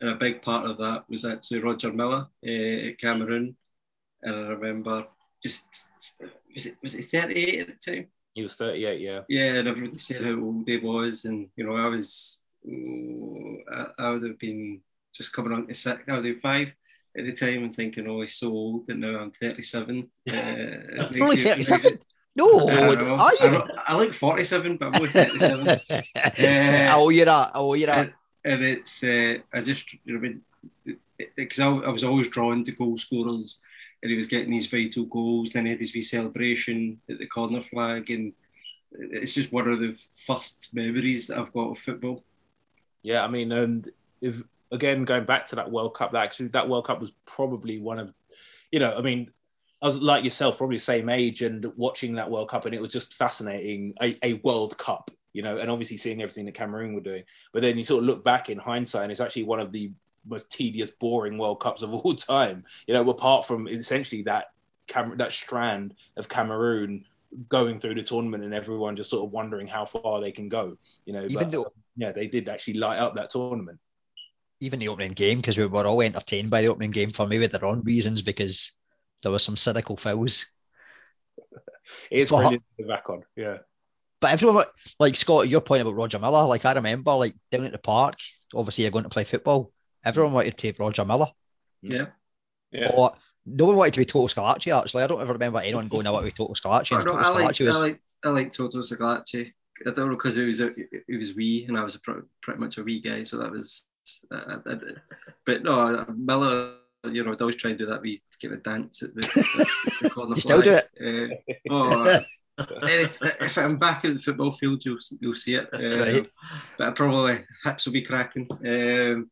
and 0.00 0.10
a 0.10 0.14
big 0.16 0.42
part 0.42 0.68
of 0.68 0.78
that 0.78 1.04
was 1.08 1.24
actually 1.24 1.60
Roger 1.60 1.92
Milla 1.92 2.28
uh, 2.46 2.88
at 2.88 2.98
Cameroon, 2.98 3.56
and 4.22 4.34
I 4.34 4.48
remember 4.48 5.06
just 5.42 5.64
was 6.52 6.66
it 6.66 6.76
was 6.82 6.94
it 6.94 7.06
38 7.06 7.60
at 7.60 7.66
the 7.66 7.92
time? 7.92 8.06
He 8.34 8.42
was 8.42 8.56
38, 8.56 9.00
yeah. 9.00 9.20
Yeah, 9.28 9.54
and 9.54 9.68
everybody 9.68 9.96
said 9.98 10.24
how 10.24 10.38
old 10.38 10.68
he 10.68 10.76
was, 10.76 11.24
and 11.24 11.48
you 11.56 11.64
know 11.64 11.76
I 11.76 11.88
was, 11.88 12.40
oh, 12.68 13.56
I, 13.72 13.86
I, 13.98 14.10
would 14.10 14.22
have 14.22 14.38
been 14.38 14.80
just 15.12 15.32
coming 15.32 15.52
on 15.52 15.66
to 15.66 15.74
six, 15.74 16.02
I 16.06 16.12
would 16.12 16.24
have 16.24 16.34
been 16.34 16.40
five 16.40 16.68
at 17.16 17.24
the 17.24 17.32
time 17.32 17.64
and 17.64 17.74
thinking, 17.74 18.08
oh, 18.08 18.20
he's 18.20 18.34
so 18.34 18.48
old, 18.48 18.88
and 18.88 19.00
now 19.00 19.18
I'm 19.18 19.30
37. 19.32 20.08
Uh, 20.30 21.08
only 21.20 21.42
37? 21.42 21.98
No, 22.36 22.68
I, 22.68 23.34
I, 23.40 23.68
I, 23.88 23.94
like 23.96 24.12
47, 24.12 24.76
but 24.76 24.86
I'm 24.86 24.94
only 24.94 25.08
37. 25.08 25.68
uh, 25.90 26.94
oh, 26.94 27.08
you're 27.08 27.24
that. 27.24 27.50
Oh, 27.54 27.74
you're 27.74 27.86
that. 27.88 27.98
And, 27.98 28.12
and 28.44 28.62
it's, 28.62 29.02
uh, 29.02 29.38
I 29.52 29.60
just, 29.60 29.92
you 30.04 30.18
know, 30.18 30.94
because 31.34 31.58
I, 31.58 31.68
I 31.68 31.88
was 31.90 32.04
always 32.04 32.28
drawn 32.28 32.62
to 32.64 32.72
goal 32.72 32.96
scorers 32.96 33.60
and 34.02 34.10
he 34.10 34.16
was 34.16 34.26
getting 34.26 34.50
these 34.50 34.66
vital 34.66 35.04
goals. 35.04 35.52
Then 35.52 35.66
he 35.66 35.72
had 35.72 35.80
his 35.80 35.94
wee 35.94 36.02
celebration 36.02 37.00
at 37.08 37.18
the 37.18 37.26
corner 37.26 37.60
flag, 37.60 38.10
and 38.10 38.32
it's 38.92 39.34
just 39.34 39.52
one 39.52 39.68
of 39.68 39.80
the 39.80 39.98
first 40.26 40.70
memories 40.72 41.26
that 41.26 41.38
I've 41.38 41.52
got 41.52 41.72
of 41.72 41.78
football. 41.78 42.24
Yeah, 43.02 43.24
I 43.24 43.28
mean, 43.28 43.52
and 43.52 43.88
if 44.20 44.42
again 44.72 45.04
going 45.04 45.24
back 45.24 45.48
to 45.48 45.56
that 45.56 45.70
World 45.70 45.94
Cup, 45.94 46.12
that 46.12 46.22
actually 46.22 46.48
that 46.48 46.68
World 46.68 46.86
Cup 46.86 47.00
was 47.00 47.12
probably 47.26 47.78
one 47.78 47.98
of, 47.98 48.12
you 48.70 48.78
know, 48.78 48.96
I 48.96 49.02
mean, 49.02 49.30
I 49.82 49.86
was 49.86 49.96
like 49.96 50.24
yourself, 50.24 50.58
probably 50.58 50.78
same 50.78 51.08
age, 51.08 51.42
and 51.42 51.72
watching 51.76 52.14
that 52.14 52.30
World 52.30 52.50
Cup, 52.50 52.66
and 52.66 52.74
it 52.74 52.80
was 52.80 52.92
just 52.92 53.14
fascinating, 53.14 53.94
a, 54.02 54.16
a 54.22 54.34
World 54.34 54.76
Cup, 54.76 55.10
you 55.32 55.42
know, 55.42 55.58
and 55.58 55.70
obviously 55.70 55.96
seeing 55.96 56.22
everything 56.22 56.46
that 56.46 56.54
Cameroon 56.54 56.94
were 56.94 57.00
doing. 57.00 57.24
But 57.52 57.62
then 57.62 57.76
you 57.76 57.82
sort 57.82 58.02
of 58.02 58.06
look 58.06 58.22
back 58.22 58.50
in 58.50 58.58
hindsight, 58.58 59.04
and 59.04 59.12
it's 59.12 59.20
actually 59.20 59.44
one 59.44 59.60
of 59.60 59.72
the 59.72 59.92
most 60.26 60.50
tedious, 60.50 60.90
boring 60.90 61.38
World 61.38 61.60
Cups 61.60 61.82
of 61.82 61.92
all 61.92 62.14
time. 62.14 62.64
You 62.86 62.94
know, 62.94 63.08
apart 63.08 63.46
from 63.46 63.68
essentially 63.68 64.22
that 64.22 64.52
Cam- 64.86 65.18
that 65.18 65.32
strand 65.32 65.94
of 66.16 66.28
Cameroon 66.28 67.04
going 67.48 67.78
through 67.78 67.94
the 67.94 68.02
tournament 68.02 68.42
and 68.42 68.52
everyone 68.52 68.96
just 68.96 69.08
sort 69.08 69.24
of 69.24 69.30
wondering 69.30 69.68
how 69.68 69.84
far 69.84 70.20
they 70.20 70.32
can 70.32 70.48
go. 70.48 70.76
You 71.06 71.12
know, 71.12 71.22
even 71.22 71.34
but, 71.34 71.50
though 71.52 71.72
yeah, 71.96 72.12
they 72.12 72.26
did 72.26 72.48
actually 72.48 72.74
light 72.74 72.98
up 72.98 73.14
that 73.14 73.30
tournament. 73.30 73.78
Even 74.60 74.78
the 74.78 74.88
opening 74.88 75.12
game, 75.12 75.38
because 75.38 75.56
we 75.56 75.66
were 75.66 75.86
all 75.86 76.02
entertained 76.02 76.50
by 76.50 76.62
the 76.62 76.68
opening 76.68 76.90
game 76.90 77.10
for 77.10 77.26
maybe 77.26 77.46
their 77.46 77.64
own 77.64 77.82
reasons, 77.82 78.22
because 78.22 78.72
there 79.22 79.32
were 79.32 79.38
some 79.38 79.56
cynical 79.56 79.96
fouls. 79.96 80.46
it 82.10 82.20
is 82.20 82.28
but, 82.28 82.38
brilliant 82.38 82.64
to 82.78 82.86
back 82.86 83.08
on, 83.08 83.22
yeah. 83.36 83.58
But 84.20 84.32
everyone, 84.32 84.66
like 84.98 85.16
Scott, 85.16 85.48
your 85.48 85.62
point 85.62 85.80
about 85.80 85.94
Roger 85.94 86.18
Milla, 86.18 86.46
like 86.46 86.66
I 86.66 86.74
remember, 86.74 87.12
like 87.14 87.34
down 87.50 87.64
at 87.64 87.72
the 87.72 87.78
park, 87.78 88.16
obviously 88.54 88.84
you're 88.84 88.90
going 88.90 89.04
to 89.04 89.10
play 89.10 89.24
football 89.24 89.72
Everyone 90.04 90.32
wanted 90.32 90.56
to 90.56 90.56
take 90.56 90.78
Roger 90.78 91.04
Milla. 91.04 91.32
Yeah. 91.82 92.06
Yeah. 92.70 92.92
Or 92.94 93.14
no 93.44 93.66
one 93.66 93.76
wanted 93.76 93.94
to 93.94 94.00
be 94.00 94.04
Toto 94.06 94.28
Schillaci, 94.28 94.76
actually. 94.76 95.02
I 95.02 95.06
don't 95.06 95.20
ever 95.20 95.32
remember 95.32 95.58
anyone 95.58 95.88
going, 95.88 96.06
I 96.06 96.10
want 96.10 96.24
to 96.24 96.30
be 96.30 96.36
Toto 96.36 96.54
Schillaci. 96.54 96.92
I, 96.92 97.28
liked, 97.28 97.60
was... 97.60 97.76
I, 97.76 97.78
liked, 97.78 98.10
I 98.24 98.28
liked 98.30 98.56
Toto 98.56 98.78
Schillaci. 98.78 99.52
I 99.86 99.90
don't 99.90 100.10
know 100.10 100.16
because 100.16 100.36
it 100.36 100.44
was 100.44 100.60
a, 100.60 100.72
it 100.76 101.18
was 101.18 101.34
wee 101.34 101.64
and 101.66 101.78
I 101.78 101.84
was 101.84 101.94
a 101.94 102.00
pretty, 102.00 102.20
pretty 102.42 102.60
much 102.60 102.78
a 102.78 102.82
wee 102.82 103.00
guy, 103.00 103.22
so 103.22 103.38
that 103.38 103.50
was. 103.50 103.86
Uh, 104.30 104.58
I, 104.66 104.70
I, 104.70 104.76
but 105.46 105.62
no, 105.62 106.04
Milla, 106.16 106.76
you 107.04 107.24
know, 107.24 107.32
I'd 107.32 107.40
always 107.40 107.56
try 107.56 107.70
and 107.70 107.78
do 107.78 107.86
that 107.86 108.02
wee 108.02 108.20
kind 108.40 108.54
of 108.54 108.62
dance 108.62 109.02
at 109.02 109.14
the, 109.14 109.20
the, 109.22 109.70
the 110.02 110.10
corner. 110.10 110.34
you 110.34 110.40
still 110.40 110.62
do 110.62 110.72
it? 110.72 111.42
Uh, 111.50 111.54
oh, 111.70 112.20
if 112.82 113.58
I'm 113.58 113.78
back 113.78 114.04
in 114.04 114.14
the 114.14 114.20
football 114.20 114.52
field, 114.52 114.84
you'll 114.84 114.98
you'll 115.20 115.34
see 115.34 115.54
it. 115.54 115.68
Um, 115.72 115.82
right. 115.82 116.30
But 116.78 116.96
probably 116.96 117.44
hips 117.64 117.86
will 117.86 117.92
be 117.92 118.02
cracking. 118.02 118.48
Um, 118.50 119.30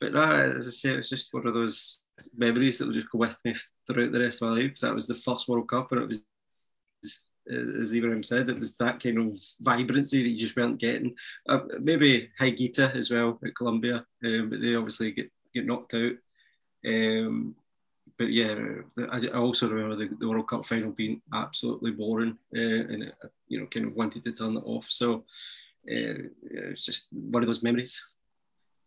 but 0.00 0.12
no, 0.12 0.22
as 0.22 0.66
I 0.66 0.70
say, 0.70 0.90
it's 0.90 1.10
just 1.10 1.32
one 1.32 1.46
of 1.46 1.54
those 1.54 2.02
memories 2.36 2.78
that 2.78 2.86
will 2.86 2.94
just 2.94 3.10
go 3.10 3.18
with 3.18 3.36
me 3.44 3.54
throughout 3.86 4.12
the 4.12 4.20
rest 4.20 4.42
of 4.42 4.48
my 4.48 4.54
life. 4.54 4.64
Because 4.64 4.80
that 4.80 4.94
was 4.94 5.06
the 5.06 5.14
first 5.14 5.48
World 5.48 5.68
Cup, 5.68 5.92
and 5.92 6.02
it 6.02 6.08
was, 6.08 6.22
as 7.48 7.94
Ibrahim 7.94 8.22
said, 8.22 8.48
it 8.48 8.58
was 8.58 8.76
that 8.76 9.02
kind 9.02 9.18
of 9.18 9.40
vibrancy 9.60 10.22
that 10.22 10.28
you 10.28 10.38
just 10.38 10.56
weren't 10.56 10.78
getting. 10.78 11.14
Uh, 11.48 11.60
maybe 11.80 12.30
Higuita 12.40 12.94
as 12.94 13.10
well 13.10 13.38
at 13.44 13.56
Colombia, 13.56 14.04
um, 14.24 14.50
but 14.50 14.60
they 14.60 14.74
obviously 14.74 15.12
get 15.12 15.30
get 15.54 15.66
knocked 15.66 15.94
out. 15.94 16.12
Um, 16.86 17.54
but 18.18 18.30
yeah, 18.30 18.54
I, 19.10 19.28
also 19.28 19.68
remember 19.68 19.96
the, 19.96 20.14
the, 20.18 20.28
World 20.28 20.48
Cup 20.48 20.66
final 20.66 20.90
being 20.90 21.22
absolutely 21.32 21.92
boring, 21.92 22.36
uh, 22.54 22.60
and 22.60 23.12
you 23.48 23.58
know, 23.58 23.66
kind 23.66 23.86
of 23.86 23.94
wanted 23.94 24.24
to 24.24 24.32
turn 24.32 24.56
it 24.56 24.62
off. 24.64 24.86
So 24.88 25.24
uh, 25.90 26.28
it's 26.42 26.84
just 26.84 27.08
one 27.12 27.42
of 27.42 27.46
those 27.46 27.62
memories. 27.62 28.02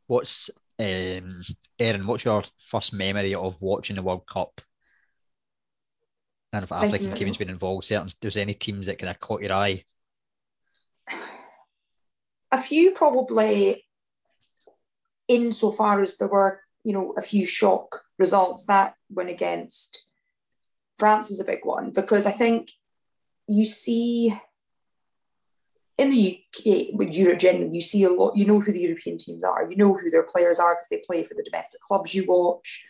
What's 0.07 0.49
um, 0.79 1.43
Erin, 1.79 2.05
what's 2.05 2.25
your 2.25 2.43
first 2.69 2.93
memory 2.93 3.33
of 3.33 3.59
watching 3.59 3.95
the 3.95 4.03
World 4.03 4.27
Cup? 4.27 4.61
And 6.53 6.63
if 6.63 6.71
African 6.71 7.15
teams 7.15 7.37
been 7.37 7.49
involved, 7.49 7.85
certain 7.85 8.09
there's 8.21 8.37
any 8.37 8.53
teams 8.53 8.85
that 8.85 8.99
kind 8.99 9.09
of 9.09 9.19
caught 9.19 9.41
your 9.41 9.53
eye? 9.53 9.83
A 12.51 12.61
few 12.61 12.91
probably, 12.91 13.83
insofar 15.27 16.03
as 16.03 16.17
there 16.17 16.27
were, 16.27 16.61
you 16.83 16.93
know, 16.93 17.15
a 17.17 17.21
few 17.23 17.47
shock 17.47 18.03
results. 18.19 18.65
That 18.67 18.93
went 19.09 19.31
against 19.31 20.07
France 20.99 21.31
is 21.31 21.39
a 21.39 21.45
big 21.45 21.61
one 21.63 21.89
because 21.89 22.27
I 22.27 22.31
think 22.31 22.71
you 23.47 23.65
see 23.65 24.39
in 25.97 26.09
the 26.09 26.43
UK, 26.47 26.89
with 26.93 27.13
Europe 27.13 27.39
generally, 27.39 27.73
you 27.73 27.81
see 27.81 28.03
a 28.03 28.11
lot, 28.11 28.35
you 28.37 28.45
know 28.45 28.59
who 28.59 28.71
the 28.71 28.81
European 28.81 29.17
teams 29.17 29.43
are, 29.43 29.69
you 29.69 29.75
know 29.75 29.93
who 29.93 30.09
their 30.09 30.23
players 30.23 30.59
are 30.59 30.75
because 30.75 30.89
they 30.89 31.01
play 31.05 31.23
for 31.23 31.33
the 31.33 31.43
domestic 31.43 31.81
clubs 31.81 32.13
you 32.13 32.25
watch. 32.27 32.83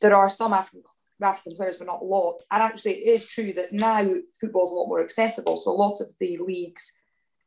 There 0.00 0.14
are 0.14 0.28
some 0.28 0.52
African, 0.52 0.82
African 1.26 1.56
players, 1.56 1.76
but 1.76 1.86
not 1.86 2.02
a 2.02 2.04
lot. 2.04 2.42
And 2.50 2.62
actually, 2.62 2.94
it 2.94 3.08
is 3.08 3.26
true 3.26 3.52
that 3.54 3.72
now 3.72 4.08
football's 4.40 4.70
a 4.70 4.74
lot 4.74 4.88
more 4.88 5.02
accessible. 5.02 5.56
So 5.56 5.70
a 5.70 5.72
lot 5.72 6.00
of 6.00 6.12
the 6.20 6.38
leagues 6.38 6.92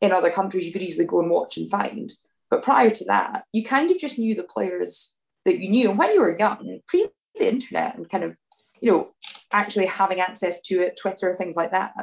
in 0.02 0.12
other 0.12 0.32
countries 0.32 0.66
you 0.66 0.74
could 0.74 0.82
easily 0.82 1.06
go 1.06 1.22
and 1.22 1.30
watch 1.30 1.58
and 1.58 1.70
find. 1.70 2.12
But 2.50 2.64
prior 2.64 2.90
to 2.90 3.06
that, 3.06 3.46
you 3.54 3.64
kind 3.64 3.92
of 3.92 3.98
just 3.98 4.20
knew 4.20 4.36
the 4.36 4.44
players 4.44 5.16
that 5.46 5.60
you 5.60 5.70
knew. 5.70 5.90
And 5.90 5.98
when 5.98 6.12
you 6.14 6.20
were 6.22 6.38
young, 6.38 6.80
pre 6.88 7.08
the 7.36 7.48
internet 7.48 7.96
and 7.96 8.10
kind 8.10 8.26
of, 8.26 8.36
you 8.82 8.92
know, 8.92 9.12
actually 9.52 9.86
having 9.86 10.20
access 10.20 10.60
to 10.62 10.82
it, 10.82 10.98
Twitter, 11.02 11.34
things 11.34 11.56
like 11.56 11.72
that, 11.72 11.94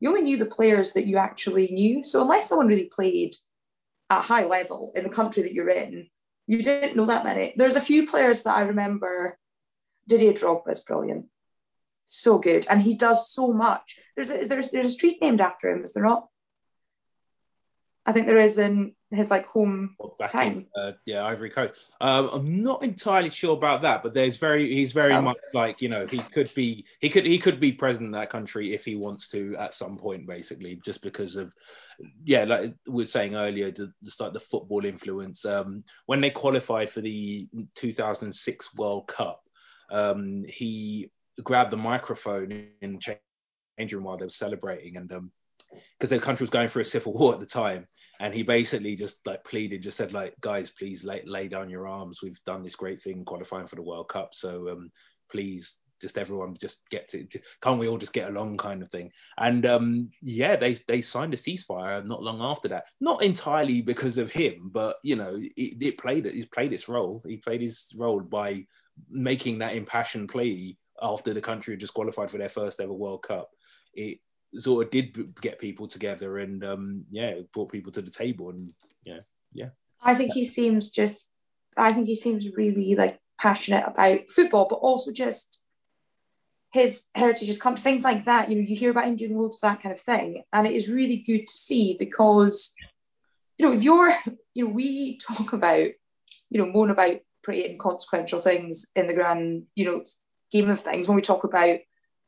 you 0.00 0.08
only 0.08 0.22
knew 0.22 0.38
the 0.38 0.46
players 0.46 0.92
that 0.92 1.06
you 1.06 1.18
actually 1.18 1.68
knew. 1.68 2.02
So 2.02 2.22
unless 2.22 2.48
someone 2.48 2.68
really 2.68 2.90
played 2.90 3.36
at 4.08 4.20
a 4.20 4.22
high 4.22 4.44
level 4.44 4.92
in 4.94 5.04
the 5.04 5.10
country 5.10 5.42
that 5.42 5.52
you're 5.52 5.68
in, 5.68 6.08
you 6.46 6.62
didn't 6.62 6.96
know 6.96 7.06
that 7.06 7.24
many. 7.24 7.52
There's 7.56 7.76
a 7.76 7.80
few 7.80 8.08
players 8.08 8.42
that 8.42 8.56
I 8.56 8.62
remember. 8.62 9.38
Didier 10.08 10.32
Drogba 10.32 10.70
is 10.70 10.80
brilliant, 10.80 11.26
so 12.04 12.38
good, 12.38 12.66
and 12.68 12.80
he 12.82 12.94
does 12.96 13.30
so 13.32 13.52
much. 13.52 13.98
There's 14.16 14.30
a, 14.30 14.40
is 14.40 14.48
there, 14.48 14.62
there's 14.62 14.86
a 14.86 14.90
street 14.90 15.18
named 15.20 15.40
after 15.40 15.70
him, 15.70 15.82
is 15.84 15.92
there 15.92 16.02
not? 16.04 16.26
I 18.06 18.12
think 18.12 18.26
there 18.26 18.38
is 18.38 18.56
in 18.58 18.94
his 19.12 19.30
like 19.30 19.46
home 19.46 19.94
back 20.18 20.32
town. 20.32 20.46
in 20.46 20.66
uh, 20.74 20.92
yeah 21.04 21.24
Ivory 21.24 21.50
Coast. 21.50 21.74
Um, 22.00 22.30
I'm 22.32 22.62
not 22.62 22.82
entirely 22.82 23.28
sure 23.28 23.54
about 23.56 23.82
that, 23.82 24.02
but 24.02 24.14
there's 24.14 24.38
very 24.38 24.72
he's 24.72 24.92
very 24.92 25.12
Oh. 25.12 25.20
much 25.20 25.36
like 25.52 25.82
you 25.82 25.90
know 25.90 26.06
he 26.06 26.18
could 26.18 26.52
be 26.54 26.86
he 27.00 27.10
could 27.10 27.26
he 27.26 27.38
could 27.38 27.60
be 27.60 27.72
president 27.72 28.14
of 28.14 28.20
that 28.20 28.30
country 28.30 28.72
if 28.72 28.84
he 28.84 28.96
wants 28.96 29.28
to 29.28 29.54
at 29.58 29.74
some 29.74 29.98
point 29.98 30.26
basically 30.26 30.80
just 30.82 31.02
because 31.02 31.36
of 31.36 31.52
yeah 32.24 32.44
like 32.44 32.74
we 32.86 33.02
were 33.02 33.04
saying 33.04 33.34
earlier 33.36 33.70
to 33.70 33.92
start 34.04 34.32
the 34.32 34.40
football 34.40 34.84
influence 34.86 35.44
um, 35.44 35.84
when 36.06 36.20
they 36.22 36.30
qualified 36.30 36.88
for 36.90 37.02
the 37.02 37.46
2006 37.74 38.74
World 38.76 39.06
Cup 39.08 39.42
um, 39.90 40.42
he 40.46 41.10
grabbed 41.42 41.70
the 41.70 41.76
microphone 41.76 42.68
in 42.80 42.92
the 42.94 43.16
changing 43.78 43.96
room 43.96 44.04
while 44.04 44.16
they 44.16 44.26
were 44.26 44.30
celebrating 44.30 44.96
and 44.96 45.12
um 45.12 45.30
because 45.98 46.10
their 46.10 46.18
country 46.18 46.42
was 46.42 46.50
going 46.50 46.68
through 46.68 46.82
a 46.82 46.86
civil 46.86 47.12
war 47.18 47.34
at 47.34 47.40
the 47.40 47.46
time. 47.46 47.86
And 48.18 48.34
he 48.34 48.42
basically 48.42 48.96
just 48.96 49.26
like 49.26 49.44
pleaded 49.44 49.82
just 49.82 49.96
said 49.96 50.12
like 50.12 50.34
guys 50.40 50.70
please 50.70 51.04
lay, 51.04 51.22
lay 51.24 51.48
down 51.48 51.70
your 51.70 51.86
arms. 51.86 52.20
We've 52.22 52.42
done 52.44 52.62
this 52.62 52.76
great 52.76 53.00
thing 53.00 53.24
qualifying 53.24 53.66
for 53.66 53.76
the 53.76 53.82
world 53.82 54.08
cup. 54.08 54.34
So 54.34 54.68
um 54.70 54.90
please 55.30 55.80
just 56.00 56.18
everyone 56.18 56.56
just 56.58 56.78
get 56.90 57.08
to 57.08 57.26
can't 57.62 57.78
we 57.78 57.86
all 57.86 57.98
just 57.98 58.14
get 58.14 58.28
along 58.28 58.56
kind 58.56 58.82
of 58.82 58.90
thing. 58.90 59.10
And 59.38 59.64
um 59.64 60.10
yeah 60.20 60.56
they 60.56 60.74
they 60.86 61.00
signed 61.00 61.32
a 61.34 61.36
ceasefire 61.36 62.04
not 62.04 62.22
long 62.22 62.42
after 62.42 62.68
that. 62.68 62.84
Not 63.00 63.22
entirely 63.22 63.80
because 63.80 64.18
of 64.18 64.30
him 64.30 64.70
but 64.72 64.96
you 65.02 65.16
know 65.16 65.36
it, 65.36 65.82
it 65.82 65.98
played 65.98 66.26
it 66.26 66.52
played 66.52 66.72
its 66.72 66.88
role. 66.88 67.22
He 67.26 67.36
played 67.38 67.62
his 67.62 67.90
role 67.96 68.20
by 68.20 68.66
making 69.08 69.58
that 69.58 69.74
impassioned 69.74 70.28
plea 70.28 70.76
after 71.02 71.32
the 71.32 71.40
country 71.40 71.76
just 71.76 71.94
qualified 71.94 72.30
for 72.30 72.38
their 72.38 72.48
first 72.48 72.80
ever 72.80 72.92
world 72.92 73.22
cup 73.22 73.50
it 73.94 74.18
sort 74.54 74.84
of 74.84 74.90
did 74.90 75.34
get 75.40 75.58
people 75.58 75.86
together 75.86 76.38
and 76.38 76.64
um 76.64 77.04
yeah 77.10 77.34
brought 77.52 77.70
people 77.70 77.92
to 77.92 78.02
the 78.02 78.10
table 78.10 78.50
and 78.50 78.70
yeah, 79.04 79.20
yeah 79.52 79.68
I 80.02 80.14
think 80.14 80.32
he 80.32 80.44
seems 80.44 80.90
just 80.90 81.30
I 81.76 81.92
think 81.92 82.06
he 82.06 82.14
seems 82.14 82.48
really 82.56 82.94
like 82.94 83.18
passionate 83.38 83.84
about 83.86 84.30
football, 84.30 84.66
but 84.68 84.76
also 84.76 85.12
just 85.12 85.60
his 86.72 87.04
heritage, 87.14 87.48
his 87.48 87.60
country, 87.60 87.82
things 87.82 88.04
like 88.04 88.24
that. 88.24 88.48
You 88.48 88.56
know, 88.56 88.62
you 88.62 88.76
hear 88.76 88.90
about 88.90 89.06
him 89.06 89.16
doing 89.16 89.36
loads 89.36 89.56
of 89.56 89.62
that 89.62 89.82
kind 89.82 89.92
of 89.92 90.00
thing, 90.00 90.42
and 90.52 90.66
it 90.66 90.74
is 90.74 90.90
really 90.90 91.16
good 91.16 91.46
to 91.46 91.56
see 91.56 91.96
because, 91.98 92.74
you 93.58 93.66
know, 93.66 93.72
you're, 93.72 94.12
you 94.54 94.66
know, 94.66 94.70
we 94.70 95.18
talk 95.18 95.52
about, 95.52 95.88
you 96.50 96.58
know, 96.58 96.66
moan 96.66 96.90
about 96.90 97.20
pretty 97.42 97.64
inconsequential 97.64 98.40
things 98.40 98.86
in 98.96 99.06
the 99.06 99.14
grand, 99.14 99.64
you 99.74 99.84
know, 99.84 100.02
game 100.50 100.70
of 100.70 100.80
things 100.80 101.08
when 101.08 101.16
we 101.16 101.22
talk 101.22 101.44
about, 101.44 101.78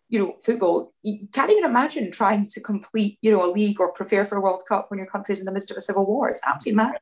you 0.08 0.18
know, 0.18 0.36
football. 0.44 0.92
You 1.02 1.28
can't 1.32 1.50
even 1.50 1.64
imagine 1.64 2.10
trying 2.10 2.48
to 2.48 2.60
complete, 2.60 3.18
you 3.22 3.30
know, 3.30 3.44
a 3.44 3.50
league 3.50 3.80
or 3.80 3.92
prepare 3.92 4.24
for 4.24 4.36
a 4.36 4.40
World 4.40 4.62
Cup 4.68 4.90
when 4.90 4.98
your 4.98 5.06
country's 5.06 5.40
in 5.40 5.46
the 5.46 5.52
midst 5.52 5.70
of 5.70 5.76
a 5.76 5.80
civil 5.80 6.06
war. 6.06 6.28
It's 6.28 6.42
absolutely 6.46 6.76
mad. 6.76 6.98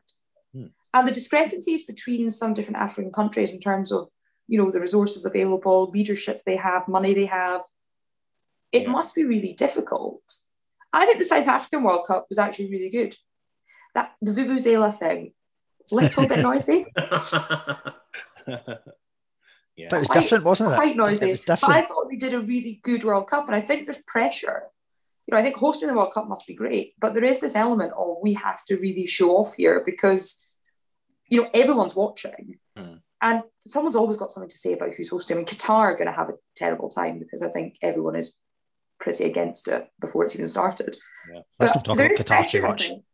Hmm. 0.55 0.67
And 0.95 1.07
the 1.07 1.13
discrepancies 1.13 1.85
between 1.85 2.31
some 2.31 2.53
different 2.53 2.79
African 2.79 3.13
countries 3.13 3.53
in 3.53 3.61
terms 3.61 3.93
of, 3.93 4.09
you 4.49 4.59
know, 4.59 4.71
the 4.71 4.81
resources 4.81 5.25
available, 5.25 5.91
leadership 5.93 6.43
they 6.45 6.57
have, 6.57 6.89
money 6.89 7.15
they 7.15 7.27
have, 7.27 7.63
it 8.73 8.83
Yeah. 8.83 8.91
must 8.91 9.15
be 9.15 9.25
really 9.25 9.53
difficult. 9.53 10.23
I 10.93 11.07
think 11.07 11.19
the 11.19 11.25
South 11.25 11.47
African 11.47 11.85
World 11.85 12.07
Cup 12.07 12.27
was 12.29 12.39
actually 12.39 12.71
really 12.71 12.91
good. 12.91 13.17
That 13.95 14.15
the 14.21 14.33
Vuvuzela 14.33 14.97
thing, 14.97 15.33
little 15.93 16.27
bit 16.29 16.39
noisy, 16.41 16.87
yeah 18.47 18.47
But 18.47 19.97
it 19.97 20.01
was 20.01 20.09
Quite- 20.09 20.23
different, 20.23 20.45
wasn't 20.45 20.73
it? 20.73 20.77
quite 20.77 20.97
noisy. 20.97 21.29
It 21.29 21.31
was 21.31 21.41
But 21.43 21.65
I 21.65 21.83
thought 21.87 22.09
they 22.11 22.17
did 22.17 22.35
a 22.35 22.41
really 22.41 22.81
good 22.83 23.05
World 23.05 23.29
Cup, 23.29 23.47
and 23.47 23.55
I 23.57 23.61
think 23.61 23.87
there's 23.87 24.03
pressure. 24.07 24.63
You 25.27 25.33
know, 25.35 25.39
I 25.39 25.43
think 25.43 25.57
hosting 25.57 25.89
the 25.89 25.95
World 25.95 26.13
Cup 26.13 26.29
must 26.29 26.47
be 26.47 26.55
great, 26.55 26.95
but 27.01 27.15
there 27.15 27.25
is 27.25 27.41
this 27.41 27.55
element 27.55 27.93
of 27.97 28.17
we 28.23 28.35
have 28.35 28.65
to 28.67 28.77
really 28.77 29.07
show 29.07 29.37
off 29.37 29.55
here 29.55 29.83
because, 29.85 30.41
you 31.29 31.43
know, 31.43 31.49
everyone's 31.55 31.95
watching, 31.95 32.59
Hmm. 32.77 32.95
and 33.23 33.43
someone's 33.67 33.97
always 33.97 34.17
got 34.17 34.33
something 34.33 34.51
to 34.51 34.59
say 34.59 34.73
about 34.73 34.95
who's 34.95 35.11
hosting. 35.11 35.37
I 35.37 35.39
mean, 35.39 35.47
Qatar 35.47 35.71
are 35.71 35.95
going 35.95 36.07
to 36.07 36.13
have 36.13 36.31
a 36.31 36.35
terrible 36.57 36.89
time 36.89 37.19
because 37.19 37.43
I 37.43 37.51
think 37.51 37.77
everyone 37.83 38.17
is 38.17 38.35
pretty 38.99 39.25
against 39.25 39.69
it 39.69 39.89
before 40.01 40.25
it's 40.25 40.35
even 40.35 40.47
started. 40.47 40.97
yeah 41.33 41.41
Let's 41.59 41.73
But 41.73 41.77
not 41.77 41.85
talk 41.85 41.99
about 41.99 42.11
Qatar 42.19 42.49
too 42.51 42.63
much. 42.63 42.89
think. 42.89 43.05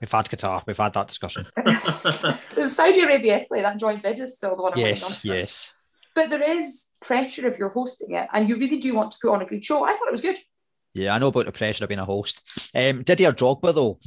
We've 0.00 0.10
had 0.10 0.26
Qatar. 0.26 0.62
We've 0.66 0.76
had 0.76 0.94
that 0.94 1.08
discussion. 1.08 1.46
There's 2.54 2.74
Saudi 2.74 3.00
Arabia, 3.00 3.38
Italy. 3.38 3.62
That 3.62 3.78
joint 3.78 4.02
bid 4.02 4.20
is 4.20 4.36
still 4.36 4.56
the 4.56 4.62
one 4.62 4.72
I'm 4.72 4.78
waiting 4.80 5.02
on. 5.02 5.10
Yes, 5.10 5.24
yes. 5.24 5.72
But 6.14 6.30
there 6.30 6.58
is 6.58 6.86
pressure 7.00 7.46
if 7.48 7.58
you're 7.58 7.68
hosting 7.68 8.14
it, 8.14 8.28
and 8.32 8.48
you 8.48 8.56
really 8.56 8.78
do 8.78 8.94
want 8.94 9.10
to 9.12 9.18
put 9.20 9.32
on 9.32 9.42
a 9.42 9.46
good 9.46 9.64
show. 9.64 9.84
I 9.84 9.92
thought 9.92 10.08
it 10.08 10.12
was 10.12 10.20
good. 10.20 10.38
Yeah, 10.94 11.14
I 11.14 11.18
know 11.18 11.28
about 11.28 11.46
the 11.46 11.52
pressure 11.52 11.84
of 11.84 11.88
being 11.88 12.00
a 12.00 12.04
host. 12.04 12.42
Um, 12.74 13.02
Didier 13.02 13.32
Drogba, 13.32 13.74
though, 13.74 13.98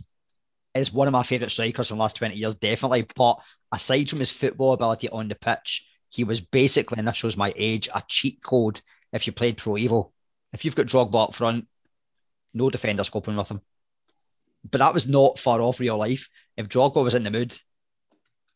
is 0.73 0.93
one 0.93 1.07
of 1.07 1.11
my 1.11 1.23
favourite 1.23 1.51
strikers 1.51 1.91
in 1.91 1.97
the 1.97 2.01
last 2.01 2.17
20 2.17 2.35
years, 2.35 2.55
definitely. 2.55 3.05
But 3.15 3.39
aside 3.71 4.09
from 4.09 4.19
his 4.19 4.31
football 4.31 4.73
ability 4.73 5.09
on 5.09 5.27
the 5.27 5.35
pitch, 5.35 5.85
he 6.09 6.23
was 6.23 6.41
basically, 6.41 6.99
and 6.99 7.07
this 7.07 7.17
shows 7.17 7.37
my 7.37 7.53
age, 7.55 7.89
a 7.93 8.03
cheat 8.07 8.43
code 8.43 8.81
if 9.13 9.27
you 9.27 9.33
played 9.33 9.57
Pro 9.57 9.73
Evo. 9.73 10.11
If 10.53 10.65
you've 10.65 10.75
got 10.75 10.87
Drogba 10.87 11.29
up 11.29 11.35
front, 11.35 11.67
no 12.53 12.69
defender 12.69 13.03
scoping 13.03 13.37
with 13.37 13.49
him. 13.49 13.61
But 14.69 14.79
that 14.79 14.93
was 14.93 15.07
not 15.07 15.39
far 15.39 15.61
off 15.61 15.79
real 15.79 15.97
life. 15.97 16.29
If 16.57 16.69
Drogba 16.69 17.03
was 17.03 17.15
in 17.15 17.23
the 17.23 17.31
mood, 17.31 17.57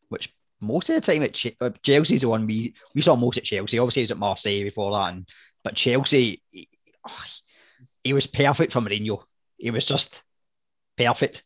which 0.10 0.34
most 0.62 0.90
of 0.90 0.96
the 0.96 1.02
time 1.02 1.24
at 1.24 1.34
Che- 1.34 1.58
uh, 1.60 1.72
Chelsea's 1.84 2.22
the 2.22 2.30
one 2.30 2.46
we 2.46 2.76
we 2.94 3.02
saw 3.02 3.16
most 3.16 3.38
at 3.38 3.44
Chelsea. 3.44 3.80
Obviously, 3.80 4.02
he 4.02 4.06
was 4.06 4.12
at 4.12 4.18
Marseille 4.18 4.64
before 4.64 4.92
that, 4.92 5.14
and, 5.14 5.30
but 5.64 5.76
Chelsea, 5.76 6.42
he, 6.50 6.70
oh, 7.08 7.24
he 8.04 8.14
was 8.14 8.28
perfect 8.28 8.74
for 8.74 8.82
Mourinho. 8.82 9.24
He 9.58 9.72
was 9.72 9.86
just 9.86 10.22
perfect. 10.98 11.44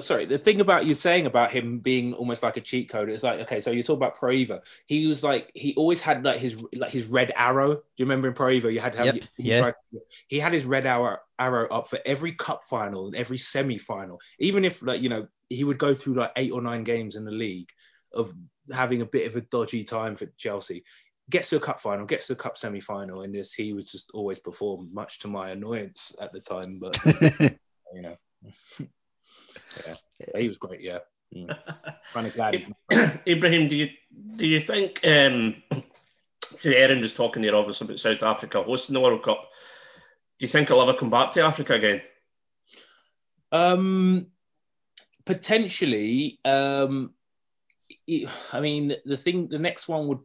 Sorry, 0.00 0.24
the 0.24 0.38
thing 0.38 0.60
about 0.60 0.86
you 0.86 0.94
saying 0.94 1.26
about 1.26 1.50
him 1.50 1.80
being 1.80 2.14
almost 2.14 2.42
like 2.42 2.56
a 2.56 2.60
cheat 2.60 2.88
code 2.88 3.10
is 3.10 3.22
like, 3.22 3.40
okay, 3.40 3.60
so 3.60 3.70
you 3.70 3.82
talk 3.82 3.96
about 3.96 4.16
Pro 4.16 4.30
Evo. 4.30 4.60
He 4.86 5.06
was 5.06 5.22
like, 5.22 5.50
he 5.54 5.74
always 5.74 6.00
had 6.00 6.24
like 6.24 6.38
his 6.38 6.64
like 6.74 6.90
his 6.90 7.08
red 7.08 7.32
arrow. 7.36 7.74
Do 7.74 7.82
you 7.96 8.06
remember 8.06 8.28
in 8.28 8.34
Pro 8.34 8.46
Evo 8.48 8.72
you 8.72 8.80
had 8.80 8.92
to 8.92 8.98
have 8.98 9.06
Yep, 9.06 9.14
you 9.16 9.28
yeah. 9.38 9.60
tried- 9.60 9.74
he 10.28 10.38
had 10.38 10.52
his 10.52 10.64
red 10.64 10.86
arrow 10.86 11.18
arrow 11.38 11.68
up 11.68 11.88
for 11.88 11.98
every 12.06 12.32
cup 12.32 12.62
final 12.64 13.06
and 13.06 13.16
every 13.16 13.36
semi 13.36 13.76
final. 13.76 14.20
Even 14.38 14.64
if 14.64 14.80
like 14.82 15.02
you 15.02 15.08
know 15.08 15.26
he 15.50 15.64
would 15.64 15.78
go 15.78 15.94
through 15.94 16.14
like 16.14 16.32
eight 16.36 16.52
or 16.52 16.62
nine 16.62 16.84
games 16.84 17.16
in 17.16 17.24
the 17.24 17.30
league 17.30 17.68
of 18.14 18.32
having 18.72 19.02
a 19.02 19.06
bit 19.06 19.26
of 19.26 19.36
a 19.36 19.40
dodgy 19.42 19.84
time 19.84 20.16
for 20.16 20.26
Chelsea. 20.38 20.84
Gets 21.30 21.50
to 21.50 21.56
a 21.56 21.60
cup 21.60 21.80
final, 21.80 22.06
gets 22.06 22.26
to 22.28 22.32
a 22.32 22.36
cup 22.36 22.56
semi 22.58 22.80
final, 22.80 23.22
and 23.22 23.34
just 23.34 23.54
he 23.54 23.72
was 23.72 23.90
just 23.90 24.10
always 24.12 24.38
performed, 24.38 24.92
much 24.92 25.20
to 25.20 25.28
my 25.28 25.50
annoyance 25.50 26.14
at 26.20 26.32
the 26.32 26.40
time. 26.40 26.78
But 26.80 26.98
you 27.94 28.02
know, 28.02 28.16
yeah, 29.86 30.40
he 30.40 30.48
was 30.48 30.58
great. 30.58 30.80
Yeah, 30.80 30.98
mm. 31.34 31.56
kind 32.12 32.26
of 32.26 32.34
glad. 32.34 32.74
Ibrahim, 33.26 33.68
do 33.68 33.76
you 33.76 33.88
do 34.36 34.46
you 34.46 34.60
think? 34.60 35.00
Um, 35.06 35.62
so 36.42 36.70
Erin 36.70 37.00
was 37.00 37.14
talking 37.14 37.42
there, 37.42 37.56
obviously 37.56 37.86
about 37.86 38.00
South 38.00 38.22
Africa 38.22 38.62
hosting 38.62 38.94
the 38.94 39.00
World 39.00 39.22
Cup. 39.22 39.48
Do 40.38 40.44
you 40.44 40.48
think 40.48 40.68
he'll 40.68 40.82
ever 40.82 40.94
come 40.94 41.10
back 41.10 41.32
to 41.32 41.42
Africa 41.42 41.74
again? 41.74 42.02
Um, 43.50 44.26
potentially. 45.24 46.40
Um, 46.44 47.14
I 48.52 48.60
mean, 48.60 48.94
the 49.04 49.16
thing, 49.16 49.48
the 49.48 49.58
next 49.58 49.88
one 49.88 50.08
would, 50.08 50.20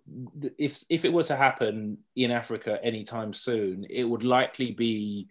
if 0.58 0.84
if 0.90 1.06
it 1.06 1.14
were 1.14 1.24
to 1.24 1.36
happen 1.36 2.00
in 2.16 2.32
Africa 2.32 2.80
anytime 2.82 3.34
soon, 3.34 3.86
it 3.90 4.04
would 4.04 4.24
likely 4.24 4.72
be 4.72 5.30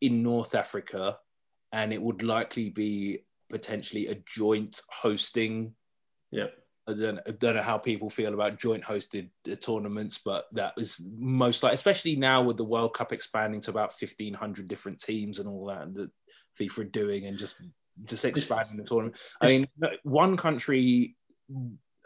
in 0.00 0.22
North 0.22 0.54
Africa, 0.54 1.18
and 1.72 1.92
it 1.92 2.02
would 2.02 2.22
likely 2.22 2.70
be 2.70 3.24
potentially 3.50 4.08
a 4.08 4.16
joint 4.26 4.80
hosting. 4.90 5.74
Yeah. 6.30 6.46
I 6.88 6.94
don't, 6.94 7.20
I 7.26 7.30
don't 7.32 7.54
know 7.54 7.62
how 7.62 7.78
people 7.78 8.10
feel 8.10 8.34
about 8.34 8.58
joint 8.58 8.82
hosted 8.82 9.28
tournaments, 9.60 10.18
but 10.24 10.46
that 10.52 10.74
is 10.76 11.00
most 11.16 11.62
like, 11.62 11.74
especially 11.74 12.16
now 12.16 12.42
with 12.42 12.56
the 12.56 12.64
World 12.64 12.94
Cup 12.94 13.12
expanding 13.12 13.60
to 13.62 13.70
about 13.70 13.94
1,500 14.00 14.66
different 14.66 15.00
teams 15.00 15.38
and 15.38 15.48
all 15.48 15.66
that, 15.66 15.82
and 15.82 15.94
that 15.94 16.10
FIFA 16.58 16.78
are 16.78 16.84
doing, 16.84 17.26
and 17.26 17.38
just 17.38 17.54
just 18.04 18.24
expanding 18.24 18.78
the 18.78 18.84
tournament. 18.84 19.18
I 19.40 19.46
mean, 19.46 19.66
one 20.02 20.36
country, 20.36 21.16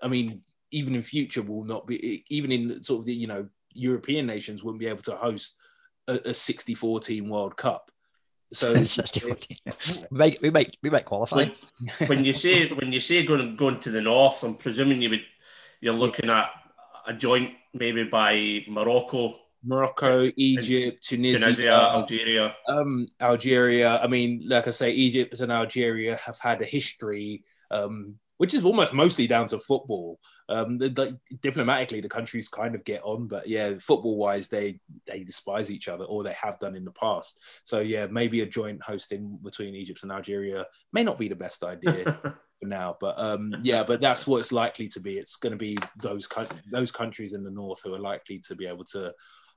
I 0.02 0.08
mean, 0.08 0.42
even 0.70 0.94
in 0.94 1.02
future 1.02 1.42
will 1.42 1.64
not 1.64 1.86
be, 1.86 2.24
even 2.28 2.52
in 2.52 2.82
sort 2.82 3.00
of 3.00 3.06
the 3.06 3.14
you 3.14 3.26
know 3.26 3.48
European 3.72 4.26
nations 4.26 4.62
wouldn't 4.62 4.80
be 4.80 4.88
able 4.88 5.02
to 5.02 5.16
host 5.16 5.56
a, 6.08 6.20
a 6.26 6.34
64 6.34 7.00
team 7.00 7.28
World 7.28 7.56
Cup. 7.56 7.90
So 8.54 8.84
64 8.84 9.36
we 10.10 10.18
might, 10.18 10.42
we 10.42 10.50
might, 10.50 10.76
we 10.82 10.90
might 10.90 11.04
qualify. 11.04 11.36
When, 11.36 11.52
when 12.06 12.24
you 12.24 12.32
say 12.32 12.68
when 12.68 12.92
you 12.92 13.00
say 13.00 13.24
going 13.24 13.56
going 13.56 13.80
to 13.80 13.90
the 13.90 14.00
north, 14.00 14.42
I'm 14.42 14.54
presuming 14.54 15.02
you 15.02 15.10
would 15.10 15.22
you're 15.80 15.94
looking 15.94 16.30
at 16.30 16.50
a 17.06 17.12
joint 17.12 17.50
maybe 17.74 18.04
by 18.04 18.64
Morocco, 18.68 19.36
Morocco, 19.64 20.30
Egypt, 20.36 21.02
Tunisia, 21.02 21.38
Tunisia, 21.38 21.72
Algeria. 21.72 22.56
um, 22.68 23.08
Algeria. 23.20 23.98
I 23.98 24.06
mean, 24.06 24.44
like 24.46 24.68
I 24.68 24.70
say, 24.70 24.92
Egypt 24.92 25.40
and 25.40 25.50
Algeria 25.50 26.16
have 26.16 26.38
had 26.38 26.62
a 26.62 26.64
history, 26.64 27.44
um, 27.70 28.16
which 28.38 28.54
is 28.54 28.64
almost 28.64 28.92
mostly 28.92 29.26
down 29.26 29.46
to 29.48 29.58
football. 29.58 30.18
Um, 30.48 30.78
the, 30.78 30.88
the, 30.88 31.18
diplomatically, 31.40 32.00
the 32.00 32.08
countries 32.08 32.48
kind 32.48 32.74
of 32.74 32.84
get 32.84 33.02
on, 33.04 33.28
but 33.28 33.48
yeah, 33.48 33.74
football-wise, 33.80 34.48
they 34.48 34.80
they 35.06 35.24
despise 35.24 35.70
each 35.70 35.88
other, 35.88 36.04
or 36.04 36.22
they 36.22 36.34
have 36.34 36.58
done 36.58 36.76
in 36.76 36.84
the 36.84 36.92
past. 36.92 37.40
So 37.64 37.80
yeah, 37.80 38.06
maybe 38.06 38.40
a 38.40 38.46
joint 38.46 38.82
hosting 38.82 39.38
between 39.42 39.74
Egypt 39.74 40.02
and 40.02 40.12
Algeria 40.12 40.66
may 40.92 41.04
not 41.04 41.18
be 41.18 41.28
the 41.28 41.36
best 41.36 41.62
idea. 41.62 42.20
for 42.60 42.68
now. 42.68 42.96
But 43.00 43.18
um, 43.18 43.54
yeah, 43.62 43.84
but 43.84 44.00
that's 44.00 44.26
what 44.26 44.38
it's 44.38 44.52
likely 44.52 44.88
to 44.88 45.00
be. 45.00 45.18
It's 45.18 45.36
going 45.36 45.52
to 45.52 45.58
be 45.58 45.78
those 46.00 46.28
those 46.70 46.90
countries 46.90 47.34
in 47.34 47.44
the 47.44 47.50
north 47.50 47.80
who 47.82 47.94
are 47.94 48.00
likely 48.00 48.40
to 48.48 48.54
be 48.54 48.66
able 48.66 48.84
to 48.86 49.12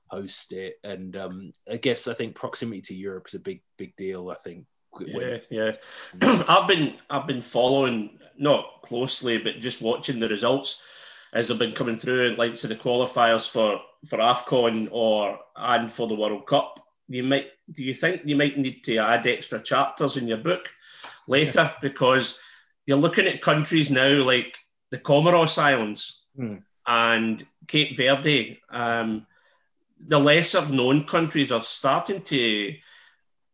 host 0.08 0.52
it. 0.52 0.74
And 0.84 1.16
um, 1.16 1.52
I 1.70 1.76
guess 1.76 2.08
I 2.08 2.14
think 2.14 2.34
proximity 2.34 2.80
to 2.82 2.94
Europe 2.94 3.26
is 3.28 3.34
a 3.34 3.40
big 3.40 3.62
big 3.76 3.96
deal. 3.96 4.30
I 4.30 4.36
think. 4.36 4.66
Yeah, 5.00 5.38
yeah. 5.50 5.70
I've 6.48 6.68
been 6.68 6.94
I've 7.08 7.26
been 7.26 7.40
following 7.42 8.18
not 8.38 8.82
closely, 8.82 9.38
but 9.38 9.60
just 9.60 9.82
watching 9.82 10.20
the 10.20 10.28
results 10.28 10.82
as 11.32 11.48
they've 11.48 11.58
been 11.58 11.72
coming 11.72 11.98
through, 11.98 12.36
like 12.36 12.54
to 12.54 12.66
the 12.66 12.76
qualifiers 12.76 13.48
for 13.50 13.80
for 14.06 14.18
Afcon 14.18 14.88
or 14.90 15.38
and 15.56 15.90
for 15.90 16.08
the 16.08 16.14
World 16.14 16.46
Cup. 16.46 16.84
You 17.08 17.22
might 17.22 17.46
do 17.72 17.84
you 17.84 17.94
think 17.94 18.22
you 18.24 18.36
might 18.36 18.58
need 18.58 18.84
to 18.84 18.98
add 18.98 19.26
extra 19.26 19.60
chapters 19.62 20.16
in 20.16 20.28
your 20.28 20.38
book 20.38 20.68
later 21.26 21.72
because 21.80 22.40
you're 22.86 22.98
looking 22.98 23.26
at 23.26 23.42
countries 23.42 23.90
now 23.90 24.24
like 24.24 24.56
the 24.90 24.98
Comoros 24.98 25.58
Islands 25.58 26.24
mm. 26.38 26.62
and 26.86 27.46
Cape 27.66 27.96
Verde. 27.96 28.60
Um, 28.70 29.26
the 30.00 30.18
lesser 30.18 30.66
known 30.68 31.04
countries 31.04 31.52
are 31.52 31.62
starting 31.62 32.22
to 32.22 32.74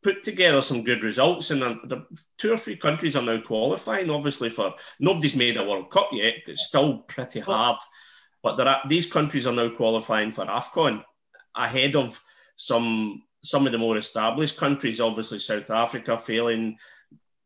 put 0.05 0.23
together 0.23 0.61
some 0.63 0.85
good 0.85 1.03
results, 1.03 1.51
and 1.51 1.63
the 1.63 2.07
two 2.39 2.53
or 2.53 2.59
three 2.59 2.77
countries 2.77 3.17
are 3.17 3.23
now 3.23 3.41
qualifying. 3.41 4.11
Obviously, 4.11 4.51
for 4.51 4.75
nobody's 5.01 5.35
made 5.35 5.57
a 5.57 5.65
World 5.65 5.91
Cup 5.91 6.11
yet; 6.13 6.35
it's 6.47 6.67
still 6.67 6.99
pretty 6.99 7.41
hard. 7.41 7.79
But 8.43 8.61
are, 8.61 8.83
these 8.87 9.11
countries 9.11 9.47
are 9.47 9.55
now 9.55 9.71
qualifying 9.71 10.31
for 10.31 10.45
Afcon 10.45 11.03
ahead 11.57 11.97
of 11.97 12.21
some 12.57 13.23
some 13.43 13.67
of 13.67 13.73
the 13.73 13.79
more 13.79 13.97
established 13.97 14.59
countries. 14.59 15.01
Obviously, 15.01 15.39
South 15.39 15.71
Africa 15.71 16.19
failing, 16.19 16.77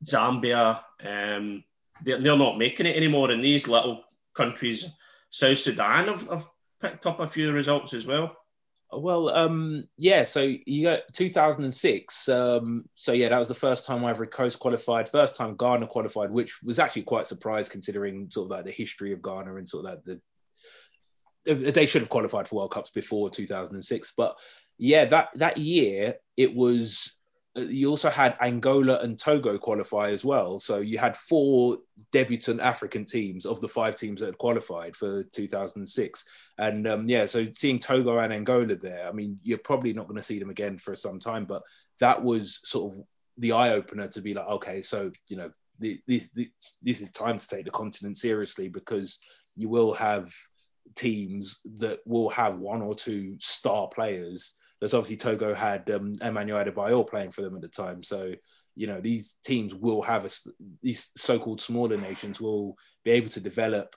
Zambia. 0.04 0.82
Um, 1.02 1.64
they're, 2.04 2.20
they're 2.20 2.36
not 2.36 2.58
making 2.58 2.86
it 2.86 2.96
anymore. 2.96 3.30
And 3.30 3.42
these 3.42 3.68
little 3.68 4.04
countries, 4.34 4.88
South 5.30 5.58
Sudan, 5.58 6.08
have, 6.08 6.28
have 6.28 6.46
picked 6.80 7.06
up 7.06 7.20
a 7.20 7.26
few 7.26 7.52
results 7.52 7.94
as 7.94 8.06
well. 8.06 8.36
Well, 8.90 9.28
um, 9.28 9.84
yeah. 9.96 10.24
So 10.24 10.50
you 10.64 10.84
got 10.84 11.00
2006. 11.12 12.28
Um, 12.28 12.84
so 12.94 13.12
yeah, 13.12 13.28
that 13.28 13.38
was 13.38 13.48
the 13.48 13.54
first 13.54 13.86
time 13.86 14.04
Ivory 14.04 14.28
Coast 14.28 14.58
qualified. 14.58 15.10
First 15.10 15.36
time 15.36 15.56
Ghana 15.56 15.88
qualified, 15.88 16.30
which 16.30 16.62
was 16.62 16.78
actually 16.78 17.02
quite 17.02 17.26
surprised 17.26 17.70
considering 17.70 18.30
sort 18.30 18.46
of 18.46 18.50
like 18.50 18.64
the 18.64 18.70
history 18.70 19.12
of 19.12 19.22
Ghana 19.22 19.56
and 19.56 19.68
sort 19.68 19.84
of 19.84 19.90
like 19.90 20.04
the 20.04 20.20
they 21.48 21.86
should 21.86 22.02
have 22.02 22.10
qualified 22.10 22.46
for 22.46 22.56
World 22.56 22.72
Cups 22.72 22.90
before 22.90 23.30
2006. 23.30 24.12
But 24.16 24.36
yeah, 24.78 25.06
that 25.06 25.28
that 25.34 25.58
year 25.58 26.14
it 26.36 26.54
was 26.54 27.17
you 27.54 27.90
also 27.90 28.10
had 28.10 28.36
Angola 28.40 28.98
and 29.00 29.18
Togo 29.18 29.58
qualify 29.58 30.10
as 30.10 30.24
well. 30.24 30.58
So 30.58 30.78
you 30.78 30.98
had 30.98 31.16
four 31.16 31.78
debutant 32.12 32.60
African 32.60 33.04
teams 33.04 33.46
of 33.46 33.60
the 33.60 33.68
five 33.68 33.96
teams 33.96 34.20
that 34.20 34.26
had 34.26 34.38
qualified 34.38 34.94
for 34.94 35.24
2006. 35.24 36.24
And 36.58 36.86
um, 36.86 37.08
yeah, 37.08 37.26
so 37.26 37.46
seeing 37.52 37.78
Togo 37.78 38.18
and 38.18 38.32
Angola 38.32 38.76
there, 38.76 39.08
I 39.08 39.12
mean, 39.12 39.38
you're 39.42 39.58
probably 39.58 39.92
not 39.92 40.06
going 40.06 40.18
to 40.18 40.22
see 40.22 40.38
them 40.38 40.50
again 40.50 40.78
for 40.78 40.94
some 40.94 41.18
time, 41.18 41.46
but 41.46 41.62
that 42.00 42.22
was 42.22 42.60
sort 42.64 42.94
of 42.94 43.00
the 43.38 43.52
eye 43.52 43.70
opener 43.70 44.08
to 44.08 44.20
be 44.20 44.34
like, 44.34 44.46
okay, 44.46 44.82
so, 44.82 45.10
you 45.28 45.36
know, 45.36 45.50
this, 45.78 46.30
this, 46.34 46.50
this 46.82 47.00
is 47.00 47.10
time 47.12 47.38
to 47.38 47.48
take 47.48 47.64
the 47.64 47.70
continent 47.70 48.18
seriously 48.18 48.68
because 48.68 49.20
you 49.56 49.68
will 49.68 49.94
have 49.94 50.32
teams 50.94 51.60
that 51.76 52.00
will 52.04 52.30
have 52.30 52.58
one 52.58 52.82
or 52.82 52.94
two 52.94 53.36
star 53.40 53.88
players 53.88 54.54
there's 54.80 54.94
obviously 54.94 55.16
Togo 55.16 55.54
had 55.54 55.90
um, 55.90 56.14
Emmanuel 56.22 56.64
Adebayor 56.64 57.08
playing 57.08 57.32
for 57.32 57.42
them 57.42 57.56
at 57.56 57.62
the 57.62 57.68
time. 57.68 58.02
So, 58.02 58.32
you 58.76 58.86
know, 58.86 59.00
these 59.00 59.36
teams 59.44 59.74
will 59.74 60.02
have 60.02 60.24
a, 60.24 60.30
these 60.82 61.10
so-called 61.16 61.60
smaller 61.60 61.96
nations 61.96 62.40
will 62.40 62.76
be 63.04 63.12
able 63.12 63.28
to 63.30 63.40
develop 63.40 63.96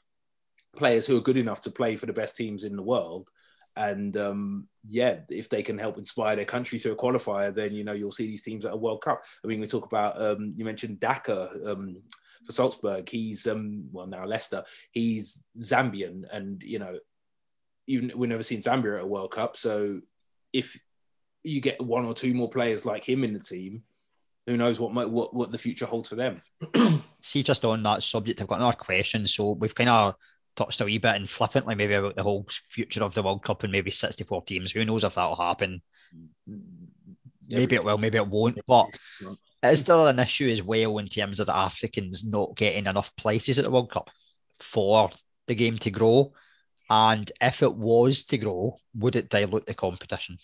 players 0.76 1.06
who 1.06 1.18
are 1.18 1.22
good 1.22 1.38
enough 1.38 1.62
to 1.62 1.72
play 1.72 1.96
for 1.96 2.06
the 2.06 2.14
best 2.14 2.36
teams 2.36 2.64
in 2.64 2.76
the 2.76 2.82
world. 2.82 3.28
And 3.76 4.18
um, 4.18 4.68
yeah, 4.88 5.20
if 5.30 5.50
they 5.50 5.64
can 5.64 5.78
help 5.78 5.98
inspire 5.98 6.36
their 6.36 6.46
country 6.46 6.78
to 6.80 6.92
a 6.92 6.96
qualifier, 6.96 7.56
then 7.56 7.74
you 7.74 7.84
know 7.84 7.94
you'll 7.94 8.12
see 8.12 8.28
these 8.28 8.42
teams 8.42 8.66
at 8.66 8.74
a 8.74 8.78
World 8.78 9.02
Cup. 9.02 9.24
I 9.44 9.48
mean, 9.48 9.62
we 9.62 9.68
talk 9.68 9.86
about 9.86 10.22
um, 10.22 10.54
you 10.58 10.66
mentioned 10.66 11.00
Daka 11.00 11.50
um, 11.66 12.02
for 12.46 12.52
Salzburg. 12.52 13.08
He's 13.08 13.48
um, 13.48 13.88
well 13.94 14.08
now 14.08 14.26
Leicester. 14.26 14.66
He's 14.92 15.46
Zambian, 15.58 16.24
and 16.34 16.62
you 16.62 16.80
know 16.80 17.00
even 17.88 18.12
we've 18.16 18.30
never 18.30 18.44
seen 18.44 18.62
Zambia 18.62 18.98
at 18.98 19.04
a 19.04 19.08
World 19.08 19.32
Cup, 19.32 19.56
so 19.56 20.02
if 20.54 20.78
you 21.44 21.62
get 21.62 21.82
one 21.82 22.06
or 22.06 22.14
two 22.14 22.34
more 22.34 22.50
players 22.50 22.86
like 22.86 23.08
him 23.08 23.24
in 23.24 23.34
the 23.34 23.40
team, 23.40 23.84
who 24.48 24.58
knows 24.58 24.80
what 24.80 24.94
might, 24.94 25.10
what 25.10 25.34
what 25.34 25.52
the 25.52 25.58
future 25.58 25.86
holds 25.86 26.10
for 26.10 26.16
them. 26.16 26.42
See, 27.22 27.44
just 27.44 27.66
on 27.66 27.84
that 27.84 28.04
subject, 28.04 28.42
I've 28.42 28.48
got 28.48 28.60
another 28.60 28.78
question. 28.78 29.28
So 29.28 29.52
we've 29.52 29.76
kind 29.76 29.90
of 29.90 30.16
touched 30.56 30.82
a 30.82 30.86
wee 30.86 30.98
bit 30.98 31.16
and 31.16 31.30
flippantly 31.30 31.76
maybe 31.76 31.94
about 31.94 32.16
the 32.16 32.24
whole 32.24 32.46
future 32.70 33.04
of 33.04 33.14
the 33.14 33.24
World 33.24 33.44
Cup 33.44 33.64
and 33.64 33.72
maybe 33.72 33.92
64 33.92 34.44
teams. 34.44 34.72
Who 34.72 34.86
knows 34.86 35.04
if 35.04 35.16
that'll 35.16 35.36
happen? 35.36 35.82
Maybe 37.48 37.76
it 37.76 37.84
will, 37.84 37.98
maybe 37.98 38.18
it 38.18 38.28
won't. 38.28 38.60
But 38.68 38.98
is 39.64 39.84
there 39.84 40.08
an 40.08 40.20
issue 40.20 40.50
as 40.50 40.64
well 40.64 40.98
in 40.98 41.08
terms 41.08 41.40
of 41.40 41.48
the 41.48 41.56
Africans 41.56 42.24
not 42.24 42.56
getting 42.56 42.86
enough 42.86 43.16
places 43.16 43.60
at 43.60 43.66
the 43.66 43.72
World 43.72 43.92
Cup 43.92 44.10
for 44.60 45.12
the 45.48 45.56
game 45.56 45.78
to 45.80 45.92
grow? 45.92 46.34
And 46.92 47.32
if 47.40 47.64
it 47.64 47.74
was 47.74 48.26
to 48.26 48.38
grow, 48.38 48.76
would 48.96 49.16
it 49.16 49.30
dilute 49.30 49.66
the 49.66 49.74
competition? 49.74 50.38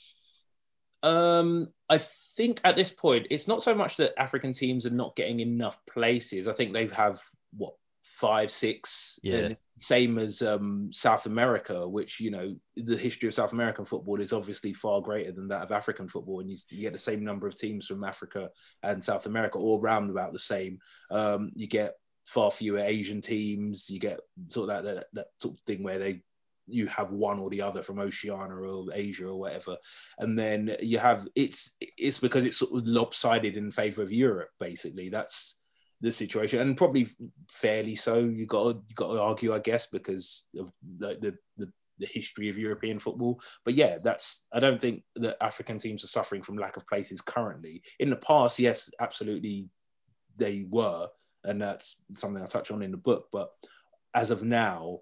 Um, 1.03 1.67
I 1.89 1.97
think 1.97 2.61
at 2.63 2.77
this 2.77 2.89
point, 2.89 3.27
it's 3.31 3.49
not 3.49 3.61
so 3.61 3.75
much 3.75 3.97
that 3.97 4.17
African 4.17 4.53
teams 4.53 4.85
are 4.85 4.91
not 4.91 5.17
getting 5.17 5.41
enough 5.41 5.77
places. 5.85 6.47
I 6.47 6.53
think 6.53 6.71
they 6.71 6.87
have 6.87 7.19
what 7.57 7.73
five, 8.05 8.49
six, 8.49 9.19
yeah. 9.23 9.49
same 9.77 10.17
as 10.17 10.41
um, 10.41 10.89
South 10.93 11.25
America, 11.25 11.85
which 11.85 12.21
you 12.21 12.31
know 12.31 12.55
the 12.77 12.95
history 12.95 13.27
of 13.27 13.33
South 13.33 13.51
American 13.51 13.83
football 13.83 14.21
is 14.21 14.31
obviously 14.31 14.71
far 14.71 15.01
greater 15.01 15.33
than 15.33 15.49
that 15.49 15.63
of 15.63 15.73
African 15.73 16.07
football, 16.07 16.39
and 16.39 16.49
you, 16.49 16.55
you 16.69 16.79
get 16.79 16.93
the 16.93 16.99
same 16.99 17.25
number 17.25 17.45
of 17.45 17.57
teams 17.57 17.87
from 17.87 18.05
Africa 18.05 18.51
and 18.83 19.03
South 19.03 19.25
America, 19.25 19.57
all 19.57 19.81
around 19.81 20.09
about 20.09 20.31
the 20.31 20.39
same. 20.39 20.79
Um, 21.11 21.51
you 21.55 21.67
get 21.67 21.95
far 22.25 22.51
fewer 22.51 22.79
Asian 22.79 23.19
teams. 23.19 23.89
You 23.89 23.99
get 23.99 24.21
sort 24.47 24.69
of 24.69 24.85
that, 24.85 24.95
that, 24.95 25.07
that 25.11 25.27
sort 25.41 25.55
of 25.55 25.59
thing 25.65 25.83
where 25.83 25.99
they 25.99 26.21
you 26.67 26.87
have 26.87 27.11
one 27.11 27.39
or 27.39 27.49
the 27.49 27.61
other 27.61 27.81
from 27.81 27.99
Oceania 27.99 28.55
or 28.55 28.85
Asia 28.93 29.27
or 29.27 29.39
whatever, 29.39 29.77
and 30.17 30.37
then 30.37 30.75
you 30.81 30.99
have 30.99 31.27
it's 31.35 31.75
it's 31.79 32.19
because 32.19 32.45
it's 32.45 32.57
sort 32.57 32.73
of 32.73 32.87
lopsided 32.87 33.57
in 33.57 33.71
favor 33.71 34.01
of 34.01 34.11
Europe. 34.11 34.49
Basically, 34.59 35.09
that's 35.09 35.59
the 36.01 36.11
situation, 36.11 36.59
and 36.59 36.77
probably 36.77 37.07
fairly 37.49 37.95
so. 37.95 38.19
You 38.19 38.45
got 38.45 38.75
you 38.87 38.95
got 38.95 39.13
to 39.13 39.21
argue, 39.21 39.53
I 39.53 39.59
guess, 39.59 39.87
because 39.87 40.45
of 40.59 40.71
the, 40.97 41.17
the 41.19 41.37
the 41.57 41.71
the 41.99 42.07
history 42.07 42.49
of 42.49 42.57
European 42.57 42.99
football. 42.99 43.41
But 43.65 43.75
yeah, 43.75 43.97
that's 44.03 44.45
I 44.53 44.59
don't 44.59 44.81
think 44.81 45.03
that 45.15 45.43
African 45.43 45.79
teams 45.79 46.03
are 46.03 46.07
suffering 46.07 46.43
from 46.43 46.57
lack 46.57 46.77
of 46.77 46.87
places 46.87 47.21
currently. 47.21 47.83
In 47.99 48.09
the 48.09 48.15
past, 48.15 48.59
yes, 48.59 48.89
absolutely 48.99 49.69
they 50.35 50.65
were, 50.69 51.07
and 51.43 51.61
that's 51.61 52.01
something 52.13 52.43
I 52.43 52.47
touch 52.47 52.71
on 52.71 52.83
in 52.83 52.91
the 52.91 52.97
book. 52.97 53.27
But 53.31 53.49
as 54.13 54.31
of 54.31 54.43
now, 54.43 54.99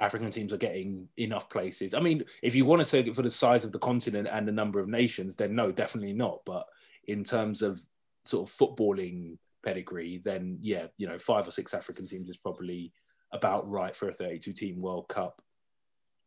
African 0.00 0.30
teams 0.30 0.52
are 0.52 0.58
getting 0.58 1.08
enough 1.16 1.48
places. 1.48 1.94
I 1.94 2.00
mean, 2.00 2.24
if 2.42 2.54
you 2.54 2.64
want 2.64 2.82
to 2.82 2.90
take 2.90 3.06
it 3.06 3.14
for 3.14 3.22
the 3.22 3.30
size 3.30 3.64
of 3.64 3.72
the 3.72 3.78
continent 3.78 4.28
and 4.30 4.46
the 4.46 4.52
number 4.52 4.80
of 4.80 4.88
nations, 4.88 5.36
then 5.36 5.54
no, 5.54 5.70
definitely 5.70 6.12
not. 6.12 6.40
But 6.44 6.66
in 7.06 7.22
terms 7.22 7.62
of 7.62 7.80
sort 8.24 8.48
of 8.48 8.56
footballing 8.56 9.38
pedigree, 9.64 10.20
then 10.24 10.58
yeah, 10.60 10.86
you 10.98 11.06
know, 11.06 11.18
five 11.18 11.46
or 11.46 11.52
six 11.52 11.74
African 11.74 12.06
teams 12.06 12.28
is 12.28 12.36
probably 12.36 12.92
about 13.32 13.68
right 13.68 13.94
for 13.94 14.08
a 14.08 14.12
32 14.12 14.52
team 14.52 14.80
World 14.80 15.08
Cup. 15.08 15.40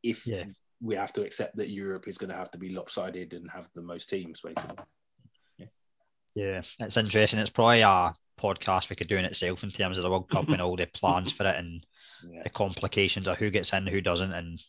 If 0.01 0.25
yeah. 0.25 0.45
we 0.81 0.95
have 0.95 1.13
to 1.13 1.23
accept 1.23 1.57
that 1.57 1.69
Europe 1.69 2.07
is 2.07 2.17
going 2.17 2.29
to 2.29 2.35
have 2.35 2.51
to 2.51 2.57
be 2.57 2.69
lopsided 2.69 3.33
and 3.33 3.49
have 3.51 3.69
the 3.75 3.81
most 3.81 4.09
teams, 4.09 4.41
basically. 4.41 4.77
Yeah, 5.57 5.65
yeah 6.35 6.61
it's 6.79 6.97
interesting. 6.97 7.39
It's 7.39 7.49
probably 7.49 7.81
a 7.81 8.13
podcast 8.39 8.89
we 8.89 8.95
could 8.95 9.07
do 9.07 9.17
in 9.17 9.25
itself 9.25 9.63
in 9.63 9.71
terms 9.71 9.97
of 9.97 10.03
the 10.03 10.09
World 10.09 10.29
Cup 10.29 10.47
and 10.49 10.61
all 10.61 10.77
the 10.77 10.85
plans 10.87 11.31
for 11.31 11.45
it 11.45 11.55
and 11.57 11.85
yeah. 12.27 12.43
the 12.43 12.49
complications 12.49 13.27
of 13.27 13.37
who 13.37 13.49
gets 13.49 13.73
in, 13.73 13.87
who 13.87 14.01
doesn't, 14.01 14.31
and 14.31 14.61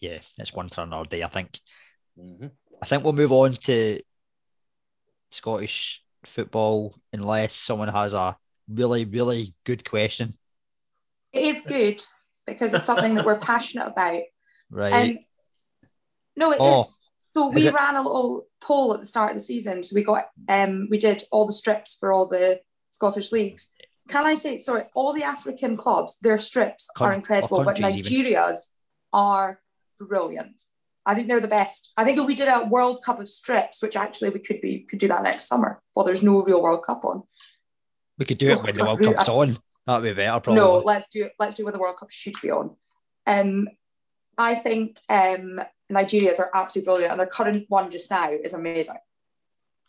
yeah, 0.00 0.18
it's 0.38 0.52
one 0.52 0.68
for 0.68 0.82
another 0.82 1.08
day. 1.08 1.22
I 1.22 1.28
think. 1.28 1.60
Mm-hmm. 2.18 2.48
I 2.82 2.86
think 2.86 3.04
we'll 3.04 3.12
move 3.12 3.32
on 3.32 3.52
to 3.52 4.00
Scottish 5.30 6.02
football 6.26 6.96
unless 7.12 7.54
someone 7.54 7.88
has 7.88 8.12
a 8.12 8.36
really, 8.68 9.04
really 9.04 9.54
good 9.64 9.88
question. 9.88 10.34
It 11.32 11.44
is 11.44 11.62
good 11.62 12.02
because 12.46 12.74
it's 12.74 12.84
something 12.84 13.14
that 13.14 13.24
we're 13.24 13.38
passionate 13.40 13.86
about. 13.86 14.22
Right. 14.70 15.10
Um, 15.10 15.18
No, 16.36 16.50
it 16.52 16.56
is. 16.56 16.60
Oh, 16.60 16.86
So 17.34 17.48
is 17.50 17.64
we 17.64 17.68
it? 17.68 17.74
ran 17.74 17.96
a 17.96 18.02
little 18.02 18.46
poll 18.60 18.94
at 18.94 19.00
the 19.00 19.06
start 19.06 19.30
of 19.30 19.36
the 19.36 19.40
season. 19.40 19.82
So 19.82 19.94
we 19.94 20.02
got 20.02 20.28
um 20.48 20.88
we 20.90 20.98
did 20.98 21.22
all 21.30 21.46
the 21.46 21.52
strips 21.52 21.96
for 21.98 22.12
all 22.12 22.26
the 22.26 22.60
Scottish 22.90 23.32
leagues. 23.32 23.70
Can 24.08 24.26
I 24.26 24.34
say 24.34 24.58
sorry? 24.58 24.84
All 24.94 25.12
the 25.12 25.24
African 25.24 25.76
clubs, 25.76 26.18
their 26.20 26.38
strips 26.38 26.88
Con- 26.96 27.08
are 27.08 27.12
incredible, 27.12 27.64
but 27.64 27.76
countries 27.76 27.96
even. 27.96 28.12
Nigeria's 28.12 28.70
are 29.12 29.60
brilliant. 29.98 30.62
I 31.04 31.14
think 31.14 31.28
they're 31.28 31.40
the 31.40 31.48
best. 31.48 31.92
I 31.96 32.04
think 32.04 32.18
if 32.18 32.26
we 32.26 32.34
did 32.34 32.48
a 32.48 32.64
World 32.64 33.02
Cup 33.04 33.20
of 33.20 33.28
strips, 33.28 33.82
which 33.82 33.96
actually 33.96 34.30
we 34.30 34.40
could 34.40 34.60
be 34.60 34.80
could 34.80 34.98
do 34.98 35.08
that 35.08 35.22
next 35.22 35.46
summer. 35.48 35.80
Well, 35.94 36.04
there's 36.04 36.22
no 36.22 36.42
real 36.42 36.62
World 36.62 36.84
Cup 36.84 37.04
on. 37.04 37.22
We 38.18 38.24
could 38.24 38.38
do 38.38 38.50
it 38.50 38.58
Oh, 38.58 38.62
when 38.62 38.74
the 38.74 38.84
World 38.84 39.00
God, 39.00 39.16
Cup's 39.16 39.28
on. 39.28 39.58
That'd 39.86 40.04
be 40.04 40.14
better, 40.14 40.40
probably. 40.40 40.60
No, 40.60 40.78
let's 40.78 41.08
do 41.08 41.24
it. 41.24 41.32
Let's 41.38 41.56
do 41.56 41.64
when 41.64 41.72
the 41.72 41.80
World 41.80 41.96
Cup 41.96 42.10
should 42.10 42.34
be 42.40 42.50
on. 42.50 42.76
Um, 43.26 43.68
I 44.38 44.54
think 44.54 44.98
um 45.08 45.60
Nigeria's 45.90 46.38
are 46.38 46.50
absolutely 46.54 46.86
brilliant, 46.86 47.12
and 47.12 47.20
their 47.20 47.26
current 47.26 47.66
one 47.68 47.90
just 47.90 48.10
now 48.10 48.30
is 48.32 48.54
amazing. 48.54 48.96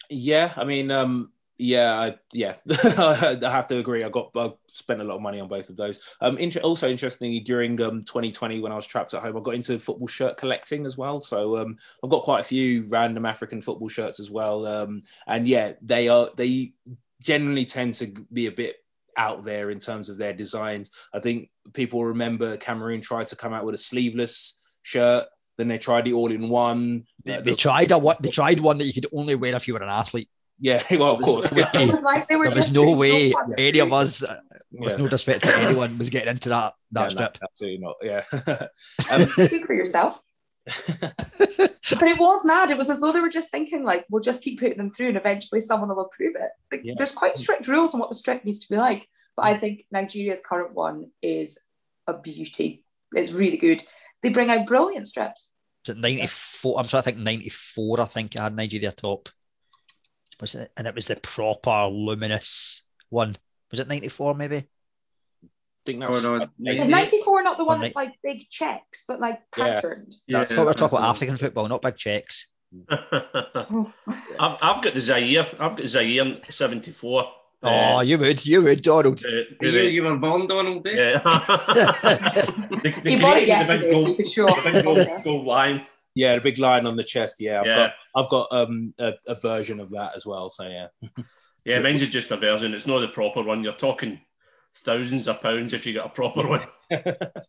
Yeah, 0.09 0.53
I 0.55 0.65
mean, 0.65 0.91
um, 0.91 1.31
yeah, 1.63 1.97
I, 1.97 2.15
yeah, 2.33 2.55
I 2.69 3.37
have 3.41 3.67
to 3.67 3.77
agree. 3.77 4.03
I 4.03 4.09
got 4.09 4.31
I 4.35 4.51
spent 4.67 4.99
a 4.99 5.03
lot 5.05 5.15
of 5.15 5.21
money 5.21 5.39
on 5.39 5.47
both 5.47 5.69
of 5.69 5.77
those. 5.77 6.01
Um, 6.19 6.37
inter- 6.37 6.59
also 6.59 6.89
interestingly, 6.89 7.39
during 7.39 7.81
um 7.81 8.01
2020 8.03 8.59
when 8.59 8.73
I 8.73 8.75
was 8.75 8.85
trapped 8.85 9.13
at 9.13 9.21
home, 9.21 9.37
I 9.37 9.39
got 9.39 9.55
into 9.55 9.79
football 9.79 10.07
shirt 10.07 10.35
collecting 10.35 10.85
as 10.85 10.97
well. 10.97 11.21
So 11.21 11.57
um, 11.57 11.77
I've 12.03 12.09
got 12.09 12.23
quite 12.23 12.41
a 12.41 12.43
few 12.43 12.83
random 12.89 13.25
African 13.25 13.61
football 13.61 13.87
shirts 13.87 14.19
as 14.19 14.29
well. 14.29 14.67
Um, 14.67 14.99
and 15.25 15.47
yeah, 15.47 15.73
they 15.81 16.09
are 16.09 16.29
they 16.35 16.73
generally 17.21 17.65
tend 17.65 17.93
to 17.95 18.07
be 18.33 18.47
a 18.47 18.51
bit 18.51 18.75
out 19.15 19.45
there 19.45 19.71
in 19.71 19.79
terms 19.79 20.09
of 20.09 20.17
their 20.17 20.33
designs. 20.33 20.91
I 21.13 21.19
think 21.19 21.49
people 21.71 22.03
remember 22.03 22.57
Cameroon 22.57 22.99
tried 22.99 23.27
to 23.27 23.37
come 23.37 23.53
out 23.53 23.63
with 23.63 23.75
a 23.75 23.77
sleeveless 23.77 24.59
shirt. 24.81 25.27
Then 25.57 25.69
they 25.69 25.77
tried 25.77 26.05
the 26.05 26.13
all-in-one. 26.13 27.05
They, 27.23 27.37
Uh, 27.37 27.41
they 27.41 27.53
tried 27.53 27.91
a 27.91 27.99
one. 27.99 28.17
They 28.19 28.31
tried 28.31 28.59
one 28.59 28.79
that 28.79 28.85
you 28.85 28.93
could 28.93 29.05
only 29.13 29.35
wear 29.35 29.55
if 29.55 29.67
you 29.67 29.75
were 29.75 29.83
an 29.83 29.87
athlete. 29.87 30.29
Yeah, 30.59 30.81
well, 30.91 31.11
of 31.13 31.21
course. 31.21 31.47
There 31.49 31.69
It 31.73 31.91
was 31.91 32.01
like 32.01 32.27
they 32.29 32.35
were 32.35 32.49
was 32.49 32.73
no 32.73 32.95
way 32.95 33.31
ones. 33.31 33.55
any 33.57 33.79
of 33.79 33.91
us, 33.93 34.23
uh, 34.23 34.39
with 34.71 34.91
Yeah. 34.91 34.97
no 34.97 35.03
disrespect 35.05 35.45
to 35.45 35.55
anyone, 35.57 35.97
was 35.97 36.09
getting 36.09 36.29
into 36.29 36.49
that 36.49 36.73
that 36.91 37.11
Yeah, 37.11 37.19
no, 37.19 37.25
strip. 37.25 37.37
absolutely 37.43 37.79
not. 37.79 37.95
Yeah. 38.01 38.23
um, 39.11 39.27
Speak 39.27 39.65
for 39.65 39.73
yourself. 39.73 40.19
But 40.65 42.07
it 42.07 42.17
was 42.17 42.45
mad. 42.45 42.71
It 42.71 42.77
was 42.77 42.89
as 42.89 42.99
though 43.01 43.11
they 43.11 43.19
were 43.19 43.29
just 43.29 43.51
thinking, 43.51 43.83
like, 43.83 44.05
we'll 44.09 44.21
just 44.21 44.41
keep 44.41 44.59
putting 44.59 44.77
them 44.77 44.89
through 44.91 45.09
and 45.09 45.17
eventually 45.17 45.59
someone 45.61 45.89
will 45.89 45.99
approve 46.01 46.35
it. 46.35 46.51
Like, 46.71 46.81
Yeah. 46.83 46.93
There's 46.97 47.11
quite 47.11 47.37
strict 47.37 47.67
rules 47.67 47.93
on 47.93 47.99
what 47.99 48.09
the 48.09 48.15
strip 48.15 48.45
needs 48.45 48.59
to 48.59 48.69
be 48.69 48.77
like. 48.77 49.07
But 49.35 49.45
I 49.45 49.57
think 49.57 49.85
Nigeria's 49.91 50.39
current 50.45 50.73
one 50.73 51.11
is 51.21 51.59
a 52.07 52.13
beauty. 52.13 52.83
It's 53.13 53.31
really 53.31 53.57
good. 53.57 53.83
They 54.21 54.29
bring 54.29 54.49
out 54.49 54.65
brilliant 54.67 55.07
strips. 55.07 55.49
94? 55.87 56.79
I'm 56.79 56.85
sorry, 56.85 56.99
I 56.99 57.03
think 57.03 57.17
94. 57.17 58.01
I 58.01 58.05
think 58.05 58.35
I 58.37 58.43
had 58.43 58.55
Nigeria 58.55 58.91
top. 58.93 59.27
Was 60.41 60.55
it? 60.55 60.71
And 60.77 60.87
it 60.87 60.95
was 60.95 61.07
the 61.07 61.15
proper 61.15 61.87
luminous 61.91 62.81
one. 63.09 63.37
Was 63.71 63.79
it 63.79 63.87
94 63.87 64.35
maybe? 64.35 64.67
think 65.85 65.99
that 65.99 66.07
Oh, 66.09 66.11
was 66.13 66.23
no, 66.23 66.35
uh, 66.37 66.47
Is 66.65 66.83
Is 66.83 66.87
94 66.87 67.43
not 67.43 67.57
the 67.57 67.65
one 67.65 67.81
that's 67.81 67.95
like 67.95 68.13
big 68.23 68.49
checks, 68.49 69.03
but 69.07 69.19
like 69.19 69.41
Yeah. 69.57 69.73
patterned? 69.73 70.13
I 70.33 70.45
thought 70.45 70.57
we 70.59 70.63
were 70.65 70.73
talking 70.73 70.97
about 70.97 71.15
African 71.15 71.35
football, 71.37 71.67
not 71.67 71.81
big 71.81 71.97
checks. 71.97 72.47
I've, 72.89 74.57
I've 74.61 74.81
got 74.81 74.93
the 74.93 74.99
Zaire. 74.99 75.45
I've 75.59 75.75
got 75.77 75.85
Zaire 75.87 76.37
74. 76.49 77.25
Oh, 77.65 78.01
you 78.01 78.17
would, 78.17 78.45
you 78.45 78.61
would, 78.61 78.81
Donald. 78.81 79.23
uh, 79.25 79.29
You, 79.61 79.71
the- 79.71 79.89
you 79.91 80.03
were 80.03 80.17
born, 80.17 80.47
Donald, 80.47 80.85
eh? 80.87 80.91
yeah. 80.95 81.17
the, 81.23 82.93
the 83.03 83.09
He 83.09 83.19
bought 83.19 83.33
green 83.33 83.35
with 83.35 83.35
the 83.35 83.41
it 83.43 83.47
yesterday, 83.47 83.87
big 83.87 83.95
so 83.97 84.07
you 84.07 84.15
could 84.15 84.27
show 84.27 84.45
off. 84.47 84.63
the 84.63 84.71
big 84.71 84.83
gold, 84.83 85.07
gold 85.23 85.45
line. 85.45 85.85
Yeah, 86.15 86.35
the 86.35 86.41
big 86.41 86.59
line 86.59 86.85
on 86.85 86.95
the 86.95 87.03
chest. 87.03 87.37
Yeah, 87.39 87.61
I've 87.61 87.67
Yeah. 87.67 87.75
got 87.75 87.93
I've 88.15 88.29
got 88.29 88.47
um 88.51 88.93
a, 88.99 89.13
a 89.27 89.35
version 89.35 89.79
of 89.79 89.91
that 89.91 90.13
as 90.15 90.25
well. 90.25 90.49
So 90.49 90.63
yeah. 90.67 90.87
Yeah, 91.65 91.79
mine's 91.79 92.05
just 92.09 92.29
a 92.31 92.35
version. 92.35 92.73
It's 92.73 92.87
not 92.87 92.99
the 92.99 93.07
proper 93.07 93.41
one. 93.41 93.63
You're 93.63 93.71
talking 93.71 94.19
thousands 94.83 95.29
of 95.29 95.39
pounds 95.39 95.71
if 95.71 95.85
you 95.85 95.93
get 95.93 96.05
a 96.05 96.09
proper 96.09 96.45
one. 96.45 96.67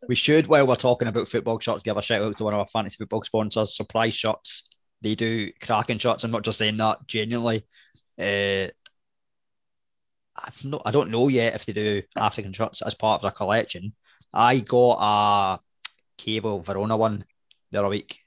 We 0.09 0.15
should, 0.15 0.47
while 0.47 0.67
we're 0.69 0.77
talking 0.77 1.09
about 1.09 1.29
football 1.29 1.59
shirts, 1.59 1.83
give 1.83 1.97
a 1.97 2.03
shout 2.03 2.23
out 2.23 2.37
to 2.37 2.45
one 2.45 2.55
of 2.55 2.61
our 2.61 2.69
fantasy 2.69 2.97
football 2.99 3.25
sponsors, 3.25 3.75
Surprise 3.77 4.15
Shirts. 4.15 4.69
They 5.03 5.17
do 5.17 5.51
cracking 5.61 5.99
shots. 5.99 6.23
I'm 6.23 6.31
not 6.31 6.45
just 6.45 6.59
saying 6.59 6.77
that 6.77 7.07
genuinely. 7.09 7.67
Uh, 8.19 8.69
I've 10.37 10.65
not, 10.65 10.83
I 10.85 10.91
don't 10.91 11.11
know 11.11 11.29
yet 11.29 11.55
if 11.55 11.67
they 11.67 11.73
do 11.73 12.03
African 12.17 12.53
shirts 12.53 12.83
as 12.83 12.95
part 12.95 13.19
of 13.19 13.23
their 13.23 13.31
collection. 13.33 13.95
I 14.33 14.61
got 14.61 14.99
a 15.01 15.61
Cable 16.19 16.61
Verona 16.63 16.97
one 16.97 17.25
the 17.71 17.79
other 17.79 17.89
week, 17.89 18.19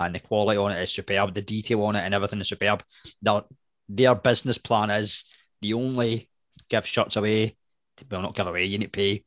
and 0.00 0.14
the 0.14 0.20
quality 0.20 0.58
on 0.58 0.72
it 0.72 0.82
is 0.82 0.90
superb. 0.90 1.34
The 1.34 1.42
detail 1.42 1.84
on 1.84 1.96
it 1.96 2.00
and 2.00 2.14
everything 2.14 2.40
is 2.40 2.48
superb. 2.48 2.82
Their, 3.22 3.42
their 3.88 4.14
business 4.14 4.58
plan 4.58 4.90
is 4.90 5.24
the 5.60 5.74
only 5.74 6.30
give 6.68 6.86
shirts 6.86 7.16
away. 7.16 7.56
Well, 8.10 8.22
not 8.22 8.36
give 8.36 8.46
away. 8.46 8.64
You 8.64 8.78
need 8.78 8.86
to 8.86 8.90
pay 8.90 9.24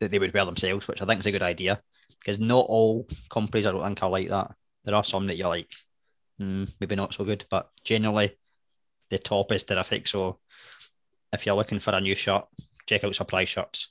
that 0.00 0.10
they 0.10 0.18
would 0.18 0.34
wear 0.34 0.44
themselves, 0.44 0.86
which 0.86 1.00
I 1.00 1.06
think 1.06 1.20
is 1.20 1.26
a 1.26 1.32
good 1.32 1.42
idea. 1.42 1.82
Because 2.18 2.38
not 2.38 2.66
all 2.68 3.08
companies, 3.30 3.66
I 3.66 3.72
don't 3.72 3.82
think, 3.82 4.02
are 4.02 4.10
like 4.10 4.28
that. 4.28 4.54
There 4.84 4.94
are 4.94 5.04
some 5.04 5.26
that 5.26 5.36
you're 5.36 5.48
like, 5.48 5.70
hmm, 6.38 6.64
maybe 6.80 6.96
not 6.96 7.14
so 7.14 7.24
good, 7.24 7.46
but 7.50 7.70
generally, 7.84 8.36
the 9.10 9.18
top 9.18 9.52
is 9.52 9.64
terrific. 9.64 10.08
So 10.08 10.38
if 11.32 11.46
you're 11.46 11.54
looking 11.54 11.80
for 11.80 11.94
a 11.94 12.00
new 12.00 12.14
shirt, 12.14 12.46
check 12.86 13.04
out 13.04 13.14
Supply 13.14 13.44
Shirts. 13.44 13.88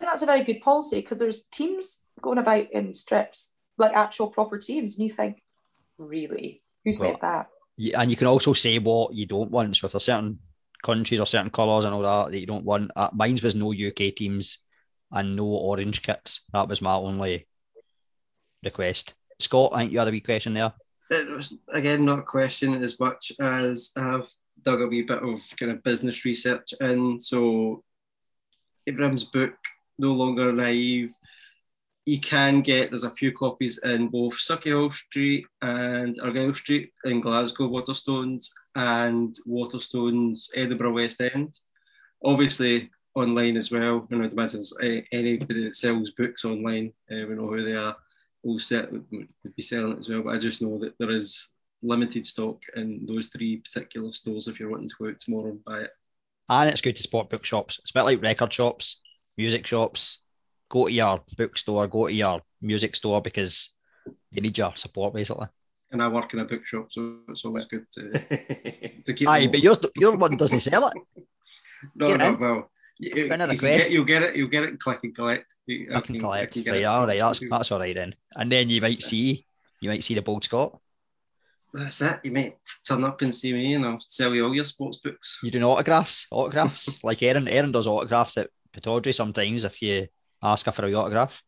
And 0.00 0.08
that's 0.08 0.22
a 0.22 0.26
very 0.26 0.44
good 0.44 0.60
policy 0.60 1.00
because 1.00 1.18
there's 1.18 1.44
teams 1.44 2.00
going 2.20 2.38
about 2.38 2.70
in 2.72 2.94
strips, 2.94 3.52
like 3.78 3.94
actual 3.94 4.28
proper 4.28 4.58
teams, 4.58 4.98
and 4.98 5.08
you 5.08 5.14
think, 5.14 5.42
really, 5.98 6.62
who's 6.84 6.98
Well, 6.98 7.12
made 7.12 7.20
that? 7.20 7.48
Yeah, 7.76 8.00
and 8.00 8.10
you 8.10 8.16
can 8.16 8.26
also 8.26 8.52
say 8.52 8.78
what 8.78 9.14
you 9.14 9.26
don't 9.26 9.50
want. 9.50 9.76
So 9.76 9.86
if 9.86 9.92
there's 9.92 10.04
certain 10.04 10.38
countries 10.82 11.20
or 11.20 11.26
certain 11.26 11.50
colours 11.50 11.84
and 11.84 11.94
all 11.94 12.02
that 12.02 12.32
that 12.32 12.40
you 12.40 12.46
don't 12.46 12.64
want, 12.64 12.90
uh, 12.96 13.10
mine's 13.12 13.42
was 13.42 13.54
no 13.54 13.72
UK 13.72 14.14
teams 14.14 14.58
and 15.12 15.36
no 15.36 15.44
orange 15.44 16.02
kits. 16.02 16.40
That 16.52 16.68
was 16.68 16.80
my 16.80 16.94
only 16.94 17.46
request. 18.64 19.14
Scott, 19.38 19.72
I 19.74 19.80
think 19.80 19.92
you 19.92 19.98
had 19.98 20.08
a 20.08 20.10
wee 20.10 20.20
question 20.20 20.54
there. 20.54 20.72
It 21.10 21.30
was 21.30 21.54
again 21.72 22.04
not 22.04 22.20
a 22.20 22.22
question 22.22 22.82
as 22.82 22.98
much 22.98 23.32
as 23.40 23.92
I've 23.96 24.28
dug 24.62 24.80
a 24.80 24.86
wee 24.86 25.02
bit 25.02 25.22
of 25.22 25.40
kind 25.58 25.72
of 25.72 25.82
business 25.82 26.24
research 26.24 26.72
in. 26.80 27.20
So 27.20 27.84
Ibrahim's 28.88 29.24
book, 29.24 29.54
No 29.98 30.12
Longer 30.12 30.52
Naive, 30.52 31.12
you 32.06 32.20
can 32.20 32.62
get 32.62 32.90
there's 32.90 33.04
a 33.04 33.10
few 33.10 33.32
copies 33.32 33.78
in 33.78 34.08
both 34.08 34.34
Sauchiehall 34.34 34.92
Street 34.92 35.44
and 35.60 36.18
Argyle 36.22 36.54
Street 36.54 36.92
in 37.04 37.20
Glasgow, 37.20 37.68
Waterstones, 37.68 38.50
and 38.76 39.34
Waterstones, 39.46 40.48
Edinburgh 40.54 40.92
West 40.92 41.20
End. 41.20 41.52
Obviously 42.24 42.90
online 43.16 43.56
as 43.56 43.72
well. 43.72 44.06
And 44.10 44.22
I'd 44.22 44.32
imagine 44.32 44.60
there's 44.60 45.02
anybody 45.10 45.64
that 45.64 45.74
sells 45.74 46.10
books 46.12 46.44
online, 46.44 46.92
uh, 47.10 47.26
we 47.28 47.34
know 47.34 47.48
who 47.48 47.64
they 47.64 47.74
are 47.74 47.96
will 48.46 48.60
set, 48.60 48.92
would 48.92 49.26
be 49.56 49.62
selling 49.62 49.92
it 49.92 49.98
as 49.98 50.08
well. 50.08 50.22
But 50.22 50.36
I 50.36 50.38
just 50.38 50.62
know 50.62 50.78
that 50.78 50.94
there 50.98 51.10
is 51.10 51.48
limited 51.82 52.24
stock 52.24 52.60
in 52.76 53.04
those 53.06 53.28
three 53.28 53.56
particular 53.56 54.12
stores 54.12 54.46
if 54.48 54.60
you're 54.60 54.70
wanting 54.70 54.88
to 54.88 54.94
go 54.98 55.08
out 55.08 55.18
tomorrow 55.18 55.50
and 55.50 55.64
buy 55.64 55.80
it. 55.80 55.90
And 56.48 56.70
it's 56.70 56.80
good 56.80 56.96
to 56.96 57.02
support 57.02 57.28
bookshops. 57.28 57.78
It's 57.80 57.90
a 57.90 57.94
bit 57.94 58.02
like 58.02 58.22
record 58.22 58.52
shops, 58.52 59.00
music 59.36 59.66
shops. 59.66 60.18
Go 60.68 60.86
to 60.86 60.92
your 60.92 61.22
bookstore, 61.36 61.86
go 61.86 62.06
to 62.08 62.12
your 62.12 62.42
music 62.60 62.96
store 62.96 63.20
because 63.22 63.70
they 64.32 64.40
need 64.40 64.58
your 64.58 64.72
support 64.76 65.14
basically. 65.14 65.46
And 65.92 66.02
I 66.02 66.08
work 66.08 66.32
in 66.34 66.40
a 66.40 66.44
bookshop, 66.44 66.88
so 66.90 67.18
it's 67.28 67.44
always 67.44 67.66
good 67.66 67.86
to, 67.92 68.10
to 69.04 69.12
keep. 69.14 69.28
Aye, 69.28 69.42
them 69.42 69.52
but 69.52 69.60
yours, 69.62 69.78
your 69.96 70.16
one 70.16 70.36
doesn't 70.36 70.60
sell 70.60 70.88
it. 70.88 70.94
no, 71.94 72.08
get 72.08 72.18
no, 72.18 72.28
in. 72.28 72.40
well, 72.40 72.70
you, 72.98 73.10
you, 73.14 73.28
Put 73.28 73.34
in 73.34 73.40
a 73.40 73.44
you 73.52 73.58
can 73.58 73.68
request. 73.68 73.84
get, 73.84 73.90
you'll 73.92 74.04
get 74.04 74.22
it. 74.24 74.36
You'll 74.36 74.48
get 74.48 74.64
it. 74.64 74.70
and 74.70 74.80
Click 74.80 75.00
and 75.04 75.14
collect. 75.14 75.54
You- 75.66 75.90
I 75.94 76.00
can 76.00 76.18
collect. 76.18 76.54
get 76.54 76.66
Right, 76.66 76.80
it. 76.80 76.84
all 76.84 77.06
right, 77.06 77.18
that's 77.20 77.40
that's 77.48 77.70
all 77.70 77.78
right 77.78 77.94
then. 77.94 78.16
And 78.34 78.50
then 78.50 78.68
you 78.68 78.80
might 78.80 79.00
see, 79.02 79.46
you 79.80 79.88
might 79.88 80.02
see 80.02 80.14
the 80.14 80.22
bold 80.22 80.42
Scott. 80.44 80.76
That's 81.72 82.00
it. 82.00 82.20
You 82.24 82.32
might 82.32 82.56
turn 82.88 83.04
up 83.04 83.22
and 83.22 83.34
see 83.34 83.52
me, 83.52 83.74
and 83.74 83.84
I'll 83.84 84.00
sell 84.00 84.34
you 84.34 84.44
all 84.46 84.54
your 84.54 84.64
sports 84.64 84.98
books. 84.98 85.38
You 85.42 85.50
doing 85.50 85.64
autographs? 85.64 86.26
Autographs? 86.32 86.88
like 87.04 87.22
Erin, 87.22 87.46
Erin 87.48 87.70
does 87.72 87.86
autographs 87.86 88.38
at 88.38 88.50
Pataudry 88.74 89.14
sometimes 89.14 89.64
if 89.64 89.80
you 89.82 90.08
ask 90.52 90.66
her 90.66 90.72
for 90.72 90.86
a 90.86 90.94
autograph. 90.94 91.42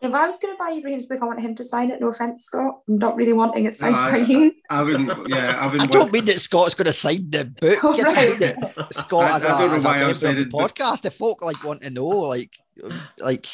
If 0.00 0.12
I 0.12 0.26
was 0.26 0.38
going 0.38 0.52
to 0.54 0.58
buy 0.58 0.72
Ibrahim's 0.72 1.06
book, 1.06 1.20
I 1.22 1.26
want 1.26 1.40
him 1.40 1.54
to 1.54 1.62
sign 1.64 1.92
it. 1.92 2.00
No 2.00 2.08
offense, 2.08 2.44
Scott. 2.46 2.80
I'm 2.88 2.98
not 2.98 3.14
really 3.14 3.32
wanting 3.32 3.66
it 3.66 3.76
signed 3.76 3.94
No, 3.94 4.00
I- 4.00 4.10
by 4.10 4.16
you. 4.18 4.52
I 4.68 4.82
wouldn't. 4.82 5.28
Yeah, 5.28 5.56
I 5.56 5.64
I 5.64 5.66
wouldn't. 5.70 5.82
I 5.94 5.98
don't 5.98 6.12
mean 6.12 6.24
that 6.24 6.40
Scott's 6.40 6.74
going 6.74 6.86
to 6.86 6.92
sign 6.92 7.30
the 7.30 7.44
book. 7.44 7.78
Oh, 7.84 7.94
You 7.96 8.02
right. 8.02 8.36
that 8.40 8.86
Scott 8.94 9.30
I- 9.30 9.36
as 9.36 9.44
I 9.44 9.54
a, 9.54 9.58
don't 9.60 9.70
know 9.70 9.76
as 9.76 9.84
a 9.84 9.86
why 9.86 9.94
I'm 9.94 10.00
member 10.00 10.28
of 10.28 10.36
the 10.36 10.44
podcast, 10.46 11.04
if 11.04 11.14
folk 11.14 11.40
like 11.42 11.62
want 11.62 11.82
to 11.82 11.90
know, 11.90 12.06
like, 12.06 12.50
like 13.18 13.46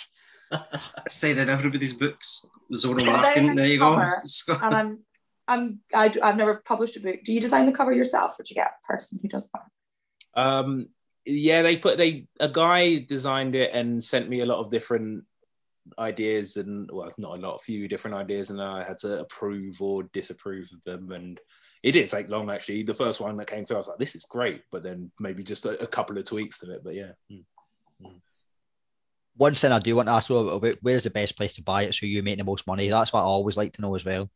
signing 1.08 1.48
everybody's 1.50 1.92
books. 1.92 2.46
Zonal 2.72 3.02
Well, 3.06 3.16
marking. 3.18 3.46
then 3.48 3.56
There 3.56 3.66
you 3.66 3.78
go. 3.78 3.94
cover. 3.94 4.20
Scott. 4.24 4.60
And 4.62 4.74
I'm, 4.74 4.98
I'm, 5.48 5.80
I, 5.94 6.12
I've 6.22 6.36
never 6.36 6.56
published 6.64 6.96
a 6.96 7.00
book. 7.00 7.16
Do 7.24 7.32
you 7.32 7.40
design 7.40 7.66
the 7.66 7.72
cover 7.72 7.92
yourself, 7.92 8.38
or 8.38 8.42
do 8.42 8.50
you 8.50 8.54
get 8.54 8.70
a 8.84 8.86
person 8.86 9.18
who 9.22 9.28
does 9.28 9.50
that? 9.52 10.40
Um, 10.42 10.88
yeah, 11.28 11.60
they 11.60 11.76
put 11.76 11.98
they 11.98 12.26
a 12.40 12.48
guy 12.48 13.00
designed 13.00 13.54
it 13.54 13.72
and 13.74 14.02
sent 14.02 14.28
me 14.28 14.40
a 14.40 14.46
lot 14.46 14.60
of 14.60 14.70
different 14.70 15.24
ideas 15.98 16.56
and 16.56 16.88
well, 16.90 17.12
not 17.18 17.38
a 17.38 17.40
lot, 17.40 17.56
a 17.56 17.62
few 17.62 17.86
different 17.86 18.16
ideas, 18.16 18.50
and 18.50 18.62
I 18.62 18.82
had 18.82 18.98
to 19.00 19.20
approve 19.20 19.80
or 19.82 20.04
disapprove 20.04 20.68
of 20.72 20.82
them. 20.84 21.12
And 21.12 21.38
it 21.82 21.92
didn't 21.92 22.10
take 22.10 22.30
long 22.30 22.50
actually. 22.50 22.82
The 22.82 22.94
first 22.94 23.20
one 23.20 23.36
that 23.36 23.46
came 23.46 23.64
through, 23.64 23.76
I 23.76 23.80
was 23.80 23.88
like, 23.88 23.98
this 23.98 24.14
is 24.14 24.24
great, 24.24 24.62
but 24.72 24.82
then 24.82 25.10
maybe 25.20 25.44
just 25.44 25.66
a, 25.66 25.80
a 25.82 25.86
couple 25.86 26.16
of 26.16 26.24
tweaks 26.24 26.60
to 26.60 26.72
it. 26.72 26.80
But 26.82 26.94
yeah. 26.94 27.12
Mm. 27.30 27.44
Mm. 28.02 28.20
One 29.36 29.54
thing 29.54 29.70
I 29.70 29.78
do 29.78 29.94
want 29.94 30.08
to 30.08 30.12
ask 30.12 30.30
about, 30.30 30.48
about 30.48 30.78
where's 30.80 31.04
the 31.04 31.10
best 31.10 31.36
place 31.36 31.52
to 31.54 31.62
buy 31.62 31.82
it 31.82 31.94
so 31.94 32.06
you 32.06 32.22
make 32.22 32.38
the 32.38 32.44
most 32.44 32.66
money? 32.66 32.88
That's 32.88 33.12
what 33.12 33.20
I 33.20 33.24
always 33.24 33.56
like 33.56 33.74
to 33.74 33.82
know 33.82 33.94
as 33.94 34.04
well. 34.04 34.30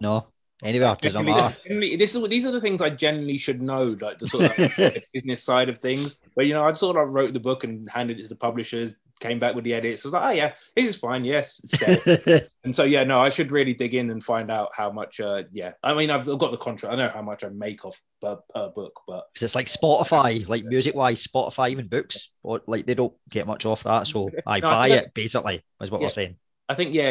No? 0.00 0.31
Anyway, 0.62 0.94
doesn't 1.02 1.24
matter. 1.24 1.56
This 1.66 2.14
is, 2.14 2.28
these 2.28 2.46
are 2.46 2.52
the 2.52 2.60
things 2.60 2.80
I 2.80 2.90
generally 2.90 3.36
should 3.36 3.60
know, 3.60 3.96
like 4.00 4.20
the 4.20 4.28
sort 4.28 4.56
of 4.56 5.02
business 5.12 5.42
side 5.42 5.68
of 5.68 5.78
things. 5.78 6.20
But 6.36 6.46
you 6.46 6.54
know, 6.54 6.64
I 6.64 6.72
sort 6.74 6.96
of 6.96 7.08
wrote 7.08 7.32
the 7.32 7.40
book 7.40 7.64
and 7.64 7.90
handed 7.90 8.20
it 8.20 8.24
to 8.24 8.28
the 8.28 8.36
publishers, 8.36 8.96
came 9.18 9.40
back 9.40 9.56
with 9.56 9.64
the 9.64 9.74
edits. 9.74 10.04
I 10.04 10.08
was 10.08 10.12
like, 10.14 10.22
oh 10.22 10.30
yeah, 10.30 10.54
this 10.76 10.86
is 10.86 10.96
fine. 10.96 11.24
Yes, 11.24 11.60
and 12.64 12.76
so 12.76 12.84
yeah, 12.84 13.02
no, 13.02 13.20
I 13.20 13.30
should 13.30 13.50
really 13.50 13.74
dig 13.74 13.94
in 13.94 14.10
and 14.10 14.22
find 14.22 14.52
out 14.52 14.70
how 14.76 14.92
much. 14.92 15.18
Uh, 15.18 15.42
yeah, 15.50 15.72
I 15.82 15.94
mean, 15.94 16.10
I've 16.10 16.26
got 16.26 16.52
the 16.52 16.58
contract. 16.58 16.92
I 16.92 16.96
know 16.96 17.08
how 17.08 17.22
much 17.22 17.42
I 17.42 17.48
make 17.48 17.84
off 17.84 18.00
per, 18.20 18.38
per 18.54 18.68
book, 18.68 19.00
but 19.08 19.24
it's 19.40 19.56
like 19.56 19.66
Spotify, 19.66 20.46
like 20.46 20.64
music 20.64 20.94
wise, 20.94 21.26
Spotify 21.26 21.70
even 21.70 21.88
books, 21.88 22.30
or 22.44 22.60
like 22.66 22.86
they 22.86 22.94
don't 22.94 23.14
get 23.28 23.48
much 23.48 23.66
off 23.66 23.82
that. 23.82 24.06
So 24.06 24.30
I 24.46 24.60
no, 24.60 24.68
buy 24.68 24.90
I 24.90 24.96
it 24.98 25.14
basically, 25.14 25.64
is 25.80 25.90
what 25.90 26.00
yeah. 26.00 26.06
we're 26.06 26.10
saying. 26.10 26.36
I 26.68 26.74
think 26.74 26.94
yeah, 26.94 27.08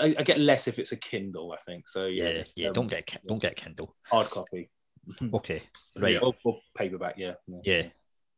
I, 0.00 0.14
I, 0.18 0.22
get 0.22 0.38
less 0.38 0.68
if 0.68 0.78
it's 0.78 0.92
a 0.92 0.96
Kindle. 0.96 1.52
I 1.52 1.58
think 1.70 1.88
so. 1.88 2.06
Yeah, 2.06 2.28
yeah. 2.28 2.44
yeah 2.54 2.68
um, 2.68 2.74
don't 2.74 2.86
get 2.86 3.18
don't 3.26 3.42
get 3.42 3.56
Kindle. 3.56 3.94
Hard 4.04 4.30
copy. 4.30 4.70
okay, 5.34 5.62
right. 5.98 6.14
Yeah, 6.14 6.20
or, 6.20 6.34
or, 6.44 6.58
paperback. 6.76 7.16
Yeah. 7.18 7.34
Yeah. 7.46 7.60
yeah. 7.64 7.82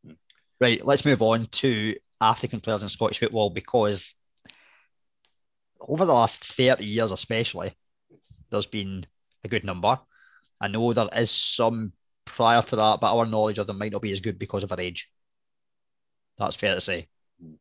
Hmm. 0.05 0.13
Right. 0.61 0.85
Let's 0.85 1.05
move 1.05 1.23
on 1.23 1.47
to 1.47 1.95
African 2.21 2.61
players 2.61 2.83
in 2.83 2.89
Scottish 2.89 3.21
football 3.21 3.51
because 3.51 4.15
over 5.81 6.05
the 6.05 6.13
last 6.13 6.45
30 6.45 6.85
years, 6.85 7.11
especially, 7.11 7.75
there's 8.51 8.67
been 8.67 9.07
a 9.45 9.49
good 9.49 9.65
number. 9.65 9.99
I 10.61 10.69
know 10.69 10.93
there 10.93 11.09
is 11.17 11.31
some 11.31 11.93
prior 12.25 12.63
to 12.63 12.77
that, 12.77 13.01
but 13.01 13.15
our 13.15 13.27
knowledge 13.27 13.59
of 13.59 13.67
them 13.67 13.79
might 13.79 13.93
not 13.93 14.03
be 14.03 14.13
as 14.13 14.21
good 14.21 14.39
because 14.39 14.63
of 14.63 14.73
our 14.73 14.81
age. 14.81 15.11
That's 16.39 16.57
fair 16.57 16.75
to 16.75 16.81
say. 16.81 17.09
Hmm. 17.43 17.55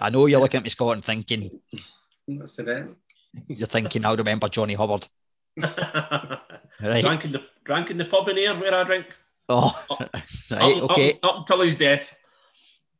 I 0.00 0.10
know 0.10 0.26
you're 0.26 0.40
looking 0.40 0.58
at 0.58 0.64
me, 0.64 0.70
Scott, 0.70 0.94
and 0.94 1.04
thinking, 1.04 1.60
What's 2.28 2.56
the 2.56 2.94
You're 3.46 3.66
thinking, 3.66 4.04
I 4.04 4.12
remember 4.12 4.50
Johnny 4.50 4.74
Hubbard. 4.74 5.08
right. 5.56 7.00
Drank 7.00 7.24
in 7.24 7.32
the 7.32 7.42
drank 7.64 7.90
in 7.90 7.96
the 7.96 8.04
pub 8.04 8.28
in 8.28 8.36
here 8.36 8.54
where 8.54 8.74
I 8.74 8.84
drink. 8.84 9.06
Oh, 9.48 9.72
right, 10.50 10.76
up, 10.76 10.90
okay. 10.90 11.12
Up, 11.14 11.24
up, 11.24 11.36
until 11.38 11.62
his 11.62 11.74
death. 11.74 12.14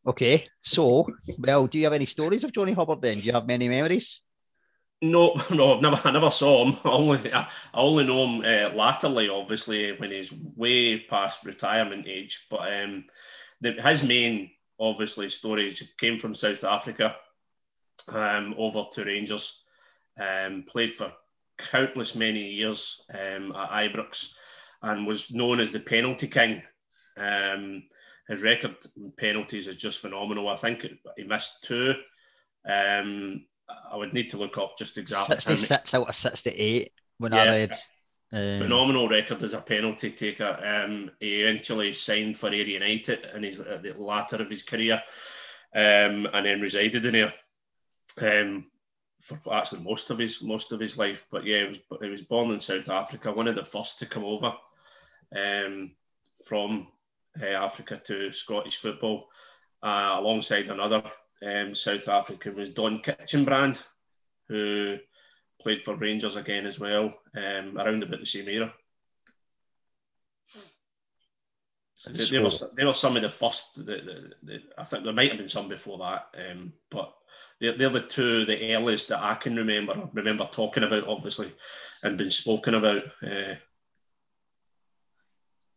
Okay, 0.06 0.46
so 0.62 1.06
well, 1.38 1.66
do 1.66 1.76
you 1.76 1.84
have 1.84 1.92
any 1.92 2.06
stories 2.06 2.42
of 2.42 2.52
Johnny 2.52 2.72
Hubbard? 2.72 3.02
Then 3.02 3.18
do 3.18 3.24
you 3.24 3.32
have 3.32 3.46
many 3.46 3.68
memories? 3.68 4.22
No, 5.02 5.38
no, 5.50 5.74
I've 5.74 5.82
never, 5.82 6.00
I 6.02 6.10
never 6.10 6.30
saw 6.30 6.64
him. 6.64 6.78
I 6.82 6.88
only, 6.88 7.32
I, 7.32 7.48
only 7.74 8.04
know 8.04 8.26
him 8.26 8.40
uh, 8.40 8.74
latterly, 8.74 9.28
obviously, 9.28 9.92
when 9.92 10.10
he's 10.10 10.32
way 10.32 11.00
past 11.00 11.44
retirement 11.44 12.06
age. 12.08 12.46
But 12.50 12.72
um, 12.72 13.04
the, 13.60 13.72
his 13.72 14.02
main, 14.02 14.52
obviously, 14.80 15.28
stories 15.28 15.86
came 16.00 16.18
from 16.18 16.34
South 16.34 16.64
Africa 16.64 17.14
um, 18.08 18.54
over 18.58 18.84
to 18.92 19.04
Rangers. 19.04 19.62
Um, 20.18 20.64
played 20.66 20.94
for 20.94 21.12
countless 21.58 22.14
many 22.14 22.50
years 22.50 23.00
um, 23.12 23.54
at 23.54 23.70
Ibrox 23.70 24.32
and 24.82 25.06
was 25.06 25.32
known 25.32 25.60
as 25.60 25.72
the 25.72 25.80
penalty 25.80 26.28
king. 26.28 26.62
Um, 27.16 27.84
his 28.28 28.42
record 28.42 28.76
in 28.96 29.12
penalties 29.16 29.68
is 29.68 29.76
just 29.76 30.00
phenomenal. 30.00 30.48
I 30.48 30.56
think 30.56 30.86
he 31.16 31.24
missed 31.24 31.64
two. 31.64 31.94
Um, 32.68 33.44
I 33.90 33.96
would 33.96 34.12
need 34.12 34.30
to 34.30 34.38
look 34.38 34.58
up 34.58 34.78
just 34.78 34.98
exactly. 34.98 35.36
66 35.36 35.94
out 35.94 36.08
of 36.08 36.14
68 36.14 36.92
when 37.18 37.32
yeah, 37.32 37.42
I 37.42 37.46
read. 37.46 37.74
Um, 38.30 38.58
phenomenal 38.58 39.08
record 39.08 39.42
as 39.42 39.54
a 39.54 39.60
penalty 39.60 40.10
taker. 40.10 40.58
Um, 40.62 41.10
he 41.18 41.42
eventually 41.42 41.94
signed 41.94 42.36
for 42.36 42.48
Ayr 42.48 42.66
United 42.66 43.26
in 43.34 43.42
his 43.42 43.60
at 43.60 43.82
the 43.82 43.94
latter 43.98 44.36
of 44.36 44.50
his 44.50 44.62
career, 44.62 45.02
um, 45.74 46.28
and 46.32 46.44
then 46.44 46.60
resided 46.60 47.06
in 47.06 47.12
there 47.14 47.32
um, 48.22 48.66
for 49.20 49.38
actually 49.54 49.82
most 49.82 50.10
of 50.10 50.18
his 50.18 50.42
most 50.42 50.72
of 50.72 50.80
his 50.80 50.96
life. 50.98 51.26
But 51.30 51.44
yeah, 51.44 51.62
he 51.62 51.68
was 51.68 51.78
he 52.02 52.08
was 52.08 52.22
born 52.22 52.50
in 52.50 52.60
South 52.60 52.88
Africa, 52.88 53.32
one 53.32 53.48
of 53.48 53.56
the 53.56 53.64
first 53.64 53.98
to 53.98 54.06
come 54.06 54.24
over 54.24 54.52
um, 55.36 55.92
from 56.46 56.88
uh, 57.42 57.46
Africa 57.46 58.00
to 58.04 58.32
Scottish 58.32 58.76
football, 58.76 59.28
uh, 59.82 60.16
alongside 60.18 60.68
another 60.68 61.02
um, 61.42 61.74
South 61.74 62.08
African 62.08 62.56
was 62.56 62.70
Don 62.70 63.00
Kitchenbrand, 63.00 63.80
who 64.48 64.96
played 65.60 65.82
for 65.82 65.96
Rangers 65.96 66.36
again 66.36 66.66
as 66.66 66.78
well, 66.78 67.14
um, 67.36 67.78
around 67.78 68.02
about 68.02 68.20
the 68.20 68.26
same 68.26 68.48
era. 68.48 68.72
They, 72.06 72.38
were, 72.38 72.50
they 72.76 72.84
were 72.84 72.92
some 72.92 73.16
of 73.16 73.22
the 73.22 73.28
first. 73.28 73.74
The, 73.74 73.82
the, 73.82 74.32
the, 74.42 74.62
I 74.76 74.84
think 74.84 75.04
there 75.04 75.12
might 75.12 75.30
have 75.30 75.38
been 75.38 75.48
some 75.48 75.68
before 75.68 75.98
that, 75.98 76.28
um, 76.50 76.72
but 76.90 77.12
they're, 77.60 77.76
they're 77.76 77.90
the 77.90 78.00
two, 78.00 78.44
the 78.44 78.74
earliest 78.74 79.08
that 79.08 79.22
I 79.22 79.34
can 79.34 79.56
remember. 79.56 80.08
Remember 80.12 80.48
talking 80.50 80.84
about, 80.84 81.08
obviously, 81.08 81.52
and 82.02 82.16
been 82.16 82.30
spoken 82.30 82.74
about. 82.74 83.02
Uh, 83.20 83.54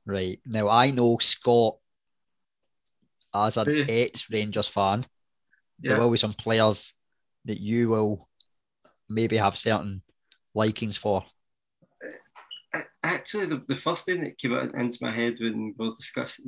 right 0.06 0.40
now, 0.46 0.70
I 0.70 0.92
know 0.92 1.18
Scott 1.20 1.78
as 3.34 3.58
an 3.58 3.76
yeah. 3.76 3.86
ex 3.88 4.30
Rangers 4.30 4.68
fan. 4.68 5.06
Yeah. 5.82 5.94
There 5.94 6.04
will 6.04 6.12
be 6.12 6.18
some 6.18 6.34
players 6.34 6.94
that 7.46 7.60
you 7.60 7.90
will 7.90 8.30
maybe 9.10 9.38
have 9.38 9.58
certain 9.58 10.04
likings 10.54 10.98
for. 10.98 11.26
Actually, 13.22 13.46
the, 13.46 13.62
the 13.68 13.76
first 13.76 14.06
thing 14.06 14.24
that 14.24 14.40
came 14.40 14.54
into 14.54 14.98
my 15.00 15.12
head 15.12 15.38
when 15.40 15.76
we 15.78 15.94
discussed 15.96 16.42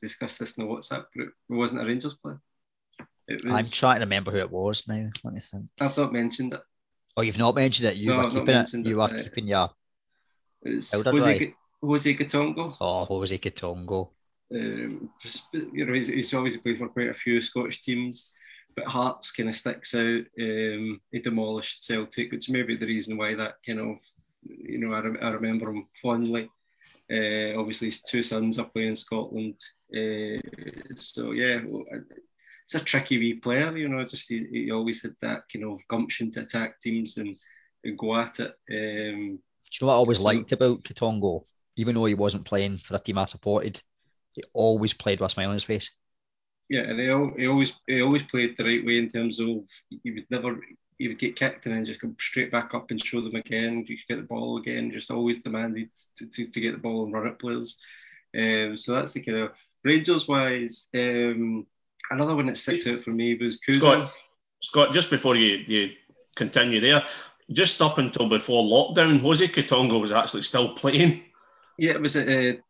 discussed 0.00 0.38
this 0.38 0.56
in 0.56 0.64
the 0.64 0.72
WhatsApp 0.72 1.06
group 1.12 1.34
wasn't 1.48 1.82
a 1.82 1.84
Rangers 1.84 2.14
player. 2.14 2.40
Was, 3.28 3.52
I'm 3.52 3.64
trying 3.64 3.96
to 3.96 4.04
remember 4.04 4.30
who 4.30 4.38
it 4.38 4.50
was 4.50 4.86
now. 4.86 5.08
Let 5.24 5.34
me 5.34 5.40
think. 5.40 5.66
I've 5.80 5.96
not 5.96 6.12
mentioned 6.12 6.54
it. 6.54 6.60
Oh, 7.16 7.22
you've 7.22 7.36
not 7.36 7.56
mentioned 7.56 7.88
it. 7.88 7.96
You 7.96 8.10
no, 8.10 8.18
were 8.18 8.30
keeping 8.30 8.54
it. 8.54 8.74
You 8.86 8.96
were 8.96 9.02
uh, 9.02 9.08
keeping 9.08 9.48
your. 9.48 9.70
It 10.64 10.74
was 10.74 10.92
Jose, 10.92 11.54
Jose 11.82 12.14
Quitongo. 12.14 12.76
Oh, 12.80 13.04
Jose 13.06 13.38
Quitongo. 13.38 14.10
Um, 14.54 15.10
you 15.52 15.84
know, 15.84 15.92
he's, 15.92 16.06
he's 16.06 16.32
obviously 16.32 16.60
played 16.60 16.78
for 16.78 16.88
quite 16.88 17.10
a 17.10 17.14
few 17.14 17.40
Scottish 17.40 17.80
teams, 17.80 18.30
but 18.76 18.86
Hearts 18.86 19.32
kind 19.32 19.48
of 19.48 19.56
sticks 19.56 19.96
out. 19.96 20.22
Um, 20.40 21.00
he 21.10 21.18
demolished 21.20 21.84
Celtic, 21.84 22.30
which 22.30 22.48
may 22.50 22.62
be 22.62 22.76
the 22.76 22.86
reason 22.86 23.16
why 23.16 23.34
that 23.34 23.54
kind 23.66 23.80
of, 23.80 23.98
you 24.42 24.78
know, 24.78 24.92
I, 24.94 25.00
I 25.00 25.30
remember 25.30 25.70
him 25.70 25.86
fondly. 26.00 26.48
Uh, 27.10 27.58
obviously, 27.58 27.88
his 27.88 28.02
two 28.02 28.22
sons 28.22 28.58
are 28.58 28.66
playing 28.66 28.90
in 28.90 28.96
Scotland. 28.96 29.58
Uh, 29.92 30.38
so 30.94 31.32
yeah, 31.32 31.60
it's 32.64 32.74
a 32.74 32.84
tricky 32.84 33.18
wee 33.18 33.34
player, 33.34 33.76
you 33.76 33.88
know. 33.88 34.04
Just 34.04 34.28
he, 34.28 34.46
he, 34.50 34.70
always 34.70 35.02
had 35.02 35.16
that 35.20 35.42
kind 35.52 35.64
of 35.64 35.80
gumption 35.88 36.30
to 36.30 36.42
attack 36.42 36.78
teams 36.78 37.16
and, 37.16 37.36
and 37.82 37.98
go 37.98 38.14
at 38.16 38.38
it. 38.38 38.50
Um, 38.50 38.56
Do 38.70 39.72
you 39.72 39.80
know 39.80 39.86
what 39.88 39.94
I 39.94 39.96
always 39.96 40.20
liked 40.20 40.52
about 40.52 40.84
Quitongo? 40.84 41.42
Even 41.76 41.96
though 41.96 42.04
he 42.04 42.14
wasn't 42.14 42.44
playing 42.44 42.78
for 42.78 42.94
a 42.94 43.00
team 43.00 43.18
I 43.18 43.26
supported, 43.26 43.82
he 44.32 44.44
always 44.52 44.92
played 44.92 45.18
with 45.18 45.30
a 45.30 45.34
smile 45.34 45.48
on 45.48 45.54
his 45.54 45.64
face. 45.64 45.90
Yeah, 46.68 46.82
and 46.82 47.00
he, 47.00 47.42
he 47.42 47.48
always 47.48 47.72
he 47.88 48.00
always 48.02 48.22
played 48.22 48.56
the 48.56 48.64
right 48.64 48.86
way 48.86 48.98
in 48.98 49.08
terms 49.08 49.40
of 49.40 49.64
he 49.88 50.12
would 50.12 50.26
never 50.30 50.60
he 51.00 51.08
would 51.08 51.18
get 51.18 51.34
kicked 51.34 51.64
and 51.64 51.74
then 51.74 51.84
just 51.86 51.98
come 51.98 52.14
straight 52.20 52.52
back 52.52 52.74
up 52.74 52.90
and 52.90 53.02
show 53.02 53.22
them 53.22 53.34
again. 53.34 53.86
You 53.88 53.96
could 53.96 54.06
get 54.06 54.16
the 54.16 54.28
ball 54.28 54.58
again. 54.58 54.90
Just 54.92 55.10
always 55.10 55.38
demanded 55.38 55.88
to, 56.16 56.28
to, 56.28 56.46
to 56.46 56.60
get 56.60 56.72
the 56.72 56.78
ball 56.78 57.04
and 57.04 57.12
run 57.14 57.26
at 57.26 57.38
players. 57.38 57.80
Um, 58.36 58.76
so 58.76 58.92
that's 58.92 59.14
the 59.14 59.20
kind 59.20 59.38
of 59.38 59.52
Rangers 59.82 60.28
wise. 60.28 60.88
Um, 60.94 61.66
another 62.10 62.36
one 62.36 62.46
that 62.46 62.58
sticks 62.58 62.86
out 62.86 62.98
for 62.98 63.12
me 63.12 63.34
was 63.40 63.58
Kuzo. 63.66 63.78
Scott, 63.78 64.12
Scott, 64.60 64.92
just 64.92 65.08
before 65.08 65.36
you, 65.36 65.64
you 65.66 65.88
continue 66.36 66.80
there, 66.80 67.02
just 67.50 67.80
up 67.80 67.96
until 67.96 68.28
before 68.28 68.62
lockdown, 68.62 69.20
Jose 69.20 69.48
Quitongo 69.48 69.98
was 69.98 70.12
actually 70.12 70.42
still 70.42 70.74
playing. 70.74 71.22
Yeah, 71.78 71.92
it 71.92 72.02
was 72.02 72.14
at. 72.16 72.28
Uh, 72.28 72.60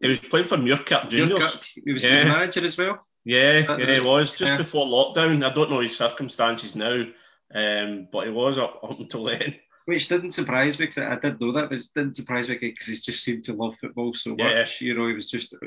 he 0.00 0.08
was 0.08 0.20
playing 0.20 0.46
for 0.46 0.56
Muirkirk 0.56 1.08
Juniors. 1.08 1.64
He 1.84 1.92
was, 1.92 2.04
yeah. 2.04 2.10
he 2.10 2.14
was 2.14 2.22
a 2.22 2.26
manager 2.26 2.64
as 2.64 2.78
well. 2.78 3.04
Yeah, 3.24 3.76
yeah, 3.76 3.94
he 3.94 4.00
was 4.00 4.30
just 4.30 4.52
yeah. 4.52 4.56
before 4.56 4.86
lockdown. 4.86 5.44
I 5.44 5.52
don't 5.52 5.70
know 5.70 5.80
his 5.80 5.96
circumstances 5.96 6.76
now, 6.76 7.06
um, 7.54 8.08
but 8.12 8.26
he 8.26 8.32
was 8.32 8.58
up, 8.58 8.80
up 8.82 8.98
until 8.98 9.24
then. 9.24 9.54
Which 9.84 10.06
didn't 10.06 10.30
surprise 10.30 10.78
me 10.78 10.86
because 10.86 11.02
I 11.02 11.18
did 11.18 11.40
know 11.40 11.50
that, 11.52 11.68
but 11.68 11.78
it 11.78 11.84
didn't 11.94 12.14
surprise 12.14 12.48
me 12.48 12.56
because 12.56 12.86
he 12.86 12.94
just 12.94 13.24
seemed 13.24 13.42
to 13.44 13.52
love 13.52 13.76
football 13.80 14.14
so 14.14 14.30
much. 14.30 14.80
Yeah. 14.80 14.86
You 14.86 14.94
know, 14.94 15.08
he 15.08 15.14
was 15.14 15.28
just 15.28 15.54
uh, 15.54 15.66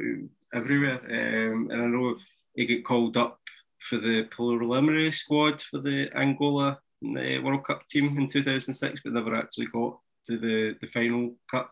everywhere. 0.53 1.01
Um, 1.03 1.69
and 1.69 1.81
I 1.81 1.85
know 1.87 2.15
he 2.55 2.65
got 2.65 2.85
called 2.85 3.17
up 3.17 3.41
for 3.79 3.97
the 3.97 4.23
preliminary 4.31 5.11
squad 5.11 5.61
for 5.61 5.79
the 5.79 6.09
Angola 6.17 6.79
the 7.01 7.39
World 7.39 7.65
Cup 7.65 7.87
team 7.87 8.17
in 8.17 8.27
2006, 8.27 9.01
but 9.03 9.13
never 9.13 9.35
actually 9.35 9.67
got 9.67 9.99
to 10.25 10.37
the, 10.37 10.77
the 10.81 10.87
final 10.87 11.35
cup. 11.49 11.71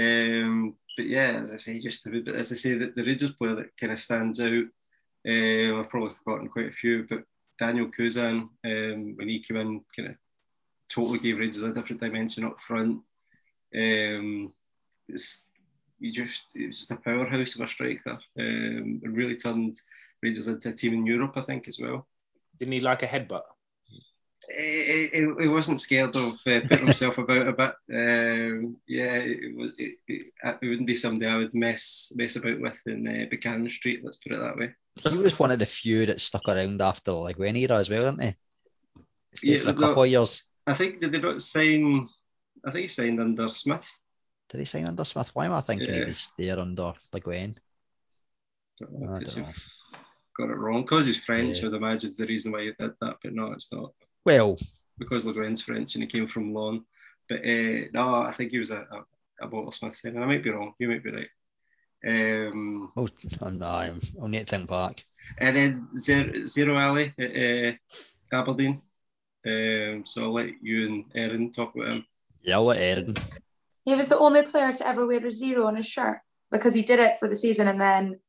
Um, 0.00 0.76
but 0.96 1.06
yeah, 1.06 1.40
as 1.42 1.52
I 1.52 1.56
say, 1.56 1.78
just 1.80 2.06
as 2.06 2.52
I 2.52 2.54
say, 2.54 2.74
the, 2.74 2.92
the 2.94 3.04
Rangers 3.04 3.32
player 3.32 3.54
that 3.56 3.76
kind 3.78 3.92
of 3.92 3.98
stands 3.98 4.40
out. 4.40 4.64
Uh, 5.26 5.78
I've 5.78 5.88
probably 5.88 6.14
forgotten 6.24 6.48
quite 6.48 6.68
a 6.68 6.72
few, 6.72 7.06
but 7.08 7.24
Daniel 7.58 7.90
Cousin 7.90 8.48
um, 8.64 9.16
when 9.16 9.28
he 9.28 9.40
came 9.40 9.56
in, 9.56 9.80
kind 9.94 10.10
of 10.10 10.14
totally 10.88 11.18
gave 11.18 11.38
Rangers 11.38 11.62
a 11.62 11.72
different 11.72 12.00
dimension 12.00 12.44
up 12.44 12.60
front. 12.60 13.00
Um, 13.74 14.52
it's 15.08 15.48
you 15.98 16.12
just 16.12 16.46
it 16.54 16.66
was 16.66 16.78
just 16.80 16.90
a 16.90 16.96
powerhouse 16.96 17.54
of 17.54 17.60
a 17.62 17.68
striker, 17.68 18.18
um, 18.38 19.00
and 19.02 19.16
really 19.16 19.36
turned 19.36 19.80
Rangers 20.22 20.48
into 20.48 20.70
a 20.70 20.72
team 20.72 20.94
in 20.94 21.06
Europe, 21.06 21.36
I 21.36 21.42
think, 21.42 21.68
as 21.68 21.78
well. 21.80 22.06
Didn't 22.58 22.72
he 22.72 22.80
like 22.80 23.02
a 23.02 23.06
headbutt? 23.06 23.42
He, 24.48 25.48
wasn't 25.48 25.80
scared 25.80 26.16
of 26.16 26.34
uh, 26.46 26.60
putting 26.62 26.86
himself 26.86 27.18
about 27.18 27.46
a 27.46 27.52
bit. 27.52 27.74
Um, 27.94 28.76
yeah, 28.88 29.14
it, 29.14 29.56
was, 29.56 29.70
it, 29.78 29.98
it, 30.08 30.26
it, 30.44 30.66
wouldn't 30.66 30.86
be 30.86 30.94
somebody 30.94 31.26
I 31.26 31.36
would 31.36 31.54
mess 31.54 32.12
mess 32.16 32.36
about 32.36 32.60
with 32.60 32.80
in 32.86 33.06
uh, 33.06 33.26
Buchanan 33.30 33.70
Street. 33.70 34.00
Let's 34.02 34.16
put 34.16 34.32
it 34.32 34.40
that 34.40 34.56
way. 34.56 34.74
He 34.96 35.16
was 35.16 35.38
one 35.38 35.52
of 35.52 35.58
the 35.60 35.66
few 35.66 36.06
that 36.06 36.20
stuck 36.20 36.48
around 36.48 36.82
after 36.82 37.12
like 37.12 37.38
when 37.38 37.56
era 37.56 37.76
as 37.78 37.88
well, 37.88 38.10
didn't 38.10 38.36
he? 39.40 39.52
Yeah, 39.52 39.58
for 39.60 39.70
a 39.70 39.72
no- 39.74 39.80
couple 39.80 40.02
of 40.02 40.08
years. 40.08 40.42
I 40.66 40.74
think 40.74 41.00
did 41.00 41.12
they 41.12 41.20
not 41.20 41.40
sign? 41.40 42.08
I 42.64 42.70
think 42.70 42.82
he 42.82 42.88
signed 42.88 43.20
under 43.20 43.48
Smith. 43.50 43.88
Did 44.50 44.60
he 44.60 44.66
sign 44.66 44.86
under 44.86 45.04
Smith? 45.04 45.30
Why 45.34 45.46
am 45.46 45.52
I 45.52 45.60
thinking 45.62 45.92
he 45.92 46.04
was 46.04 46.30
there 46.36 46.58
under 46.58 46.94
Le 47.12 47.20
Guen? 47.20 47.56
Don't 48.78 48.92
know, 48.92 49.14
I 49.14 49.18
'cause 49.20 49.34
don't 49.34 49.44
know. 49.44 49.48
you've 49.48 50.36
got 50.36 50.50
it 50.50 50.58
wrong 50.58 50.82
because 50.82 51.06
he's 51.06 51.22
French. 51.22 51.60
Yeah. 51.62 51.68
I'd 51.68 51.74
imagine 51.74 52.12
the 52.16 52.26
reason 52.26 52.52
why 52.52 52.62
you 52.62 52.74
did 52.78 52.92
that, 53.00 53.16
but 53.22 53.32
no, 53.32 53.52
it's 53.52 53.72
not 53.72 53.92
Well, 54.24 54.58
because 54.98 55.24
Le 55.24 55.32
Guen's 55.32 55.62
French 55.62 55.94
and 55.94 56.04
he 56.04 56.08
came 56.08 56.26
from 56.28 56.52
Lawn. 56.54 56.84
But 57.28 57.40
uh, 57.40 57.88
no, 57.92 58.22
I 58.22 58.32
think 58.36 58.50
he 58.50 58.58
was 58.58 58.70
a, 58.70 58.80
a, 59.40 59.46
a 59.46 59.48
Walter 59.48 59.76
Smith 59.76 59.96
signing. 59.96 60.22
I 60.22 60.26
might 60.26 60.44
be 60.44 60.50
wrong. 60.50 60.74
You 60.78 60.88
might 60.88 61.02
be 61.04 61.10
right. 61.10 61.28
Um, 62.04 62.92
oh, 62.96 63.08
no, 63.50 63.66
I'm, 63.66 64.00
I'll 64.20 64.28
need 64.28 64.46
to 64.46 64.56
think 64.56 64.68
back. 64.68 65.04
and 65.38 65.56
then 65.56 65.88
Zero, 65.96 66.24
Zerouali 66.42 67.12
at 67.18 67.76
uh, 68.34 68.36
Aberdeen. 68.40 68.82
Um, 69.46 70.04
so 70.04 70.24
I'll 70.24 70.32
let 70.32 70.48
you 70.62 70.86
and 70.86 71.04
Erin 71.14 71.50
talk 71.52 71.74
about 71.74 71.88
him. 71.88 72.06
Yeah, 72.42 72.56
I'll 72.56 72.64
let 72.64 72.78
Erin. 72.80 73.14
He 73.84 73.94
was 73.94 74.08
the 74.08 74.18
only 74.18 74.42
player 74.42 74.72
to 74.72 74.86
ever 74.86 75.06
wear 75.06 75.24
a 75.24 75.30
zero 75.30 75.66
on 75.66 75.76
his 75.76 75.86
shirt 75.86 76.18
because 76.50 76.74
he 76.74 76.82
did 76.82 76.98
it 77.00 77.16
for 77.18 77.28
the 77.28 77.36
season 77.36 77.66
and 77.68 77.80
then 77.80 78.20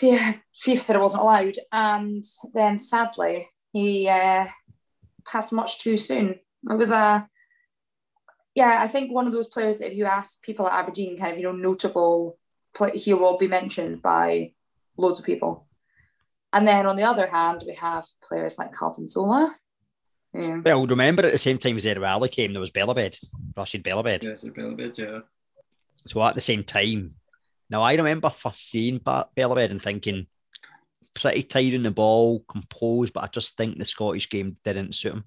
F- 0.00 0.36
FIFA 0.64 0.80
said 0.80 0.96
it 0.96 1.02
wasn't 1.02 1.22
allowed. 1.22 1.54
And 1.72 2.24
then 2.54 2.78
sadly, 2.78 3.48
he 3.72 4.08
uh, 4.08 4.46
passed 5.30 5.52
much 5.52 5.80
too 5.80 5.96
soon. 5.96 6.38
It 6.70 6.78
was 6.78 6.90
a, 6.90 7.28
yeah, 8.54 8.78
I 8.80 8.88
think 8.88 9.12
one 9.12 9.26
of 9.26 9.32
those 9.32 9.48
players 9.48 9.78
that 9.78 9.90
if 9.90 9.96
you 9.96 10.06
ask 10.06 10.40
people 10.42 10.66
at 10.66 10.72
Aberdeen, 10.72 11.18
kind 11.18 11.32
of, 11.32 11.38
you 11.38 11.44
know, 11.44 11.52
notable, 11.52 12.38
play, 12.74 12.96
he 12.96 13.12
will 13.14 13.38
be 13.38 13.48
mentioned 13.48 14.02
by 14.02 14.52
loads 14.96 15.18
of 15.18 15.26
people. 15.26 15.66
And 16.52 16.66
then 16.66 16.86
on 16.86 16.96
the 16.96 17.02
other 17.02 17.26
hand, 17.26 17.64
we 17.66 17.74
have 17.74 18.06
players 18.22 18.58
like 18.58 18.72
Calvin 18.72 19.08
Zola. 19.08 19.54
Um, 20.34 20.62
Well, 20.64 20.86
remember 20.86 21.24
at 21.24 21.32
the 21.32 21.38
same 21.38 21.58
time 21.58 21.76
Zerouali 21.76 22.30
came, 22.30 22.52
there 22.52 22.60
was 22.60 22.70
Belabed, 22.70 23.18
Rashid 23.56 23.82
Belabed. 23.82 24.24
Yeah, 24.24 24.36
so 24.36 24.50
Belabed, 24.50 24.98
yeah. 24.98 25.20
So 26.06 26.22
at 26.22 26.34
the 26.34 26.40
same 26.40 26.62
time, 26.62 27.14
now 27.68 27.82
I 27.82 27.94
remember 27.94 28.30
first 28.30 28.70
seeing 28.70 28.98
Ba- 28.98 29.28
Belabed 29.34 29.70
and 29.70 29.82
thinking 29.82 30.26
pretty 31.16 31.42
tight 31.42 31.74
on 31.74 31.82
the 31.82 31.90
ball, 31.90 32.44
composed, 32.48 33.12
but 33.12 33.24
I 33.24 33.28
just 33.28 33.56
think 33.56 33.78
the 33.78 33.86
Scottish 33.86 34.30
game 34.30 34.56
didn't 34.64 34.94
suit 34.94 35.14
him. 35.14 35.24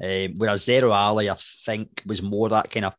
Um, 0.00 0.38
whereas 0.38 0.64
Zerouali, 0.64 1.30
I 1.30 1.36
think, 1.66 2.02
was 2.06 2.22
more 2.22 2.48
that 2.48 2.70
kind 2.70 2.86
of, 2.86 2.94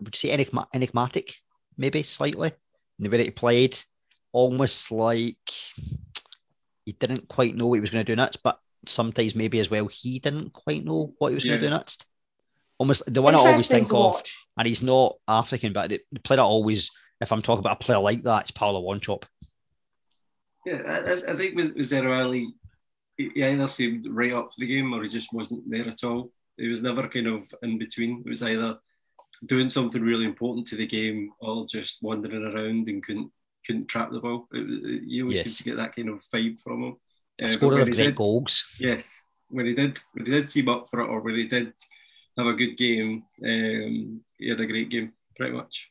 would 0.00 0.14
you 0.14 0.28
say 0.28 0.34
enigma- 0.34 0.68
enigmatic, 0.74 1.34
maybe 1.76 2.02
slightly, 2.02 2.52
in 2.98 3.04
the 3.04 3.10
way 3.10 3.16
that 3.16 3.24
he 3.24 3.30
played, 3.30 3.80
almost 4.32 4.92
like 4.92 5.36
he 6.84 6.92
didn't 6.92 7.28
quite 7.28 7.56
know 7.56 7.66
what 7.66 7.76
he 7.76 7.80
was 7.80 7.90
going 7.90 8.04
to 8.04 8.12
do 8.12 8.16
next, 8.16 8.36
but 8.42 8.58
sometimes 8.86 9.34
maybe 9.34 9.60
as 9.60 9.70
well 9.70 9.86
he 9.86 10.18
didn't 10.18 10.52
quite 10.52 10.84
know 10.84 11.14
what 11.18 11.28
he 11.28 11.34
was 11.34 11.44
going 11.44 11.60
to 11.60 11.66
do 11.66 11.70
next. 11.70 12.04
Almost 12.78 13.12
the 13.12 13.22
one 13.22 13.34
I 13.34 13.38
always 13.38 13.68
think 13.68 13.92
of 13.92 14.22
and 14.56 14.66
he's 14.66 14.82
not 14.82 15.16
African, 15.28 15.72
but 15.72 15.90
the, 15.90 16.00
the 16.12 16.20
player 16.20 16.40
I 16.40 16.44
always, 16.44 16.90
if 17.20 17.32
I'm 17.32 17.42
talking 17.42 17.60
about 17.60 17.80
a 17.80 17.84
player 17.84 17.98
like 17.98 18.22
that, 18.22 18.42
it's 18.42 18.50
Paulo 18.50 18.82
Wanchope. 18.82 19.24
Yeah, 20.66 20.82
I, 20.86 21.32
I- 21.32 21.36
think 21.36 21.56
with, 21.56 21.74
with 21.74 21.86
Zero 21.86 22.12
Ali, 22.22 22.52
he 23.16 23.30
he 23.34 23.44
either 23.44 23.68
seemed 23.68 24.06
right 24.08 24.32
up 24.32 24.52
for 24.52 24.60
the 24.60 24.66
game 24.66 24.92
or 24.94 25.02
he 25.02 25.08
just 25.08 25.32
wasn't 25.32 25.68
there 25.70 25.88
at 25.88 26.04
all. 26.04 26.32
He 26.56 26.68
was 26.68 26.82
never 26.82 27.08
kind 27.08 27.26
of 27.26 27.52
in 27.62 27.78
between. 27.78 28.22
It 28.26 28.28
was 28.30 28.42
either 28.42 28.78
doing 29.46 29.70
something 29.70 30.02
really 30.02 30.26
important 30.26 30.66
to 30.68 30.76
the 30.76 30.86
game 30.86 31.32
or 31.40 31.66
just 31.66 31.98
wandering 32.02 32.44
around 32.44 32.88
and 32.88 33.02
couldn't 33.02 33.30
couldn't 33.66 33.88
trap 33.88 34.10
the 34.10 34.20
ball. 34.20 34.48
It, 34.52 35.02
you 35.04 35.24
always 35.24 35.38
Yes. 35.38 35.44
seem 35.44 35.52
to 35.56 35.64
get 35.70 35.76
that 35.76 35.94
kind 35.96 36.08
of 36.10 36.22
vibe 36.32 36.60
from 36.62 36.82
him. 36.84 36.96
A 37.40 37.44
Uh, 37.44 37.48
but 37.48 37.50
scorer 37.50 37.72
when 37.76 37.82
of 37.82 37.88
great 37.88 38.04
did- 38.04 38.16
goals. 38.16 38.64
Yes, 38.78 39.24
when 39.48 39.66
he 39.66 39.74
did 39.74 39.98
when 40.12 40.26
he 40.26 40.32
did 40.32 40.48
team 40.48 40.68
up 40.68 40.88
for 40.90 41.00
it 41.00 41.06
or 41.08 41.20
when 41.20 41.36
he 41.36 41.44
did 41.48 41.72
have 42.36 42.46
a 42.46 42.54
good 42.54 42.76
game, 42.76 43.22
um, 43.44 44.20
he 44.38 44.48
had 44.50 44.60
a 44.60 44.66
great 44.66 44.88
game, 44.90 45.12
pretty 45.36 45.52
much. 45.54 45.90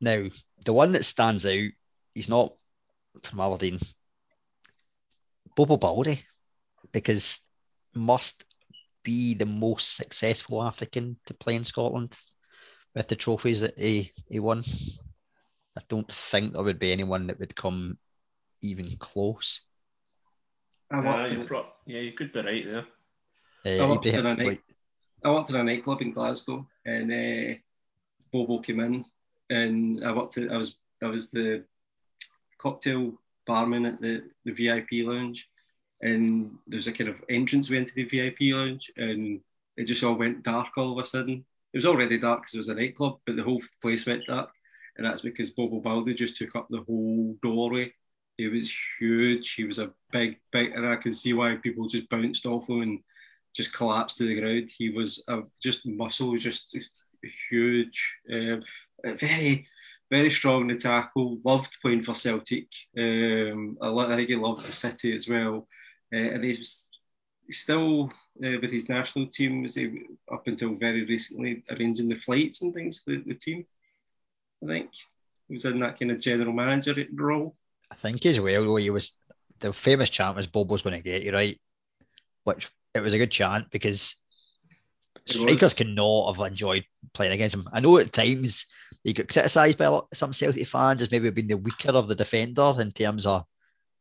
Now, 0.00 0.26
the 0.64 0.72
one 0.72 0.92
that 0.92 1.04
stands 1.04 1.44
out, 1.44 1.68
he's 2.14 2.28
not 2.28 2.54
from 3.22 3.40
Aberdeen, 3.40 3.78
Bobo 5.56 5.76
Balde, 5.76 6.18
because 6.92 7.40
must 7.94 8.44
be 9.02 9.34
the 9.34 9.46
most 9.46 9.96
successful 9.96 10.62
African 10.62 11.16
to 11.26 11.34
play 11.34 11.54
in 11.56 11.64
Scotland 11.64 12.16
with 12.94 13.08
the 13.08 13.16
trophies 13.16 13.60
that 13.60 13.78
he, 13.78 14.12
he 14.28 14.40
won. 14.40 14.62
I 15.76 15.82
don't 15.88 16.12
think 16.12 16.52
there 16.52 16.62
would 16.62 16.78
be 16.78 16.92
anyone 16.92 17.26
that 17.28 17.38
would 17.38 17.54
come 17.54 17.98
even 18.62 18.96
close. 18.98 19.60
I 20.90 21.00
Yeah, 21.02 21.16
worked, 21.16 21.32
you're 21.32 21.40
in, 21.42 21.46
pro- 21.46 21.72
yeah, 21.86 22.00
you 22.00 22.12
could 22.12 22.32
be 22.32 22.40
right 22.40 22.64
there. 22.64 22.86
Uh, 23.84 23.88
worked 23.88 24.06
Ibrahim- 24.06 24.26
in 24.26 24.40
a 24.40 24.44
night- 24.44 24.62
I 25.22 25.30
worked 25.30 25.50
in 25.50 25.56
a 25.56 25.64
nightclub 25.64 26.00
in 26.00 26.12
Glasgow, 26.12 26.66
and 26.84 27.12
uh, 27.12 27.58
Bobo 28.32 28.60
came 28.60 28.80
in, 28.80 29.04
and 29.50 30.04
I 30.04 30.12
worked. 30.12 30.38
At, 30.38 30.50
I 30.50 30.56
was 30.56 30.76
I 31.02 31.06
was 31.06 31.30
the 31.30 31.64
cocktail 32.58 33.18
barman 33.46 33.86
at 33.86 34.00
the, 34.00 34.22
the 34.44 34.52
VIP 34.52 35.06
lounge, 35.06 35.48
and 36.00 36.56
there 36.66 36.78
was 36.78 36.86
a 36.86 36.92
kind 36.92 37.10
of 37.10 37.22
entrance 37.28 37.70
way 37.70 37.78
into 37.78 37.94
the 37.94 38.04
VIP 38.04 38.54
lounge, 38.54 38.90
and 38.96 39.40
it 39.76 39.84
just 39.84 40.04
all 40.04 40.14
went 40.14 40.42
dark 40.42 40.68
all 40.76 40.92
of 40.92 41.04
a 41.04 41.06
sudden. 41.06 41.44
It 41.72 41.78
was 41.78 41.86
already 41.86 42.18
dark 42.18 42.42
because 42.42 42.54
it 42.54 42.58
was 42.58 42.68
a 42.68 42.74
nightclub, 42.74 43.18
but 43.26 43.36
the 43.36 43.42
whole 43.42 43.62
place 43.82 44.06
went 44.06 44.26
dark, 44.26 44.50
and 44.96 45.06
that's 45.06 45.22
because 45.22 45.50
Bobo 45.50 45.80
Balde 45.80 46.14
just 46.14 46.36
took 46.36 46.54
up 46.56 46.68
the 46.70 46.82
whole 46.82 47.36
doorway. 47.42 47.92
He 48.36 48.48
was 48.48 48.72
huge. 48.98 49.52
He 49.54 49.64
was 49.64 49.78
a 49.78 49.92
big, 50.12 50.38
big, 50.52 50.74
and 50.74 50.86
I 50.86 50.96
can 50.96 51.12
see 51.12 51.32
why 51.32 51.56
people 51.56 51.88
just 51.88 52.08
bounced 52.08 52.46
off 52.46 52.68
him 52.68 52.82
and 52.82 53.00
just 53.54 53.74
collapsed 53.74 54.18
to 54.18 54.24
the 54.24 54.40
ground. 54.40 54.70
He 54.76 54.90
was 54.90 55.22
a, 55.28 55.40
just 55.60 55.84
muscle, 55.84 56.36
just, 56.36 56.72
just 56.72 57.00
huge, 57.50 58.16
um, 58.32 58.62
very, 59.04 59.66
very 60.10 60.30
strong 60.30 60.62
in 60.62 60.68
the 60.68 60.76
tackle. 60.76 61.38
Loved 61.44 61.70
playing 61.82 62.02
for 62.02 62.14
Celtic. 62.14 62.68
Um, 62.98 63.78
I, 63.80 63.88
I 63.88 64.16
think 64.16 64.28
he 64.28 64.36
loved 64.36 64.66
the 64.66 64.72
city 64.72 65.14
as 65.14 65.28
well, 65.28 65.68
uh, 66.12 66.16
and 66.16 66.44
he 66.44 66.56
was 66.56 66.88
still 67.50 68.12
uh, 68.44 68.58
with 68.60 68.70
his 68.70 68.88
national 68.88 69.26
team. 69.26 69.62
Was 69.62 69.78
up 70.32 70.46
until 70.46 70.74
very 70.74 71.04
recently 71.04 71.64
arranging 71.70 72.08
the 72.08 72.16
flights 72.16 72.62
and 72.62 72.74
things 72.74 72.98
for 72.98 73.10
the, 73.10 73.22
the 73.26 73.34
team. 73.34 73.66
I 74.62 74.66
think 74.66 74.90
he 75.48 75.54
was 75.54 75.64
in 75.64 75.80
that 75.80 75.98
kind 75.98 76.10
of 76.10 76.20
general 76.20 76.52
manager 76.52 76.94
role. 77.14 77.56
I 77.90 77.96
think 77.96 78.24
as 78.26 78.38
well, 78.38 78.76
he 78.76 78.90
was 78.90 79.14
the 79.60 79.72
famous 79.72 80.10
chant 80.10 80.36
was 80.36 80.46
Bobo's 80.46 80.82
going 80.82 80.96
to 80.96 81.02
get 81.02 81.22
you 81.22 81.32
right, 81.32 81.60
which 82.44 82.70
it 82.94 83.00
was 83.00 83.14
a 83.14 83.18
good 83.18 83.30
chant 83.30 83.70
because 83.70 84.16
strikers 85.26 85.74
cannot 85.74 86.34
have 86.34 86.46
enjoyed 86.46 86.84
playing 87.14 87.32
against 87.32 87.54
him. 87.54 87.68
I 87.72 87.80
know 87.80 87.98
at 87.98 88.12
times 88.12 88.66
he 89.04 89.12
got 89.12 89.28
criticised 89.28 89.78
by 89.78 89.88
lot- 89.88 90.08
some 90.14 90.32
Celtic 90.32 90.68
fans 90.68 91.02
as 91.02 91.10
maybe 91.10 91.30
being 91.30 91.48
the 91.48 91.56
weaker 91.56 91.90
of 91.90 92.08
the 92.08 92.14
defender 92.14 92.74
in 92.78 92.92
terms 92.92 93.26
of, 93.26 93.44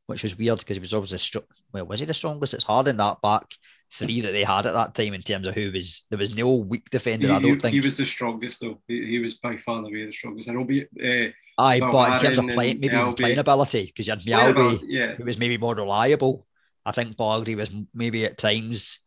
which 0.07 0.23
was 0.23 0.37
weird 0.37 0.59
because 0.59 0.75
he 0.77 0.81
was 0.81 0.93
always 0.93 1.11
the 1.11 1.19
strong. 1.19 1.43
Well, 1.71 1.85
was 1.85 1.99
he 1.99 2.05
the 2.05 2.13
strongest? 2.13 2.53
It's 2.53 2.63
hard 2.63 2.87
in 2.87 2.97
that 2.97 3.21
back 3.21 3.45
three 3.93 4.21
that 4.21 4.31
they 4.31 4.43
had 4.43 4.65
at 4.65 4.73
that 4.73 4.95
time 4.95 5.13
in 5.13 5.21
terms 5.21 5.47
of 5.47 5.55
who 5.55 5.71
was 5.71 6.05
there 6.09 6.19
was 6.19 6.35
no 6.35 6.57
weak 6.57 6.89
defender. 6.89 7.27
He, 7.27 7.33
I 7.33 7.39
don't 7.39 7.53
he- 7.53 7.59
think. 7.59 7.73
he 7.73 7.79
was 7.79 7.97
the 7.97 8.05
strongest 8.05 8.61
though. 8.61 8.81
He, 8.87 9.05
he 9.05 9.19
was 9.19 9.35
by 9.35 9.57
far 9.57 9.77
and 9.77 9.87
away 9.87 10.05
the 10.05 10.11
strongest. 10.11 10.49
I 10.49 10.53
know, 10.53 10.63
be, 10.63 10.83
uh, 10.83 11.31
Aye, 11.57 11.79
but 11.79 12.13
in 12.13 12.19
terms 12.19 12.37
of 12.39 12.47
playing, 12.47 12.79
maybe 12.79 12.95
even 12.95 13.13
playing 13.15 13.37
ability, 13.37 13.85
because 13.87 14.07
you 14.07 14.13
had 14.13 14.21
Mjällby, 14.21 14.83
yeah, 14.87 15.15
who 15.15 15.25
was 15.25 15.37
maybe 15.37 15.57
more 15.57 15.75
reliable. 15.75 16.47
I 16.85 16.93
think 16.93 17.17
Balde 17.17 17.55
was 17.55 17.69
maybe 17.93 18.25
at 18.25 18.37
times, 18.37 18.99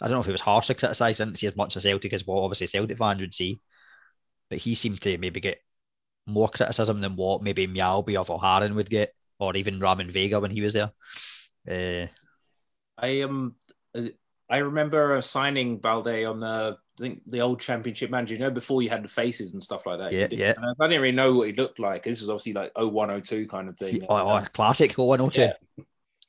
I 0.00 0.06
don't 0.08 0.16
know 0.16 0.20
if 0.20 0.26
he 0.26 0.32
was 0.32 0.40
harshly 0.40 0.74
criticised. 0.74 1.20
I 1.20 1.24
didn't 1.24 1.38
see 1.38 1.46
as 1.46 1.56
much 1.56 1.76
as 1.76 1.84
Celtic 1.84 2.12
as 2.12 2.26
what 2.26 2.42
obviously 2.42 2.66
Celtic 2.66 2.98
fans 2.98 3.20
would 3.20 3.34
see, 3.34 3.60
but 4.50 4.58
he 4.58 4.74
seemed 4.74 5.00
to 5.02 5.18
maybe 5.18 5.40
get 5.40 5.58
more 6.26 6.48
criticism 6.48 7.00
than 7.00 7.16
what 7.16 7.42
maybe 7.42 7.66
Mjällby 7.66 8.18
or 8.18 8.32
O'Haran 8.32 8.74
would 8.74 8.90
get, 8.90 9.14
or 9.38 9.56
even 9.56 9.80
Ramon 9.80 10.10
Vega 10.10 10.40
when 10.40 10.50
he 10.50 10.60
was 10.60 10.74
there. 10.74 10.92
Uh, 11.68 12.08
I 12.98 13.22
um, 13.22 13.54
uh, 13.94 14.08
I 14.48 14.58
remember 14.58 15.20
signing 15.22 15.78
Balde 15.78 16.24
on 16.24 16.40
the 16.40 16.78
I 16.98 17.02
think 17.02 17.22
the 17.26 17.40
old 17.40 17.60
championship 17.60 18.10
manager, 18.10 18.34
you 18.34 18.40
know, 18.40 18.50
before 18.50 18.80
you 18.80 18.88
had 18.88 19.04
the 19.04 19.08
faces 19.08 19.52
and 19.52 19.62
stuff 19.62 19.84
like 19.84 19.98
that. 19.98 20.12
Yeah, 20.12 20.28
yeah. 20.30 20.54
And 20.56 20.74
I 20.80 20.86
didn't 20.86 21.02
really 21.02 21.14
know 21.14 21.34
what 21.34 21.48
he 21.48 21.52
looked 21.52 21.78
like. 21.78 22.04
This 22.04 22.20
was 22.20 22.30
obviously 22.30 22.54
like 22.54 22.72
0102 22.74 23.46
kind 23.48 23.68
of 23.68 23.76
thing. 23.76 24.02
Oh, 24.08 24.16
oh, 24.16 24.44
classic 24.54 24.96
0102. 24.96 25.40
Yeah. 25.40 25.52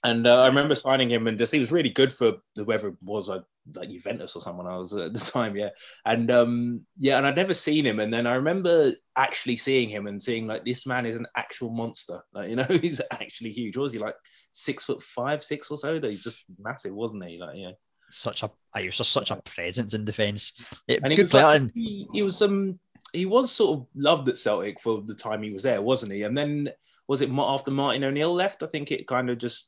And 0.04 0.28
uh, 0.28 0.42
I 0.42 0.48
remember 0.48 0.76
signing 0.76 1.10
him, 1.10 1.28
and 1.28 1.38
just 1.38 1.54
he 1.54 1.60
was 1.60 1.72
really 1.72 1.90
good 1.90 2.12
for 2.12 2.34
whoever 2.56 2.90
it 2.90 2.96
was, 3.02 3.30
like, 3.30 3.44
like 3.76 3.90
Juventus 3.90 4.36
or 4.36 4.42
someone 4.42 4.68
I 4.68 4.78
was 4.78 4.94
at 4.94 5.14
the 5.14 5.20
time, 5.32 5.56
yeah. 5.56 5.70
And 6.06 6.30
um, 6.32 6.82
yeah, 6.98 7.18
and 7.18 7.26
I'd 7.28 7.36
never 7.36 7.54
seen 7.54 7.86
him, 7.86 8.00
and 8.00 8.14
then 8.14 8.28
I 8.28 8.36
remember 8.36 8.94
actually 9.16 9.58
seeing 9.58 9.90
him 9.90 10.08
and 10.08 10.22
seeing 10.22 10.48
like 10.48 10.66
this 10.66 10.86
man 10.86 11.06
is 11.06 11.16
an 11.16 11.28
actual 11.36 11.70
monster. 11.72 12.22
Like 12.34 12.50
you 12.50 12.56
know, 12.56 12.64
he's 12.82 13.02
actually 13.12 13.52
huge. 13.52 13.76
What 13.78 13.84
was 13.84 13.94
he 13.94 14.00
like 14.00 14.16
six 14.52 14.86
foot 14.86 15.02
five, 15.04 15.44
six 15.44 15.70
or 15.72 15.78
so? 15.78 16.00
He's 16.00 16.24
just 16.24 16.44
massive, 16.60 16.94
wasn't 16.94 17.26
he? 17.26 17.38
Like 17.40 17.58
yeah. 17.58 17.72
Such 18.10 18.42
a, 18.44 18.52
he 18.78 18.86
was 18.86 18.98
just 18.98 19.12
such 19.12 19.32
a 19.32 19.36
presence 19.42 19.94
in 19.94 20.06
defence. 20.06 20.54
And 20.88 21.08
he 21.12 21.16
Good 21.18 21.24
was 21.24 21.32
player. 21.32 21.44
like, 21.44 21.62
and 21.62 21.72
he, 21.76 22.08
he 22.14 22.24
was 22.24 22.42
um 22.42 22.80
he 23.12 23.26
was 23.26 23.52
sort 23.52 23.80
of 23.80 23.88
loved 23.96 24.30
at 24.30 24.38
Celtic 24.38 24.80
for 24.80 25.02
the 25.02 25.14
time 25.14 25.44
he 25.44 25.52
was 25.52 25.64
there, 25.64 25.82
wasn't 25.82 26.14
he? 26.14 26.24
And 26.24 26.38
then 26.38 26.70
was 27.08 27.20
it 27.22 27.30
after 27.30 27.72
Martin 27.72 28.06
O'Neill 28.06 28.34
left? 28.34 28.64
I 28.64 28.68
think 28.68 28.92
it 28.92 29.08
kind 29.08 29.30
of 29.30 29.38
just 29.40 29.68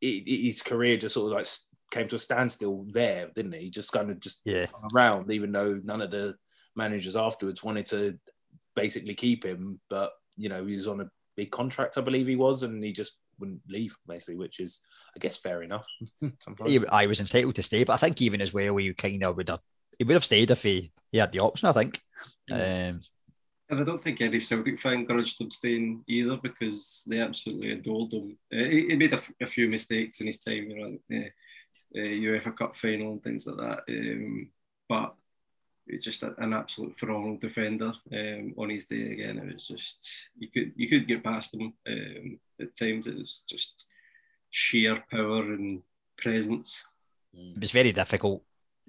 it, 0.00 0.24
it- 0.26 0.46
his 0.46 0.62
career 0.62 0.96
just 0.96 1.14
sort 1.14 1.30
of 1.32 1.38
like 1.38 1.46
came 1.90 2.08
to 2.08 2.16
a 2.16 2.18
standstill 2.18 2.86
there, 2.90 3.28
didn't 3.34 3.52
he? 3.52 3.60
He 3.60 3.70
just 3.70 3.92
kind 3.92 4.10
of 4.10 4.20
just 4.20 4.40
yeah, 4.44 4.66
around, 4.92 5.30
even 5.30 5.52
though 5.52 5.80
none 5.82 6.00
of 6.00 6.10
the 6.10 6.36
managers 6.76 7.16
afterwards 7.16 7.62
wanted 7.62 7.86
to 7.86 8.18
basically 8.74 9.14
keep 9.14 9.44
him. 9.44 9.80
But 9.88 10.12
you 10.36 10.48
know, 10.48 10.64
he 10.64 10.74
was 10.74 10.88
on 10.88 11.00
a 11.00 11.10
big 11.36 11.50
contract, 11.50 11.98
I 11.98 12.02
believe 12.02 12.26
he 12.26 12.36
was, 12.36 12.62
and 12.62 12.82
he 12.82 12.92
just 12.92 13.12
wouldn't 13.38 13.62
leave 13.68 13.96
basically, 14.06 14.36
which 14.36 14.60
is, 14.60 14.80
I 15.16 15.18
guess, 15.18 15.36
fair 15.36 15.62
enough. 15.62 15.86
sometimes. 16.40 16.70
he, 16.70 16.86
I 16.88 17.06
was 17.06 17.20
entitled 17.20 17.56
to 17.56 17.62
stay, 17.62 17.84
but 17.84 17.94
I 17.94 17.96
think 17.96 18.20
even 18.22 18.40
as 18.40 18.52
well, 18.52 18.76
he 18.76 18.92
kind 18.94 19.24
of 19.24 19.36
would 19.36 19.48
have, 19.48 19.60
he 19.98 20.04
would 20.04 20.14
have 20.14 20.24
stayed 20.24 20.50
if 20.50 20.62
he, 20.62 20.92
he 21.10 21.18
had 21.18 21.32
the 21.32 21.40
option. 21.40 21.68
I 21.68 21.72
think. 21.72 22.00
Um, 22.50 23.00
And 23.70 23.78
I 23.80 23.84
don't 23.84 24.02
think 24.02 24.20
any 24.20 24.40
Celtic 24.40 24.80
fan 24.80 25.04
grudged 25.04 25.40
him 25.40 25.50
staying 25.50 26.02
either 26.08 26.36
because 26.42 27.04
they 27.06 27.20
absolutely 27.20 27.72
adored 27.72 28.12
him. 28.12 28.36
Uh, 28.52 28.64
he, 28.64 28.88
he 28.88 28.96
made 28.96 29.12
a, 29.12 29.18
f- 29.18 29.30
a 29.40 29.46
few 29.46 29.68
mistakes 29.68 30.20
in 30.20 30.26
his 30.26 30.38
time, 30.38 30.70
you 30.70 30.76
know, 31.10 31.18
uh, 31.18 31.28
uh, 31.96 31.98
UEFA 32.00 32.56
Cup 32.56 32.76
final 32.76 33.12
and 33.12 33.22
things 33.22 33.46
like 33.46 33.56
that. 33.56 33.82
Um, 33.88 34.50
but 34.88 35.14
he's 35.86 36.04
just 36.04 36.22
a, 36.22 36.34
an 36.38 36.52
absolute 36.52 36.98
phenomenal 36.98 37.38
defender 37.38 37.92
um, 38.12 38.54
on 38.56 38.70
his 38.70 38.84
day 38.84 39.12
again. 39.12 39.38
It 39.38 39.54
was 39.54 39.66
just 39.66 40.28
you 40.38 40.48
could 40.48 40.72
you 40.76 40.88
could 40.88 41.08
get 41.08 41.24
past 41.24 41.54
him 41.54 41.72
um, 41.86 42.38
at 42.60 42.76
times. 42.76 43.06
It 43.06 43.16
was 43.16 43.42
just 43.48 43.86
sheer 44.50 45.02
power 45.10 45.42
and 45.42 45.82
presence. 46.16 46.84
it 47.32 47.60
was 47.60 47.70
very 47.70 47.92
difficult, 47.92 48.42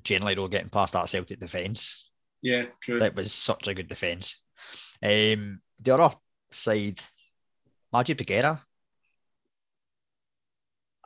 generally, 0.03 0.36
though, 0.36 0.48
getting 0.48 0.69
past 0.69 0.94
that 0.94 1.10
Celtic 1.10 1.40
defence. 1.40 2.10
Yeah, 2.41 2.65
true. 2.82 2.99
That 2.99 3.15
was 3.15 3.32
such 3.34 3.68
a 3.68 3.73
good 3.73 3.88
defence. 3.88 4.40
Um, 5.03 5.61
the 5.80 5.94
other 5.95 6.15
side, 6.52 6.99
Majid 7.94 8.18
Bougherra. 8.18 8.60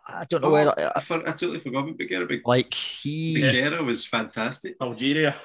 I 0.08 0.26
don't 0.30 0.42
know 0.42 0.50
Oh, 0.50 0.52
where. 0.52 0.98
I, 0.98 1.02
for, 1.02 1.22
I 1.28 1.32
totally 1.32 1.60
forgot 1.60 1.84
about 1.84 1.98
Bougherra. 1.98 2.28
Big 2.28 2.48
Like 2.48 2.74
he, 2.74 3.36
Bougherra 3.38 3.84
was 3.86 4.06
fantastic. 4.06 4.76
Algeria. 4.82 5.36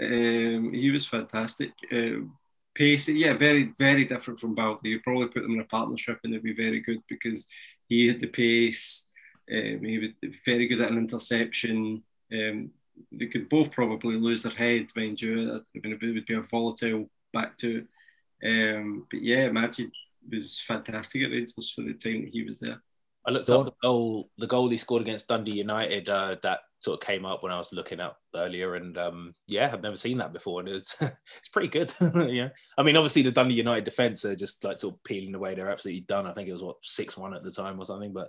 Um, 0.00 0.72
he 0.74 0.90
was 0.90 1.06
fantastic. 1.06 1.70
Um, 1.92 2.36
pace, 2.74 3.08
yeah, 3.08 3.34
very, 3.34 3.72
very 3.78 4.04
different 4.04 4.40
from 4.40 4.54
Balde. 4.56 4.80
You 4.82 5.00
probably 5.00 5.28
put 5.28 5.42
them 5.42 5.52
in 5.52 5.60
a 5.60 5.64
partnership 5.64 6.18
and 6.24 6.32
they'd 6.34 6.42
be 6.42 6.52
very 6.52 6.80
good 6.80 7.00
because 7.08 7.46
he 7.88 8.08
had 8.08 8.18
the 8.20 8.26
pace. 8.26 9.06
Um, 9.48 9.84
he 9.84 9.98
was 9.98 10.34
very 10.44 10.66
good 10.66 10.80
at 10.80 10.90
an 10.90 10.98
interception. 10.98 12.02
Um, 12.32 12.70
they 13.12 13.26
could 13.26 13.48
both 13.48 13.70
probably 13.70 14.16
lose 14.16 14.42
their 14.42 14.52
head, 14.52 14.88
mind 14.96 15.22
you. 15.22 15.52
I 15.52 15.78
mean, 15.78 15.92
it 15.92 16.02
would 16.02 16.26
be 16.26 16.34
a 16.34 16.40
volatile 16.40 17.08
back 17.32 17.56
to 17.58 17.84
it. 18.42 18.76
Um, 18.76 19.06
but 19.10 19.22
yeah, 19.22 19.48
Majid 19.50 19.92
was 20.28 20.60
fantastic 20.66 21.22
at 21.22 21.30
Rangers 21.30 21.70
for 21.70 21.82
the 21.82 21.94
time 21.94 22.24
that 22.24 22.32
he 22.32 22.42
was 22.42 22.58
there. 22.58 22.82
I 23.26 23.30
looked 23.30 23.46
Go 23.46 23.60
up 23.60 23.66
the 23.66 23.72
goal, 23.82 24.30
the 24.38 24.46
goal 24.46 24.68
he 24.68 24.76
scored 24.76 25.02
against 25.02 25.28
Dundee 25.28 25.52
United. 25.52 26.08
Uh, 26.08 26.36
that 26.42 26.60
sort 26.80 27.00
of 27.00 27.06
came 27.06 27.24
up 27.24 27.42
when 27.42 27.52
I 27.52 27.58
was 27.58 27.72
looking 27.72 28.00
up 28.00 28.18
earlier, 28.34 28.74
and 28.74 28.96
um, 28.98 29.34
yeah, 29.46 29.70
I've 29.72 29.82
never 29.82 29.96
seen 29.96 30.18
that 30.18 30.32
before, 30.32 30.60
and 30.60 30.68
it's 30.68 30.94
it's 31.00 31.48
pretty 31.52 31.68
good. 31.68 31.92
yeah, 32.30 32.48
I 32.76 32.82
mean, 32.82 32.96
obviously 32.96 33.22
the 33.22 33.32
Dundee 33.32 33.54
United 33.54 33.84
defense 33.84 34.24
are 34.24 34.36
just 34.36 34.62
like 34.64 34.78
sort 34.78 34.94
of 34.94 35.04
peeling 35.04 35.34
away. 35.34 35.54
They're 35.54 35.70
absolutely 35.70 36.02
done. 36.02 36.26
I 36.26 36.34
think 36.34 36.48
it 36.48 36.52
was 36.52 36.62
what 36.62 36.76
six 36.82 37.16
one 37.16 37.34
at 37.34 37.42
the 37.42 37.52
time 37.52 37.80
or 37.80 37.84
something, 37.84 38.12
but 38.12 38.28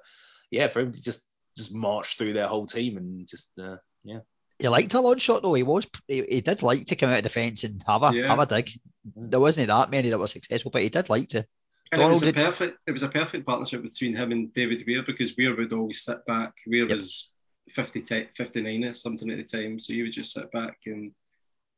yeah, 0.50 0.68
for 0.68 0.80
him 0.80 0.92
to 0.92 1.02
just 1.02 1.26
just 1.58 1.74
march 1.74 2.18
through 2.18 2.34
their 2.34 2.48
whole 2.48 2.66
team 2.66 2.98
and 2.98 3.28
just 3.28 3.50
uh, 3.60 3.78
yeah. 4.04 4.20
he 4.60 4.68
liked 4.68 4.94
a 4.94 5.00
long 5.00 5.18
shot 5.18 5.42
though. 5.42 5.54
He 5.54 5.64
was, 5.64 5.88
he, 6.08 6.24
he 6.24 6.42
did 6.42 6.62
like 6.62 6.88
to 6.88 6.96
come 6.96 7.10
out 7.10 7.20
of 7.20 7.24
defence 7.24 7.64
and 7.64 7.84
have 7.88 8.04
a 8.04 8.12
Yeah. 8.14 8.30
have 8.30 8.40
a 8.40 8.46
dig. 8.46 8.70
There 9.16 9.40
wasn't 9.40 9.68
that 9.68 9.90
many 9.92 10.10
that 10.10 10.20
were 10.20 10.28
successful, 10.28 10.72
but 10.72 10.82
he 10.82 10.90
did 10.90 11.10
like 11.10 11.30
to. 11.30 11.46
And 11.92 12.02
it 12.02 12.08
was 12.08 12.24
a 12.24 12.34
perfect 12.34 12.80
it 12.88 12.92
was 12.92 13.04
a 13.04 13.10
perfect 13.10 13.46
partnership 13.46 13.84
between 13.84 14.16
him 14.16 14.32
and 14.32 14.52
David 14.54 14.84
Weir 14.88 15.04
because 15.06 15.36
Weir 15.38 15.56
would 15.56 15.74
always 15.74 16.04
sit 16.04 16.26
back. 16.26 16.54
Weir 16.68 16.88
Yep. 16.88 16.98
was 16.98 17.30
50 17.70 18.02
ti- 18.02 18.28
59 18.36 18.84
or 18.86 18.94
something 18.94 19.30
at 19.30 19.38
the 19.38 19.44
time, 19.44 19.80
so 19.80 19.94
he 19.94 20.02
would 20.04 20.14
just 20.14 20.34
sit 20.34 20.52
back 20.52 20.78
and 20.86 21.12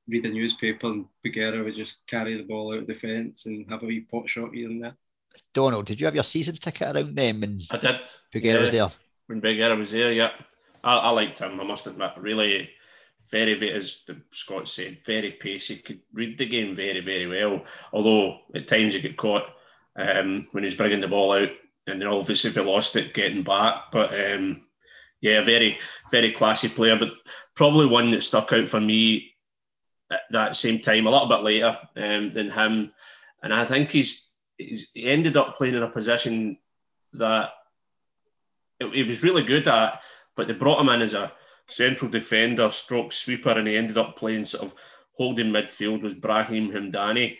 read 0.07 0.25
a 0.25 0.29
newspaper 0.29 0.87
and 0.87 1.05
Bougherra 1.25 1.63
would 1.63 1.75
just 1.75 1.99
carry 2.07 2.37
the 2.37 2.43
ball 2.43 2.73
out 2.73 2.79
of 2.79 2.87
the 2.87 2.93
fence 2.93 3.45
and 3.45 3.69
have 3.69 3.83
a 3.83 3.85
wee 3.85 4.01
pot 4.01 4.29
shot 4.29 4.53
here 4.53 4.69
and 4.69 4.83
there. 4.83 4.95
Donald, 5.53 5.85
did 5.85 5.99
you 5.99 6.05
have 6.07 6.15
your 6.15 6.23
season 6.23 6.55
ticket 6.55 6.95
around 6.95 7.15
them 7.15 7.43
and 7.43 7.61
I 7.69 7.77
did. 7.77 7.99
Bougherra 8.33 8.61
was 8.61 8.71
there? 8.71 8.89
when 9.27 9.41
Big 9.41 9.59
Era 9.59 9.75
was 9.75 9.91
there, 9.91 10.13
yeah. 10.13 10.31
I, 10.83 10.95
I 10.97 11.09
liked 11.09 11.39
him, 11.39 11.59
I 11.59 11.63
must 11.65 11.85
admit. 11.87 12.11
Really, 12.17 12.69
very, 13.29 13.55
very, 13.55 13.73
as 13.73 14.03
the 14.07 14.21
Scott 14.31 14.69
said, 14.69 14.99
very 15.05 15.31
pacey. 15.31 15.75
Could 15.77 15.99
read 16.13 16.37
the 16.37 16.45
game 16.45 16.73
very, 16.73 17.01
very 17.01 17.27
well. 17.27 17.65
Although 17.91 18.39
at 18.55 18.67
times 18.69 18.93
he 18.93 19.01
got 19.01 19.17
caught 19.17 19.49
um, 19.97 20.47
when 20.51 20.63
he 20.63 20.67
was 20.67 20.75
bringing 20.75 21.01
the 21.01 21.07
ball 21.07 21.33
out, 21.33 21.49
and 21.87 22.01
then 22.01 22.07
obviously 22.07 22.51
he 22.51 22.59
lost 22.59 22.95
it, 22.95 23.13
getting 23.13 23.43
back. 23.43 23.91
But 23.91 24.13
um, 24.13 24.63
yeah, 25.21 25.41
very, 25.43 25.79
very 26.11 26.31
classy 26.31 26.69
player. 26.69 26.97
But 26.97 27.13
probably 27.55 27.87
one 27.87 28.11
that 28.11 28.23
stuck 28.23 28.53
out 28.53 28.67
for 28.67 28.79
me 28.79 29.33
at 30.11 30.21
that 30.31 30.55
same 30.55 30.79
time, 30.79 31.07
a 31.07 31.09
little 31.09 31.27
bit 31.27 31.41
later 31.41 31.77
um, 31.95 32.31
than 32.33 32.49
him. 32.49 32.91
And 33.41 33.53
I 33.53 33.65
think 33.65 33.91
he's, 33.91 34.31
he's 34.57 34.89
he 34.93 35.05
ended 35.05 35.37
up 35.37 35.55
playing 35.55 35.75
in 35.75 35.83
a 35.83 35.89
position 35.89 36.57
that 37.13 37.51
he 38.79 39.03
was 39.03 39.23
really 39.23 39.43
good 39.43 39.67
at, 39.67 40.01
but 40.35 40.47
they 40.47 40.53
brought 40.53 40.79
him 40.79 40.89
in 40.89 41.01
as 41.01 41.13
a 41.13 41.31
central 41.67 42.09
defender, 42.09 42.69
stroke 42.69 43.11
sweeper, 43.11 43.49
and 43.49 43.67
he 43.67 43.75
ended 43.75 43.97
up 43.97 44.17
playing 44.17 44.45
sort 44.45 44.63
of 44.63 44.75
holding 45.13 45.47
midfield 45.47 46.03
with 46.03 46.21
Brahim 46.21 46.71
Hemdani. 46.71 47.37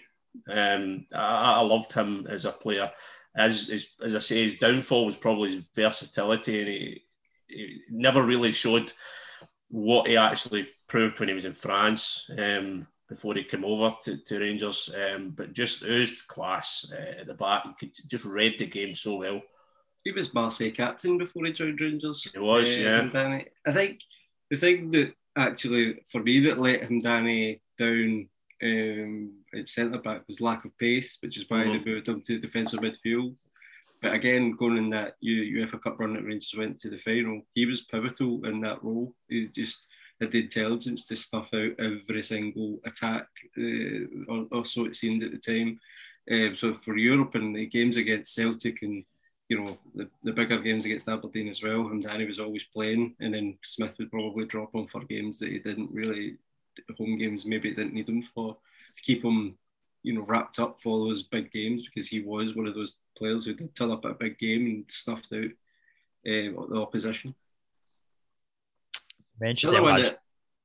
Um, 0.50 1.06
I, 1.14 1.56
I 1.56 1.62
loved 1.62 1.94
him 1.94 2.28
as 2.30 2.46
a 2.46 2.52
player. 2.52 2.92
As, 3.36 3.70
as 3.70 3.94
as 4.04 4.16
I 4.16 4.20
say, 4.20 4.44
his 4.44 4.58
downfall 4.58 5.06
was 5.06 5.16
probably 5.16 5.54
his 5.54 5.64
versatility, 5.76 6.60
and 6.60 6.68
he, 6.68 7.04
he 7.48 7.82
never 7.90 8.24
really 8.24 8.52
showed 8.52 8.92
what 9.70 10.08
he 10.08 10.18
actually 10.18 10.70
proved 10.88 11.20
when 11.20 11.30
he 11.30 11.36
was 11.36 11.46
in 11.46 11.52
France 11.52 12.30
um, 12.38 12.88
before 13.10 13.36
he 13.36 13.44
came 13.44 13.66
over 13.66 13.96
to, 14.04 14.18
to 14.18 14.40
Rangers. 14.40 14.94
Um, 14.96 15.32
but 15.36 15.54
just 15.54 15.84
oozed 15.84 16.28
class 16.28 16.92
uh, 16.92 17.22
at 17.22 17.28
the 17.28 17.34
back. 17.34 17.64
He 17.66 17.88
could 17.88 17.96
just 18.08 18.26
read 18.26 18.58
the 18.58 18.66
game 18.66 18.96
so 18.96 19.18
well. 19.18 19.42
He 20.04 20.12
was 20.12 20.34
Marseille 20.34 20.72
captain 20.72 21.18
before 21.18 21.46
he 21.46 21.54
joined 21.54 21.82
Rangers. 21.82 22.32
He 22.32 22.40
was, 22.40 22.78
yeah. 22.78 23.10
Danny, 23.12 23.48
I 23.66 23.72
think 23.72 24.02
the 24.50 24.58
thing 24.58 24.92
that 24.92 25.14
actually 25.36 26.00
for 26.12 26.22
me 26.22 26.40
that 26.42 26.60
let 26.60 26.82
him 26.82 27.02
Danny 27.02 27.62
down 27.78 28.30
um, 28.64 29.34
at 29.58 29.68
centre 29.68 30.00
back 30.00 30.24
was 30.28 30.42
lack 30.42 30.66
of 30.66 30.78
pace, 30.78 31.18
which 31.22 31.38
is 31.38 31.46
why 31.50 31.66
Mhm. 31.66 31.72
they 31.84 31.92
moved 31.92 32.08
him 32.08 32.22
to 32.22 32.40
defensive 32.40 32.80
midfield. 32.80 33.36
But 34.02 34.14
again, 34.14 34.52
going 34.52 34.78
in 34.78 34.90
that 34.92 35.16
U- 35.22 35.60
UEFA 35.60 35.82
Cup 35.82 36.00
run 36.00 36.14
that 36.14 36.24
Rangers 36.24 36.54
went 36.56 36.80
to 36.80 36.90
the 36.90 37.00
final, 37.00 37.46
he 37.56 37.66
was 37.66 37.82
pivotal 37.82 38.46
in 38.46 38.62
that 38.62 38.84
role. 38.84 39.16
He 39.28 39.48
just 39.48 39.88
had 40.22 40.32
the 40.32 40.44
intelligence 40.44 41.08
to 41.08 41.16
snuff 41.16 41.50
out 41.54 41.80
every 41.80 42.24
single 42.24 42.80
attack, 42.86 43.28
uh, 43.58 44.06
or, 44.28 44.48
or 44.52 44.66
so 44.66 44.86
it 44.86 44.96
seemed 44.96 45.24
at 45.24 45.32
the 45.32 45.38
time. 45.38 45.80
Um, 46.30 46.56
so 46.56 46.74
for 46.74 46.98
Europe 46.98 47.36
and 47.36 47.56
the 47.56 47.66
games 47.66 47.98
against 47.98 48.36
Celtic 48.36 48.82
and 48.82 49.04
you 49.50 49.64
know 49.64 49.78
the, 49.96 50.10
the 50.24 50.34
bigger 50.34 50.60
games 50.60 50.86
against 50.86 51.08
Aberdeen 51.08 51.48
as 51.48 51.64
well, 51.64 51.88
and 51.88 52.04
Danny 52.04 52.26
was 52.26 52.40
always 52.40 52.66
playing, 52.66 53.16
and 53.22 53.34
then 53.34 53.58
Smith 53.64 53.96
would 53.98 54.12
probably 54.12 54.46
drop 54.46 54.76
him 54.76 54.88
for 54.88 55.06
games 55.06 55.40
that 55.40 55.52
he 55.52 55.60
didn't 55.60 55.90
really 55.92 56.38
home 56.98 57.18
games 57.18 57.46
maybe 57.46 57.74
didn't 57.74 57.94
need 57.94 58.10
him 58.10 58.22
for 58.36 58.58
to 58.98 59.04
keep 59.04 59.24
him 59.24 59.58
you 60.04 60.14
know 60.14 60.22
wrapped 60.22 60.60
up 60.60 60.82
for 60.82 61.06
those 61.06 61.24
big 61.24 61.52
games 61.52 61.84
because 61.86 62.08
he 62.08 62.22
was 62.22 62.56
one 62.56 62.68
of 62.68 62.74
those 62.74 62.98
players 63.18 63.46
who 63.46 63.54
did 63.54 63.76
turn 63.76 63.92
up 63.92 64.06
at 64.06 64.12
a 64.12 64.16
big 64.16 64.38
game 64.38 64.66
and 64.66 64.86
snuffed 64.90 65.32
out 65.34 65.46
uh, 65.46 66.66
the 66.70 66.80
opposition. 66.82 67.34
Mentioned 69.40 69.74
The 69.74 69.78
other 69.78 69.84
one, 69.84 70.02
that, 70.02 70.20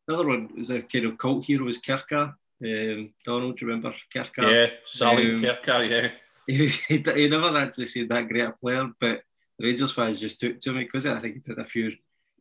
the 0.07 0.15
other 0.15 0.27
one 0.27 0.49
was 0.57 0.71
a 0.71 0.83
kind 0.83 1.07
of 1.07 1.19
cult 1.19 1.45
hero 1.45 1.65
was 1.65 1.79
Kerkar. 1.79 2.35
Um, 2.65 3.13
Donald, 3.25 3.59
do 3.59 3.65
you 3.65 3.73
remember 3.73 3.95
Kerkar? 4.15 4.51
Yeah, 4.51 4.67
Sally 4.85 5.35
Um, 5.35 5.43
Kerkar, 5.43 5.89
yeah. 5.89 6.11
he, 6.47 6.69
he, 6.69 6.99
he 6.99 7.29
never 7.29 7.57
actually 7.57 7.87
seemed 7.87 8.11
that 8.11 8.29
great 8.29 8.45
a 8.45 8.53
player, 8.53 8.91
but 9.01 9.23
the 9.59 9.67
Rangers 9.67 9.93
fans 9.93 10.21
just 10.21 10.41
took 10.41 10.59
to 10.61 10.71
him 10.71 10.79
because 10.79 11.07
I 11.07 11.21
think 11.21 11.35
he 11.35 11.41
did 11.41 11.59
a 11.59 11.65
few 11.65 11.93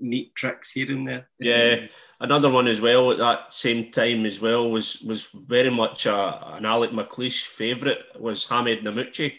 neat 0.02 0.36
tricks 0.36 0.72
here 0.72 0.92
and 0.92 1.08
there. 1.08 1.30
Yeah, 1.40 1.88
another 2.20 2.50
one 2.50 2.68
as 2.68 2.82
well 2.82 3.12
at 3.12 3.18
that 3.20 3.54
same 3.54 3.92
time 3.92 4.26
as 4.26 4.40
well 4.42 4.70
was 4.70 5.02
was 5.02 5.26
very 5.28 5.70
much 5.70 6.06
a, 6.06 6.56
an 6.56 6.66
Alex 6.66 6.94
McLeish 6.94 7.46
favourite 7.46 8.00
was 8.20 8.48
Hamed 8.50 8.80
Namouchi 8.84 9.34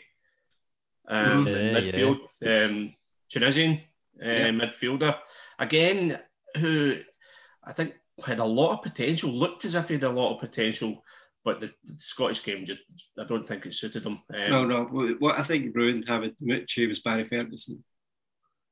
um, 1.09 1.47
Yeah, 1.47 1.55
in 1.57 1.75
midfield, 1.75 2.67
um, 2.67 2.95
Tunisian 3.31 3.81
uh, 4.23 4.27
Yeah. 4.29 4.49
midfielder 4.51 5.19
again 5.59 6.19
who 6.59 6.97
I 7.65 7.73
think 7.73 7.95
had 8.27 8.41
a 8.41 8.45
lot 8.45 8.73
of 8.75 8.83
potential, 8.83 9.31
looked 9.31 9.65
as 9.65 9.75
if 9.75 9.89
he 9.89 9.95
had 9.95 10.05
a 10.05 10.11
lot 10.11 10.35
of 10.35 10.41
potential, 10.41 11.03
but 11.45 11.61
the, 11.61 11.67
the 11.85 11.95
Scottish 11.97 12.45
game 12.45 12.67
just 12.67 12.81
I 13.19 13.25
don't 13.25 13.45
think 13.45 13.65
it 13.67 13.75
suited 13.75 14.05
him. 14.05 14.21
Um, 14.35 14.51
No, 14.51 14.65
no. 14.65 14.85
What- 14.85 15.21
What 15.21 15.39
I 15.39 15.43
think 15.45 15.75
ruined 15.75 16.07
Havid 16.07 16.37
Mucci 16.43 16.87
was 16.89 17.01
Barry 17.01 17.27
Ferguson. 17.29 17.83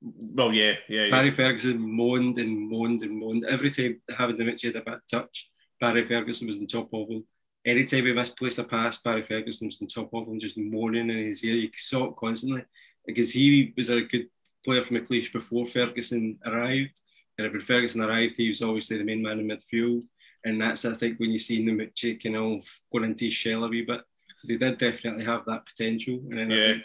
Well, 0.03 0.53
yeah, 0.53 0.75
yeah, 0.89 1.05
yeah. 1.05 1.11
Barry 1.11 1.31
Ferguson 1.31 1.79
moaned 1.79 2.39
and 2.39 2.71
moaned 2.71 3.03
and 3.03 3.19
moaned. 3.19 3.45
Every 3.45 3.71
time 3.71 4.01
Havid 4.11 4.39
Mucci 4.39 4.65
had 4.65 4.77
a 4.77 4.81
bad 4.81 5.01
touch, 5.11 5.51
Barry 5.81 6.07
Ferguson 6.07 6.47
was 6.47 6.59
on 6.59 6.67
top 6.67 6.93
of 6.93 7.09
him. 7.09 7.25
Anytime 7.67 8.07
he 8.07 8.13
misplaced 8.15 8.59
a 8.59 8.65
pass, 8.65 8.97
Barry 8.99 9.23
Ferguson 9.23 9.69
was 9.69 9.81
on 9.83 9.89
top 9.89 10.15
of 10.15 10.27
him, 10.27 10.41
just 10.41 10.57
moaning 10.57 11.11
in 11.11 11.25
his 11.25 11.45
ear. 11.45 11.55
You 11.55 11.71
saw 11.77 12.07
it 12.07 12.17
constantly 12.17 12.65
because 13.07 13.33
he 13.33 13.75
was 13.77 13.91
a 13.91 14.01
good 14.01 14.29
player 14.65 14.83
for 14.83 14.95
McLeish 14.95 15.33
before 15.33 15.67
Ferguson 15.67 16.39
arrived. 16.47 16.99
And 17.37 17.53
when 17.53 17.61
Ferguson 17.61 18.01
arrived, 18.01 18.37
he 18.37 18.49
was 18.49 18.63
obviously 18.63 18.99
the 18.99 19.05
main 19.05 19.23
man 19.23 19.41
in 19.41 19.49
midfield. 19.49 20.05
And 20.45 20.61
that's, 20.61 20.87
I 20.87 20.95
think, 20.95 21.21
when 21.21 21.31
you 21.31 21.39
see 21.39 21.63
Namouchi 21.63 22.23
kind 22.23 22.37
of 22.37 22.67
going 22.91 23.05
into 23.05 23.27
his 23.27 23.35
shell 23.35 23.65
a 23.65 23.69
wee 23.69 23.83
bit. 23.83 24.01
Because 24.29 24.49
he 24.49 24.57
did 24.57 24.79
definitely 24.79 25.25
have 25.25 25.45
that 25.47 25.67
potential. 25.67 26.15
And 26.31 26.39
then 26.39 26.53
I 26.53 26.73
think, 26.73 26.85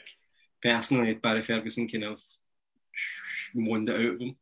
personally, 0.62 1.14
Barry 1.14 1.42
Ferguson 1.42 1.88
kind 1.88 2.04
of 2.04 2.20
moaned 3.54 3.90
it 3.90 3.96
out 3.96 4.16
of 4.16 4.22
him. 4.22 4.36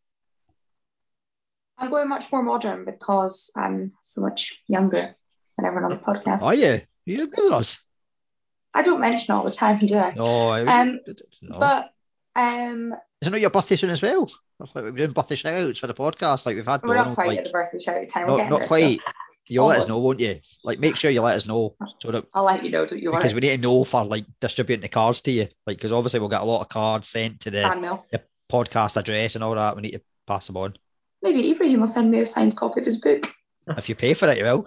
I'm 1.77 1.89
going 1.89 2.07
much 2.07 2.31
more 2.31 2.43
modern 2.43 2.85
because 2.85 3.51
I'm 3.55 3.93
so 4.01 4.21
much 4.21 4.61
younger 4.67 5.15
than 5.57 5.65
everyone 5.65 5.91
on 5.91 5.97
the 5.97 6.03
podcast. 6.03 6.43
Are 6.43 6.53
you? 6.53 6.81
You're 7.05 7.27
good 7.27 7.43
with 7.43 7.53
us. 7.53 7.81
I 8.73 8.81
don't 8.81 9.01
mention 9.01 9.34
it 9.34 9.38
all 9.38 9.43
the 9.43 9.51
time, 9.51 9.80
you 9.81 9.88
do 9.88 9.97
I? 9.97 10.13
No, 10.13 10.47
I, 10.49 10.81
Um, 10.81 10.99
no. 11.41 11.59
But 11.59 11.91
um, 12.35 12.93
Isn't 13.21 13.34
it 13.34 13.41
your 13.41 13.49
birthday 13.49 13.75
soon 13.75 13.91
as 13.91 14.01
well? 14.01 14.31
Like 14.59 14.75
we're 14.75 14.91
doing 14.91 15.11
birthday 15.11 15.35
shout 15.35 15.53
outs 15.53 15.80
for 15.80 15.88
the 15.88 15.93
podcast. 15.93 16.45
Like 16.45 16.55
we've 16.55 16.65
had 16.65 16.81
we're 16.84 16.95
Donald, 16.95 17.09
not 17.09 17.15
quite 17.15 17.27
like, 17.27 17.38
at 17.39 17.45
the 17.45 17.51
birthday 17.51 17.80
shout 17.80 18.09
time. 18.09 18.27
We're 18.27 18.38
not, 18.38 18.49
not 18.49 18.59
there, 18.59 18.67
quite. 18.67 18.99
so 19.05 19.13
You'll 19.47 19.65
let 19.65 19.80
us 19.80 19.88
know, 19.89 19.99
won't 19.99 20.21
you? 20.21 20.39
Like 20.63 20.80
make 20.80 20.95
sure 20.95 21.11
you 21.11 21.21
let 21.21 21.35
us 21.35 21.45
know 21.45 21.75
so 21.99 22.11
that 22.11 22.25
I'll 22.34 22.45
let 22.45 22.63
you 22.63 22.71
know. 22.71 22.85
Don't 22.85 23.01
you 23.01 23.11
worry. 23.11 23.19
because 23.19 23.34
we 23.34 23.41
need 23.41 23.55
to 23.55 23.57
know 23.57 23.84
for 23.84 24.05
like 24.05 24.25
distributing 24.39 24.81
the 24.81 24.89
cards 24.89 25.21
to 25.21 25.31
you. 25.31 25.47
Like 25.67 25.77
because 25.77 25.91
obviously 25.91 26.21
we'll 26.21 26.30
get 26.30 26.41
a 26.41 26.45
lot 26.45 26.61
of 26.61 26.69
cards 26.69 27.09
sent 27.09 27.41
to 27.41 27.51
the 27.51 27.61
Fan 27.61 27.81
mail. 27.81 28.05
Podcast 28.53 28.97
address 28.97 29.35
and 29.35 29.43
all 29.43 29.55
that. 29.55 29.75
We 29.75 29.81
need 29.81 29.91
to 29.91 30.01
pass 30.27 30.47
them 30.47 30.57
on. 30.57 30.75
Maybe 31.23 31.49
Ibrahim 31.49 31.80
will 31.80 31.88
send 31.88 32.11
me 32.11 32.19
a 32.19 32.25
signed 32.25 32.55
copy 32.55 32.81
of 32.81 32.85
his 32.85 32.97
book. 32.97 33.34
If 33.65 33.88
you 33.88 33.95
pay 33.95 34.13
for 34.13 34.27
it, 34.27 34.38
you 34.38 34.43
will. 34.43 34.65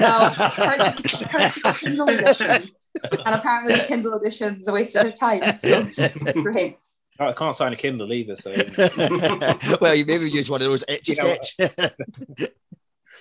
No, 0.00 0.32
purchase, 0.36 1.22
purchase 1.24 1.80
Kindle 1.80 2.08
edition. 2.08 2.70
And 3.02 3.34
apparently 3.34 3.74
the 3.74 3.84
Kindle 3.84 4.14
edition 4.14 4.56
is 4.56 4.68
a 4.68 4.72
waste 4.72 4.94
of 4.94 5.04
his 5.04 5.14
time. 5.14 5.42
So 5.54 5.84
it's 5.96 6.38
great. 6.38 6.78
I 7.18 7.32
can't 7.32 7.54
sign 7.54 7.72
a 7.72 7.76
Kindle 7.76 8.12
either, 8.12 8.36
so 8.36 8.50
well, 9.80 9.94
you 9.94 10.06
maybe 10.06 10.30
use 10.30 10.48
one 10.48 10.62
of 10.62 10.66
those 10.66 10.84
etch 10.88 11.08
a 11.10 11.14
sketch. 11.14 11.56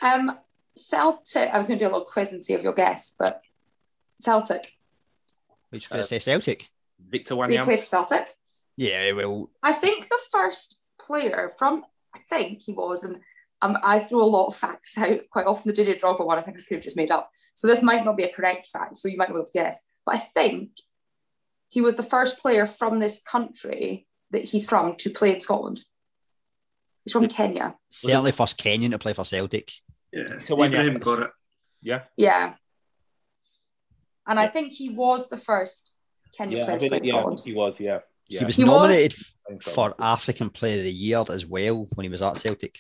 Um, 0.02 0.38
Celtic. 0.78 1.50
I 1.50 1.58
was 1.58 1.68
going 1.68 1.78
to 1.78 1.84
do 1.84 1.90
a 1.90 1.92
little 1.92 2.06
quiz 2.06 2.32
and 2.32 2.42
see 2.42 2.54
if 2.54 2.64
you'll 2.64 2.72
guess, 2.72 3.14
but 3.20 3.42
Celtic. 4.22 4.72
Which 5.72 5.92
uh, 5.92 6.04
say 6.04 6.20
Celtic. 6.20 6.70
Victor 7.10 7.36
He 7.36 7.42
Wanyama. 7.42 7.66
played 7.66 7.82
for 7.82 7.86
Celtic. 7.86 8.28
Yeah, 8.80 9.12
well, 9.12 9.50
I 9.62 9.74
think 9.74 10.08
the 10.08 10.18
first 10.32 10.80
player 11.02 11.52
from, 11.58 11.84
I 12.16 12.20
think 12.30 12.62
he 12.62 12.72
was, 12.72 13.04
and 13.04 13.20
um, 13.62 13.78
I 13.84 14.00
throw 14.00 14.22
a 14.24 14.24
lot 14.24 14.48
of 14.48 14.56
facts 14.56 14.98
out 14.98 15.20
quite 15.30 15.46
often. 15.48 15.68
The 15.68 15.74
Didier 15.74 15.96
Drogba 15.96 16.26
one, 16.26 16.38
I 16.40 16.42
think 16.42 16.56
I 16.58 16.62
could 16.62 16.76
have 16.76 16.84
just 16.84 16.96
made 16.96 17.12
up. 17.12 17.30
So 17.56 17.68
this 17.68 17.82
might 17.82 18.06
not 18.06 18.16
be 18.16 18.24
a 18.24 18.32
correct 18.34 18.68
fact, 18.68 18.96
so 18.96 19.10
you 19.10 19.18
might 19.18 19.28
not 19.28 19.34
be 19.36 19.40
able 19.40 19.48
to 19.48 19.52
guess. 19.52 19.84
But 20.06 20.16
I 20.16 20.20
think 20.20 20.70
he 21.68 21.82
was 21.82 21.96
the 21.96 22.04
first 22.04 22.40
player 22.40 22.66
from 22.66 23.00
this 23.00 23.22
country 23.22 24.08
that 24.32 24.46
he's 24.46 24.66
from 24.70 24.96
to 24.96 25.10
play 25.10 25.34
in 25.34 25.42
Scotland. 25.42 25.82
He's 27.04 27.12
from 27.12 27.28
Kenya. 27.28 27.76
certainly 27.90 28.32
first 28.32 28.58
Kenyan 28.58 28.92
to 28.92 28.98
play 29.00 29.12
for 29.12 29.26
Celtic. 29.26 29.74
Yeah, 30.14 30.40
So 30.48 30.56
when 30.56 30.72
Ibrahim 30.72 30.94
you- 30.94 31.00
got 31.00 31.20
it. 31.24 31.32
Yeah, 31.82 32.04
Yeah. 32.16 32.54
And 34.26 34.40
I 34.40 34.48
think 34.48 34.72
he 34.72 34.90
was 34.90 35.28
the 35.28 35.38
first 35.38 35.92
Kenyan 36.38 36.52
yeah, 36.58 36.64
player 36.66 36.80
to 36.80 36.88
play 36.88 36.98
in 37.00 37.04
yeah, 37.04 37.14
Scotland. 37.14 37.42
he 37.44 37.54
was. 37.54 37.76
Yeah, 37.80 38.00
yeah. 38.30 38.40
He 38.40 38.46
was 38.46 38.56
He 38.56 38.64
nominated 38.64 39.16
Playing 39.48 39.60
for 39.62 39.96
African 40.00 40.50
Player 40.50 40.78
of 40.78 40.84
the 40.84 40.92
Year 40.92 41.24
as 41.30 41.46
well 41.46 41.88
when 41.96 42.04
he 42.04 42.10
was 42.10 42.22
at 42.22 42.38
Celtic. 42.38 42.76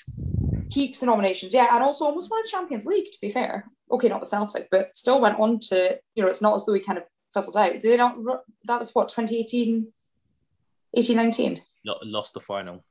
Heaps 0.70 1.02
of 1.02 1.08
nominations, 1.08 1.54
yeah, 1.54 1.68
and 1.76 1.84
also 1.84 2.06
almost 2.06 2.30
won 2.30 2.44
a 2.46 2.48
Champions 2.48 2.86
League, 2.86 3.12
to 3.12 3.18
be 3.22 3.32
fair. 3.32 3.66
Okay, 3.92 4.08
not 4.08 4.20
the 4.20 4.28
Celtic, 4.28 4.68
but 4.70 4.96
still 4.96 5.20
went 5.20 5.40
on 5.40 5.60
to, 5.62 5.98
you 6.14 6.24
know, 6.24 6.30
it's 6.30 6.42
not 6.44 6.54
as 6.54 6.66
though 6.66 6.74
he 6.74 6.80
kind 6.80 7.00
of 7.00 7.06
fizzled 7.34 7.58
out. 7.58 7.74
Did 7.74 7.82
they 7.82 7.98
not, 7.98 8.18
that 8.66 8.78
was 8.78 8.94
what, 8.94 9.10
2018, 9.10 9.92
18, 10.94 11.18
19? 11.18 11.62
Lo- 11.86 11.96
lost 12.04 12.34
the 12.36 12.40
final. 12.40 12.84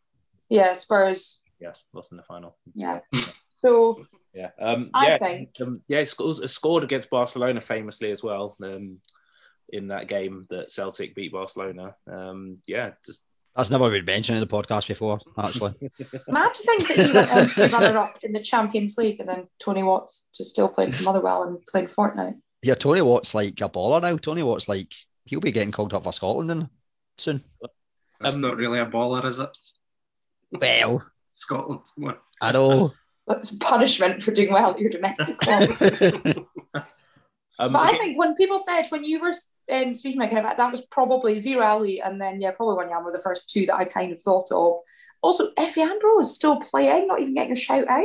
Yeah, 0.48 0.74
Spurs, 0.74 1.40
Yeah, 1.60 1.74
lost 1.92 2.10
in 2.10 2.16
the 2.16 2.24
final. 2.24 2.56
yeah. 2.74 3.00
So, 3.62 4.04
Yeah. 4.34 4.50
Um, 4.60 4.90
I 4.94 5.06
yeah, 5.08 5.18
think- 5.18 5.50
Um, 5.60 5.82
yeah, 5.88 6.00
he 6.00 6.06
scores, 6.06 6.50
scored 6.52 6.82
against 6.84 7.10
Barcelona 7.10 7.60
famously 7.60 8.10
as 8.10 8.22
well. 8.22 8.56
Um, 8.62 8.98
in 9.70 9.88
that 9.88 10.08
game 10.08 10.46
that 10.50 10.70
Celtic 10.70 11.14
beat 11.14 11.32
Barcelona. 11.32 11.94
Um, 12.10 12.58
yeah, 12.66 12.92
just 13.04 13.24
That's 13.56 13.70
never 13.70 13.90
been 13.90 14.04
mentioned 14.04 14.38
in 14.38 14.46
the 14.46 14.52
podcast 14.52 14.88
before, 14.88 15.18
actually. 15.38 15.74
mad 16.28 16.54
to 16.54 16.62
think 16.62 16.88
that 16.88 16.96
he 17.06 17.12
went 17.12 17.30
on 17.30 17.46
to 17.46 17.54
be 17.68 17.72
runner-up 17.72 18.16
in 18.22 18.32
the 18.32 18.40
Champions 18.42 18.96
League 18.96 19.20
and 19.20 19.28
then 19.28 19.48
Tony 19.58 19.82
Watts 19.82 20.26
just 20.34 20.50
still 20.50 20.68
playing 20.68 20.92
for 20.92 21.02
Motherwell 21.02 21.42
and 21.44 21.64
playing 21.66 21.88
Fortnite. 21.88 22.38
yeah, 22.62 22.74
Tony 22.74 23.02
Watt's 23.02 23.34
like 23.34 23.60
a 23.60 23.68
baller 23.68 24.00
now. 24.02 24.16
Tony 24.16 24.42
Watt's 24.42 24.68
like 24.68 24.92
he'll 25.24 25.40
be 25.40 25.52
getting 25.52 25.72
called 25.72 25.92
up 25.94 26.04
for 26.04 26.12
Scotland 26.12 26.48
then 26.50 26.68
soon. 27.18 27.42
That's 28.20 28.34
Um, 28.36 28.40
not 28.40 28.56
really 28.56 28.78
a 28.80 28.86
baller, 28.86 29.24
is 29.24 29.38
it? 29.38 29.56
Well, 30.52 31.02
Scotland. 31.30 31.82
Come 31.94 32.04
on. 32.08 32.16
I 32.40 32.52
know. 32.52 32.92
That's 33.26 33.54
punishment 33.56 34.22
for 34.22 34.30
doing 34.32 34.50
well 34.52 34.70
at 34.70 34.78
your 34.80 34.88
domestic 34.88 35.36
club. 35.38 35.68
um, 37.58 37.72
But 37.72 37.76
I 37.76 37.98
think 37.98 38.18
when 38.18 38.34
people 38.36 38.58
said 38.58 38.86
when 38.88 39.04
you 39.04 39.20
were 39.20 39.34
um, 39.70 39.94
speaking 39.94 40.20
about 40.20 40.32
that, 40.42 40.56
that 40.56 40.70
was 40.70 40.80
probably 40.82 41.36
Zerouali 41.36 42.00
and 42.04 42.20
then 42.20 42.40
yeah, 42.40 42.52
probably 42.52 42.76
One 42.76 42.88
Wanyama 42.88 43.04
were 43.04 43.12
the 43.12 43.18
first 43.18 43.50
two 43.50 43.66
that 43.66 43.76
I 43.76 43.84
kind 43.84 44.12
of 44.12 44.22
thought 44.22 44.50
of. 44.52 44.80
Also, 45.20 45.52
Efe 45.54 45.78
Ambrose 45.78 46.34
still 46.34 46.60
playing, 46.60 47.08
not 47.08 47.20
even 47.20 47.34
getting 47.34 47.52
a 47.52 47.56
shout 47.56 47.88
out. 47.88 48.04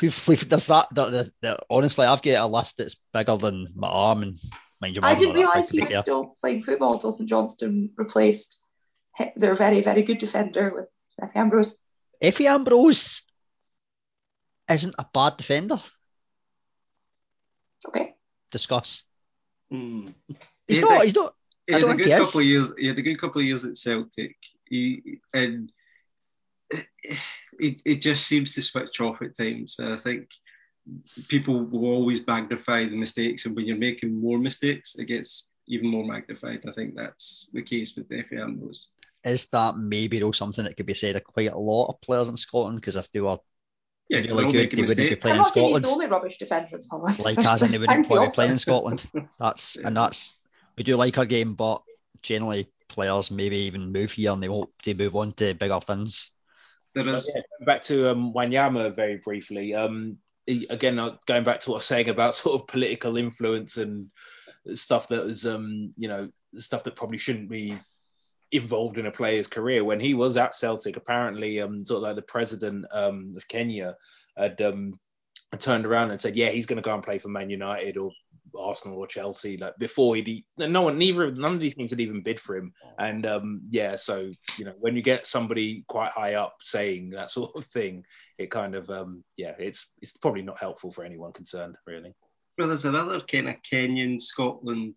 we've, 0.00 0.28
we've, 0.28 0.48
there's 0.48 0.68
that. 0.68 0.88
The, 0.92 1.10
the, 1.10 1.32
the, 1.42 1.58
honestly, 1.68 2.06
I've 2.06 2.22
got 2.22 2.44
a 2.44 2.46
list 2.46 2.78
that's 2.78 2.96
bigger 3.12 3.36
than 3.36 3.68
my 3.74 3.88
arm, 3.88 4.22
and 4.22 4.38
mind 4.80 4.96
you, 4.96 5.02
my 5.02 5.10
I 5.10 5.14
didn't 5.14 5.34
not 5.34 5.54
that 5.54 5.54
big 5.54 5.54
realise 5.54 5.68
to 5.68 5.76
he 5.76 5.80
was 5.82 5.92
fair. 5.92 6.02
still 6.02 6.34
playing 6.40 6.62
football 6.62 6.94
until 6.94 7.12
St 7.12 7.28
Johnstone 7.28 7.90
replaced 7.96 8.58
hi- 9.14 9.32
their 9.36 9.54
very, 9.54 9.82
very 9.82 10.02
good 10.02 10.18
defender 10.18 10.72
with 10.74 10.86
Efe 11.22 11.36
Ambrose. 11.36 11.76
Efe 12.22 12.46
Ambrose 12.46 13.22
isn't 14.70 14.94
a 14.98 15.06
bad 15.12 15.36
defender. 15.36 15.80
Okay. 17.86 18.14
Discuss. 18.50 19.02
Hmm. 19.70 20.08
He's 20.68 20.80
not. 20.80 20.98
they- 21.00 21.06
He's 21.06 21.14
not. 21.14 21.34
He 21.66 21.72
had 21.74 21.82
a 21.82 21.86
don't 21.86 21.96
good 21.98 22.06
think 22.06 22.22
couple 22.24 22.40
of 22.40 22.46
years. 22.46 22.72
He 22.78 22.86
had 22.86 22.98
a 22.98 23.02
good 23.02 23.20
couple 23.20 23.40
of 23.42 23.46
years 23.46 23.64
at 23.66 23.76
Celtic. 23.76 24.36
He 24.64 25.20
and 25.34 25.70
it, 27.58 27.82
it 27.84 28.00
just 28.02 28.26
seems 28.26 28.54
to 28.54 28.62
switch 28.62 29.00
off 29.00 29.20
at 29.22 29.36
times. 29.36 29.78
And 29.78 29.92
I 29.92 29.96
think 29.98 30.28
people 31.28 31.62
will 31.64 31.86
always 31.86 32.26
magnify 32.26 32.84
the 32.84 32.96
mistakes, 32.96 33.46
and 33.46 33.54
when 33.56 33.66
you're 33.66 33.76
making 33.76 34.18
more 34.20 34.38
mistakes, 34.38 34.94
it 34.96 35.04
gets 35.06 35.48
even 35.66 35.88
more 35.88 36.06
magnified. 36.06 36.60
I 36.66 36.72
think 36.72 36.94
that's 36.96 37.50
the 37.52 37.62
case 37.62 37.94
with 37.96 38.08
Efe 38.08 38.40
Ambrose. 38.40 38.88
Is 39.24 39.46
that 39.52 39.76
maybe 39.76 40.20
though 40.20 40.32
something 40.32 40.64
that 40.64 40.76
could 40.76 40.86
be 40.86 40.94
said 40.94 41.16
of 41.16 41.24
quite 41.24 41.52
a 41.52 41.58
lot 41.58 41.88
of 41.88 42.00
players 42.00 42.28
in 42.28 42.36
Scotland? 42.36 42.76
Because 42.76 42.96
if 42.96 43.10
they 43.12 43.20
were 43.20 43.36
Yeah, 44.08 44.20
Really 44.20 44.22
because 44.22 44.36
they're 44.36 44.52
good, 44.52 44.70
they 44.70 44.82
wouldn't 44.82 44.96
be 45.10 45.16
playing 45.16 45.34
I'm 45.34 45.40
in 45.40 45.42
not 45.42 45.52
saying 45.52 45.66
he's 45.68 45.82
Scotland. 45.82 45.84
the 45.84 45.90
only 45.90 46.06
rubbish 46.06 46.38
defender 46.38 46.76
in 46.76 46.82
Scotland. 46.82 47.24
like 47.24 47.38
as 47.38 47.62
in 47.62 47.72
they 47.72 47.78
wouldn't 47.78 48.06
Plenty 48.06 48.08
probably 48.08 48.26
of 48.28 48.32
play 48.32 48.48
in. 48.48 48.58
Scotland. 48.58 49.08
That's 49.38 49.76
and 49.76 49.96
that's 49.96 50.37
we 50.78 50.84
do 50.84 50.96
like 50.96 51.18
our 51.18 51.26
game, 51.26 51.54
but 51.54 51.82
generally 52.22 52.70
players 52.88 53.30
maybe 53.30 53.56
even 53.58 53.92
move 53.92 54.12
here 54.12 54.32
and 54.32 54.42
they 54.42 54.46
hope 54.46 54.72
to 54.82 54.94
move 54.94 55.14
on 55.14 55.32
to 55.32 55.54
bigger 55.54 55.80
things. 55.80 56.30
There 56.94 57.04
But 57.04 57.16
is. 57.16 57.32
yeah, 57.34 57.66
back 57.66 57.84
to 57.84 58.10
um, 58.10 58.32
Wanyama 58.32 58.94
very 58.94 59.18
briefly. 59.18 59.74
Um, 59.74 60.18
he- 60.46 60.66
again, 60.70 60.98
uh, 60.98 61.16
going 61.26 61.44
back 61.44 61.60
to 61.60 61.70
what 61.70 61.76
I 61.76 61.78
was 61.78 61.86
saying 61.86 62.08
about 62.08 62.34
sort 62.34 62.60
of 62.60 62.68
political 62.68 63.16
influence 63.16 63.76
and 63.76 64.08
stuff 64.74 65.08
that 65.08 65.24
was, 65.24 65.44
um, 65.44 65.92
you 65.96 66.08
know, 66.08 66.30
stuff 66.56 66.84
that 66.84 66.96
probably 66.96 67.18
shouldn't 67.18 67.50
be 67.50 67.78
involved 68.50 68.96
in 68.96 69.06
a 69.06 69.12
player's 69.12 69.46
career. 69.46 69.84
When 69.84 70.00
he 70.00 70.14
was 70.14 70.36
at 70.36 70.54
Celtic, 70.54 70.96
apparently, 70.96 71.60
um, 71.60 71.84
sort 71.84 71.98
of 71.98 72.02
like 72.04 72.16
the 72.16 72.22
president 72.22 72.86
um, 72.90 73.34
of 73.36 73.46
Kenya 73.48 73.96
had 74.36 74.60
um, 74.62 74.98
turned 75.58 75.84
around 75.84 76.10
and 76.10 76.20
said, 76.20 76.36
"Yeah, 76.36 76.48
he's 76.48 76.66
going 76.66 76.80
to 76.80 76.86
go 76.86 76.94
and 76.94 77.02
play 77.02 77.18
for 77.18 77.28
Man 77.28 77.50
United 77.50 77.98
or 77.98 78.10
Arsenal 78.58 78.98
or 78.98 79.06
Chelsea 79.06 79.56
like 79.56 79.76
before 79.78 80.16
he'd 80.16 80.44
no 80.58 80.82
one 80.82 80.98
neither 80.98 81.30
none 81.30 81.54
of 81.54 81.60
these 81.60 81.74
teams 81.74 81.90
had 81.90 82.00
even 82.00 82.22
bid 82.22 82.40
for 82.40 82.56
him. 82.56 82.72
And 82.98 83.26
um 83.26 83.62
yeah 83.68 83.96
so 83.96 84.30
you 84.56 84.64
know 84.64 84.74
when 84.78 84.96
you 84.96 85.02
get 85.02 85.26
somebody 85.26 85.84
quite 85.88 86.12
high 86.12 86.34
up 86.34 86.56
saying 86.60 87.10
that 87.10 87.30
sort 87.38 87.54
of 87.56 87.64
thing 87.66 88.04
it 88.38 88.50
kind 88.50 88.74
of 88.74 88.88
um 88.90 89.24
yeah 89.36 89.54
it's 89.58 89.92
it's 90.00 90.16
probably 90.16 90.42
not 90.42 90.58
helpful 90.58 90.90
for 90.90 91.04
anyone 91.04 91.32
concerned 91.32 91.76
really. 91.86 92.14
Well 92.56 92.68
there's 92.68 92.84
another 92.84 93.20
kind 93.20 93.48
of 93.48 93.56
Kenyan 93.62 94.20
Scotland 94.20 94.94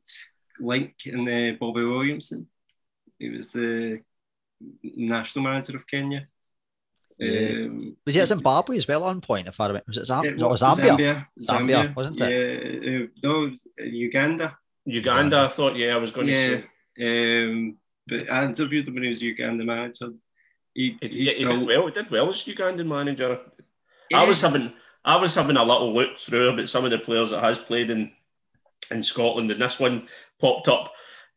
link 0.60 0.94
in 1.06 1.26
the 1.26 1.58
Bobby 1.60 1.84
Williamson. 1.84 2.48
He 3.20 3.30
was 3.30 3.52
the 3.52 4.02
national 4.84 5.44
manager 5.44 5.76
of 5.76 5.88
Kenya. 5.88 6.28
Um, 7.22 7.96
was 8.06 8.16
it 8.16 8.26
Zimbabwe 8.26 8.78
as 8.78 8.88
well 8.88 9.04
on 9.04 9.22
point? 9.22 9.48
If 9.48 9.60
I 9.60 9.68
remember, 9.68 9.86
was 9.88 9.98
it 9.98 10.06
Zam- 10.06 10.26
it 10.26 10.38
no, 10.38 10.50
was 10.50 10.62
Zambia? 10.62 10.98
Zambia, 10.98 11.28
Zambia, 11.40 11.96
wasn't 11.96 12.22
it? 12.22 12.84
Yeah, 12.84 13.04
uh, 13.04 13.08
no, 13.24 13.44
it 13.44 13.50
was 13.52 13.68
Uganda. 13.78 14.58
Uganda, 14.86 15.42
I 15.42 15.48
thought, 15.48 15.76
yeah, 15.76 15.94
I 15.94 15.98
was 15.98 16.12
going 16.12 16.28
Yeah, 16.30 16.36
to 16.36 16.64
say. 16.98 17.44
um, 17.46 17.78
but 18.08 18.32
I 18.32 18.44
interviewed 18.46 18.88
him 18.88 18.96
when 18.96 19.04
he 19.04 19.10
was 19.10 19.22
Uganda 19.22 19.64
manager. 19.64 20.14
He, 20.74 20.98
He, 21.02 21.08
he 21.08 21.18
he 21.20 21.28
still, 21.28 21.60
did 21.60 21.68
well. 21.68 21.86
He 21.88 21.92
did 21.94 22.10
well 22.10 22.30
as 22.30 22.44
Ugandan 22.44 22.88
manager. 22.88 23.40
Yeah. 24.10 24.22
I 24.22 24.28
was 24.28 24.42
having 24.42 24.74
I 25.06 25.18
was 25.18 25.36
having 25.36 25.58
a 25.58 25.64
little 25.64 25.94
look 25.94 26.18
through 26.18 26.50
about 26.50 26.70
some 26.70 26.86
of 26.86 26.92
the 26.92 26.98
players 26.98 27.32
that 27.32 27.44
has 27.44 27.60
played 27.60 27.90
in 27.90 28.12
in 28.90 29.04
Scotland, 29.04 29.52
and 29.52 29.62
this 29.62 29.80
one 29.80 30.08
popped 30.40 30.68
up. 30.68 30.94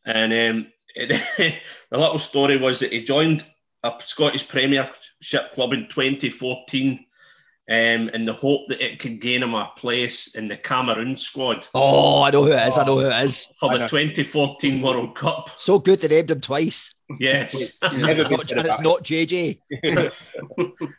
And 0.07 0.33
um, 0.33 0.73
the 0.97 1.55
little 1.91 2.19
story 2.19 2.57
was 2.57 2.79
that 2.81 2.93
he 2.93 3.03
joined 3.03 3.45
a 3.83 3.93
Scottish 4.01 4.49
Premiership 5.25 5.53
club 5.55 5.73
in 5.73 5.89
2014 5.89 7.05
um, 7.67 7.77
in 8.11 8.25
the 8.27 8.35
hope 8.35 8.69
that 8.69 8.85
it 8.85 8.99
could 8.99 9.21
gain 9.21 9.43
him 9.43 9.55
a 9.55 9.73
place 9.75 10.35
in 10.35 10.49
the 10.49 10.57
Cameroon 10.57 11.17
squad 11.17 11.67
Oh, 11.73 12.23
I 12.23 12.31
know 12.31 12.45
who 12.45 12.53
it 12.53 12.69
is. 12.69 12.77
I 12.77 12.85
know 12.85 13.01
who 13.01 13.07
it 13.09 13.25
is. 13.25 13.49
for 13.59 13.79
the 13.79 13.89
2014 13.89 14.83
World 14.83 15.15
Cup. 15.17 15.49
So 15.57 15.79
good 15.79 16.01
they 16.01 16.09
named 16.09 16.31
him 16.31 16.43
twice. 16.43 16.93
Yes, 17.19 17.79
Yeah. 17.83 17.89
And 17.91 18.03
Never 18.03 18.29
not, 18.29 18.49
said 18.49 18.59
and 18.59 18.67
it's 18.67 18.81
not 18.81 19.03
JJ. 19.03 19.61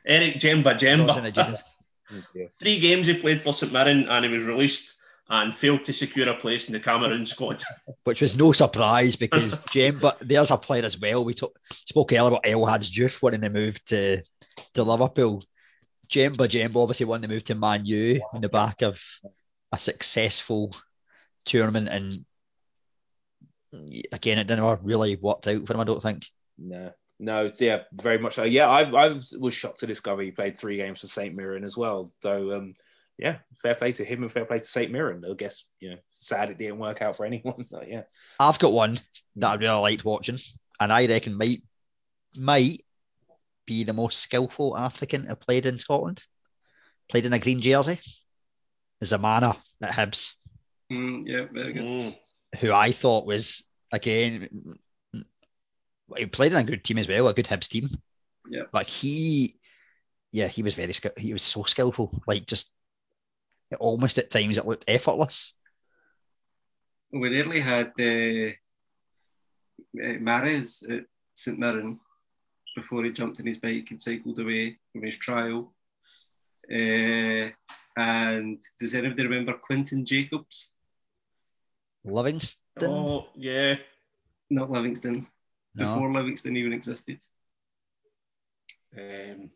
Eric 0.07 0.35
Djemba-Djemba. 0.35 1.61
Three 2.59 2.79
games 2.79 3.07
he 3.07 3.13
played 3.15 3.41
for 3.43 3.53
St 3.53 3.71
Mirren 3.71 4.07
and 4.09 4.25
he 4.25 4.31
was 4.31 4.43
released 4.43 4.94
and 5.29 5.53
failed 5.53 5.83
to 5.83 5.93
secure 5.93 6.29
a 6.29 6.35
place 6.35 6.67
in 6.67 6.73
the 6.73 6.79
Cameroon 6.79 7.25
squad. 7.25 7.63
Which 8.03 8.21
was 8.21 8.37
no 8.37 8.51
surprise 8.51 9.15
because 9.15 9.57
Jem, 9.71 9.99
but 9.99 10.17
there's 10.21 10.51
a 10.51 10.57
player 10.57 10.83
as 10.83 10.99
well. 10.99 11.25
We 11.25 11.33
talk, 11.33 11.57
spoke 11.85 12.13
earlier 12.13 12.27
about 12.27 12.47
El 12.47 12.65
Hadji 12.65 13.01
Diouf 13.01 13.21
wanting 13.21 13.41
to 13.41 13.49
move 13.49 13.83
to, 13.85 14.21
to 14.73 14.83
Liverpool. 14.83 15.43
Djemba-Djemba 16.09 16.75
obviously 16.75 17.07
wanted 17.07 17.27
to 17.27 17.33
move 17.33 17.43
to 17.45 17.55
Man 17.55 17.85
U 17.85 18.21
on 18.31 18.41
the 18.41 18.49
back 18.49 18.83
of 18.83 19.01
a 19.71 19.79
successful 19.79 20.75
tournament 21.45 21.87
and 21.89 22.25
again 24.11 24.37
it 24.37 24.47
didn't 24.47 24.83
really 24.83 25.15
worked 25.15 25.47
out 25.47 25.65
for 25.65 25.73
him 25.73 25.79
I 25.79 25.83
don't 25.83 26.01
think. 26.01 26.25
No, 26.57 26.91
no, 27.19 27.49
yeah, 27.59 27.83
very 27.93 28.17
much 28.17 28.35
so. 28.35 28.43
Yeah, 28.43 28.69
I, 28.69 28.81
I 28.83 29.19
was 29.39 29.53
shocked 29.53 29.79
to 29.79 29.87
discover 29.87 30.21
he 30.21 30.31
played 30.31 30.57
three 30.57 30.77
games 30.77 31.01
for 31.01 31.07
St. 31.07 31.35
Mirren 31.35 31.63
as 31.63 31.77
well. 31.77 32.11
So, 32.21 32.57
um, 32.57 32.75
yeah, 33.17 33.37
fair 33.61 33.75
play 33.75 33.91
to 33.93 34.03
him 34.03 34.23
and 34.23 34.31
fair 34.31 34.45
play 34.45 34.59
to 34.59 34.65
St. 34.65 34.91
Mirren. 34.91 35.23
I 35.29 35.33
guess, 35.35 35.65
you 35.79 35.91
know, 35.91 35.97
sad 36.09 36.49
it 36.49 36.57
didn't 36.57 36.79
work 36.79 37.01
out 37.01 37.15
for 37.15 37.25
anyone. 37.25 37.65
But 37.71 37.89
yeah. 37.89 38.03
I've 38.39 38.59
got 38.59 38.73
one 38.73 38.99
that 39.37 39.47
I 39.47 39.55
really 39.55 39.79
liked 39.81 40.05
watching, 40.05 40.37
and 40.79 40.91
I 40.91 41.07
reckon 41.07 41.37
might 41.37 41.63
might 42.35 42.83
be 43.65 43.83
the 43.83 43.93
most 43.93 44.19
skillful 44.19 44.77
African 44.77 45.25
to 45.27 45.35
played 45.35 45.65
in 45.65 45.79
Scotland. 45.79 46.23
Played 47.09 47.25
in 47.25 47.33
a 47.33 47.39
green 47.39 47.61
jersey. 47.61 47.99
Zemmama 49.03 49.57
at 49.81 49.91
Hibs, 49.91 50.33
Mm, 50.91 51.23
yeah, 51.25 51.45
very 51.51 51.73
good. 51.73 51.83
Mm. 51.83 52.17
who 52.59 52.71
I 52.71 52.91
thought 52.91 53.25
was 53.25 53.63
again 53.91 54.77
he 56.15 56.25
played 56.27 56.51
in 56.51 56.57
a 56.57 56.63
good 56.63 56.83
team 56.83 56.97
as 56.97 57.07
well, 57.07 57.27
a 57.27 57.33
good 57.33 57.45
Hibs 57.47 57.67
team. 57.67 57.89
Yeah. 58.49 58.63
Like 58.71 58.87
he, 58.87 59.57
yeah, 60.31 60.47
he 60.47 60.61
was 60.61 60.75
very 60.75 60.93
skill. 60.93 61.11
He 61.17 61.33
was 61.33 61.43
so 61.43 61.63
skillful. 61.63 62.21
Like 62.27 62.45
just 62.45 62.71
almost 63.79 64.17
at 64.17 64.29
times 64.29 64.57
it 64.57 64.65
looked 64.65 64.85
effortless. 64.87 65.53
We 67.11 67.29
nearly 67.29 67.59
had 67.61 67.93
uh, 67.99 68.51
uh, 70.03 70.19
Mares 70.19 70.83
at 70.89 71.05
St 71.33 71.57
Mirren 71.57 71.99
before 72.75 73.03
he 73.03 73.11
jumped 73.11 73.39
on 73.39 73.45
his 73.45 73.57
bike 73.57 73.87
and 73.91 74.01
cycled 74.01 74.39
away 74.39 74.77
from 74.91 75.03
his 75.03 75.17
trial. 75.17 75.73
Uh, 76.69 77.49
and 77.97 78.61
does 78.79 78.93
anybody 78.95 79.23
remember 79.23 79.53
Quinton 79.53 80.05
Jacobs? 80.05 80.73
Livingston, 82.03 82.59
Oh, 82.91 83.27
yeah. 83.35 83.75
Not 84.49 84.69
Livingston. 84.69 85.27
no, 85.75 85.93
Before 85.93 86.11
Livingston 86.11 86.57
even 86.57 86.73
existed. 86.73 87.19
Um, 88.97 89.49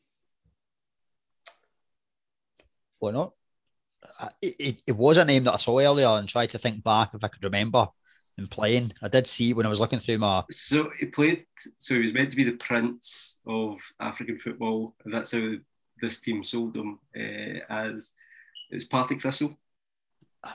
why 3.00 3.12
not? 3.12 3.34
I- 4.20 4.30
It, 4.42 4.56
it, 4.60 4.82
it 4.88 4.96
was 4.96 5.18
a 5.18 5.26
name 5.26 5.46
that 5.46 5.54
I 5.54 5.58
saw 5.58 5.80
earlier 5.80 6.08
and 6.08 6.28
tried 6.28 6.52
to 6.52 6.58
think 6.58 6.84
back 6.84 7.12
if 7.14 7.24
I 7.24 7.28
could 7.28 7.44
remember 7.44 7.88
him 8.38 8.48
playing. 8.48 8.94
I 9.02 9.08
did 9.08 9.28
see 9.28 9.54
when 9.54 9.66
I 9.66 9.70
was 9.70 9.80
looking 9.80 10.00
through 10.00 10.20
my 10.20 10.44
So 10.52 10.92
he 10.98 11.08
played. 11.08 11.46
So 11.78 11.96
he 11.96 12.02
was 12.02 12.14
meant 12.14 12.32
to 12.32 12.38
be 12.38 12.44
the 12.44 12.58
prince 12.58 13.40
of 13.48 13.80
African 14.00 14.40
football, 14.40 14.96
and 15.04 15.14
that's 15.14 15.32
how 15.32 15.52
this 16.02 16.20
team 16.20 16.44
sold 16.44 16.76
him. 16.76 17.00
Uh, 17.16 17.60
as 17.70 18.14
it 18.72 18.76
was 18.76 18.86
Partick 18.86 19.22
Thistle. 19.22 19.58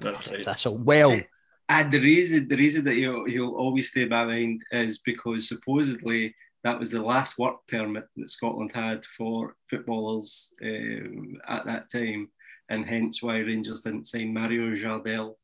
That's 0.00 0.30
right. 0.30 0.44
That's 0.44 0.66
all. 0.66 0.76
Well, 0.76 1.20
And 1.68 1.92
the 1.92 2.00
reason 2.00 2.48
the 2.48 2.56
reason 2.56 2.84
that 2.84 2.94
he'll, 2.94 3.24
he'll 3.26 3.54
always 3.56 3.90
stay 3.90 4.02
in 4.02 4.08
my 4.10 4.24
mind 4.24 4.62
is 4.72 4.98
because 4.98 5.48
supposedly 5.48 6.34
that 6.62 6.78
was 6.78 6.90
the 6.90 7.02
last 7.02 7.38
work 7.38 7.56
permit 7.68 8.04
that 8.16 8.30
Scotland 8.30 8.72
had 8.72 9.04
for 9.04 9.54
footballers 9.68 10.52
um, 10.62 11.36
at 11.46 11.66
that 11.66 11.90
time, 11.90 12.28
and 12.68 12.86
hence 12.86 13.22
why 13.22 13.38
Rangers 13.38 13.80
didn't 13.82 14.06
sign 14.06 14.32
Mario 14.34 14.74
Jardel. 14.74 15.34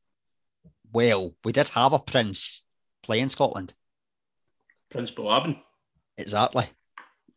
well, 0.93 1.33
we 1.43 1.51
did 1.51 1.67
have 1.69 1.93
a 1.93 1.99
prince 1.99 2.63
play 3.03 3.19
in 3.19 3.29
Scotland. 3.29 3.73
Prince 4.89 5.11
Buaben. 5.11 5.59
Exactly. 6.17 6.65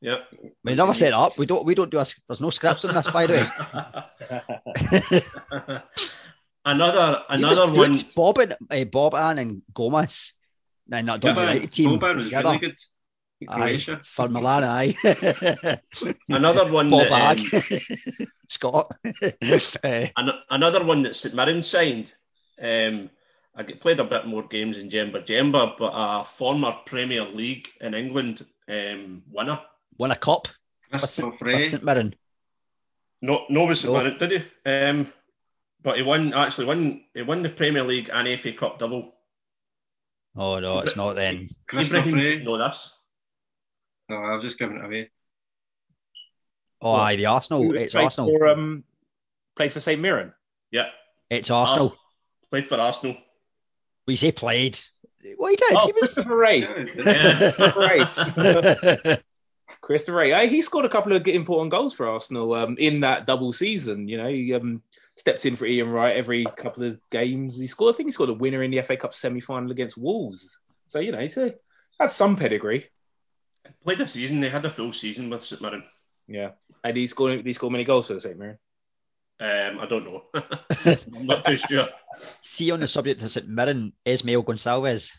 Yeah. 0.01 0.19
We 0.65 0.75
never 0.75 0.93
set 0.93 1.13
up. 1.15 1.39
We 1.39 1.47
don't. 1.47 1.65
We 1.65 1.75
don't 1.75 1.91
do 1.91 1.99
a. 1.99 2.07
There's 2.29 2.41
no 2.41 2.51
scripts 2.51 2.85
on 2.85 2.95
this, 2.95 3.09
by 3.11 3.27
the 3.27 4.53
way. 5.71 5.83
another 6.65 7.23
another 7.29 7.73
one. 7.73 7.93
good. 7.93 8.05
Bob 8.15 8.39
and 8.39 8.57
uh, 8.71 8.85
Bob 8.85 9.15
Ann 9.15 9.39
and 9.39 9.63
Gomez. 9.73 10.33
And 10.93 11.09
that 11.09 11.21
Dundee 11.21 11.41
United 11.41 11.73
team 11.73 11.99
Boban 11.99 12.17
was 12.17 12.25
together. 12.25 12.49
really 12.49 12.59
good. 12.59 12.77
In 13.41 13.49
Aye, 13.51 13.79
for 14.05 14.29
Milan, 14.29 14.63
aye. 14.65 14.95
Another 16.29 16.71
one. 16.71 16.89
Bob 16.89 17.09
that, 17.09 17.39
um, 18.21 18.27
Scott. 18.49 18.95
Eh, 19.83 20.11
an- 20.17 20.31
another 20.51 20.85
one 20.85 21.03
that 21.03 21.17
St 21.17 21.35
Mirren 21.35 21.63
signed. 21.63 22.13
Um, 22.61 23.11
I 23.57 23.63
played 23.65 24.01
a 24.01 24.05
bit 24.05 24.27
more 24.27 24.45
games 24.47 24.77
in 24.79 24.89
Djemba-Djemba, 24.89 25.77
but 25.79 25.93
a 25.95 26.25
former 26.25 26.77
Premier 26.87 27.25
League 27.25 27.69
in 27.81 27.95
England 27.95 28.45
um, 28.69 29.23
winner. 29.31 29.61
won 29.99 30.11
a 30.13 30.17
cup 30.17 30.49
St, 30.97 31.39
Frey. 31.39 31.69
Mirren. 31.83 32.15
No, 33.21 33.45
no, 33.51 33.65
with 33.65 33.79
St 33.79 33.93
No. 33.93 33.99
Mirren, 34.01 34.19
did 34.19 34.31
he? 34.65 34.71
Um, 34.71 35.13
but 35.83 35.97
he 35.97 36.03
won 36.03 36.33
actually 36.33 36.67
won 36.67 37.05
he 37.15 37.23
won 37.23 37.43
the 37.43 37.51
Premier 37.51 37.83
League 37.83 38.09
and 38.13 38.41
FA 38.41 38.53
Cup 38.53 38.79
double. 38.79 39.13
Oh 40.37 40.59
no, 40.61 40.79
it's 40.81 40.97
not 40.97 41.15
then. 41.15 41.49
Christopher 41.67 41.99
Ibrahim 41.99 42.21
Frey. 42.21 42.31
should 42.39 42.45
know 42.45 42.59
this. 42.59 42.94
No, 44.09 44.17
I've 44.17 44.43
just 44.43 44.59
given 44.59 44.77
it 44.77 44.85
away. 44.85 45.11
Oh, 46.81 46.93
aye, 46.93 47.17
the 47.17 47.27
Arsenal. 47.27 47.75
It's 47.75 47.95
played 47.95 48.05
Arsenal. 48.05 48.31
For, 48.31 48.49
um, 48.49 48.85
played 49.57 49.73
for 49.73 49.81
St. 49.81 50.01
Mirren. 50.01 50.33
Yeah, 50.71 50.89
It's 51.31 51.51
Arsenal. 51.51 51.91
Ars- 51.91 51.99
played 52.51 52.67
for 52.67 52.77
Arsenal. 52.77 53.17
We 54.07 54.17
say 54.17 54.33
played. 54.33 54.79
Well, 55.39 55.51
he 55.51 55.57
did. 55.57 55.73
Oh, 55.75 55.87
he 55.87 55.93
was. 55.93 56.15
Christopher 56.15 56.37
Wreh. 56.37 56.57
Yeah, 56.57 56.85
Yeah. 56.97 57.73
Wreh. 57.79 59.17
Christopher 59.81 60.17
Wreh. 60.19 60.47
He 60.49 60.61
scored 60.61 60.85
a 60.85 60.91
couple 60.91 61.15
of 61.15 61.27
important 61.27 61.71
goals 61.71 61.95
for 61.95 62.07
Arsenal 62.09 62.53
um, 62.53 62.77
in 62.79 63.01
that 63.01 63.27
double 63.27 63.53
season. 63.55 64.09
You 64.09 64.19
know, 64.19 64.29
he 64.29 64.53
um, 64.55 64.83
stepped 65.17 65.47
in 65.47 65.57
for 65.57 65.65
Ian 65.65 65.89
Wright 65.89 66.17
every 66.17 66.45
couple 66.45 66.85
of 66.85 66.99
games. 67.11 67.59
He 67.59 67.67
scored. 67.67 67.95
I 67.95 67.97
think 67.97 68.09
he 68.09 68.13
scored 68.13 68.31
a 68.31 68.35
winner 68.35 68.63
in 68.63 68.71
the 68.71 68.83
FA 68.83 68.97
Cup 68.97 69.15
semi-final 69.15 69.71
against 69.71 69.97
Wolves. 69.97 70.59
So 70.89 70.99
you 70.99 71.13
know, 71.13 71.21
he's 71.21 71.37
a, 71.39 71.55
had 71.99 72.11
some 72.11 72.37
pedigree. 72.37 72.91
Played 73.83 74.01
a 74.01 74.07
season. 74.07 74.41
They 74.41 74.51
had 74.51 74.65
a 74.65 74.71
full 74.71 74.93
season 74.93 75.31
with 75.31 75.45
St 75.45 75.61
Mirren. 75.61 75.85
Yeah. 76.27 76.51
And 76.83 76.97
he 76.97 77.07
scored. 77.07 77.37
Did 77.37 77.47
he 77.47 77.53
score 77.55 77.71
many 77.71 77.85
goals 77.85 78.09
for 78.09 78.15
the 78.15 78.21
St. 78.21 78.39
Mirren? 78.39 78.59
Um, 79.41 79.81
I 79.81 79.87
don't 79.87 80.05
know. 80.05 80.23
I'm 80.35 81.27
not 81.27 81.45
too 81.45 81.57
sure. 81.57 81.89
See 82.41 82.71
on 82.71 82.81
the 82.81 82.89
subject 82.89 83.23
of 83.23 83.31
St 83.31 83.49
Mirren, 83.49 83.93
Ismail 84.05 84.45
Gonsalves. 84.45 85.11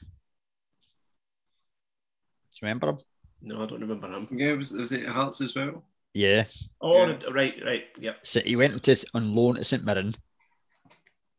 Do 2.52 2.58
you 2.62 2.68
remember 2.68 2.90
him? 2.90 2.98
No, 3.42 3.64
I 3.64 3.66
don't 3.66 3.82
remember 3.82 4.08
him. 4.12 4.28
yeah 4.32 4.54
was, 4.54 4.72
was 4.72 4.92
it 4.94 5.06
Hearts 5.06 5.42
as 5.42 5.54
well? 5.54 5.84
Yeah. 6.14 6.46
Oh, 6.80 7.08
Yeah. 7.08 7.20
right, 7.32 7.54
right, 7.66 7.84
yep. 8.00 8.20
So 8.24 8.40
he 8.40 8.56
went 8.56 8.82
to 8.84 9.06
on 9.14 9.36
loan 9.36 9.56
to 9.56 9.64
St 9.64 9.84
Mirren. 9.84 10.16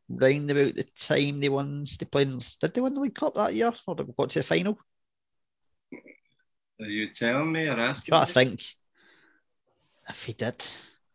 round 0.07 0.51
about 0.51 0.75
the 0.75 0.83
time 0.95 1.39
they 1.39 1.49
won. 1.49 1.85
They 1.99 2.05
played. 2.05 2.43
Did 2.61 2.73
they 2.73 2.81
win 2.81 2.93
the 2.93 3.01
League 3.01 3.15
Cup 3.15 3.33
that 3.35 3.55
year, 3.55 3.73
or 3.87 3.95
did 3.95 4.07
we 4.07 4.13
got 4.17 4.29
to 4.31 4.39
the 4.39 4.43
final? 4.45 4.77
Are 6.79 6.85
you 6.85 7.09
telling 7.09 7.51
me 7.51 7.67
or 7.67 7.73
I'm 7.73 7.79
asking? 7.79 8.11
trying 8.11 8.27
to 8.27 8.27
me? 8.27 8.33
think 8.33 8.61
if 10.09 10.23
he 10.23 10.33
did. 10.33 10.65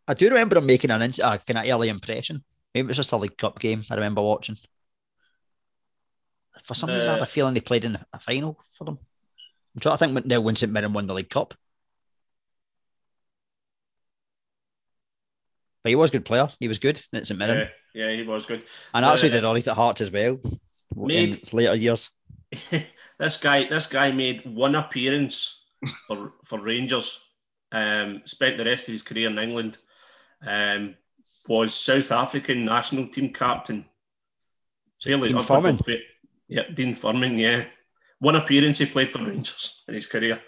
I 0.07 0.13
do 0.13 0.27
remember 0.29 0.57
him 0.57 0.65
making 0.65 0.91
an 0.91 1.01
ins- 1.01 1.19
a 1.19 1.39
kind 1.39 1.57
of 1.59 1.65
early 1.65 1.89
impression. 1.89 2.43
Maybe 2.73 2.85
it 2.85 2.89
was 2.89 2.97
just 2.97 3.11
a 3.11 3.17
League 3.17 3.37
Cup 3.37 3.59
game 3.59 3.83
I 3.89 3.95
remember 3.95 4.21
watching. 4.21 4.57
For 6.65 6.75
some 6.75 6.93
reason, 6.93 7.09
I 7.09 7.13
had 7.13 7.21
Uh, 7.21 7.25
a 7.25 7.27
feeling 7.27 7.53
they 7.53 7.61
played 7.61 7.85
in 7.85 7.97
a 8.13 8.19
final 8.19 8.57
for 8.77 8.85
them. 8.85 8.97
I'm 9.75 9.81
trying 9.81 9.97
to 9.97 10.05
think 10.05 10.25
now 10.25 10.41
when 10.41 10.55
St 10.55 10.71
Mirren 10.71 10.93
won 10.93 11.07
the 11.07 11.13
League 11.13 11.29
Cup. 11.29 11.53
But 15.83 15.89
he 15.89 15.95
was 15.95 16.09
a 16.11 16.13
good 16.13 16.25
player. 16.25 16.47
He 16.59 16.67
was 16.67 16.79
good 16.79 17.03
at 17.13 17.27
St 17.27 17.37
Mirren. 17.37 17.69
Yeah, 17.93 18.09
yeah, 18.09 18.15
he 18.15 18.23
was 18.23 18.45
good. 18.45 18.63
And 18.93 19.03
actually 19.05 19.29
Uh, 19.29 19.33
did 19.33 19.45
alright 19.45 19.67
at 19.67 19.75
Hearts 19.75 20.01
as 20.01 20.11
well 20.11 20.39
in 20.43 20.51
Made- 21.07 21.35
his 21.37 21.53
later 21.53 21.75
years. 21.75 22.09
this 23.19 23.37
guy, 23.37 23.65
this 23.67 23.87
guy 23.87 24.11
made 24.11 24.41
one 24.45 24.75
appearance 24.75 25.63
for 26.07 26.33
for 26.45 26.59
Rangers. 26.59 27.19
Um, 27.71 28.21
spent 28.25 28.57
the 28.57 28.65
rest 28.65 28.87
of 28.87 28.91
his 28.93 29.01
career 29.01 29.29
in 29.29 29.37
England. 29.39 29.77
Um, 30.45 30.95
was 31.47 31.73
South 31.73 32.11
African 32.11 32.65
national 32.65 33.07
team 33.07 33.33
captain. 33.33 33.85
Fairly 35.01 35.29
Dean 35.29 35.37
up- 35.37 35.45
Furman. 35.45 35.75
up- 35.75 35.85
Yep, 36.49 36.75
Dean 36.75 36.93
Furman. 36.95 37.37
Yeah, 37.37 37.65
one 38.19 38.35
appearance 38.35 38.77
he 38.79 38.85
played 38.85 39.11
for 39.11 39.19
Rangers 39.25 39.83
in 39.87 39.93
his 39.95 40.05
career. 40.05 40.41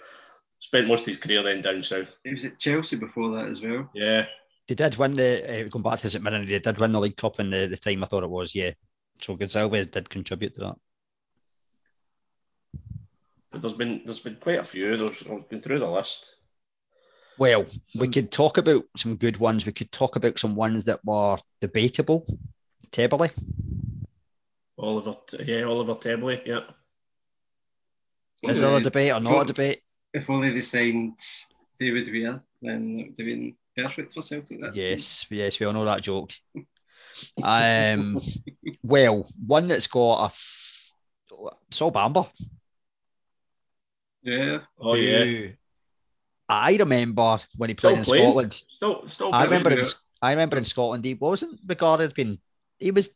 Spent 0.60 0.88
most 0.88 1.02
of 1.02 1.08
his 1.08 1.18
career 1.18 1.44
then 1.44 1.62
down 1.62 1.84
south. 1.84 2.16
He 2.24 2.32
was 2.32 2.46
at 2.46 2.60
Chelsea 2.60 2.96
before 2.98 3.36
that 3.38 3.48
as 3.48 3.62
well. 3.62 3.90
Yeah, 3.94 4.26
They 4.68 4.76
did 4.76 4.96
win 4.98 5.16
the, 5.16 5.44
uh, 5.66 5.68
going 5.70 5.84
back 5.84 6.00
to 6.00 6.10
St 6.10 6.24
Mirren, 6.24 6.46
they 6.48 6.60
did 6.60 6.78
win 6.78 6.92
the 6.92 7.00
League 7.00 7.18
Cup 7.18 7.40
in 7.40 7.50
the, 7.50 7.68
the 7.68 7.78
time 7.78 8.04
I 8.04 8.08
thought 8.08 8.24
it 8.24 8.30
was, 8.30 8.56
yeah. 8.56 8.72
So 9.22 9.36
Gonzalez 9.36 9.88
did 9.88 10.10
contribute 10.10 10.56
to 10.56 10.62
that. 10.62 10.76
But 13.56 13.62
there's 13.62 13.74
been 13.74 14.02
there's 14.04 14.20
been 14.20 14.36
quite 14.36 14.60
a 14.60 14.66
few. 14.66 14.98
There's 14.98 15.24
I've 15.32 15.48
been 15.48 15.62
through 15.62 15.80
the 15.80 15.88
list. 15.90 16.36
Well, 17.40 17.66
we 17.98 18.10
could 18.10 18.30
talk 18.30 18.58
about 18.58 18.84
some 18.98 19.16
good 19.16 19.38
ones. 19.38 19.66
We 19.66 19.72
could 19.72 19.94
talk 19.94 20.18
about 20.18 20.38
some 20.38 20.58
ones 20.58 20.84
that 20.86 21.00
were 21.06 21.38
debatable. 21.62 22.26
Tebily. 22.92 23.32
Oliver, 24.78 25.16
yeah, 25.46 25.64
Oliver 25.64 25.96
Tebily. 25.96 26.42
Yeah. 26.46 26.64
Is 28.44 28.60
there 28.60 28.76
a 28.76 28.82
debate 28.82 29.14
or 29.14 29.22
not 29.22 29.38
a 29.38 29.42
If- 29.42 29.48
debate? 29.48 29.82
If 30.14 30.30
only 30.30 30.52
they 30.52 30.60
signed 30.60 31.18
David 31.80 32.12
Weir, 32.12 32.44
then 32.62 33.00
it 33.00 33.04
would 33.12 33.18
have 33.20 33.26
been 33.26 33.56
perfect 33.78 34.14
for 34.14 34.22
Celtic. 34.22 34.60
That 34.60 34.74
season. 34.74 34.92
Yes, 34.92 35.26
yes, 35.30 35.60
we 35.62 35.66
all 35.66 35.72
know 35.72 35.86
that 35.86 36.04
joke. 36.04 36.32
Um, 37.42 38.20
well, 38.84 39.30
one 39.46 39.68
that's 39.68 39.88
got 39.88 40.26
us 40.26 40.94
Sol 41.72 41.94
Bamba. 41.94 42.30
Yeah. 44.26 44.60
Oh 44.80 44.96
yeah. 44.96 45.52
I 46.50 46.76
remember 46.76 47.40
when 47.58 47.70
he 47.70 47.76
played 47.76 47.92
Still 47.92 48.00
in 48.00 48.06
playing. 48.06 48.24
Scotland. 48.26 48.54
Still, 48.54 49.08
still. 49.08 49.34
I 49.34 49.44
remember 49.46 49.72
in 49.72 49.86
I 50.22 50.32
remember 50.32 50.58
in 50.58 50.66
Scotland 50.66 51.06
he 51.06 51.14
wasn't 51.14 51.60
regarded 51.66 52.14
being 52.14 52.40
he 52.80 52.92
was 52.92 53.10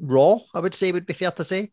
raw, 0.00 0.38
I 0.54 0.60
would 0.60 0.74
say 0.74 0.92
would 0.92 1.06
be 1.06 1.14
fair 1.14 1.30
to 1.30 1.44
say, 1.44 1.72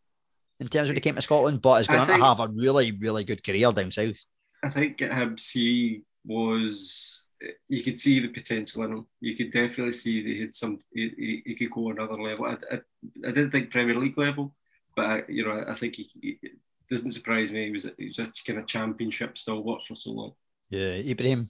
in 0.60 0.68
terms 0.68 0.88
of 0.88 0.90
when 0.90 0.98
he 0.98 1.02
came 1.02 1.16
to 1.16 1.22
Scotland, 1.22 1.62
but 1.62 1.82
is 1.82 1.90
I 1.90 1.96
going 1.96 2.08
to 2.08 2.26
have 2.26 2.40
a 2.40 2.48
really, 2.48 2.92
really 2.92 3.24
good 3.24 3.44
career 3.44 3.72
down 3.72 3.92
south. 3.92 4.18
I 4.64 4.70
think 4.70 5.02
at 5.02 5.12
Hibs 5.12 5.52
he 5.52 6.04
was. 6.26 7.24
You 7.68 7.84
could 7.84 8.00
see 8.00 8.20
the 8.20 8.30
potential 8.30 8.84
in 8.84 8.92
him. 8.92 9.08
You 9.20 9.36
could 9.36 9.52
definitely 9.52 9.92
see 9.92 10.24
that 10.24 10.30
he 10.30 10.42
had 10.42 10.56
some. 10.56 10.80
He, 10.94 11.10
he, 11.18 11.44
he 11.46 11.56
could 11.56 11.72
go 11.72 11.90
another 11.90 12.16
level. 12.16 12.46
I, 12.46 12.58
I, 12.74 12.80
I 13.28 13.32
didn't 13.32 13.52
think 13.52 13.72
Premier 13.72 13.96
League 13.96 14.18
level, 14.18 14.56
but 14.96 15.06
I, 15.06 15.24
you 15.28 15.46
know 15.46 15.64
I 15.68 15.76
think 15.76 15.96
he, 15.96 16.10
he 16.22 16.40
doesn't 16.90 17.12
surprise 17.12 17.52
me. 17.52 17.66
He 17.66 17.72
was 17.72 17.86
a, 17.86 17.92
he 17.98 18.08
was 18.08 18.20
a 18.20 18.32
kind 18.46 18.60
of 18.60 18.68
championship 18.68 19.38
stalwart 19.38 19.84
for 19.84 19.96
so 19.96 20.12
long. 20.12 20.34
Yeah, 20.70 20.94
Ibrahim. 20.94 21.50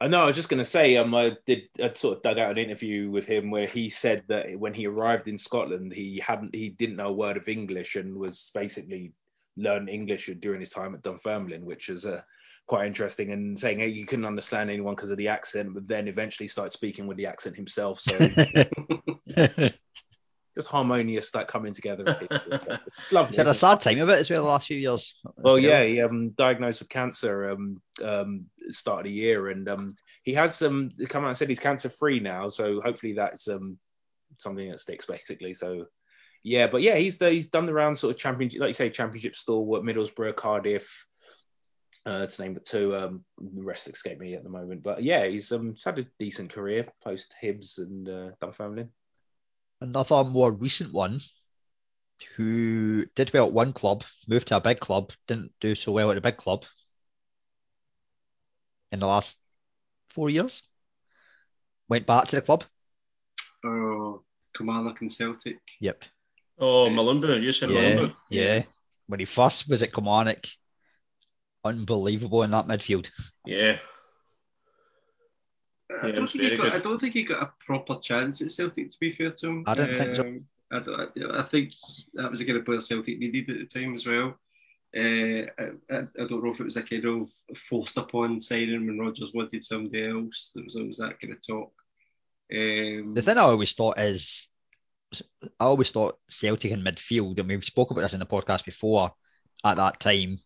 I 0.00 0.08
know. 0.08 0.22
I 0.22 0.26
was 0.26 0.34
just 0.34 0.48
going 0.48 0.58
to 0.58 0.64
say, 0.64 0.96
um, 0.96 1.14
I 1.14 1.36
did 1.46 1.68
I 1.80 1.92
sort 1.94 2.16
of 2.16 2.22
dug 2.24 2.38
out 2.38 2.50
an 2.50 2.58
interview 2.58 3.08
with 3.08 3.26
him 3.26 3.50
where 3.50 3.68
he 3.68 3.88
said 3.88 4.24
that 4.28 4.58
when 4.58 4.74
he 4.74 4.88
arrived 4.88 5.28
in 5.28 5.38
Scotland, 5.38 5.92
he 5.92 6.18
hadn't, 6.18 6.54
he 6.54 6.70
didn't 6.70 6.96
know 6.96 7.08
a 7.08 7.12
word 7.12 7.36
of 7.36 7.46
English 7.46 7.94
and 7.94 8.16
was 8.16 8.50
basically 8.52 9.12
learned 9.56 9.88
English 9.88 10.28
during 10.40 10.58
his 10.58 10.70
time 10.70 10.94
at 10.94 11.02
Dunfermline, 11.02 11.64
which 11.64 11.88
is 11.88 12.04
uh, 12.04 12.20
quite 12.66 12.86
interesting. 12.86 13.30
And 13.30 13.56
saying, 13.56 13.78
hey, 13.78 13.88
you 13.88 14.04
couldn't 14.04 14.24
understand 14.24 14.70
anyone 14.70 14.96
because 14.96 15.10
of 15.10 15.18
the 15.18 15.28
accent, 15.28 15.72
but 15.72 15.86
then 15.86 16.08
eventually 16.08 16.48
started 16.48 16.72
speaking 16.72 17.06
with 17.06 17.16
the 17.16 17.26
accent 17.26 17.54
himself. 17.54 18.00
So 18.00 18.18
just 20.54 20.68
harmonious, 20.68 21.34
like 21.34 21.48
coming 21.48 21.72
together. 21.72 22.04
Lovely. 23.10 23.28
He's 23.28 23.36
had 23.36 23.46
a 23.46 23.54
sad 23.54 23.80
time 23.80 24.00
of 24.00 24.08
it 24.08 24.18
as 24.18 24.30
well 24.30 24.42
the 24.42 24.48
last 24.48 24.66
few 24.66 24.76
years. 24.76 25.14
Well, 25.36 25.58
yeah, 25.58 25.82
he 25.82 26.00
um 26.02 26.30
diagnosed 26.30 26.80
with 26.80 26.88
cancer 26.88 27.50
um 27.50 27.80
um 28.04 28.46
start 28.68 29.00
of 29.00 29.04
the 29.04 29.12
year, 29.12 29.48
and 29.48 29.68
um 29.68 29.94
he 30.22 30.34
has 30.34 30.60
um 30.62 30.90
come 31.08 31.24
out 31.24 31.28
and 31.28 31.36
said 31.36 31.48
he's 31.48 31.60
cancer 31.60 31.88
free 31.88 32.20
now, 32.20 32.48
so 32.48 32.80
hopefully 32.80 33.14
that's 33.14 33.48
um 33.48 33.78
something 34.38 34.70
that 34.70 34.80
sticks 34.80 35.06
basically. 35.06 35.52
So 35.52 35.86
yeah, 36.44 36.66
but 36.66 36.82
yeah, 36.82 36.96
he's 36.96 37.18
the, 37.18 37.30
he's 37.30 37.46
done 37.46 37.66
the 37.66 37.74
round 37.74 37.96
sort 37.96 38.14
of 38.14 38.20
championship, 38.20 38.60
like 38.60 38.68
you 38.68 38.74
say, 38.74 38.90
championship 38.90 39.36
stalwart, 39.36 39.84
Middlesbrough, 39.84 40.36
Cardiff. 40.36 41.06
Uh, 42.04 42.26
to 42.26 42.42
name 42.42 42.54
but 42.54 42.64
two, 42.64 42.96
um, 42.96 43.24
the 43.38 43.62
rest 43.62 43.86
escape 43.88 44.18
me 44.18 44.34
at 44.34 44.42
the 44.42 44.50
moment. 44.50 44.82
But 44.82 45.04
yeah, 45.04 45.24
he's 45.24 45.52
um 45.52 45.74
had 45.84 46.00
a 46.00 46.06
decent 46.18 46.52
career 46.52 46.86
post 47.04 47.34
Hibs 47.42 47.78
and 47.78 48.08
uh, 48.08 48.30
Dunfermline. 48.40 48.90
Another 49.82 50.22
more 50.22 50.52
recent 50.52 50.92
one 50.92 51.18
who 52.36 53.04
did 53.16 53.32
well 53.32 53.48
at 53.48 53.52
one 53.52 53.72
club, 53.72 54.04
moved 54.28 54.46
to 54.46 54.56
a 54.56 54.60
big 54.60 54.78
club, 54.78 55.10
didn't 55.26 55.50
do 55.60 55.74
so 55.74 55.90
well 55.90 56.12
at 56.12 56.16
a 56.16 56.20
big 56.20 56.36
club 56.36 56.64
in 58.92 59.00
the 59.00 59.08
last 59.08 59.38
four 60.10 60.30
years. 60.30 60.62
Went 61.88 62.06
back 62.06 62.28
to 62.28 62.36
the 62.36 62.42
club. 62.42 62.62
Oh, 63.64 64.22
Kilmarnock 64.56 65.00
and 65.00 65.10
Celtic. 65.10 65.58
Yep. 65.80 66.04
Oh, 66.60 66.88
Mulumbu. 66.88 67.42
You 67.42 67.50
said 67.50 67.70
Yeah, 67.70 67.96
Mulumbu. 67.96 68.14
yeah. 68.30 68.62
When 69.08 69.18
he 69.18 69.26
first 69.26 69.68
was 69.68 69.82
at 69.82 69.92
Kilmarnock, 69.92 70.46
unbelievable 71.64 72.44
in 72.44 72.52
that 72.52 72.68
midfield. 72.68 73.10
Yeah. 73.44 73.78
I 76.02 76.06
Yeah, 76.08 76.12
don't 76.12 76.26
think 76.30 76.44
he 76.44 76.56
got. 76.56 76.62
good. 76.62 76.72
I 76.74 76.78
don't 76.78 76.98
think 77.00 77.14
he 77.14 77.22
got 77.24 77.42
a 77.42 77.52
proper 77.64 77.96
chance 78.00 78.40
at 78.42 78.50
Celtic. 78.50 78.90
To 78.90 78.98
be 79.00 79.12
fair 79.12 79.30
to 79.32 79.46
him, 79.48 79.64
I 79.66 79.74
didn't 79.74 79.98
think 79.98 80.16
so. 80.16 80.22
Um, 80.22 80.46
I, 80.70 80.78
don't- 80.80 81.34
I 81.36 81.42
think 81.42 81.72
that 82.14 82.30
was 82.30 82.38
the 82.38 82.44
kind 82.46 82.58
of 82.58 82.64
player 82.64 82.80
Celtic 82.80 83.18
needed 83.18 83.50
at 83.50 83.68
the 83.68 83.80
time 83.80 83.94
as 83.94 84.06
well. 84.06 84.38
Uh, 84.94 85.48
I, 85.58 85.70
I 85.90 85.98
I 86.20 86.26
don't 86.26 86.44
know 86.44 86.50
if 86.52 86.60
it 86.60 86.64
was 86.64 86.76
a 86.76 86.82
kind 86.82 87.04
of 87.06 87.30
forced 87.56 87.96
upon 87.96 88.38
signing 88.40 88.86
when 88.86 88.98
Rodgers 88.98 89.32
wanted 89.34 89.64
somebody 89.64 90.06
else. 90.06 90.52
There 90.54 90.64
was 90.64 90.76
always 90.76 90.98
that 90.98 91.18
kind 91.20 91.32
of 91.32 91.40
talk. 91.46 91.72
Um, 92.54 93.14
The 93.14 93.22
thing 93.22 93.38
I 93.38 93.42
always 93.42 93.72
thought 93.72 93.98
is, 93.98 94.48
I 95.58 95.64
always 95.64 95.90
thought 95.92 96.18
Celtic 96.28 96.70
in 96.72 96.80
midfield, 96.82 97.38
and 97.38 97.48
we've 97.48 97.64
spoken 97.64 97.94
about 97.96 98.02
this 98.02 98.14
in 98.14 98.20
the 98.20 98.26
podcast 98.26 98.64
before. 98.64 99.12
At 99.64 99.76
that 99.76 100.00
time, 100.00 100.38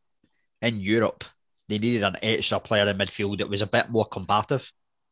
in 0.62 0.80
Europe, 0.80 1.24
they 1.68 1.78
needed 1.78 2.02
an 2.04 2.16
extra 2.22 2.60
player 2.60 2.86
in 2.86 2.98
midfield 2.98 3.38
that 3.38 3.48
was 3.48 3.62
a 3.62 3.66
bit 3.66 3.90
more 3.90 4.04
combative. 4.06 4.70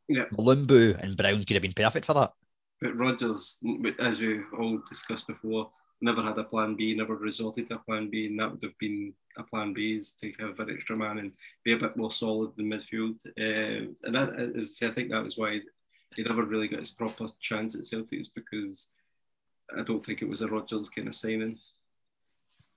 Yeah. 0.08 0.24
Mulumbu 0.32 1.00
and 1.02 1.16
Brown 1.16 1.44
could 1.44 1.54
have 1.54 1.62
been 1.62 1.72
perfect 1.72 2.06
for 2.06 2.14
that. 2.14 2.32
But 2.80 2.98
Rodgers, 2.98 3.58
as 3.98 4.20
we 4.20 4.40
all 4.58 4.82
discussed 4.88 5.26
before, 5.26 5.70
never 6.00 6.22
had 6.22 6.36
a 6.38 6.44
plan 6.44 6.74
B, 6.74 6.94
never 6.94 7.16
resorted 7.16 7.68
to 7.68 7.76
a 7.76 7.78
plan 7.78 8.10
B, 8.10 8.26
and 8.26 8.38
that 8.38 8.50
would 8.50 8.62
have 8.62 8.78
been 8.78 9.14
a 9.38 9.42
plan 9.42 9.72
B 9.72 9.96
is 9.96 10.12
to 10.12 10.32
have 10.38 10.60
an 10.60 10.70
extra 10.70 10.96
man 10.96 11.18
and 11.18 11.32
be 11.64 11.72
a 11.72 11.78
bit 11.78 11.96
more 11.96 12.12
solid 12.12 12.52
in 12.58 12.66
midfield. 12.66 13.24
Uh, 13.26 13.92
and 14.02 14.14
that, 14.14 14.38
as 14.56 14.78
I, 14.82 14.88
I 14.88 14.90
think 14.90 15.10
that 15.10 15.24
was 15.24 15.38
why 15.38 15.60
he 16.14 16.22
never 16.22 16.44
really 16.44 16.68
got 16.68 16.80
his 16.80 16.90
proper 16.90 17.26
chance 17.40 17.74
at 17.74 17.86
Celtic, 17.86 18.20
is 18.20 18.28
because 18.28 18.88
I 19.76 19.82
don't 19.82 20.04
think 20.04 20.20
it 20.20 20.28
was 20.28 20.42
a 20.42 20.48
Rodgers 20.48 20.90
kind 20.90 21.08
of 21.08 21.14
signing. 21.14 21.58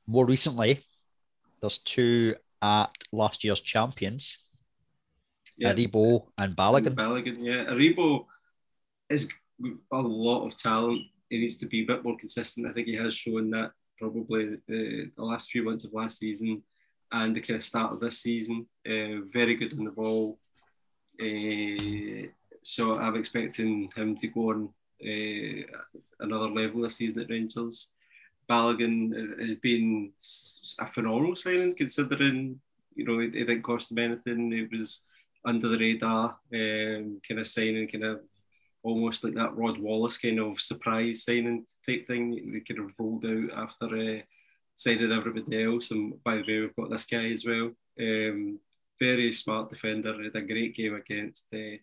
More 0.07 0.25
recently, 0.25 0.85
there's 1.59 1.79
two 1.79 2.35
at 2.61 2.91
last 3.11 3.43
year's 3.43 3.61
champions, 3.61 4.37
Yeah. 5.57 5.73
Aribo 5.73 6.27
and 6.37 6.55
Balogun. 6.55 6.95
Balogun, 6.95 7.37
yeah. 7.39 7.65
Aribo 7.65 8.25
is 9.09 9.27
a 9.91 10.01
lot 10.01 10.45
of 10.45 10.55
talent. 10.55 11.01
He 11.29 11.39
needs 11.39 11.57
to 11.57 11.65
be 11.65 11.81
a 11.81 11.85
bit 11.85 12.03
more 12.03 12.17
consistent. 12.17 12.67
I 12.67 12.73
think 12.73 12.87
he 12.87 12.95
has 12.95 13.13
shown 13.15 13.49
that 13.51 13.71
probably 13.97 14.57
the, 14.67 15.11
the 15.15 15.23
last 15.23 15.49
few 15.49 15.63
months 15.63 15.83
of 15.83 15.93
last 15.93 16.19
season 16.19 16.61
and 17.11 17.35
the 17.35 17.41
kind 17.41 17.57
of 17.57 17.63
start 17.63 17.91
of 17.91 17.99
this 17.99 18.19
season. 18.19 18.67
Uh, 18.85 19.25
very 19.33 19.55
good 19.55 19.73
on 19.73 19.85
the 19.85 19.91
ball. 19.91 20.37
Uh, 21.19 22.27
so 22.61 22.99
I'm 22.99 23.15
expecting 23.15 23.89
him 23.95 24.17
to 24.17 24.27
go 24.27 24.51
on 24.51 24.69
uh, 25.01 25.79
another 26.19 26.47
level 26.47 26.81
this 26.81 26.97
season 26.97 27.21
at 27.21 27.29
Rangers. 27.29 27.89
Balogun 28.49 29.39
has 29.39 29.57
been 29.57 30.11
a 30.79 30.87
phenomenal 30.87 31.35
signing 31.35 31.75
considering 31.75 32.59
you 32.95 33.05
know 33.05 33.19
it, 33.19 33.35
it 33.35 33.45
didn't 33.45 33.63
cost 33.63 33.91
him 33.91 33.99
anything. 33.99 34.53
It 34.53 34.71
was 34.71 35.03
under 35.47 35.69
the 35.69 35.79
radar 35.79 36.37
um, 36.53 37.21
kind 37.27 37.39
of 37.39 37.47
signing, 37.47 37.87
kind 37.87 38.03
of 38.03 38.19
almost 38.83 39.23
like 39.23 39.33
that 39.35 39.55
Rod 39.55 39.79
Wallace 39.79 40.17
kind 40.17 40.39
of 40.39 40.59
surprise 40.59 41.23
signing 41.23 41.65
type 41.85 42.05
thing. 42.05 42.51
They 42.53 42.59
kind 42.59 42.81
of 42.81 42.93
rolled 42.99 43.25
out 43.25 43.63
after 43.63 43.85
uh, 43.85 44.21
signing 44.75 45.11
everybody 45.11 45.63
else. 45.63 45.91
And 45.91 46.21
by 46.23 46.35
the 46.35 46.41
way, 46.41 46.59
we've 46.59 46.75
got 46.75 46.89
this 46.89 47.05
guy 47.05 47.31
as 47.31 47.45
well. 47.45 47.71
Um, 47.99 48.59
very 48.99 49.31
smart 49.31 49.69
defender. 49.69 50.21
Had 50.21 50.35
a 50.35 50.41
great 50.41 50.75
game 50.75 50.95
against 50.95 51.45
uh, 51.53 51.77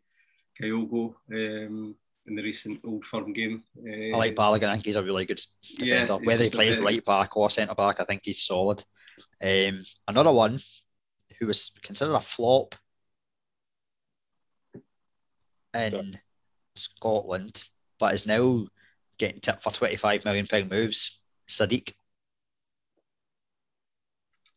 Kyogo 0.61 1.15
um, 1.32 1.95
in 2.27 2.35
the 2.36 2.43
recent 2.43 2.81
Old 2.85 3.07
Firm 3.07 3.32
game. 3.32 3.62
Uh, 3.78 4.15
I 4.15 4.19
like 4.19 4.35
Balogun. 4.35 4.69
I 4.69 4.74
think 4.74 4.85
he's 4.85 4.97
a 4.97 5.03
really 5.03 5.24
good 5.24 5.41
defender. 5.78 6.19
Yeah, 6.20 6.27
Whether 6.27 6.45
he 6.45 6.51
plays 6.51 6.78
right 6.78 7.05
back 7.05 7.36
or 7.36 7.51
centre 7.51 7.74
back, 7.74 8.01
I 8.01 8.05
think 8.05 8.23
he's 8.24 8.43
solid. 8.43 8.85
Um, 9.43 9.85
another 10.07 10.32
one 10.32 10.61
who 11.39 11.47
was 11.47 11.73
considered 11.82 12.15
a 12.15 12.20
flop 12.20 12.74
in 15.75 16.19
Scotland, 16.77 17.63
but 17.99 18.15
is 18.15 18.27
now 18.27 18.67
getting 19.19 19.41
tipped 19.41 19.63
for 19.63 19.71
twenty-five 19.73 20.25
million 20.25 20.47
pound 20.47 20.71
moves. 20.71 21.21
Sadiq. 21.49 21.93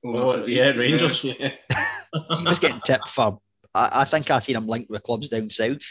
oh, 0.06 0.42
Oh, 0.42 0.46
yeah, 0.46 0.72
Rangers. 0.72 1.24
Yeah. 1.24 1.52
He 2.40 2.46
was 2.46 2.60
getting 2.60 2.80
tipped 2.86 3.10
for. 3.10 3.40
I, 3.76 4.02
I 4.02 4.06
think 4.06 4.32
I 4.32 4.40
seen 4.40 4.56
him 4.56 4.66
linked 4.68 4.90
with 4.90 5.04
clubs 5.04 5.28
down 5.28 5.52
south, 5.52 5.82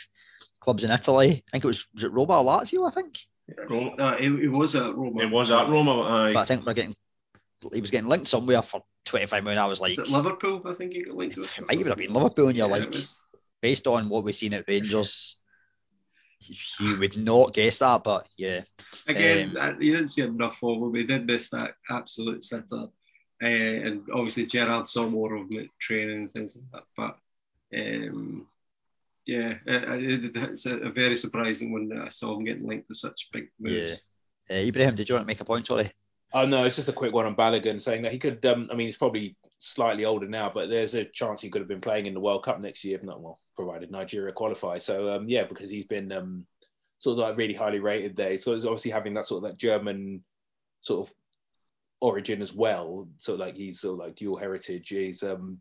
clubs 0.61 0.82
in 0.82 0.90
Italy. 0.90 1.44
I 1.47 1.51
think 1.53 1.65
it 1.65 1.66
was, 1.66 1.86
was 1.94 2.05
it 2.05 2.12
Roma 2.12 2.40
or 2.40 2.44
Lazio. 2.44 2.89
I 2.89 2.90
think. 2.90 3.19
Roma. 3.69 3.90
Uh, 3.98 4.16
he, 4.16 4.24
he 4.24 4.48
was 4.48 4.74
at 4.74 4.94
Roma. 4.97 5.23
It 5.23 5.31
was 5.31 5.51
at 5.51 5.69
Roma. 5.69 6.01
Aye. 6.03 6.32
But 6.32 6.40
I 6.40 6.44
think 6.47 6.65
we're 6.65 6.73
getting. 6.73 6.97
He 7.73 7.81
was 7.82 7.90
getting 7.90 8.09
linked 8.09 8.28
somewhere 8.28 8.62
for 8.62 8.82
twenty-five 9.05 9.44
million. 9.44 9.62
I 9.62 9.66
was 9.66 9.78
like, 9.78 9.93
Is 9.93 9.98
it 9.98 10.09
Liverpool? 10.09 10.62
I 10.65 10.73
think 10.73 10.94
he 10.94 11.03
got 11.03 11.16
linked 11.16 11.36
with. 11.36 11.51
it 11.59 11.69
might 11.69 11.74
even 11.74 11.89
have 11.89 11.98
been 11.98 12.12
Liverpool, 12.15 12.48
and 12.48 12.57
you're 12.57 12.66
Yeah, 12.66 12.73
like, 12.73 12.82
it 12.85 12.90
was- 12.90 13.23
based 13.62 13.87
on 13.87 14.09
what 14.09 14.24
we've 14.24 14.37
seen 14.37 14.55
at 14.55 14.66
Rangers, 14.69 15.37
you 16.78 16.99
would 16.99 17.16
not 17.16 17.55
guess 17.55 17.78
that, 17.78 18.05
but 18.05 18.27
yeah. 18.37 18.62
Again, 19.09 19.57
Um, 19.57 19.57
uh, 19.57 19.78
you 19.81 19.93
didn't 19.95 20.09
see 20.09 20.23
enough 20.23 20.62
of 20.62 20.77
him. 20.77 20.93
We 20.93 21.07
did 21.07 21.27
miss 21.27 21.51
that 21.51 21.74
absolute 21.91 22.45
sitter. 22.45 22.89
Uh, 23.43 23.47
and 23.47 24.03
obviously, 24.12 24.47
Gerrard 24.47 24.89
saw 24.89 25.09
more 25.09 25.35
of 25.35 25.51
him 25.51 25.61
at 25.61 25.78
training 25.78 26.23
and 26.23 26.33
things 26.33 26.57
like 26.57 26.85
that. 26.97 27.16
But 27.73 27.78
um, 27.78 28.47
yeah, 29.27 29.55
it, 29.66 30.24
it, 30.24 30.37
it's 30.37 30.66
a, 30.66 30.77
a 30.77 30.91
very 30.91 31.16
surprising 31.16 31.73
one 31.73 31.89
that 31.89 31.99
I 31.99 32.09
saw 32.09 32.37
him 32.37 32.45
getting 32.45 32.69
linked 32.69 32.89
with 32.89 32.99
such 32.99 33.28
big 33.33 33.49
moves. 33.59 34.03
Uh, 34.51 34.55
Ibrahim, 34.55 34.95
did 34.95 35.09
you 35.09 35.15
want 35.15 35.24
to 35.24 35.27
make 35.27 35.41
a 35.41 35.45
point? 35.45 35.66
Sorry. 35.66 35.93
Oh 36.33 36.47
no, 36.47 36.65
it's 36.65 36.77
just 36.77 36.89
a 36.89 36.93
quick 36.93 37.12
one 37.12 37.27
on 37.27 37.37
Balogun 37.37 37.81
saying 37.81 38.03
that 38.03 38.12
he 38.12 38.19
could. 38.19 38.45
Um, 38.47 38.69
I 38.70 38.74
mean, 38.74 38.87
he's 38.87 38.97
probably 38.97 39.37
slightly 39.66 40.05
older 40.05 40.28
now, 40.28 40.51
but 40.52 40.68
there's 40.68 40.94
a 40.94 41.05
chance 41.05 41.40
he 41.40 41.48
could 41.48 41.60
have 41.60 41.68
been 41.68 41.80
playing 41.80 42.06
in 42.06 42.14
the 42.14 42.20
World 42.20 42.44
Cup 42.44 42.60
next 42.60 42.84
year, 42.84 42.97
if 42.97 43.02
not 43.02 43.20
well, 43.20 43.40
provided 43.56 43.90
Nigeria 43.90 44.32
qualify. 44.32 44.78
So 44.78 45.14
um, 45.14 45.28
yeah, 45.28 45.44
because 45.44 45.70
he's 45.70 45.86
been 45.86 46.12
um, 46.12 46.47
sort 46.98 47.18
of 47.18 47.24
like 47.24 47.36
really 47.36 47.55
highly 47.55 47.80
rated 47.80 48.16
there. 48.16 48.36
So 48.38 48.55
he's 48.55 48.64
obviously 48.64 48.90
having 48.90 49.14
that 49.14 49.24
sort 49.24 49.44
of 49.44 49.51
that 49.51 49.59
German 49.59 50.22
sort 50.80 51.09
of 51.09 51.14
origin 52.01 52.43
as 52.43 52.55
well. 52.55 53.09
So 53.18 53.34
like 53.34 53.56
he's 53.56 53.80
sort 53.80 54.01
of 54.01 54.06
like 54.06 54.16
dual 54.16 54.36
heritage. 54.36 54.88
He's 54.88 55.22
um, 55.22 55.60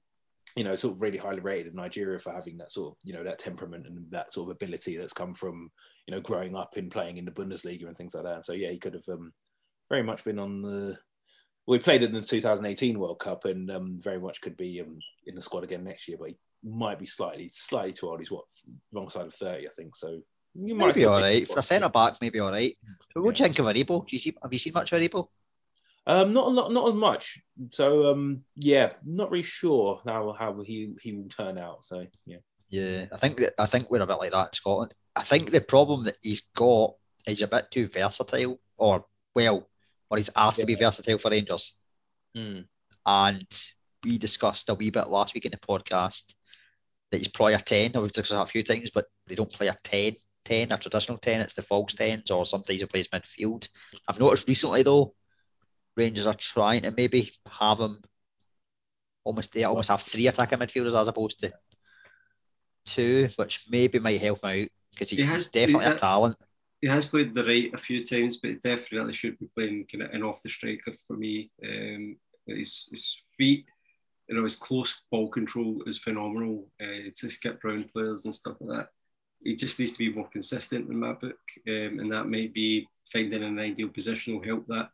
you 0.56 0.64
know, 0.64 0.76
sort 0.76 0.96
of 0.96 1.02
really 1.02 1.18
highly 1.18 1.42
rated 1.42 1.68
in 1.68 1.76
Nigeria 1.76 2.20
for 2.20 2.32
having 2.32 2.58
that 2.58 2.72
sort 2.72 2.94
of, 2.94 2.98
you 3.04 3.14
know, 3.14 3.24
that 3.24 3.40
temperament 3.40 3.88
and 3.88 4.06
that 4.12 4.32
sort 4.32 4.50
of 4.50 4.56
ability 4.56 4.96
that's 4.96 5.14
come 5.14 5.34
from, 5.34 5.70
you 6.08 6.14
know, 6.14 6.22
growing 6.22 6.56
up 6.56 6.78
in 6.78 6.90
playing 6.90 7.18
in 7.18 7.26
the 7.26 7.32
Bundesliga 7.32 7.88
and 7.88 7.98
things 7.98 8.14
like 8.14 8.24
that. 8.24 8.46
So 8.46 8.54
yeah, 8.54 8.70
he 8.70 8.80
could 8.80 8.94
have 8.94 9.08
um, 9.10 9.34
very 9.90 10.04
much 10.04 10.24
been 10.24 10.40
on 10.40 10.62
the. 10.62 10.98
He 11.68 11.80
played 11.80 12.04
in 12.04 12.14
the 12.14 12.22
2018 12.22 13.00
World 13.00 13.20
Cup 13.20 13.46
and 13.46 13.70
um, 13.72 14.00
very 14.00 14.20
much 14.20 14.42
could 14.42 14.56
be 14.56 14.82
um, 14.82 15.00
in 15.26 15.36
the 15.36 15.42
squad 15.42 15.64
again 15.64 15.84
next 15.84 16.08
year, 16.08 16.18
but 16.20 16.30
he 16.30 16.38
might 16.64 17.00
be 17.00 17.06
slightly 17.06 17.50
slightly 17.52 17.94
too 17.94 18.08
old. 18.08 18.20
He's 18.20 18.32
what 18.32 18.46
wrong 18.92 19.10
side 19.10 19.26
of 19.26 19.34
30, 19.34 19.68
I 19.68 19.72
think. 19.76 19.96
So 19.96 20.22
you 20.54 20.76
might 20.76 20.96
Maybe 20.96 21.06
all 21.06 21.20
right 21.20 21.48
for 21.48 21.60
a 21.60 21.64
centre 21.64 21.90
back. 21.90 22.16
Maybe 22.22 22.40
all 22.40 22.52
right. 22.52 22.78
But 23.14 23.24
what 23.24 23.36
do 23.36 23.44
you 23.44 23.48
think 23.48 23.60
of 23.60 23.66
Aribo? 23.66 24.08
Do 24.08 24.16
you 24.16 24.20
see? 24.20 24.36
Have 24.42 24.54
you 24.54 24.60
seen 24.60 24.74
much 24.74 24.92
of 24.92 25.02
Aribo? 25.02 25.28
Um, 26.08 26.34
not 26.34 26.48
a 26.48 26.50
lot, 26.50 26.72
not 26.72 26.88
as 26.90 26.94
much. 26.94 27.40
So 27.72 28.12
um, 28.12 28.44
yeah, 28.56 28.94
not 29.04 29.32
really 29.32 29.44
sure 29.44 30.02
how 30.06 30.34
how 30.34 30.62
he 30.62 30.94
he 31.02 31.14
will 31.14 31.30
turn 31.30 31.58
out. 31.58 31.84
So 31.84 32.06
yeah. 32.26 32.38
Yeah, 32.70 33.06
I 33.12 33.18
think 33.18 33.38
that 33.38 33.54
I 33.58 33.66
think 33.66 33.90
we're 33.90 34.02
a 34.02 34.08
bit 34.08 34.18
like 34.18 34.32
that 34.32 34.48
in 34.48 34.54
Scotland. 34.54 34.94
I 35.16 35.24
think 35.24 35.52
the 35.52 35.62
problem 35.62 36.06
that 36.06 36.18
he's 36.22 36.42
got 36.56 36.96
is 37.28 37.42
a 37.42 37.48
bit 37.48 37.72
too 37.72 37.88
versatile, 37.88 38.60
or 38.78 39.06
well, 39.34 39.68
or 40.10 40.18
he's 40.18 40.30
asked 40.36 40.60
to 40.60 40.66
be 40.66 40.76
versatile 40.76 41.18
for 41.18 41.32
Rangers. 41.32 41.78
Hmm. 42.36 42.62
And 43.06 43.48
we 44.04 44.18
discussed 44.18 44.70
a 44.70 44.74
wee 44.76 44.90
bit 44.92 45.10
last 45.10 45.34
week 45.34 45.46
in 45.46 45.52
the 45.52 45.58
podcast 45.58 46.34
that 47.12 47.18
he's 47.18 47.28
probably 47.28 47.54
a 47.56 47.60
10, 47.60 47.92
or 47.96 48.02
we've 48.02 48.12
discussed 48.12 48.32
that 48.32 48.44
a 48.44 48.52
few 48.52 48.64
times, 48.64 48.92
but 48.94 49.06
they 49.28 49.36
don't 49.36 49.52
play 49.52 49.68
a 49.68 49.76
10, 49.84 50.16
10, 50.44 50.72
a 50.72 50.78
traditional 50.78 51.18
10, 51.18 51.42
it's 51.42 51.54
the 51.54 51.62
false 51.62 51.94
10s, 51.94 52.30
or 52.32 52.46
sometimes 52.46 52.82
he 52.82 52.86
plays 52.88 53.08
midfield. 53.10 53.68
I've 54.08 54.20
noticed 54.20 54.48
recently, 54.48 54.84
though, 54.84 55.14
Rangers 55.98 56.28
are 56.28 56.36
trying 56.36 56.82
to 56.84 56.92
maybe 56.92 57.32
have 57.50 57.80
him 57.80 58.02
almost, 59.24 59.54
they 59.54 59.64
almost 59.64 59.90
have 59.90 60.02
three 60.02 60.28
attacking 60.28 60.60
midfielders 60.60 61.00
as 61.00 61.08
opposed 61.08 61.40
to 61.40 61.54
two, 62.86 63.30
which 63.38 63.66
maybe 63.70 64.00
might 64.00 64.22
help 64.22 64.44
him 64.44 64.62
out 64.64 64.68
because 64.92 65.10
he, 65.10 65.18
He 65.18 65.24
has- 65.24 65.44
he's 65.44 65.52
definitely 65.52 65.86
he- 65.86 65.92
a 65.92 65.96
talent. 65.98 66.38
He 66.86 66.92
has 66.92 67.08
played 67.08 67.34
the 67.34 67.44
right 67.44 67.74
a 67.74 67.80
few 67.80 68.06
times, 68.06 68.38
but 68.38 68.62
definitely 68.62 69.14
should 69.14 69.40
be 69.40 69.48
playing 69.56 69.88
kind 69.92 70.04
of 70.04 70.12
an 70.12 70.22
off 70.22 70.44
the 70.44 70.50
striker 70.50 70.94
for 71.08 71.18
me. 71.18 71.50
Um, 71.64 72.16
his, 72.46 72.86
his 72.92 73.18
feet, 73.36 73.66
you 74.30 74.36
know, 74.36 74.44
his 74.44 74.56
close 74.56 75.02
ball 75.10 75.28
control 75.30 75.82
is 75.88 75.98
phenomenal. 75.98 76.68
Uh, 76.80 77.10
to 77.16 77.28
skip 77.28 77.64
round 77.64 77.92
players 77.92 78.26
and 78.26 78.36
stuff 78.36 78.58
like 78.60 78.78
that. 78.78 78.90
He 79.44 79.56
just 79.56 79.80
needs 79.80 79.94
to 79.94 79.98
be 79.98 80.14
more 80.14 80.28
consistent 80.28 80.88
in 80.88 81.00
my 81.00 81.14
book, 81.14 81.40
um, 81.68 81.98
and 82.02 82.12
that 82.12 82.30
might 82.30 82.54
be 82.54 82.88
finding 83.12 83.42
an 83.42 83.58
ideal 83.58 83.90
position 83.90 84.36
will 84.36 84.46
help 84.46 84.68
that. 84.68 84.92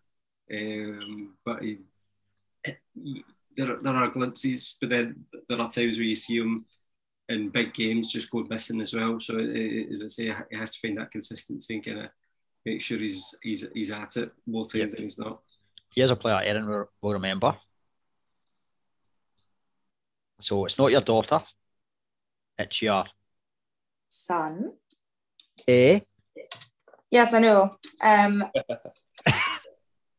Um, 0.50 1.34
but 1.44 1.62
he, 1.62 1.80
he- 3.04 3.26
there, 3.58 3.76
there 3.82 3.96
are 3.96 4.08
glimpses, 4.08 4.78
but 4.80 4.92
then 4.92 5.26
there 5.50 5.60
are 5.60 5.70
times 5.70 5.98
where 5.98 6.08
you 6.08 6.16
see 6.16 6.38
him 6.38 6.66
in 7.30 7.50
big 7.50 7.74
games 7.74 8.12
just 8.12 8.30
go 8.32 8.44
missing 8.50 8.82
as 8.82 8.94
well. 8.94 9.20
So 9.20 9.36
uh, 9.36 9.94
as 9.94 10.04
I 10.04 10.08
say, 10.08 10.34
he 10.50 10.58
has 10.58 10.72
to 10.76 10.80
find 10.88 10.98
that 10.98 11.12
consistency 11.12 11.76
and 11.76 11.86
kind 11.86 12.00
of 12.00 12.10
make 12.66 12.82
sure 12.82 12.98
he's 12.98 13.36
he's 13.42 13.68
he's 13.74 13.92
at 13.92 14.18
it 14.18 14.32
more 14.46 14.66
times 14.66 14.76
Yep. 14.76 14.90
than 14.92 15.04
he's 15.04 15.18
not. 15.18 15.40
Here's 15.94 16.12
a 16.12 16.16
player 16.16 16.42
Erin 16.44 16.68
will, 16.68 16.90
will 17.02 17.14
remember. 17.14 17.56
So 20.40 20.66
it's 20.66 20.78
not 20.78 20.92
your 20.92 21.02
daughter, 21.02 21.42
it's 22.58 22.82
your 22.82 23.06
Son. 24.10 24.74
A. 25.70 26.02
Yes, 27.12 27.34
I 27.34 27.40
know. 27.40 27.76
Um, 28.02 28.44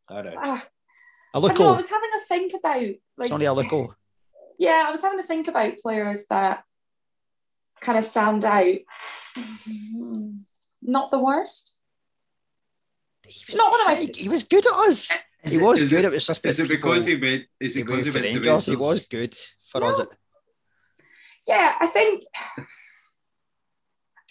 I 0.09 0.23
know. 0.23 0.35
ah, 0.37 0.65
A 1.35 1.39
I 1.39 1.41
don't 1.41 1.59
know. 1.59 1.73
I 1.73 1.77
was 1.77 1.91
having 1.91 2.11
a 2.15 2.21
think 2.21 2.53
about 2.55 2.83
It's 2.83 3.01
like 3.19 3.33
only 3.33 3.47
a 3.47 3.53
local. 3.53 3.95
yeah, 4.59 4.85
I 4.87 4.91
was 4.91 5.03
having 5.03 5.19
to 5.19 5.27
think 5.27 5.49
about 5.49 5.79
players 5.79 6.27
that 6.31 6.65
kind 7.83 7.99
of 7.99 8.05
stand 8.05 8.45
out. 8.45 8.79
Mm-hmm. 9.37 10.31
Not 10.83 11.11
the 11.11 11.19
worst. 11.19 11.75
He 13.27 13.45
was, 13.49 13.57
Not 13.57 13.71
one 13.71 13.81
of 13.81 13.87
my- 13.87 14.11
he 14.15 14.29
was 14.29 14.43
good 14.45 14.67
at 14.67 14.73
us. 14.73 15.11
Is 15.45 15.53
He 15.53 15.59
it- 15.59 15.63
was 15.63 15.81
is 15.83 15.91
good. 15.91 16.05
It, 16.05 16.09
It 16.09 16.13
was 16.13 16.27
just 16.27 16.45
is 16.47 16.61
it 16.61 16.69
because 16.69 17.07
he 17.07 17.17
went? 17.17 17.45
Is 17.61 17.77
it 17.77 17.85
because 17.85 18.05
he 18.05 18.11
moved 18.11 18.17
to 18.17 18.21
went 18.21 18.33
to 18.33 18.41
Rangers. 18.51 18.67
He 18.67 18.77
was 18.77 19.07
good 19.09 19.37
for 19.71 19.85
us. 19.85 19.99
No. 19.99 20.05
At, 20.05 20.17
Yeah, 21.47 21.75
I 21.81 21.87
think 21.89 22.23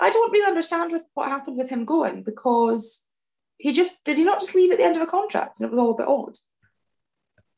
I 0.02 0.10
don't 0.10 0.32
really 0.32 0.48
understand 0.48 0.92
with 0.92 1.04
what 1.14 1.28
happened 1.30 1.58
with 1.58 1.70
him 1.70 1.86
going 1.86 2.24
because 2.24 3.04
he 3.58 3.72
just 3.72 4.04
did 4.04 4.18
he 4.18 4.24
not 4.24 4.40
just 4.40 4.56
leave 4.56 4.72
at 4.72 4.78
the 4.78 4.84
end 4.86 4.96
of 4.96 5.02
a 5.04 5.06
contract 5.08 5.60
and 5.60 5.68
it 5.68 5.72
was 5.72 5.80
all 5.80 5.92
a 5.92 5.98
bit 5.98 6.08
odd. 6.08 6.38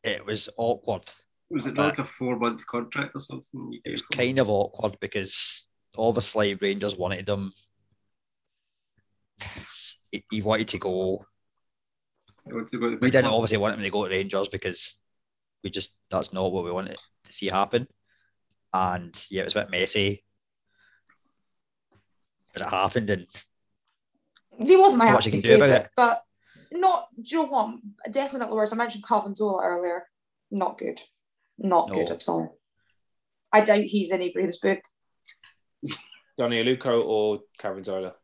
it 0.03 0.25
was 0.25 0.49
awkward. 0.57 1.09
Was 1.49 1.67
it 1.67 1.77
like 1.77 1.99
a 1.99 2.03
four 2.05 2.37
month 2.39 2.65
contract 2.65 3.15
or 3.15 3.19
something? 3.19 3.79
It 3.85 3.91
was 3.91 4.01
kind 4.01 4.39
of 4.39 4.49
awkward 4.49 4.97
because 4.99 5.67
obviously 5.97 6.55
Rangers 6.55 6.95
wanted 6.95 7.27
him. 7.27 7.53
He, 10.11 10.23
he 10.29 10.41
wanted 10.41 10.67
to 10.69 10.77
go. 10.79 11.25
He 12.45 12.53
wanted 12.53 12.69
to 12.69 12.77
go 12.77 12.89
to 12.89 12.97
We 12.97 13.09
didn't 13.09 13.23
club. 13.25 13.33
obviously 13.35 13.57
want 13.57 13.75
him 13.75 13.83
to 13.83 13.89
go 13.89 14.05
to 14.07 14.11
Rangers 14.11 14.47
because 14.49 14.97
we 15.63 15.69
just 15.69 15.95
that's 16.09 16.33
not 16.33 16.51
what 16.51 16.65
we 16.65 16.71
wanted 16.71 16.99
to 17.25 17.33
see 17.33 17.47
happen. 17.47 17.87
And 18.73 19.15
yeah, 19.29 19.41
it 19.41 19.45
was 19.45 19.55
a 19.55 19.61
bit 19.61 19.71
messy. 19.71 20.23
But 22.53 22.63
it 22.63 22.69
happened, 22.69 23.09
and 23.09 23.27
He 24.59 24.75
wasn't 24.77 24.99
my 25.03 25.11
much 25.11 25.25
you 25.25 25.31
absolute 25.31 25.41
can 25.41 25.49
do 25.49 25.55
about 25.55 25.65
favourite, 25.69 25.85
it. 25.85 25.91
but 25.95 26.23
not 26.71 27.07
do 27.15 27.23
you 27.25 27.43
know 27.43 27.49
what? 27.49 27.75
Definitely 28.11 28.39
not 28.39 28.49
the 28.49 28.55
worst. 28.55 28.73
I 28.73 28.75
mentioned 28.75 29.05
Calvin 29.07 29.35
Zola 29.35 29.63
earlier. 29.63 30.03
Not 30.51 30.77
good. 30.77 31.01
Not 31.57 31.89
No. 31.89 31.95
good 31.95 32.11
at 32.11 32.27
all. 32.27 32.57
I 33.51 33.61
doubt 33.61 33.83
he's 33.83 34.11
in 34.11 34.21
Ibrahim's 34.21 34.57
book. 34.57 34.79
Sone 36.37 36.51
Aluko 36.51 37.03
or 37.05 37.41
Karen 37.57 37.83
Zola? 37.83 38.15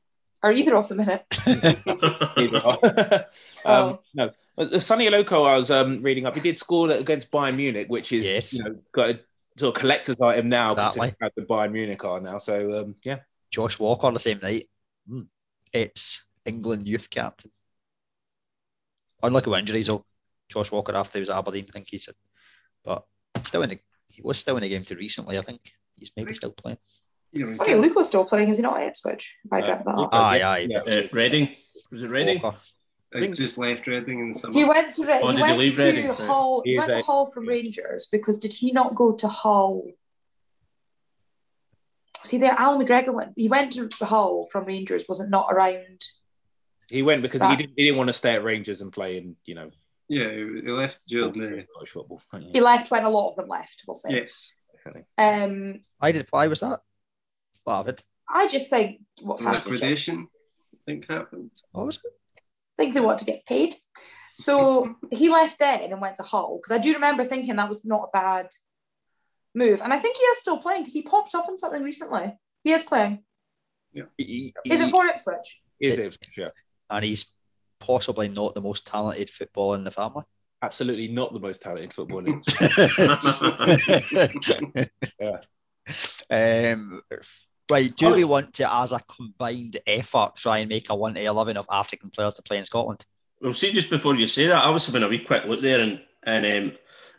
Are 0.42 0.54
either 0.54 0.76
of 0.78 0.88
them 0.88 1.02
in 1.02 1.10
it? 1.10 1.26
Either 1.46 2.62
or. 2.66 3.26
Oh. 3.66 3.90
um, 3.90 4.00
no, 4.16 4.32
But 4.56 4.72
the 4.72 4.80
Sone 4.80 5.00
Aluko 5.00 5.46
I 5.46 5.58
was 5.58 5.70
um, 5.70 6.02
reading 6.02 6.26
up. 6.26 6.34
He 6.36 6.40
did 6.42 6.58
score 6.58 6.90
against 6.90 7.30
Bayern 7.30 7.58
Munich, 7.58 7.88
which 7.90 8.14
is 8.14 8.26
Yes. 8.26 8.54
you 8.54 8.64
know 8.64 8.76
got 8.94 9.10
a 9.10 9.20
sort 9.58 9.76
of 9.76 9.82
collector's 9.82 10.16
item 10.22 10.48
now 10.48 10.72
Exactly. 10.72 11.10
considering 11.10 11.16
how 11.22 11.30
good 11.36 11.48
Bayern 11.48 11.72
Munich 11.74 12.04
are 12.06 12.22
now. 12.22 12.38
So 12.38 12.80
um, 12.82 12.96
yeah, 13.04 13.20
Josh 13.52 13.78
Walker 13.80 14.10
the 14.12 14.20
same 14.20 14.40
night. 14.42 14.70
it's 15.74 16.24
England 16.46 16.88
youth 16.88 17.10
captain. 17.10 17.52
Unlucky 19.22 19.50
with 19.50 19.60
injuries 19.60 19.88
though. 19.88 20.06
Josh 20.48 20.72
Walker 20.72 20.96
after 20.96 21.18
he 21.18 21.22
was 21.22 21.30
at 21.30 21.38
Aberdeen, 21.38 21.66
I 21.70 21.72
think 21.74 21.88
he 21.90 21.98
said. 21.98 22.16
But 22.86 23.04
still 23.44 23.62
in 23.64 23.70
the 23.72 23.80
he 24.08 24.22
was 24.22 24.40
still 24.40 24.56
in 24.58 24.64
the 24.64 24.70
game 24.70 24.84
too 24.86 24.96
recently, 24.96 25.38
I 25.38 25.42
think. 25.42 25.62
He's 25.98 26.12
maybe 26.16 26.34
still 26.34 26.52
playing. 26.54 26.78
You 27.32 27.46
know, 27.48 27.62
Okay, 27.62 27.76
Luke 27.76 27.96
was 27.96 28.08
still 28.08 28.26
playing, 28.26 28.50
is 28.50 28.58
he 28.58 28.64
not 28.64 28.80
at 28.82 28.88
Ipswich? 28.88 29.36
If 29.46 29.54
I 29.54 29.60
Uh, 29.62 29.66
dreamt 29.66 29.86
that 29.86 29.92
up. 29.96 30.10
Aye, 30.14 30.38
Yeah, 30.38 30.50
aye. 30.50 30.68
yeah. 30.70 30.80
Uh, 30.80 31.08
Reading. 31.12 31.56
Was 31.92 32.02
it 32.04 32.10
Reading? 32.10 32.42
Walker. 32.42 32.58
I 33.14 33.28
just 33.28 33.58
left 33.58 33.88
Reading 33.88 34.20
in 34.20 34.30
the 34.30 34.36
summer. 34.36 34.54
He 34.54 34.66
went 34.66 34.92
to 34.92 35.06
Re- 35.06 35.20
Oh, 35.22 35.30
he 35.32 35.36
did 35.36 35.38
he 35.38 35.42
went 35.44 35.58
leave 35.60 35.76
to 35.76 35.84
Reading? 35.86 36.08
Hull. 36.14 36.62
He 36.64 36.72
He 36.72 36.76
is 36.76 36.80
went 36.80 36.92
to 36.92 37.00
a- 37.00 37.04
Hull 37.04 37.32
from 37.32 37.48
Rangers 37.48 38.08
because 38.12 38.40
did 38.40 38.54
he 38.54 38.72
not 38.72 38.96
go 38.96 39.14
to 39.14 39.28
Hull? 39.28 39.92
See 42.26 42.38
there, 42.38 42.52
Allan 42.58 42.86
McGregor 42.86 43.14
went. 43.14 43.34
He 43.36 43.48
went 43.48 43.72
to 43.74 44.06
Hull 44.06 44.48
from 44.52 44.66
Rangers. 44.66 45.06
Was 45.08 45.20
it 45.20 45.30
not 45.30 45.48
around? 45.52 46.02
He 46.92 47.02
went 47.02 47.22
because 47.22 47.42
he 47.42 47.56
didn't, 47.56 47.74
he 47.78 47.86
didn't 47.86 47.98
want 47.98 48.08
to 48.10 48.14
stay 48.14 48.34
at 48.34 48.44
Rangers 48.44 48.82
and 48.82 48.92
play 48.92 49.18
in, 49.18 49.36
you 49.46 49.56
know, 49.56 49.70
Yeah, 50.08 50.30
he 50.30 50.62
he 50.64 50.72
left 50.72 51.00
during 51.08 51.34
the. 51.40 51.66
Scottish 51.72 51.90
football. 51.92 52.22
He 52.52 52.62
left 52.62 52.90
when 52.92 53.06
a 53.06 53.10
lot 53.10 53.30
of 53.30 53.36
them 53.36 53.48
left. 53.48 53.84
We'll 53.88 53.94
say. 53.96 54.10
Yes, 54.12 54.54
Um, 55.18 55.82
I 56.02 56.12
did 56.12 56.28
why 56.32 56.48
was 56.48 56.60
that? 56.62 56.82
What 57.70 57.76
happened? 57.78 58.02
I 58.28 58.48
just 58.48 58.72
think 58.72 59.00
what 59.22 59.38
the 59.38 59.44
fancy 59.44 59.60
job. 59.60 59.72
liquidation. 59.74 60.28
I 60.74 60.78
think 60.88 61.08
happened. 61.08 61.52
What 61.72 61.86
was 61.86 61.98
it? 61.98 62.02
I 62.80 62.82
think 62.82 62.96
they 62.96 63.00
want 63.02 63.20
to 63.20 63.26
get 63.26 63.46
paid. 63.46 63.76
So 64.34 64.96
he 65.12 65.30
left 65.30 65.60
then 65.60 65.82
and 65.82 66.02
went 66.02 66.16
to 66.16 66.24
Hull 66.24 66.58
because 66.58 66.72
I 66.76 66.80
do 66.80 66.94
remember 66.96 67.24
thinking 67.24 67.58
that 67.58 67.70
was 67.70 67.86
not 67.86 68.06
a 68.06 68.10
bad 68.18 68.48
move, 69.54 69.84
and 69.84 69.94
I 69.94 70.00
think 70.00 70.18
he 70.18 70.24
is 70.24 70.40
still 70.40 70.58
playing 70.58 70.82
because 70.82 70.94
he 70.94 71.04
popped 71.04 71.36
up 71.36 71.48
in 71.48 71.60
something 71.60 71.84
recently. 71.84 72.34
He 72.64 72.72
is 72.72 72.82
playing. 72.82 73.24
He- 73.94 74.02
Is 74.66 74.80
he- 74.80 74.88
it 74.88 74.90
for 74.90 75.06
Ipswich? 75.06 75.60
Is 75.80 76.00
it? 76.00 76.06
Ipswich, 76.08 76.32
Yeah. 76.38 76.50
and 76.90 77.06
he's 77.06 77.28
possibly 77.80 78.30
not 78.30 78.56
the 78.56 78.62
most 78.62 78.88
talented 78.88 79.30
footballer 79.30 79.78
in 79.78 79.84
the 79.84 79.92
family. 79.92 80.24
Absolutely 80.64 81.08
not 81.08 81.34
the 81.34 81.40
most 81.40 81.62
talented 81.62 81.94
footballer. 81.94 82.42
Yeah. 85.20 85.38
Um, 86.32 87.02
right, 87.70 87.96
do 87.96 88.08
Oh. 88.08 88.14
we 88.14 88.24
want 88.24 88.54
to, 88.56 88.74
as 88.74 88.92
a 88.92 89.00
combined 89.02 89.80
effort, 89.86 90.36
try 90.36 90.60
and 90.60 90.70
make 90.70 90.90
a 90.90 90.96
1 90.96 91.16
to 91.16 91.24
11 91.24 91.58
of 91.58 91.66
African 91.72 92.10
players 92.10 92.36
to 92.36 92.42
play 92.42 92.58
in 92.58 92.66
Scotland? 92.66 93.06
Well, 93.42 93.54
see, 93.54 93.72
just 93.72 93.90
before 93.90 94.16
you 94.16 94.28
say 94.28 94.48
that, 94.48 94.64
I 94.64 94.70
was 94.70 94.86
having 94.86 95.04
a 95.04 95.08
wee 95.08 95.20
quick 95.20 95.46
look 95.46 95.62
there, 95.62 95.80
and 95.80 96.02
and 96.24 96.74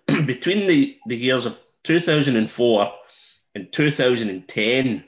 um, 0.08 0.24
between 0.26 0.66
the, 0.66 0.98
the 1.06 1.16
years 1.16 1.46
of 1.46 1.58
2004 1.84 2.92
and 3.54 3.72
2010, 3.72 5.04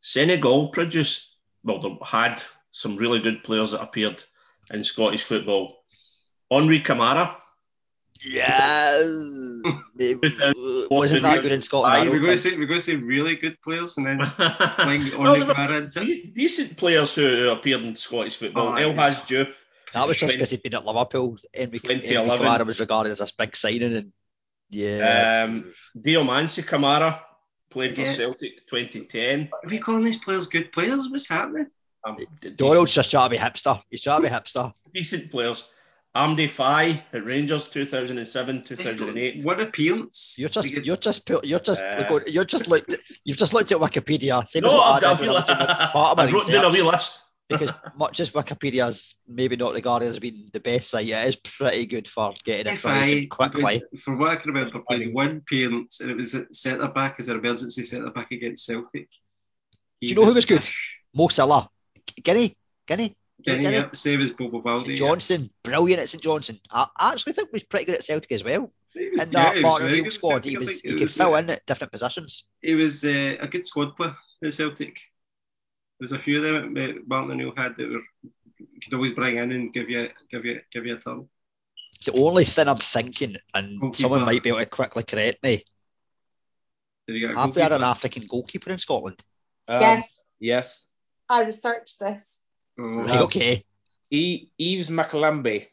Senegal 0.00 0.68
produced, 0.68 1.36
well, 1.64 1.80
they 1.80 1.96
had 2.04 2.42
some 2.70 2.96
really 2.96 3.18
good 3.20 3.42
players 3.42 3.72
that 3.72 3.82
appeared 3.82 4.22
in 4.70 4.84
Scottish 4.84 5.24
football. 5.24 5.82
Henri 6.50 6.80
Camara, 6.80 7.36
Yeah. 8.24 8.98
Wasn't 10.90 11.22
that 11.22 11.40
good 11.42 11.52
in 11.52 11.62
Scotland? 11.62 11.94
I 11.94 12.04
we're 12.04 12.20
going 12.20 12.22
to 12.22 12.36
think. 12.36 12.54
say 12.54 12.58
we're 12.58 12.66
going 12.66 12.80
to 12.80 12.84
say 12.84 12.96
really 12.96 13.36
good 13.36 13.60
players 13.62 13.96
and 13.96 14.06
then 14.06 14.18
Playing 14.36 15.02
playing 15.10 15.14
on 15.14 15.48
the 15.48 15.54
Guarantee. 15.54 16.04
de- 16.22 16.26
decent 16.32 16.76
players 16.76 17.14
who 17.14 17.50
appeared 17.50 17.82
in 17.82 17.94
Scottish 17.96 18.36
football. 18.36 18.68
Oh, 18.68 18.74
El 18.74 18.94
yes. 18.94 19.18
Haj 19.18 19.28
Diouf. 19.28 19.64
That 19.94 20.08
was 20.08 20.16
just 20.16 20.32
because 20.34 20.50
he'd 20.50 20.62
been 20.62 20.74
at 20.74 20.84
Liverpool. 20.84 21.36
Henry, 21.54 21.78
Henry 21.84 22.00
2011. 22.00 22.46
Kamara 22.46 22.66
was 22.66 22.80
regarded 22.80 23.10
as 23.12 23.20
a 23.20 23.28
big 23.38 23.54
signing, 23.54 23.94
and 23.94 24.12
yeah. 24.70 25.44
Um, 25.46 25.72
Diomansy 25.98 26.64
Kamara 26.64 27.20
played 27.70 27.94
for 27.94 28.00
Yeah. 28.02 28.12
Celtic 28.12 28.66
2010. 28.70 29.50
Are 29.52 29.68
we 29.68 29.78
calling 29.78 30.04
these 30.04 30.16
players 30.16 30.46
good 30.46 30.72
players? 30.72 31.08
What's 31.10 31.28
happening? 31.28 31.66
Um, 32.04 32.16
d- 32.40 32.50
Donald's 32.50 32.94
just 32.94 33.10
trying 33.10 33.26
to 33.30 33.36
be 33.36 33.38
hipster. 33.38 33.82
He's 33.90 34.00
trying 34.02 34.22
to 34.22 34.28
be 34.28 34.34
hipster. 34.34 34.72
decent 34.94 35.30
players. 35.30 35.68
Amdy 36.14 36.48
Faye 36.48 37.02
at 37.14 37.24
Rangers 37.24 37.68
2007, 37.70 38.62
2008. 38.62 39.44
What 39.44 39.60
appearance. 39.60 40.34
You're 40.38 40.50
just, 40.50 40.70
We 40.70 40.82
you're 40.84 40.96
just, 40.98 41.24
put- 41.24 41.44
you're 41.44 41.58
just, 41.60 41.82
Uh, 41.82 42.06
going, 42.08 42.24
you're 42.26 42.44
just 42.44 42.68
looked, 42.68 42.94
you've 43.24 43.38
just 43.38 43.54
looked 43.54 43.72
at 43.72 43.78
Wikipedia. 43.78 44.46
Same 44.46 44.64
as 44.66 44.70
No, 44.72 44.76
what 44.76 45.02
I've 45.02 45.04
I 45.04 45.14
did 45.16 45.18
got 45.18 45.20
when 45.20 45.28
I 45.30 45.32
was 45.32 45.44
doing 45.46 45.60
a 45.60 45.90
part 45.92 46.10
of 46.12 46.16
my 46.18 46.24
I 46.24 46.30
wrote 46.32 46.48
down 46.48 46.64
a 46.66 46.68
wee 46.70 46.82
list. 46.82 47.22
because 47.48 47.70
much 47.96 48.20
as 48.20 48.30
Wikipedia's 48.30 49.14
maybe 49.26 49.56
not 49.56 49.72
regarded 49.72 50.08
as 50.10 50.18
being 50.18 50.50
the 50.52 50.60
best 50.60 50.90
site, 50.90 51.08
it 51.08 51.28
is 51.28 51.36
pretty 51.36 51.86
good 51.86 52.06
for 52.06 52.34
getting 52.44 52.66
If 52.66 52.84
information 52.84 53.28
I, 53.32 53.34
quickly. 53.34 53.82
from 54.02 54.18
what 54.18 54.30
I 54.32 54.36
can 54.36 54.52
remember, 54.52 54.80
played 54.86 55.14
one 55.14 55.38
appearance 55.38 56.00
and 56.00 56.10
it 56.10 56.16
was 56.18 56.34
at 56.34 56.54
centre 56.54 56.88
back 56.88 57.16
as 57.20 57.28
an 57.28 57.38
emergency 57.38 57.82
centre 57.84 58.10
back 58.10 58.30
against 58.32 58.66
Celtic. 58.66 59.08
Do 60.02 60.08
you 60.08 60.14
know 60.14 60.26
who 60.26 60.34
was 60.34 60.44
good? 60.46 60.68
Mo 61.14 61.28
Sylla, 61.28 61.68
Guinea, 62.22 62.56
Guinea, 62.86 63.16
Getting 63.44 63.62
Guinea. 63.64 63.76
up, 63.78 63.96
same 63.96 64.20
as 64.20 64.30
Bobo 64.32 64.60
Balde. 64.60 64.86
St 64.86 64.98
Johnstone, 64.98 65.50
brilliant 65.62 66.00
at 66.02 66.08
St 66.08 66.22
Johnstone. 66.22 66.60
I 66.70 66.86
I 66.96 67.12
actually 67.12 67.32
think 67.34 67.48
he 67.50 67.54
was 67.56 67.64
pretty 67.64 67.86
good 67.86 67.94
at 67.96 68.02
Celtic 68.04 68.30
as 68.32 68.44
well. 68.44 68.72
He 68.94 69.08
was, 69.10 69.22
In 69.22 69.30
that 69.30 69.56
he 69.56 69.64
was 69.64 69.70
Martin 69.72 69.86
very 69.88 69.98
O'Neill 70.00 70.10
squad, 70.10 70.44
Celtic, 70.44 70.50
he 70.50 70.58
was 70.58 70.80
he 70.80 70.88
It 70.90 70.92
could 70.92 71.00
was, 71.00 71.16
fill 71.16 71.34
uh, 71.34 71.38
in 71.38 71.50
at 71.50 71.66
different 71.66 71.92
positions. 71.92 72.44
He 72.60 72.74
was 72.74 73.04
uh, 73.04 73.36
a 73.40 73.48
good 73.48 73.66
squad 73.66 73.96
player 73.96 74.14
at 74.44 74.52
Celtic. 74.52 74.98
There's 75.98 76.12
a 76.12 76.18
few 76.18 76.36
of 76.38 76.42
them 76.42 76.74
that 76.74 77.06
Martin 77.08 77.32
O'Neill 77.32 77.52
had 77.56 77.76
that 77.78 77.88
were 77.88 78.00
could 78.82 78.94
always 78.94 79.12
bring 79.12 79.36
in 79.38 79.50
and 79.52 79.72
give 79.72 79.88
you 79.90 80.08
give 80.30 80.44
you 80.44 80.60
give 80.70 80.86
you 80.86 80.94
a 80.94 80.98
turn. 80.98 81.28
The 82.04 82.12
only 82.20 82.44
thing 82.44 82.68
I'm 82.68 82.78
thinking, 82.78 83.36
and 83.54 83.80
Goalkeeper. 83.80 83.96
someone 84.02 84.22
might 84.24 84.42
be 84.42 84.48
able 84.50 84.58
to 84.60 84.66
quickly 84.66 85.02
correct 85.04 85.42
me, 85.42 85.64
Did 87.06 87.14
you 87.16 87.28
get 87.28 87.36
a 87.36 87.38
have 87.40 87.54
we 87.56 87.62
had 87.62 87.72
an? 87.72 87.82
African 87.82 88.26
goalkeeper 88.28 88.70
in 88.70 88.78
Scotland? 88.78 89.22
Um, 89.68 89.80
yes, 89.80 90.18
Yes. 90.40 90.86
I 91.28 91.42
researched 91.44 91.98
this. 92.00 92.41
Right, 92.82 93.20
okay. 93.22 93.64
E- 94.10 94.48
Yves 94.58 94.90
Ma-Kalambay. 94.90 95.66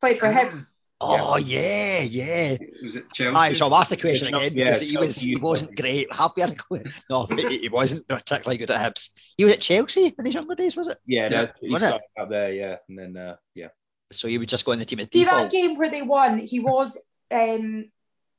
Played 0.00 0.18
for 0.18 0.28
Hibs. 0.28 0.66
Oh 1.04 1.36
yeah, 1.36 2.00
yeah. 2.00 2.56
was 2.84 2.94
it 2.94 3.10
Chelsea? 3.12 3.36
Aye, 3.36 3.54
so 3.54 3.66
I'll 3.66 3.74
ask 3.74 3.90
the 3.90 3.96
question 3.96 4.28
Yeah, 4.28 4.38
again 4.38 4.52
yeah, 4.54 4.64
because 4.66 4.80
he 4.82 4.96
was 4.96 5.16
he 5.16 5.36
wasn't 5.36 5.74
great. 5.76 6.12
Have 6.12 6.30
we 6.36 6.42
had 6.42 6.52
a 6.52 6.82
no? 7.10 7.26
He, 7.36 7.58
he 7.58 7.68
wasn't 7.68 8.06
particularly 8.06 8.58
good 8.58 8.70
at 8.70 8.80
Hibs. 8.80 9.10
He 9.36 9.44
was 9.44 9.54
at 9.54 9.60
Chelsea 9.60 10.14
in 10.16 10.24
his 10.24 10.34
younger 10.34 10.54
days, 10.54 10.76
was 10.76 10.86
it? 10.86 10.98
Yeah, 11.04 11.24
Yeah, 11.24 11.28
that's, 11.28 11.58
he 11.60 11.72
wasn't 11.72 11.96
it? 11.96 12.02
started 12.16 12.20
out 12.20 12.30
there, 12.30 12.52
yeah. 12.52 12.76
And 12.88 12.98
then, 12.98 13.16
uh, 13.16 13.36
yeah. 13.56 13.68
So 14.12 14.28
he 14.28 14.38
would 14.38 14.48
just 14.48 14.64
go 14.64 14.72
in 14.72 14.78
the 14.78 14.84
team 14.84 15.00
as 15.00 15.08
See 15.12 15.24
that 15.24 15.50
game 15.50 15.76
where 15.76 15.90
they 15.90 16.02
won, 16.02 16.38
he 16.38 16.60
was. 16.60 16.96
Um, 17.32 17.90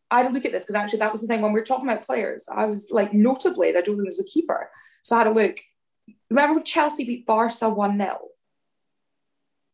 I 0.10 0.22
had 0.22 0.32
a 0.32 0.34
look 0.34 0.46
at 0.46 0.54
this 0.54 0.64
because 0.64 0.76
actually 0.76 1.00
that 1.00 1.12
was 1.12 1.22
the 1.22 1.28
thing 1.28 1.42
when 1.42 1.52
we 1.52 1.60
were 1.60 1.66
talking 1.66 1.90
about 1.90 2.06
players. 2.06 2.48
I 2.50 2.66
was 2.66 2.88
like, 2.92 3.14
notably, 3.14 3.70
I 3.70 3.82
don't 3.82 3.96
think 3.98 4.06
was 4.06 4.20
a 4.20 4.26
keeper. 4.26 4.70
So 5.04 5.16
I 5.16 5.20
had 5.20 5.28
a 5.28 5.32
look. 5.32 5.58
Remember 6.30 6.56
when 6.56 6.64
Chelsea 6.64 7.06
beat 7.06 7.26
Barca 7.26 7.70
1 7.70 7.98
0 7.98 8.20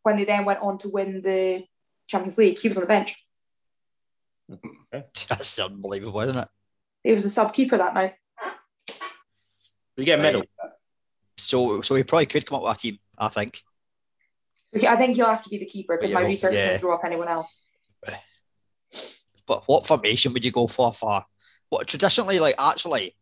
when 0.03 0.17
they 0.17 0.25
then 0.25 0.45
went 0.45 0.61
on 0.61 0.77
to 0.79 0.89
win 0.89 1.21
the 1.21 1.63
Champions 2.07 2.37
League? 2.37 2.59
He 2.59 2.67
was 2.67 2.77
on 2.77 2.81
the 2.81 2.87
bench. 2.87 3.15
That's 5.29 5.59
unbelievable, 5.59 6.21
isn't 6.21 6.37
it? 6.37 6.47
He 7.03 7.13
was 7.13 7.25
a 7.25 7.29
sub 7.29 7.53
keeper 7.53 7.77
that 7.77 7.93
night. 7.93 8.15
You 9.95 10.05
get 10.05 10.19
a 10.19 10.21
medal. 10.21 10.43
So 11.37 11.81
so 11.81 11.95
he 11.95 12.03
probably 12.03 12.25
could 12.25 12.45
come 12.45 12.57
up 12.57 12.63
with 12.63 12.75
a 12.75 12.79
team. 12.79 12.99
I 13.17 13.29
think. 13.29 13.61
I 14.73 14.95
think 14.95 15.15
he'll 15.15 15.25
have 15.25 15.43
to 15.43 15.49
be 15.49 15.57
the 15.57 15.65
keeper 15.65 15.97
because 15.97 16.13
my 16.13 16.21
research 16.21 16.53
yeah. 16.53 16.67
didn't 16.67 16.81
draw 16.81 16.95
up 16.95 17.03
anyone 17.03 17.27
else. 17.27 17.65
But 19.47 19.63
what 19.65 19.87
formation 19.87 20.31
would 20.33 20.45
you 20.45 20.51
go 20.51 20.67
for? 20.67 20.93
For 20.93 21.25
what 21.69 21.87
traditionally, 21.87 22.39
like 22.39 22.55
actually, 22.59 23.15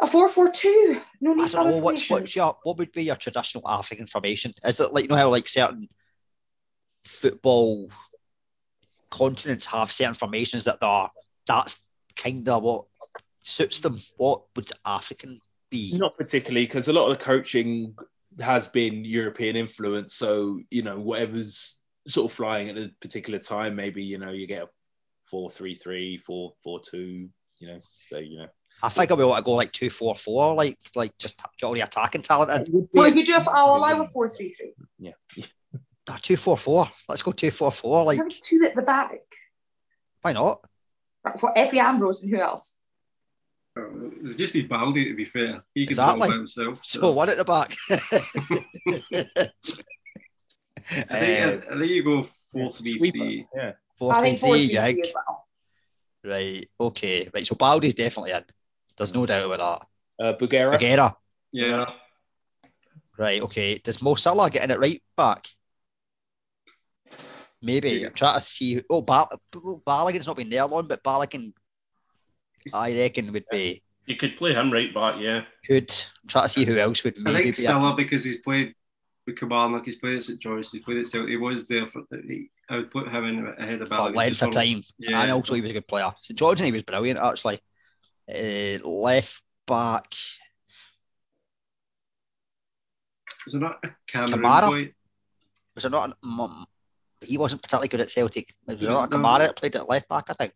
A 0.00 0.06
4 0.06 0.28
4 0.28 0.50
2. 0.50 1.00
No 1.20 1.32
I 1.32 1.34
need 1.34 1.50
for 1.50 1.56
don't 1.56 1.70
know 1.70 1.78
what's 1.78 2.08
what's 2.08 2.36
your 2.36 2.56
what 2.62 2.78
would 2.78 2.92
be 2.92 3.04
your 3.04 3.16
traditional 3.16 3.68
African 3.68 4.06
formation? 4.06 4.54
Is 4.64 4.76
that 4.76 4.94
like 4.94 5.04
you 5.04 5.08
know 5.08 5.16
how 5.16 5.30
like 5.30 5.48
certain 5.48 5.88
football 7.04 7.90
continents 9.10 9.66
have 9.66 9.90
certain 9.90 10.14
formations 10.14 10.64
that 10.64 10.78
are 10.82 11.10
that's 11.46 11.76
kind 12.16 12.48
of 12.48 12.62
what 12.62 12.84
suits 13.42 13.80
them. 13.80 14.00
What 14.16 14.42
would 14.54 14.70
African 14.84 15.40
be? 15.70 15.96
Not 15.96 16.16
particularly, 16.16 16.66
because 16.66 16.88
a 16.88 16.92
lot 16.92 17.10
of 17.10 17.18
the 17.18 17.24
coaching 17.24 17.96
has 18.40 18.68
been 18.68 19.04
European 19.04 19.56
influence. 19.56 20.14
So, 20.14 20.60
you 20.70 20.82
know, 20.82 20.98
whatever's 20.98 21.78
sort 22.06 22.30
of 22.30 22.36
flying 22.36 22.68
at 22.68 22.78
a 22.78 22.90
particular 23.00 23.38
time, 23.38 23.74
maybe, 23.74 24.02
you 24.02 24.18
know, 24.18 24.30
you 24.30 24.46
get 24.46 24.62
a 24.62 24.68
4 25.30 25.50
3 25.50 25.74
3, 25.74 26.18
4 26.18 26.52
4 26.62 26.80
2, 26.80 27.28
you 27.58 27.68
know, 27.68 27.80
so, 28.08 28.18
you 28.18 28.38
know. 28.38 28.48
I 28.82 28.88
think 28.88 29.10
I'll 29.10 29.16
be 29.16 29.22
able 29.22 29.34
to 29.34 29.42
go 29.42 29.52
like 29.52 29.72
two 29.72 29.90
four 29.90 30.14
four, 30.14 30.54
like 30.54 30.78
like 30.94 31.16
just 31.18 31.40
get 31.58 31.66
all 31.66 31.74
the 31.74 31.80
attacking 31.80 32.22
talent 32.22 32.68
in. 32.68 32.88
Well, 32.92 33.06
if 33.06 33.16
you 33.16 33.24
do, 33.24 33.34
a, 33.34 33.44
I'll 33.48 33.76
allow 33.76 34.00
a 34.00 34.04
4 34.04 34.28
3 34.28 34.48
3. 34.48 34.74
Yeah. 34.98 35.12
Ah, 36.08 36.18
two 36.22 36.36
four 36.36 36.56
four. 36.56 36.88
Let's 37.08 37.22
go 37.22 37.32
two 37.32 37.50
four 37.50 37.70
four. 37.72 38.04
Like 38.04 38.18
Have 38.18 38.28
two 38.28 38.62
at 38.64 38.74
the 38.74 38.82
back. 38.82 39.18
why 40.22 40.32
not? 40.32 40.60
Right, 41.24 41.38
For 41.38 41.52
Efe 41.54 41.74
Ambrose 41.74 42.22
and 42.22 42.30
who 42.30 42.40
else? 42.40 42.76
Oh, 43.76 44.10
we 44.22 44.34
just 44.34 44.54
need 44.54 44.68
Balde 44.68 44.94
to 44.94 45.14
be 45.14 45.24
fair. 45.26 45.62
He 45.74 45.84
can 45.84 45.90
Exactly. 45.90 46.20
do 46.20 46.24
it 46.24 46.28
by 46.28 46.36
himself. 46.36 46.78
So 46.82 47.12
one 47.12 47.28
at 47.28 47.36
the 47.36 47.44
back. 47.44 47.76
I 50.90 51.18
think, 51.18 51.66
I 51.70 51.78
think 51.78 51.90
you 51.90 52.02
go 52.04 52.26
four 52.52 52.72
three 52.72 52.96
Sweeper, 52.96 53.18
three. 53.18 53.46
Yeah. 53.54 53.72
Four 53.98 54.12
I 54.14 54.20
three 54.20 54.28
think 54.30 54.40
4 54.40 54.48
3 54.54 54.66
three, 54.66 54.76
3 54.76 54.92
you 54.94 55.02
as 55.02 55.12
well. 55.14 55.46
Right, 56.24 56.70
okay. 56.80 57.28
Right, 57.32 57.46
so 57.46 57.54
Balde's 57.54 57.94
definitely 57.94 58.32
in. 58.32 58.44
There's 58.98 59.14
no 59.14 59.24
doubt 59.26 59.50
about 59.50 59.86
that. 60.18 60.24
Uh, 60.24 60.36
Bougherra. 60.36 60.72
that. 60.72 60.80
Bougherra. 60.80 61.14
Yeah. 61.52 61.86
Right, 63.16 63.42
okay. 63.42 63.78
Does 63.78 64.02
Mo 64.02 64.14
Sylla 64.16 64.50
get 64.50 64.64
in 64.64 64.70
it 64.70 64.78
right 64.78 65.02
back? 65.16 65.46
Maybe. 67.60 67.90
Yeah. 67.90 68.06
I'm 68.08 68.14
trying 68.14 68.40
to 68.40 68.46
see. 68.46 68.82
Oh, 68.88 69.02
Ball- 69.02 69.40
Balogun's 69.52 70.26
not 70.26 70.36
been 70.36 70.50
there 70.50 70.66
long, 70.66 70.86
but 70.86 71.02
Balogun, 71.02 71.52
I 72.74 72.92
reckon, 72.96 73.32
would 73.32 73.44
be 73.50 73.82
You 74.06 74.16
could 74.16 74.36
play 74.36 74.54
him 74.54 74.72
right 74.72 74.92
back, 74.94 75.16
yeah. 75.18 75.42
Could. 75.66 75.90
I'm 76.22 76.28
trying 76.28 76.44
to 76.44 76.48
see 76.48 76.64
who 76.64 76.76
else 76.78 77.02
would 77.02 77.18
I 77.18 77.22
maybe 77.22 77.42
think 77.44 77.56
be. 77.56 77.62
Salah 77.62 77.96
because 77.96 78.22
he's 78.22 78.36
played 78.38 78.74
with 79.26 79.36
Kilmarnock, 79.36 79.84
he's 79.84 79.96
played 79.96 80.16
at 80.16 80.22
St 80.22 80.40
John's, 80.40 80.70
he's 80.70 80.84
played 80.84 80.98
at 80.98 81.06
Celtic. 81.06 81.30
He 81.30 81.36
was 81.36 81.66
there 81.66 81.88
for. 81.88 82.02
He, 82.26 82.50
I 82.70 82.76
would 82.76 82.90
put 82.90 83.08
him 83.08 83.24
in 83.24 83.54
ahead 83.58 83.82
of 83.82 83.88
for 83.88 83.94
Balogun. 83.94 84.14
length 84.14 84.42
of 84.42 84.48
for- 84.48 84.52
time. 84.52 84.82
Yeah. 84.98 85.20
And 85.22 85.32
also, 85.32 85.54
he 85.54 85.60
was 85.60 85.70
a 85.70 85.74
good 85.74 85.88
player. 85.88 86.12
St 86.20 86.38
George, 86.38 86.60
and 86.60 86.66
he 86.66 86.72
was 86.72 86.82
brilliant, 86.84 87.18
actually. 87.18 87.60
Uh, 88.28 88.78
left 88.86 89.40
back, 89.66 90.12
Is 93.46 93.54
it 93.54 93.58
not 93.60 93.78
a 93.82 93.90
Cameroon 94.06 94.42
Kamara? 94.42 94.68
boy? 94.68 94.94
was 95.74 95.84
it 95.84 95.90
not? 95.90 96.20
mm, 96.22 96.64
He 97.22 97.38
wasn't 97.38 97.62
particularly 97.62 97.88
good 97.88 98.00
at 98.00 98.10
Celtic. 98.10 98.54
Was 98.66 98.78
He 98.78 98.84
it 98.84 98.88
was- 98.88 98.98
not 98.98 99.12
a. 99.12 99.16
Kamara 99.16 99.38
that 99.38 99.56
played 99.56 99.76
at 99.76 99.88
left 99.88 100.08
back, 100.08 100.24
I 100.28 100.34
think? 100.34 100.52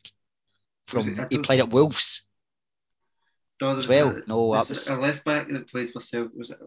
From 0.87 1.01
it- 1.09 1.19
I 1.21 1.27
He 1.31 1.39
played 1.39 1.61
at 1.61 1.71
Wolves. 1.71 2.27
No, 3.61 3.81
there 3.81 4.07
well. 4.07 4.17
a, 4.17 4.27
No, 4.27 4.53
there 4.53 4.53
that 4.55 4.59
was 4.59 4.71
was- 4.71 4.89
a 4.89 4.97
left 4.97 5.25
back 5.25 5.49
that 5.49 5.69
played 5.69 5.91
for 5.93 6.01
Celtic. 6.01 6.37
Was 6.39 6.51
it? 6.51 6.59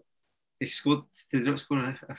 He 0.59 0.69
scored. 0.69 1.03
Did 1.31 1.41
he 1.43 1.49
not 1.49 1.59
score 1.59 1.79
a, 1.79 1.99
a, 2.09 2.15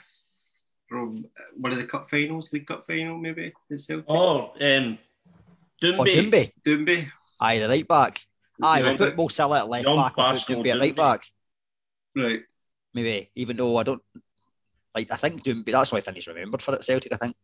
from 0.87 1.25
one 1.55 1.71
of 1.73 1.79
the 1.79 1.85
cup 1.87 2.09
finals, 2.09 2.53
League 2.53 2.67
Cup 2.67 2.85
final, 2.85 3.17
maybe 3.17 3.47
at 3.71 3.79
Celtic? 3.79 4.05
Oh, 4.07 4.51
um, 4.61 4.97
Or 5.83 6.05
Doumbe. 6.05 6.31
Doumbe. 6.31 6.51
Doumbe. 6.65 7.11
Aye, 7.39 7.59
the 7.59 7.67
right 7.67 7.87
back. 7.87 8.25
Aye, 8.63 8.81
we'll 8.81 8.97
put? 8.97 9.15
Mo 9.15 9.27
Sylla 9.27 9.59
at 9.59 9.69
left 9.69 9.85
back. 9.85 10.17
We'll 10.17 10.57
put 10.57 10.67
at 10.67 10.79
right 10.79 10.95
back. 10.95 11.23
Right. 12.15 12.41
Maybe, 12.93 13.29
even 13.35 13.57
though 13.57 13.77
I 13.77 13.83
don't 13.83 14.01
like. 14.95 15.11
I 15.11 15.17
think 15.17 15.43
Doumbe. 15.43 15.71
That's 15.71 15.91
why 15.91 15.99
I 15.99 16.01
think 16.01 16.17
he's 16.17 16.27
remembered 16.27 16.61
for 16.61 16.73
at 16.73 16.83
Celtic. 16.83 17.13
I 17.13 17.17
think 17.17 17.35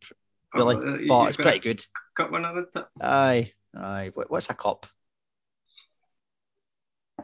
really, 0.52 0.76
Oh, 0.76 1.06
but 1.08 1.26
you've 1.28 1.36
pretty 1.36 1.58
good. 1.60 1.86
Cup 2.16 2.32
winner, 2.32 2.52
isn't 2.56 2.68
it? 2.74 2.84
Aye, 3.00 3.52
aye. 3.76 4.10
What, 4.14 4.30
what's 4.30 4.50
a 4.50 4.54
cup? 4.54 4.86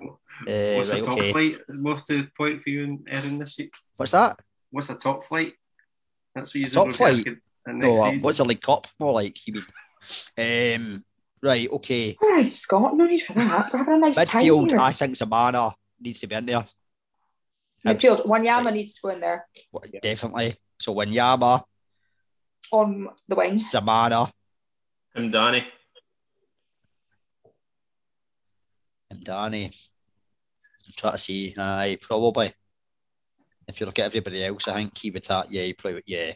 Uh, 0.02 0.76
What's 0.76 0.90
right, 0.90 1.00
the 1.00 1.06
top 1.06 1.18
okay. 1.18 1.32
flight? 1.32 1.58
What's 1.68 2.02
the 2.08 2.28
point 2.36 2.62
for 2.62 2.70
you 2.70 2.84
in 2.84 3.04
Erin 3.08 3.38
this 3.38 3.58
week? 3.58 3.74
What's 3.96 4.12
that? 4.12 4.40
What's 4.70 4.88
a 4.88 4.94
top 4.94 5.26
flight? 5.26 5.52
That's 6.34 6.54
what 6.54 6.60
you 6.60 6.66
Top 6.68 6.92
flight? 6.92 7.14
asking 7.14 7.40
in 7.68 7.78
No, 7.78 7.94
uh, 7.94 8.12
what's 8.20 8.38
a 8.38 8.44
League 8.44 8.62
Cup? 8.62 8.86
More 8.98 9.12
like 9.12 9.36
you 9.46 9.54
mean. 9.54 10.76
Um, 10.76 11.04
right, 11.42 11.70
okay. 11.70 12.16
All 12.22 12.30
right, 12.30 12.50
Scott, 12.52 12.96
no 12.96 13.06
need 13.06 13.18
for 13.22 13.32
that. 13.34 13.72
We're 13.72 13.78
having 13.78 13.94
a 13.94 13.98
nice 13.98 14.16
time 14.28 14.42
Midfield, 14.44 14.70
here. 14.70 14.80
I 14.80 14.92
think 14.92 15.14
Zemmama 15.14 15.74
needs 16.00 16.20
to 16.20 16.26
be 16.26 16.34
in 16.36 16.46
there. 16.46 16.66
Midfield, 17.86 18.26
Wanyama 18.26 18.64
Right. 18.66 18.74
needs 18.74 18.94
to 18.94 19.00
go 19.02 19.08
in 19.08 19.20
there 19.20 19.46
Well, 19.72 19.84
Definitely. 20.02 20.56
So 20.78 20.94
Wanyama, 20.94 21.64
on 22.72 23.08
the 23.26 23.34
wings. 23.36 23.72
Zemmama, 23.72 24.30
Him, 25.14 25.30
Danny. 25.30 25.66
and 29.10 29.24
Danny. 29.24 29.64
I'm 29.66 30.92
trying 30.96 31.12
to 31.12 31.18
see. 31.18 31.54
Aye, 31.56 31.98
probably. 32.00 32.54
If 33.66 33.80
you 33.80 33.86
look 33.86 33.98
at 33.98 34.06
everybody 34.06 34.44
else, 34.44 34.66
I 34.68 34.74
think 34.74 34.96
he 34.98 35.10
would 35.10 35.24
that. 35.26 35.50
Yeah, 35.50 35.62
he 35.62 35.72
probably. 35.72 36.02
Yeah. 36.06 36.32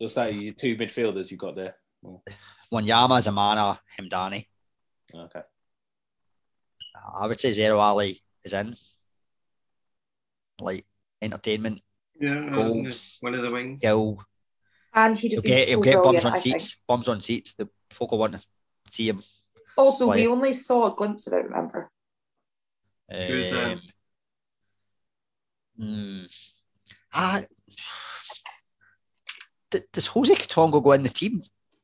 Just 0.00 0.14
that 0.16 0.34
you 0.34 0.52
two 0.52 0.76
midfielders 0.76 1.30
you've 1.30 1.40
got 1.40 1.56
there. 1.56 1.76
Wanyama, 2.72 3.20
Zemmama, 3.20 3.78
Hemdani. 3.98 4.46
Okay. 5.14 5.40
I 7.14 7.26
would 7.26 7.40
say 7.40 7.50
Zerouali 7.50 8.20
is 8.44 8.52
in. 8.52 8.76
Like 10.60 10.86
entertainment, 11.20 11.82
yeah, 12.18 12.48
goals, 12.50 13.18
one 13.20 13.34
of 13.34 13.42
the 13.42 13.50
wings. 13.50 13.80
skill. 13.80 14.24
And 14.94 15.14
he'd 15.14 15.32
He'll 15.32 15.38
have 15.38 15.44
been 15.44 15.52
get 15.58 15.64
so 15.66 15.70
he'll 15.72 15.80
get 15.82 16.02
bums 16.02 16.24
on 16.24 16.32
I 16.32 16.36
think. 16.38 16.60
seats. 16.60 16.78
Bums 16.88 17.08
on 17.08 17.20
seats. 17.20 17.54
The 17.58 17.68
folk 17.90 18.12
will 18.12 18.18
want 18.18 18.32
to 18.32 18.40
see 18.90 19.06
him. 19.08 19.22
Also, 19.76 20.06
Play. 20.06 20.22
we 20.22 20.26
only 20.26 20.54
saw 20.54 20.90
a 20.90 20.96
glimpse 20.96 21.26
of 21.26 21.34
it, 21.34 21.44
remember? 21.44 21.90
Who's, 23.10 23.52
um, 23.52 23.82
Um, 25.78 26.28
hmm. 27.12 27.38
D- 29.70 29.80
does 29.92 30.06
Jose 30.06 30.34
Quitongo 30.34 30.82
go 30.82 30.92
in 30.92 31.02
the 31.02 31.08
team? 31.08 31.42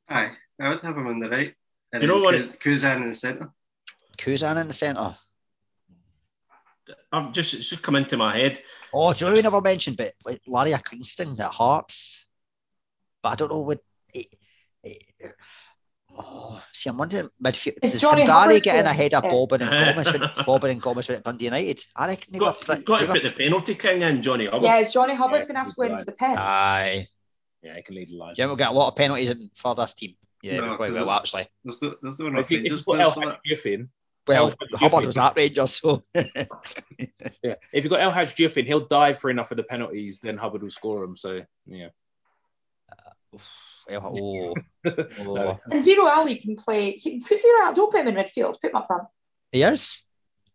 Aye, 0.08 0.32
I 0.60 0.68
would 0.70 0.80
have 0.80 0.96
him 0.96 1.06
on 1.06 1.18
the 1.18 1.28
right. 1.30 1.54
And 1.92 2.02
You 2.02 2.08
know 2.08 2.14
then 2.14 2.22
what 2.22 2.34
Kuz- 2.36 2.58
Cousin 2.58 3.02
in 3.02 3.08
the 3.08 3.14
centre. 3.14 3.50
Cousin 4.16 4.56
in 4.58 4.68
the 4.68 4.74
centre? 4.74 5.16
I've 7.12 7.32
just 7.32 7.54
it's 7.54 7.68
just 7.70 7.82
come 7.82 7.96
into 7.96 8.16
my 8.16 8.36
head. 8.36 8.60
Oh, 8.92 9.12
Joe 9.12 9.32
never 9.34 9.60
mentioned, 9.60 9.96
but 9.96 10.14
like, 10.24 10.42
Laryea 10.48 10.82
Kingston 10.84 11.40
at 11.40 11.50
Hearts. 11.50 12.26
But 13.22 13.30
I 13.30 13.34
don't 13.36 13.50
know 13.52 13.60
what. 13.60 13.78
eh, 14.14 14.22
eh, 14.84 14.94
Oh, 16.14 16.62
see, 16.72 16.90
I'm 16.90 16.98
wondering 16.98 17.30
midfield. 17.42 17.78
Is 17.82 17.92
Does 17.92 18.00
Johnny 18.02 18.22
Hemdani 18.22 18.28
Hubbard 18.28 18.62
get 18.62 18.80
in 18.80 18.86
ahead 18.86 19.14
of 19.14 19.24
Yeah. 19.24 19.30
Bobbin 19.30 19.62
and 19.62 19.70
Gomez? 19.96 20.12
when, 20.12 20.30
Bobbin 20.44 20.70
and 20.72 20.82
Gomez 20.82 21.08
went 21.08 21.18
at 21.20 21.24
Dundee 21.24 21.44
United. 21.46 21.84
I 21.96 22.06
reckon 22.08 22.32
they 22.34 22.38
were. 22.38 22.46
Got, 22.46 22.60
Pretty, 22.60 22.82
got 22.82 22.98
they 22.98 23.04
to 23.06 23.08
were 23.12 23.14
put 23.20 23.22
the 23.22 23.30
penalty 23.44 23.74
king 23.76 24.02
in, 24.02 24.20
Johnny 24.20 24.44
Hubbard. 24.46 24.64
Yeah, 24.64 24.78
is 24.78 24.92
Johnny 24.92 25.14
Hubbard's 25.14 25.46
Yeah, 25.48 25.54
going 25.54 25.54
to 25.54 25.60
have 25.60 25.68
to 25.68 25.74
go 25.74 25.82
he's 25.84 25.92
into 25.92 26.04
the 26.04 26.12
pens? 26.12 26.38
Aye. 26.38 27.08
Yeah, 27.62 27.76
he 27.76 27.82
can 27.82 27.94
lead 27.94 28.08
the 28.10 28.16
line. 28.16 28.34
Yeah, 28.36 28.46
we'll 28.46 28.56
get 28.56 28.70
a 28.70 28.74
lot 28.74 28.88
of 28.88 28.96
penalties 28.96 29.30
in 29.30 29.50
for 29.56 29.74
this 29.74 29.94
team. 29.94 30.14
Yeah, 30.42 30.56
No, 30.58 30.70
we 30.72 30.76
quite 30.76 30.90
'cause 30.90 30.98
will 31.00 31.10
it- 31.10 31.14
actually. 31.14 31.48
There's 31.64 31.80
no, 31.82 31.94
there's 32.02 32.18
no 32.18 32.26
enough 32.26 32.40
if 32.46 32.50
Rangers 32.50 32.70
you 32.80 32.84
put 32.84 32.94
players 32.94 33.06
El 33.08 33.12
for 33.14 33.24
that. 33.26 33.38
Diouf, 33.46 33.88
Well, 34.26 34.54
El 34.72 34.78
Hubbard 34.78 35.06
was 35.06 35.18
at 35.18 35.36
Rangers, 35.36 35.74
so 35.80 36.02
yeah, 36.14 37.54
if 37.72 37.84
you've 37.84 37.90
got 37.90 38.00
El 38.00 38.12
Hadj 38.12 38.34
Diouf, 38.34 38.66
he'll 38.66 38.86
dive 38.86 39.18
for 39.18 39.30
enough 39.30 39.50
of 39.52 39.56
the 39.58 39.62
penalties, 39.62 40.18
then 40.18 40.36
Hubbard 40.36 40.62
will 40.62 40.70
score 40.70 41.00
them. 41.06 41.16
So 41.16 41.42
yeah. 41.66 41.88
Uh, 42.90 43.38
well, 43.88 44.12
oh, 44.20 44.54
oh. 44.84 44.94
No. 45.34 45.60
And 45.70 45.84
Zerouali 45.84 46.40
can 46.40 46.56
play. 46.56 46.92
He, 46.92 47.20
put 47.20 47.38
Zerouali, 47.40 47.74
don't 47.74 47.92
put 47.92 48.00
him 48.00 48.08
in 48.08 48.14
midfield, 48.16 48.60
put 48.60 48.70
him 48.70 48.76
up 48.76 48.86
front. 48.88 49.04
he 49.52 49.62
is. 49.62 50.02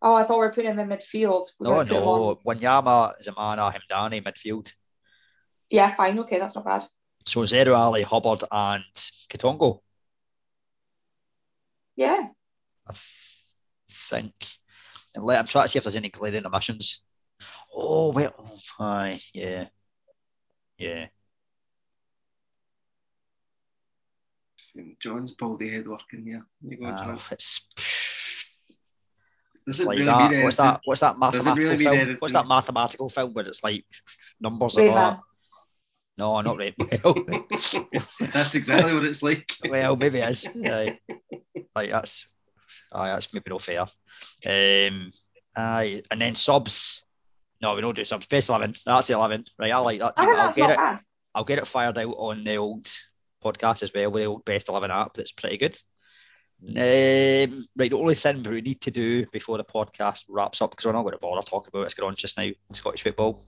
Oh, 0.01 0.13
I 0.13 0.23
thought 0.25 0.39
we 0.39 0.45
were 0.45 0.53
putting 0.53 0.71
him 0.71 0.79
in 0.79 0.89
midfield. 0.89 1.45
We're 1.59 1.69
No, 1.69 1.75
gonna 1.83 1.89
put 1.89 1.97
him 1.97 2.03
on- 2.03 2.19
no. 2.19 2.41
Wanyama, 2.45 3.13
Zemmama, 3.25 3.73
Hemdani, 3.73 4.23
midfield. 4.23 4.71
Yeah, 5.69 5.93
fine, 5.95 6.19
okay, 6.19 6.39
that's 6.39 6.55
not 6.55 6.65
bad. 6.65 6.83
So 7.27 7.41
Zerouali, 7.41 8.03
Hubbard, 8.03 8.45
and 8.49 8.83
Quitongo. 9.29 9.81
Yeah. 11.97 12.29
I 12.89 12.93
think. 14.09 14.33
And 15.13 15.25
let, 15.25 15.39
I'm 15.39 15.45
trying 15.45 15.65
to 15.65 15.69
see 15.69 15.77
if 15.77 15.83
there's 15.83 15.97
any 15.97 16.09
glaring 16.09 16.45
omissions. 16.45 17.01
Oh, 17.75 18.13
well, 18.13 18.61
aye, 18.79 19.19
yeah. 19.33 19.67
Yeah. 20.77 21.07
John's 25.01 25.31
baldy 25.31 25.73
head 25.73 25.87
working 25.87 26.23
here. 26.23 26.45
You 26.61 26.77
go, 26.77 26.91
John. 26.91 27.09
Uh, 27.17 27.19
it's 27.31 27.67
Does 29.65 29.81
it 29.81 29.87
like 29.87 29.97
really 29.97 30.11
that. 30.11 30.31
mean 30.31 30.43
What's 30.43 30.59
anything? 30.59 30.73
that? 30.73 30.81
What's 30.85 31.01
that 31.01 31.19
mathematical 31.19 31.71
really 31.71 31.83
film? 31.83 32.15
What's 32.19 32.33
that 32.33 32.47
mathematical 32.47 33.09
film 33.09 33.33
where 33.33 33.45
it's 33.45 33.63
like 33.63 33.83
numbers 34.39 34.77
and 34.77 34.87
Rain 34.87 34.91
all 34.91 34.95
Man. 34.95 35.13
that? 35.13 35.19
No, 36.17 36.41
not 36.41 36.57
right. 36.57 36.73
Well, 37.03 37.15
That's 38.33 38.55
exactly 38.55 38.93
what 38.93 39.05
it's 39.05 39.21
like. 39.21 39.51
well, 39.69 39.95
maybe 39.95 40.19
it 40.19 40.29
is. 40.29 40.47
Aye. 40.47 40.99
Like 41.75 41.91
that's, 41.91 42.25
aye, 42.91 43.09
that's 43.09 43.31
maybe 43.33 43.49
not 43.49 43.61
fair. 43.61 43.81
Um, 43.81 45.11
aye, 45.55 46.01
and 46.09 46.19
then 46.19 46.35
subs. 46.35 47.03
No, 47.61 47.75
we 47.75 47.81
don't 47.81 47.95
do 47.95 48.05
subs. 48.05 48.25
Best 48.27 48.49
eleven. 48.49 48.73
That's 48.85 49.07
the 49.07 49.13
eleven. 49.13 49.45
Right, 49.59 49.71
I 49.71 49.77
like 49.77 49.99
that. 49.99 50.13
I 50.17 50.25
think 50.25 50.37
I'll 50.37 50.45
that's 50.45 50.57
get 50.57 50.63
not 50.63 50.71
it. 50.71 50.77
bad. 50.77 51.01
I'll 51.35 51.43
get 51.43 51.59
it 51.59 51.67
fired 51.67 51.97
out 51.97 52.15
on 52.17 52.43
the 52.43 52.55
old 52.57 52.87
podcast 53.43 53.83
as 53.83 53.91
well, 53.93 54.11
with 54.11 54.23
the 54.23 54.27
old 54.27 54.45
best 54.45 54.69
eleven 54.69 54.89
app. 54.91 55.13
That's 55.13 55.31
pretty 55.31 55.57
good. 55.57 55.77
Um, 56.63 57.67
right, 57.75 57.91
the 57.91 57.97
only 57.97 58.15
thing 58.15 58.41
we 58.41 58.61
need 58.61 58.81
to 58.81 58.91
do 58.91 59.27
before 59.27 59.57
the 59.57 59.63
podcast 59.63 60.23
wraps 60.27 60.59
up, 60.61 60.71
because 60.71 60.87
we're 60.87 60.93
not 60.93 61.03
going 61.03 61.13
to 61.13 61.19
bother 61.19 61.43
talking 61.43 61.69
about 61.71 61.81
what's 61.81 61.93
going 61.93 62.09
on 62.09 62.15
just 62.15 62.35
now 62.35 62.45
in 62.45 62.55
Scottish 62.73 63.03
football. 63.03 63.43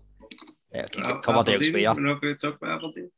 Yeah, 0.73 0.85
keep 0.87 1.05
it 1.05 1.23
covered 1.23 1.49
Aberdeen, 1.49 1.85
elsewhere. 1.85 1.95
We're 1.95 2.13
not 2.13 2.21
going 2.21 2.35
to 2.37 2.39
talk 2.47 2.61
about 2.61 2.77
Aberdeen. 2.83 3.11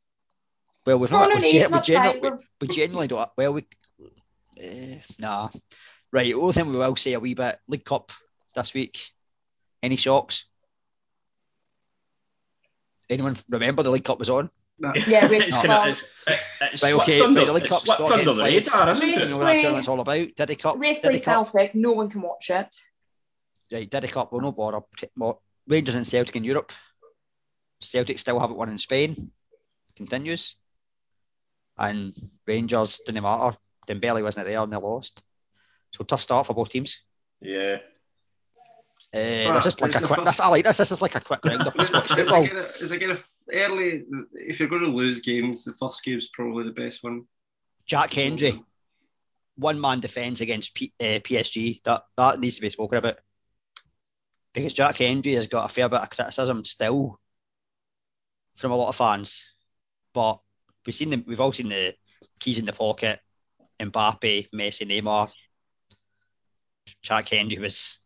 Well, 0.86 0.98
we've 0.98 1.10
No, 1.10 1.20
not. 1.20 1.28
no 1.30 1.36
we, 1.36 1.52
gen- 1.52 1.64
we, 1.64 1.70
not 1.70 1.84
generally, 1.84 2.20
we, 2.20 2.30
We're- 2.60 2.74
generally 2.74 3.08
don't. 3.08 3.30
Well, 3.36 3.52
we. 3.54 3.66
Uh, 4.62 4.96
nah. 5.18 5.48
Right, 6.12 6.24
the 6.24 6.34
only 6.34 6.52
thing 6.52 6.70
we 6.70 6.76
will 6.76 6.96
say 6.96 7.12
a 7.14 7.20
wee 7.20 7.34
bit 7.34 7.58
League 7.68 7.84
Cup 7.84 8.10
this 8.54 8.74
week. 8.74 8.98
Any 9.82 9.96
shocks? 9.96 10.44
Anyone 13.10 13.36
remember 13.48 13.82
the 13.82 13.90
League 13.90 14.04
Cup 14.04 14.18
was 14.18 14.30
on? 14.30 14.50
No. 14.78 14.92
Yeah, 15.06 15.28
we- 15.28 15.36
it's 15.42 15.56
well- 15.56 15.66
kind 15.66 15.90
of 15.90 15.92
it's, 15.92 16.02
it, 16.26 16.40
it's 16.72 16.82
Right, 16.82 16.92
slipped 16.92 17.08
okay, 17.08 17.20
under, 17.20 17.44
the 17.44 17.52
League 17.52 17.62
it's 17.64 17.70
Cup's 17.72 17.88
not 17.88 18.00
under 18.00 18.12
getting 18.16 18.26
the 18.36 18.42
played. 18.42 18.66
radar, 18.66 18.90
isn't 18.90 19.08
You 19.08 19.14
it? 19.16 19.28
know 19.30 19.38
what 19.38 19.44
that 19.62 19.88
all 19.88 20.00
about? 20.00 20.28
Diddy 20.36 20.56
Cup. 20.56 20.78
Raid 20.78 21.02
play 21.02 21.18
Cup. 21.20 21.22
Celtic, 21.50 21.74
no 21.74 21.92
one 21.92 22.08
can 22.10 22.22
watch 22.22 22.50
it. 22.50 22.74
Right, 23.72 23.88
Diddy 23.90 24.08
Cup. 24.08 24.32
We'll 24.32 24.40
no 24.42 24.52
bother. 24.52 24.80
Mo- 25.16 25.40
Rangers 25.68 25.94
and 25.94 26.06
Celtic 26.06 26.36
in 26.36 26.44
Europe. 26.44 26.72
Celtic 27.82 28.18
still 28.18 28.38
haven't 28.40 28.56
won 28.56 28.68
in 28.70 28.78
Spain. 28.78 29.30
Continues. 29.96 30.56
And 31.78 32.14
Rangers 32.46 33.00
didn't 33.04 33.22
matter. 33.22 33.56
Dembele 33.88 34.22
wasn't 34.22 34.46
there 34.46 34.60
and 34.62 34.72
they 34.72 34.76
lost. 34.76 35.22
So 35.92 36.04
tough 36.04 36.22
start 36.22 36.46
for 36.46 36.54
both 36.54 36.70
teams. 36.70 37.00
Yeah. 37.40 37.78
Uh, 39.14 39.44
Ah, 39.48 39.60
just 39.62 39.80
like 39.82 39.94
a 39.94 39.98
quick. 39.98 40.08
first- 40.10 40.24
This, 40.24 40.40
I 40.40 40.46
like 40.48 40.64
this. 40.64 40.76
This 40.78 40.90
is 40.92 41.02
like 41.02 41.14
a 41.16 41.20
quick 41.20 41.44
roundup 41.44 41.78
of 41.78 41.86
Scottish 41.86 42.16
It's 42.16 42.30
football. 42.30 42.44
again, 42.44 42.70
it's 42.80 42.90
again 42.92 43.18
early. 43.52 44.04
If 44.34 44.58
you're 44.58 44.68
going 44.70 44.82
to 44.82 44.88
lose 44.88 45.20
games, 45.20 45.64
the 45.64 45.74
first 45.74 46.02
game's 46.02 46.28
probably 46.28 46.64
the 46.64 46.70
best 46.70 47.02
one. 47.04 47.24
Jack 47.84 48.10
Hendry, 48.12 48.62
one 49.56 49.78
man 49.78 50.00
defence 50.00 50.40
against 50.40 50.74
P, 50.74 50.94
uh, 51.00 51.18
PSG. 51.20 51.82
That 51.84 52.04
that 52.16 52.40
needs 52.40 52.56
to 52.56 52.62
be 52.62 52.70
spoken 52.70 52.98
about 52.98 53.16
because 54.54 54.72
Jack 54.72 54.96
Hendry 54.96 55.32
has 55.34 55.46
got 55.46 55.70
a 55.70 55.74
fair 55.74 55.88
bit 55.90 56.00
of 56.00 56.08
criticism 56.08 56.64
still 56.64 57.18
from 58.56 58.72
a 58.72 58.76
lot 58.76 58.88
of 58.88 58.96
fans, 58.96 59.42
but 60.14 60.40
we've 60.86 60.94
seen 60.94 61.10
them. 61.10 61.24
We've 61.26 61.40
all 61.40 61.52
seen 61.52 61.68
the 61.68 61.94
keys 62.40 62.58
in 62.58 62.64
the 62.66 62.72
pocket, 62.72 63.20
Mbappe, 63.80 64.48
Messi, 64.54 64.86
Neymar. 64.86 65.30
Jack 67.02 67.28
Hendry 67.28 67.58
was 67.58 67.98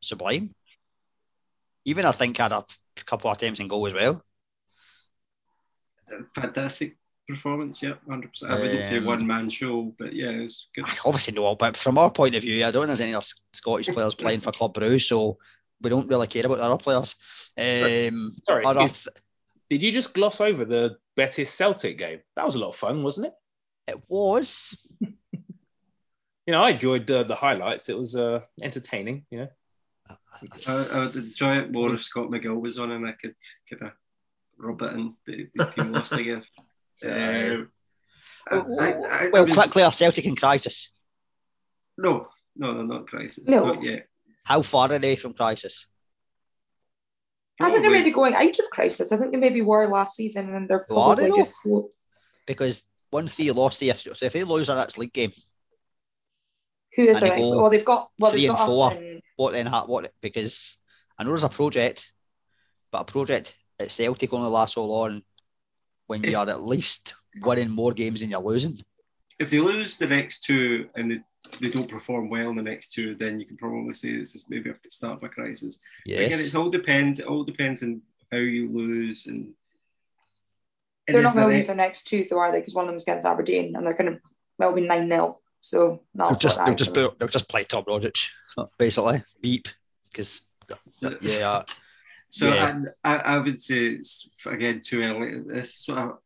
sublime. 0.00 0.54
Even 1.84 2.04
I 2.06 2.12
think 2.12 2.36
had 2.36 2.52
a 2.52 2.64
couple 3.06 3.30
of 3.30 3.36
attempts 3.36 3.60
in 3.60 3.66
goal 3.66 3.86
as 3.86 3.94
well. 3.94 4.22
Fantastic 6.34 6.96
performance, 7.28 7.82
yeah, 7.82 7.94
100%. 8.08 8.50
I 8.50 8.60
wouldn't 8.60 8.84
say 8.84 8.98
Um, 8.98 9.04
one 9.04 9.26
man 9.26 9.48
show, 9.48 9.94
but 9.98 10.12
yeah, 10.12 10.30
it 10.30 10.42
was 10.42 10.68
good. 10.74 10.84
obviously 11.04 11.34
no, 11.34 11.54
but 11.54 11.76
from 11.76 11.98
our 11.98 12.10
point 12.10 12.34
of 12.34 12.42
view, 12.42 12.64
I 12.64 12.70
don't 12.70 12.82
think 12.82 12.88
there's 12.88 13.00
any 13.00 13.14
other 13.14 13.26
Scottish 13.52 13.88
players 13.88 14.14
playing 14.16 14.40
for 14.40 14.50
Club 14.52 14.74
Brugge, 14.74 15.06
so 15.06 15.38
we 15.80 15.90
don't 15.90 16.08
really 16.08 16.26
care 16.26 16.44
about 16.46 16.58
the 16.58 16.64
other 16.64 16.82
players. 16.82 17.14
Um, 17.56 18.36
Sorry, 18.46 18.64
other 18.64 18.86
excuse- 18.86 19.08
Did 19.70 19.82
you 19.82 19.92
just 19.92 20.12
gloss 20.14 20.40
over 20.40 20.64
the 20.64 20.96
Betis 21.16 21.52
Celtic 21.52 21.96
game? 21.96 22.20
That 22.36 22.44
was 22.44 22.56
a 22.56 22.58
lot 22.58 22.70
of 22.70 22.76
fun, 22.76 23.02
wasn't 23.02 23.28
it? 23.28 23.34
it 23.88 24.00
was. 24.08 24.76
You 26.46 26.56
know, 26.56 26.62
I 26.64 26.70
enjoyed 26.70 27.08
uh, 27.08 27.22
the 27.22 27.36
highlights. 27.36 27.88
It 27.88 27.96
was 27.96 28.16
uh, 28.16 28.40
entertaining. 28.60 29.24
You 29.30 29.38
know, 29.38 29.48
I, 30.66 30.72
I 30.72 31.04
would 31.04 31.14
enjoy 31.14 31.58
it 31.58 31.70
more 31.70 31.94
if 31.94 32.02
Scott 32.02 32.28
McGill 32.28 32.60
was 32.60 32.76
on 32.76 32.90
and 32.90 33.06
I 33.06 33.12
could 33.12 33.36
kind 33.68 33.82
of 33.82 33.92
rub 34.58 34.82
it 34.82 34.94
in. 34.94 35.14
The, 35.26 35.46
the 35.54 35.64
team 35.66 35.92
lost 35.92 36.12
again. 36.12 36.42
Aye. 37.04 37.08
Uh, 37.08 37.64
I, 38.50 38.56
I, 38.56 38.86
I, 38.88 39.26
I 39.26 39.30
well, 39.32 39.44
was- 39.44 39.54
quickly, 39.54 39.84
are 39.84 39.92
Celtic 39.92 40.24
in 40.24 40.34
crisis? 40.34 40.90
No, 41.96 42.26
no, 42.56 42.74
they're 42.74 42.84
not 42.84 43.06
crisis. 43.06 43.46
No. 43.46 43.64
Not 43.64 43.82
yet. 43.84 44.08
How 44.42 44.62
far 44.62 44.90
are 44.90 44.98
they 44.98 45.14
from 45.14 45.34
crisis? 45.34 45.86
I 47.60 47.64
think 47.70 47.82
they're 47.82 47.90
Probably- 47.90 47.98
maybe 47.98 48.10
going 48.10 48.34
out 48.34 48.58
of 48.58 48.70
crisis. 48.70 49.12
I 49.12 49.16
think 49.18 49.32
they 49.32 49.38
maybe 49.38 49.62
were 49.62 49.86
last 49.88 50.16
season 50.16 50.54
and 50.54 50.68
they're 50.68 50.86
Well, 50.88 51.00
are 51.00 51.16
they 51.16 51.26
probably 51.28 51.42
just 51.42 51.62
slow. 51.62 51.90
Because 52.46 52.82
one 53.10 53.28
three 53.28 53.50
lost 53.50 53.80
the 53.80 53.92
so 53.92 54.12
if 54.22 54.32
they 54.32 54.44
lose 54.44 54.68
their 54.68 54.76
next 54.76 54.96
league 54.98 55.12
game, 55.12 55.32
Who 56.96 57.02
is 57.04 57.16
And 57.18 57.26
their 57.26 57.36
next? 57.36 57.48
Well, 57.50 57.70
they've 57.70 57.84
got 57.84 58.10
well, 58.18 58.30
three 58.30 58.42
they've 58.42 58.50
and 58.50 58.58
four. 58.58 58.92
in, 58.94 59.20
what 59.36 59.52
then? 59.52 59.66
ha- 59.66 59.86
What 59.86 60.12
because 60.20 60.76
I 61.18 61.22
know 61.24 61.30
there's 61.30 61.44
a 61.44 61.48
project, 61.48 62.12
but 62.90 63.02
a 63.02 63.04
project 63.04 63.54
at 63.78 63.90
Celtic 63.90 64.32
only 64.32 64.48
lasts 64.50 64.74
so 64.74 64.84
long 64.86 65.22
when 66.06 66.24
you 66.24 66.36
are 66.36 66.48
at 66.48 66.62
least 66.62 67.14
winning 67.42 67.68
more 67.70 67.92
games 67.92 68.20
than 68.20 68.30
you're 68.30 68.40
losing. 68.40 68.82
If 69.40 69.50
they 69.50 69.58
lose 69.58 69.98
the 69.98 70.06
next 70.06 70.42
two 70.42 70.88
and 70.94 71.10
they, 71.10 71.20
they 71.60 71.70
don't 71.70 71.88
perform 71.90 72.28
well 72.28 72.50
in 72.50 72.56
the 72.56 72.62
next 72.62 72.92
two, 72.92 73.14
then 73.16 73.40
you 73.40 73.46
can 73.46 73.56
probably 73.56 73.94
say 73.94 74.16
this 74.16 74.34
is 74.36 74.44
maybe 74.48 74.70
a 74.70 74.74
start 74.90 75.16
of 75.16 75.22
a 75.24 75.28
crisis. 75.30 75.80
Again, 76.06 76.30
it 76.32 76.54
all 76.54 76.68
depends. 76.70 77.18
It 77.20 77.26
all 77.26 77.42
depends 77.42 77.82
on 77.82 78.02
how 78.30 78.38
you 78.38 78.70
lose 78.70 79.26
and. 79.26 79.48
and 81.08 81.16
they're 81.16 81.18
is 81.18 81.24
not 81.24 81.34
going 81.34 81.50
to 81.50 81.56
lose 81.56 81.66
their 81.66 81.74
next 81.74 82.06
two, 82.06 82.26
though, 82.28 82.38
are 82.38 82.52
they? 82.52 82.60
Because 82.60 82.74
one 82.74 82.84
of 82.84 82.88
them 82.88 82.96
is 82.96 83.02
against 83.04 83.26
Aberdeen 83.26 83.74
and 83.74 83.84
they're 83.86 83.94
going 83.94 84.12
to 84.12 84.20
well 84.58 84.74
be 84.74 84.82
nine 84.82 85.10
0 85.10 85.40
So 85.62 86.02
They'll 86.14 86.28
that's 86.28 86.40
just 86.40 86.64
they'll 86.64 86.74
just 86.74 86.94
think. 86.94 87.08
put, 87.10 87.18
they'll 87.18 87.28
just 87.28 87.48
play 87.48 87.64
Tom 87.64 87.84
Rogic 87.84 88.16
basically 88.78 89.22
beep 89.40 89.68
because 90.12 90.42
So- 90.86 91.16
yeah 91.22 91.62
So 92.28 92.46
Yeah. 92.48 92.82
I, 93.02 93.14
I, 93.14 93.18
I 93.34 93.38
would 93.38 93.60
say 93.60 93.86
it's 93.86 94.28
again 94.46 94.82
too 94.84 95.02
early. 95.02 95.42
This 95.46 95.80
is 95.80 95.88
what 95.88 96.18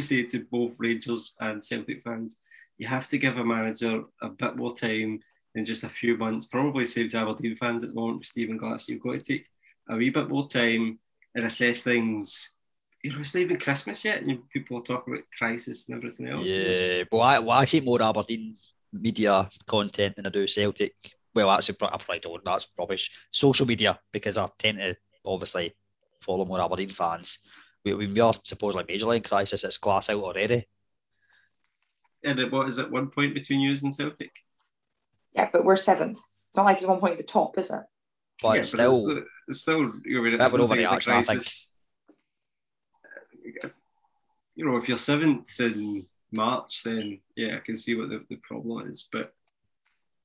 Say 0.00 0.24
to 0.24 0.44
both 0.50 0.72
Rangers 0.78 1.34
and 1.40 1.64
Celtic 1.64 2.02
fans. 2.02 2.36
You 2.78 2.86
have 2.86 3.08
to 3.08 3.18
give 3.18 3.36
a 3.36 3.44
manager 3.44 4.04
a 4.22 4.28
bit 4.28 4.56
more 4.56 4.74
time 4.74 5.20
than 5.54 5.64
just 5.64 5.84
a 5.84 5.88
few 5.88 6.16
months. 6.16 6.46
Probably 6.46 6.84
same 6.84 7.08
to 7.08 7.18
Aberdeen 7.18 7.56
fans 7.56 7.84
at 7.84 7.90
the 7.90 7.96
moment 7.96 8.26
Stephen 8.26 8.56
Glass. 8.56 8.88
You've 8.88 9.02
got 9.02 9.12
to 9.12 9.20
take 9.20 9.46
a 9.88 9.96
wee 9.96 10.10
bit 10.10 10.28
more 10.28 10.48
time 10.48 10.98
and 11.34 11.44
assess 11.44 11.80
things. 11.80 12.54
You 13.02 13.12
know, 13.12 13.20
it's 13.20 13.34
not 13.34 13.40
even 13.40 13.58
Christmas 13.58 14.04
yet, 14.04 14.22
and 14.22 14.48
people 14.50 14.78
are 14.78 14.82
talking 14.82 15.14
about 15.14 15.24
crisis 15.36 15.88
and 15.88 15.96
everything 15.96 16.28
else. 16.28 16.44
yeah. 16.44 17.04
Well, 17.10 17.22
I, 17.22 17.38
well, 17.38 17.58
I 17.58 17.64
see 17.64 17.80
more 17.80 18.02
Aberdeen 18.02 18.56
media 18.92 19.48
content 19.66 20.16
than 20.16 20.26
I 20.26 20.30
do 20.30 20.46
Celtic. 20.46 20.94
Well, 21.34 21.50
actually, 21.50 21.76
I 21.82 21.96
probably 21.96 22.18
don't. 22.18 22.44
That's 22.44 22.68
rubbish. 22.78 23.10
Social 23.32 23.66
media 23.66 23.98
because 24.12 24.36
I 24.36 24.48
tend 24.58 24.78
to 24.78 24.96
obviously 25.24 25.74
follow 26.20 26.44
more 26.44 26.60
Aberdeen 26.60 26.90
fans. 26.90 27.38
We, 27.84 27.94
we 27.94 28.20
are 28.20 28.34
supposedly 28.44 28.84
majorly 28.84 29.16
in 29.16 29.22
crisis. 29.22 29.64
It's 29.64 29.78
glass 29.78 30.10
out 30.10 30.22
already. 30.22 30.66
And 32.24 32.38
then 32.38 32.50
what 32.50 32.68
is 32.68 32.78
it? 32.78 32.90
One 32.90 33.08
point 33.08 33.34
between 33.34 33.60
you 33.60 33.70
and 33.82 33.94
Celtic. 33.94 34.32
Yeah, 35.34 35.48
but 35.52 35.64
we're 35.64 35.76
seventh. 35.76 36.18
It's 36.48 36.56
not 36.56 36.64
like 36.64 36.78
it's 36.78 36.86
one 36.86 37.00
point 37.00 37.12
at 37.12 37.18
the 37.18 37.24
top, 37.24 37.56
is 37.56 37.70
it? 37.70 37.80
But 38.42 38.54
yeah, 38.54 38.60
it's 38.60 38.72
but 38.72 38.78
still, 38.78 38.88
it's 38.90 38.98
still, 38.98 39.22
it's 39.48 39.60
still 39.60 39.92
you 40.04 40.30
know, 40.30 40.38
That 40.38 40.52
would 40.52 40.58
don't 40.58 40.70
a 40.70 40.74
overreaction, 40.74 41.08
I 41.08 41.22
think. 41.22 41.26
crisis. 41.26 41.68
Uh, 43.64 43.68
you 44.54 44.66
know, 44.66 44.76
if 44.76 44.88
you're 44.88 44.98
seventh 44.98 45.48
in 45.60 46.06
March, 46.32 46.82
then 46.82 47.20
yeah, 47.36 47.56
I 47.56 47.60
can 47.60 47.76
see 47.76 47.94
what 47.94 48.08
the, 48.08 48.24
the 48.28 48.36
problem 48.36 48.88
is, 48.88 49.08
but 49.10 49.32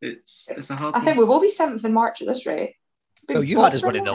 it's 0.01 0.49
it's 0.51 0.69
a 0.69 0.75
hard. 0.75 0.95
I 0.95 1.03
think 1.03 1.17
we 1.17 1.23
will 1.23 1.39
be 1.39 1.49
seventh 1.49 1.85
in 1.85 1.93
March 1.93 2.21
at 2.21 2.27
this 2.27 2.45
rate. 2.45 2.75
well, 3.29 3.43
you 3.43 3.59
had 3.59 3.73
us 3.73 3.81
Bottom 3.81 3.87
winning 3.87 4.05
the 4.05 4.13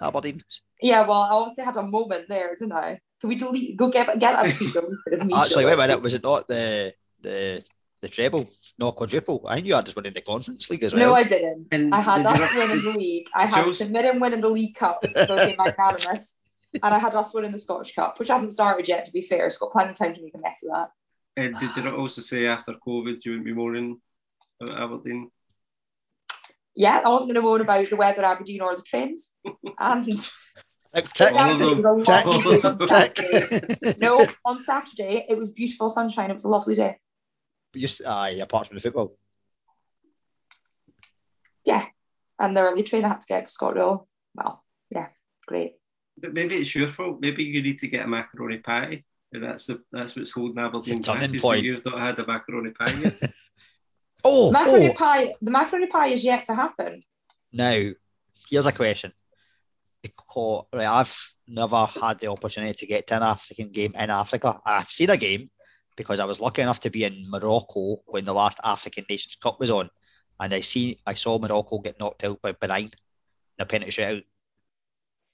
line. 0.00 0.06
league, 0.08 0.14
Aberdeen. 0.14 0.42
Yeah, 0.82 1.02
well, 1.06 1.22
I 1.22 1.30
obviously 1.30 1.64
had 1.64 1.76
a 1.76 1.82
moment 1.82 2.26
there, 2.28 2.54
didn't 2.54 2.72
I? 2.72 3.00
Can 3.20 3.28
we 3.28 3.36
delete? 3.36 3.76
Go 3.76 3.90
get 3.90 4.06
get 4.18 4.36
that 4.36 4.54
tweet 4.56 4.72
deleted 4.72 4.96
immediately. 5.08 5.34
Actually, 5.34 5.64
wait 5.64 5.72
a 5.72 5.76
minute. 5.76 6.02
Was 6.02 6.14
it 6.14 6.22
not 6.22 6.46
the 6.48 6.92
the 7.22 7.64
the 8.02 8.08
treble, 8.08 8.48
no 8.78 8.92
quadruple? 8.92 9.44
I 9.48 9.60
knew 9.60 9.74
you 9.74 9.82
just 9.82 9.96
won 9.96 10.04
in 10.06 10.12
the 10.12 10.20
Conference 10.20 10.68
League 10.68 10.84
as 10.84 10.92
well. 10.92 11.00
No, 11.00 11.14
I 11.14 11.22
didn't. 11.24 11.68
And 11.72 11.94
I 11.94 12.00
had 12.00 12.18
did 12.18 12.26
us 12.26 12.52
you 12.52 12.58
winning 12.60 12.84
the 12.84 12.98
league. 12.98 13.26
I 13.34 13.46
had 13.46 13.64
Chelsea- 13.64 13.84
St 13.84 13.92
Mirren 13.92 14.20
winning 14.20 14.42
the 14.42 14.50
League 14.50 14.74
Cup, 14.74 15.00
so 15.26 15.34
being 15.36 15.56
magnanimous. 15.58 16.38
And 16.82 16.94
I 16.94 16.98
had 16.98 17.14
us 17.14 17.32
winning 17.32 17.52
the 17.52 17.58
Scottish 17.58 17.94
Cup, 17.94 18.18
which 18.18 18.28
hasn't 18.28 18.52
started 18.52 18.86
yet, 18.86 19.06
to 19.06 19.12
be 19.12 19.22
fair. 19.22 19.46
It's 19.46 19.56
got 19.56 19.72
plenty 19.72 19.90
of 19.90 19.96
time 19.96 20.12
to 20.12 20.22
make 20.22 20.34
a 20.34 20.38
mess 20.38 20.62
of 20.62 20.74
that. 20.74 20.90
And 21.38 21.58
did 21.58 21.74
you 21.74 21.82
not 21.84 21.94
also 21.94 22.20
say 22.20 22.44
after 22.46 22.74
COVID 22.74 23.24
you 23.24 23.30
wouldn't 23.32 23.44
be 23.46 23.54
moaning 23.54 23.98
about 24.60 24.78
Aberdeen? 24.78 25.30
Yeah, 26.76 27.00
I 27.04 27.08
wasn't 27.08 27.32
going 27.32 27.42
to 27.42 27.48
moan 27.48 27.60
about 27.62 27.88
the 27.88 27.96
weather, 27.96 28.24
Aberdeen, 28.24 28.60
or 28.60 28.76
the 28.76 28.82
trains. 28.82 29.32
And 29.78 30.04
Tick, 30.94 31.08
tick, 31.12 31.32
All 31.32 31.50
of 31.50 31.58
Saturday 31.58 31.82
them. 31.82 31.82
was 31.82 32.06
a 32.06 32.10
lovely 32.12 32.42
day 32.42 32.60
on 32.68 32.88
Saturday. 32.88 33.94
No, 33.98 34.26
on 34.44 34.58
Saturday 34.62 35.26
it 35.28 35.36
was 35.36 35.50
beautiful 35.50 35.88
sunshine. 35.90 36.30
It 36.30 36.34
was 36.34 36.44
a 36.44 36.48
lovely 36.48 36.74
day. 36.74 36.98
You, 37.74 37.86
s- 37.86 38.00
aye, 38.06 38.38
apart 38.42 38.68
from 38.68 38.76
the 38.76 38.80
football. 38.80 39.16
Yeah, 41.64 41.84
and 42.38 42.56
the 42.56 42.60
early 42.62 42.82
train 42.82 43.04
I 43.04 43.08
had 43.08 43.20
to 43.20 43.26
get 43.26 43.48
to 43.48 43.54
ScotRail. 43.54 44.06
Well, 44.34 44.62
yeah, 44.90 45.08
great. 45.46 45.74
But 46.18 46.32
maybe 46.32 46.56
it's 46.56 46.74
your 46.74 46.90
fault. 46.90 47.18
Maybe 47.20 47.42
you 47.44 47.62
need 47.62 47.80
to 47.80 47.88
get 47.88 48.04
a 48.04 48.08
macaroni 48.08 48.58
pie. 48.58 49.04
And 49.32 49.42
that's 49.42 49.66
the 49.66 49.82
that's 49.92 50.16
what's 50.16 50.30
holding 50.30 50.58
Aberdeen 50.58 50.98
It's 51.00 51.08
a 51.08 51.12
back. 51.12 51.20
turning 51.20 51.34
is 51.36 51.42
point. 51.42 51.62
You've 51.64 51.84
not 51.84 51.98
had 51.98 52.18
a 52.18 52.26
macaroni 52.26 52.70
pie 52.70 52.92
yet. 52.92 53.14
Oh, 54.28 54.50
Macaroni 54.50 54.90
oh. 54.90 54.94
pie. 54.94 55.34
The 55.40 55.50
macaroni 55.50 55.86
pie 55.86 56.08
is 56.08 56.24
yet 56.24 56.46
to 56.46 56.54
happen. 56.54 57.02
Now, 57.52 57.90
here's 58.50 58.66
a 58.66 58.72
question. 58.72 59.12
Because 60.02 60.66
right, 60.72 60.86
I've 60.86 61.16
never 61.46 61.86
had 61.86 62.18
the 62.18 62.28
opportunity 62.28 62.74
to 62.74 62.86
get 62.86 63.06
to 63.06 63.16
an 63.16 63.22
African 63.22 63.70
game 63.70 63.94
in 63.94 64.10
Africa. 64.10 64.60
I've 64.64 64.90
seen 64.90 65.10
a 65.10 65.16
game 65.16 65.50
because 65.96 66.20
I 66.20 66.24
was 66.24 66.40
lucky 66.40 66.62
enough 66.62 66.80
to 66.80 66.90
be 66.90 67.04
in 67.04 67.30
Morocco 67.30 68.02
when 68.06 68.24
the 68.24 68.34
last 68.34 68.58
African 68.64 69.06
Nations 69.08 69.36
Cup 69.40 69.60
was 69.60 69.70
on, 69.70 69.90
and 70.40 70.52
I 70.52 70.60
see 70.60 71.00
I 71.06 71.14
saw 71.14 71.38
Morocco 71.38 71.78
get 71.78 71.98
knocked 71.98 72.24
out 72.24 72.42
by 72.42 72.52
Benin 72.52 72.84
in 72.84 72.90
a 73.60 73.66
penalty 73.66 73.92
shootout. 73.92 74.24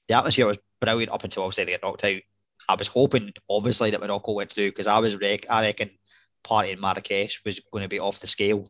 The 0.08 0.16
atmosphere 0.16 0.46
was 0.46 0.58
brilliant 0.80 1.12
up 1.12 1.24
until 1.24 1.44
obviously 1.44 1.64
they 1.64 1.72
got 1.72 1.82
knocked 1.82 2.04
out. 2.04 2.20
I 2.68 2.74
was 2.76 2.88
hoping, 2.88 3.32
obviously, 3.48 3.90
that 3.90 4.00
Morocco 4.00 4.32
went 4.32 4.52
through 4.52 4.68
because 4.68 4.86
I 4.86 4.98
was 4.98 5.16
rec- 5.16 5.50
I 5.50 5.62
reckon 5.62 5.90
party 6.42 6.70
in 6.70 6.80
Marrakesh 6.80 7.42
was 7.44 7.60
going 7.72 7.82
to 7.82 7.88
be 7.88 7.98
off 7.98 8.20
the 8.20 8.26
scale, 8.26 8.68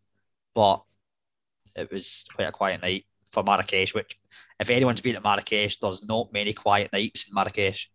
but 0.54 0.82
it 1.74 1.90
was 1.90 2.24
quite 2.34 2.48
a 2.48 2.52
quiet 2.52 2.82
night 2.82 3.04
for 3.32 3.42
Marrakesh, 3.42 3.94
which 3.94 4.18
if 4.60 4.70
anyone's 4.70 5.00
been 5.00 5.14
to 5.14 5.20
Marrakesh, 5.20 5.78
there's 5.80 6.04
not 6.04 6.32
many 6.32 6.52
quiet 6.52 6.92
nights 6.92 7.26
in 7.26 7.34
Marrakesh. 7.34 7.90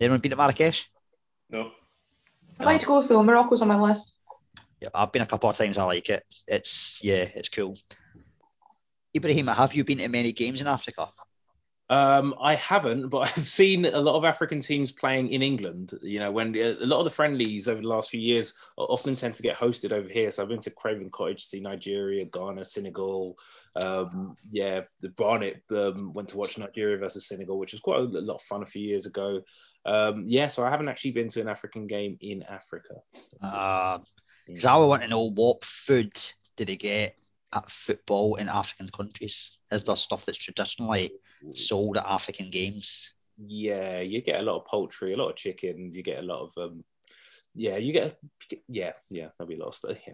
Anyone 0.00 0.20
been 0.20 0.30
to 0.30 0.36
Marrakesh? 0.36 0.88
No. 1.48 1.70
I'd 2.58 2.66
like 2.66 2.80
to 2.80 2.86
go 2.86 3.00
though. 3.02 3.22
Morocco's 3.22 3.62
on 3.62 3.68
my 3.68 3.80
list. 3.80 4.14
Yeah, 4.80 4.88
I've 4.94 5.12
been 5.12 5.22
a 5.22 5.26
couple 5.26 5.48
of 5.48 5.56
times. 5.56 5.78
I 5.78 5.84
like 5.84 6.08
it. 6.08 6.24
It's 6.46 6.98
yeah, 7.02 7.28
it's 7.34 7.48
cool. 7.48 7.76
Ibrahim, 9.16 9.46
have 9.46 9.74
you 9.74 9.84
been 9.84 9.98
to 9.98 10.08
many 10.08 10.32
games 10.32 10.60
in 10.60 10.66
Africa? 10.66 11.08
Um, 11.90 12.34
I 12.40 12.54
haven't, 12.54 13.08
but 13.08 13.18
I've 13.36 13.46
seen 13.46 13.84
a 13.84 14.00
lot 14.00 14.16
of 14.16 14.24
African 14.24 14.60
teams 14.60 14.92
playing 14.92 15.28
in 15.28 15.42
England. 15.42 15.92
You 16.02 16.20
know, 16.20 16.30
when 16.30 16.54
a 16.56 16.74
lot 16.80 16.98
of 16.98 17.04
the 17.04 17.10
friendlies 17.10 17.68
over 17.68 17.80
the 17.80 17.88
last 17.88 18.10
few 18.10 18.20
years 18.20 18.54
often 18.76 19.16
tend 19.16 19.34
to 19.34 19.42
get 19.42 19.56
hosted 19.56 19.92
over 19.92 20.08
here. 20.08 20.30
So 20.30 20.42
I've 20.42 20.48
been 20.48 20.60
to 20.60 20.70
Craven 20.70 21.10
Cottage 21.10 21.42
to 21.42 21.48
see 21.48 21.60
Nigeria, 21.60 22.24
Ghana, 22.24 22.64
Senegal. 22.64 23.38
Um, 23.76 24.36
yeah, 24.50 24.82
the 25.00 25.10
Barnet 25.10 25.62
um, 25.70 26.12
went 26.14 26.30
to 26.30 26.36
watch 26.36 26.58
Nigeria 26.58 26.96
versus 26.96 27.28
Senegal, 27.28 27.58
which 27.58 27.72
was 27.72 27.80
quite 27.80 28.00
a 28.00 28.02
lot 28.02 28.36
of 28.36 28.42
fun 28.42 28.62
a 28.62 28.66
few 28.66 28.82
years 28.82 29.06
ago. 29.06 29.42
Um, 29.86 30.24
yeah, 30.26 30.48
so 30.48 30.64
I 30.64 30.70
haven't 30.70 30.88
actually 30.88 31.12
been 31.12 31.28
to 31.30 31.40
an 31.42 31.48
African 31.48 31.86
game 31.86 32.16
in 32.20 32.42
Africa. 32.44 32.94
Because 34.46 34.64
I 34.64 34.76
want 34.76 35.02
to 35.02 35.08
know 35.08 35.30
what 35.30 35.64
food 35.64 36.12
did 36.56 36.68
they 36.68 36.76
get 36.76 37.16
at 37.54 37.70
football 37.70 38.36
in 38.36 38.48
African 38.48 38.88
countries? 38.88 39.58
Is 39.70 39.84
there 39.84 39.96
stuff 39.96 40.26
that's 40.26 40.38
traditionally 40.38 41.12
sold 41.54 41.96
at 41.96 42.06
African 42.06 42.50
games? 42.50 43.12
Yeah, 43.38 44.00
you 44.00 44.22
get 44.22 44.40
a 44.40 44.42
lot 44.42 44.60
of 44.60 44.66
poultry, 44.66 45.12
a 45.12 45.16
lot 45.16 45.30
of 45.30 45.36
chicken. 45.36 45.92
You 45.92 46.02
get 46.02 46.18
a 46.18 46.26
lot 46.26 46.44
of 46.44 46.52
um, 46.56 46.84
yeah, 47.54 47.76
you 47.76 47.92
get 47.92 48.18
yeah, 48.68 48.92
yeah, 49.10 49.28
there'll 49.38 49.48
be 49.48 49.56
a 49.56 49.60
lot 49.60 49.68
of 49.68 49.74
stuff. 49.74 49.98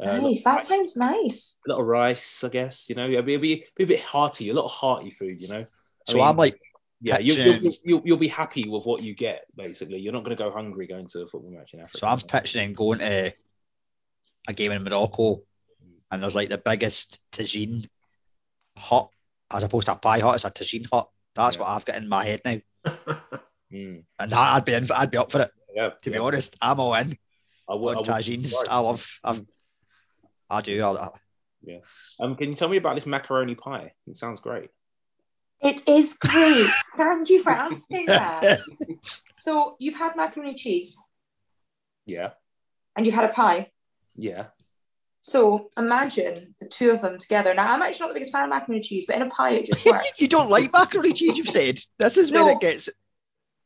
Yeah. 0.00 0.10
Uh, 0.12 0.18
nice. 0.18 0.42
That 0.42 0.60
sounds 0.60 0.96
nice. 0.96 1.60
A 1.68 1.70
lot 1.70 1.80
of 1.80 1.86
rice, 1.86 2.42
I 2.42 2.48
guess. 2.48 2.88
You 2.88 2.96
know, 2.96 3.08
it'll 3.08 3.22
be, 3.22 3.34
it'll 3.34 3.42
be, 3.42 3.64
be 3.76 3.84
a 3.84 3.86
bit 3.86 4.00
hearty, 4.00 4.50
a 4.50 4.54
lot 4.54 4.64
of 4.64 4.72
hearty 4.72 5.10
food. 5.10 5.40
You 5.40 5.46
know. 5.46 5.60
I 5.60 5.66
so 6.10 6.16
mean, 6.16 6.26
I'm 6.26 6.36
like, 6.36 6.60
yeah, 7.00 7.18
you'll, 7.18 7.36
you'll, 7.36 7.72
you'll, 7.84 8.02
you'll, 8.04 8.16
be 8.16 8.26
happy 8.26 8.68
with 8.68 8.84
what 8.84 9.04
you 9.04 9.14
get. 9.14 9.44
Basically, 9.54 9.98
you're 9.98 10.12
not 10.12 10.24
going 10.24 10.36
to 10.36 10.42
go 10.42 10.50
hungry 10.50 10.88
going 10.88 11.06
to 11.08 11.20
a 11.20 11.26
football 11.26 11.52
match 11.52 11.74
in 11.74 11.80
Africa. 11.80 11.98
So 11.98 12.06
I'm 12.08 12.18
picturing 12.20 12.72
going 12.72 12.98
to 12.98 13.32
a 14.48 14.52
game 14.52 14.72
in 14.72 14.82
Morocco, 14.82 15.42
and 16.14 16.22
there's 16.22 16.34
like 16.34 16.48
the 16.48 16.58
biggest 16.58 17.20
tagine 17.32 17.88
hut 18.76 19.08
as 19.50 19.64
opposed 19.64 19.86
to 19.86 19.92
a 19.92 19.96
pie 19.96 20.20
hut. 20.20 20.36
It's 20.36 20.44
a 20.44 20.50
tagine 20.50 20.86
hut. 20.90 21.08
That's 21.34 21.56
yeah. 21.56 21.62
what 21.62 21.68
I've 21.70 21.84
got 21.84 21.96
in 21.96 22.08
my 22.08 22.24
head 22.24 22.40
now. 22.44 22.60
mm. 23.72 24.04
And 24.18 24.32
that, 24.32 24.38
I'd 24.38 24.64
be 24.64 24.74
in, 24.74 24.90
I'd 24.92 25.10
be 25.10 25.18
up 25.18 25.32
for 25.32 25.42
it. 25.42 25.52
Yeah, 25.74 25.90
to 25.90 26.10
yeah. 26.10 26.12
be 26.12 26.18
honest, 26.18 26.56
I'm 26.60 26.80
all 26.80 26.94
in. 26.94 27.18
I 27.68 27.74
would, 27.74 27.96
on 27.96 28.08
I 28.08 28.20
tagines. 28.20 28.54
I 28.68 28.78
love. 28.78 29.06
I'm, 29.22 29.46
I 30.48 30.60
do. 30.60 30.82
I, 30.82 30.92
I, 30.92 31.10
yeah. 31.62 31.78
Um, 32.20 32.36
can 32.36 32.50
you 32.50 32.54
tell 32.54 32.68
me 32.68 32.76
about 32.76 32.94
this 32.94 33.06
macaroni 33.06 33.54
pie? 33.54 33.92
It 34.06 34.16
sounds 34.16 34.40
great. 34.40 34.70
It 35.60 35.88
is 35.88 36.14
great. 36.14 36.68
Thank 36.96 37.30
you 37.30 37.42
for 37.42 37.50
asking 37.50 38.06
that. 38.06 38.60
so 39.34 39.76
you've 39.78 39.96
had 39.96 40.14
macaroni 40.14 40.54
cheese. 40.54 40.96
Yeah. 42.06 42.30
And 42.96 43.06
you've 43.06 43.14
had 43.14 43.24
a 43.24 43.32
pie. 43.32 43.70
Yeah. 44.14 44.46
So 45.24 45.70
imagine 45.78 46.54
the 46.60 46.68
two 46.68 46.90
of 46.90 47.00
them 47.00 47.16
together. 47.16 47.54
Now 47.54 47.72
I'm 47.72 47.80
actually 47.80 48.00
not 48.00 48.08
the 48.08 48.14
biggest 48.14 48.30
fan 48.30 48.44
of 48.44 48.50
macaroni 48.50 48.82
cheese, 48.82 49.06
but 49.06 49.16
in 49.16 49.22
a 49.22 49.30
pie 49.30 49.52
it 49.52 49.64
just 49.64 49.82
works. 49.86 50.20
you 50.20 50.28
don't 50.28 50.50
like 50.50 50.70
macaroni 50.70 51.14
cheese, 51.14 51.38
you've 51.38 51.48
said. 51.48 51.80
This 51.98 52.18
is 52.18 52.30
no, 52.30 52.44
where 52.44 52.52
it 52.52 52.60
gets. 52.60 52.90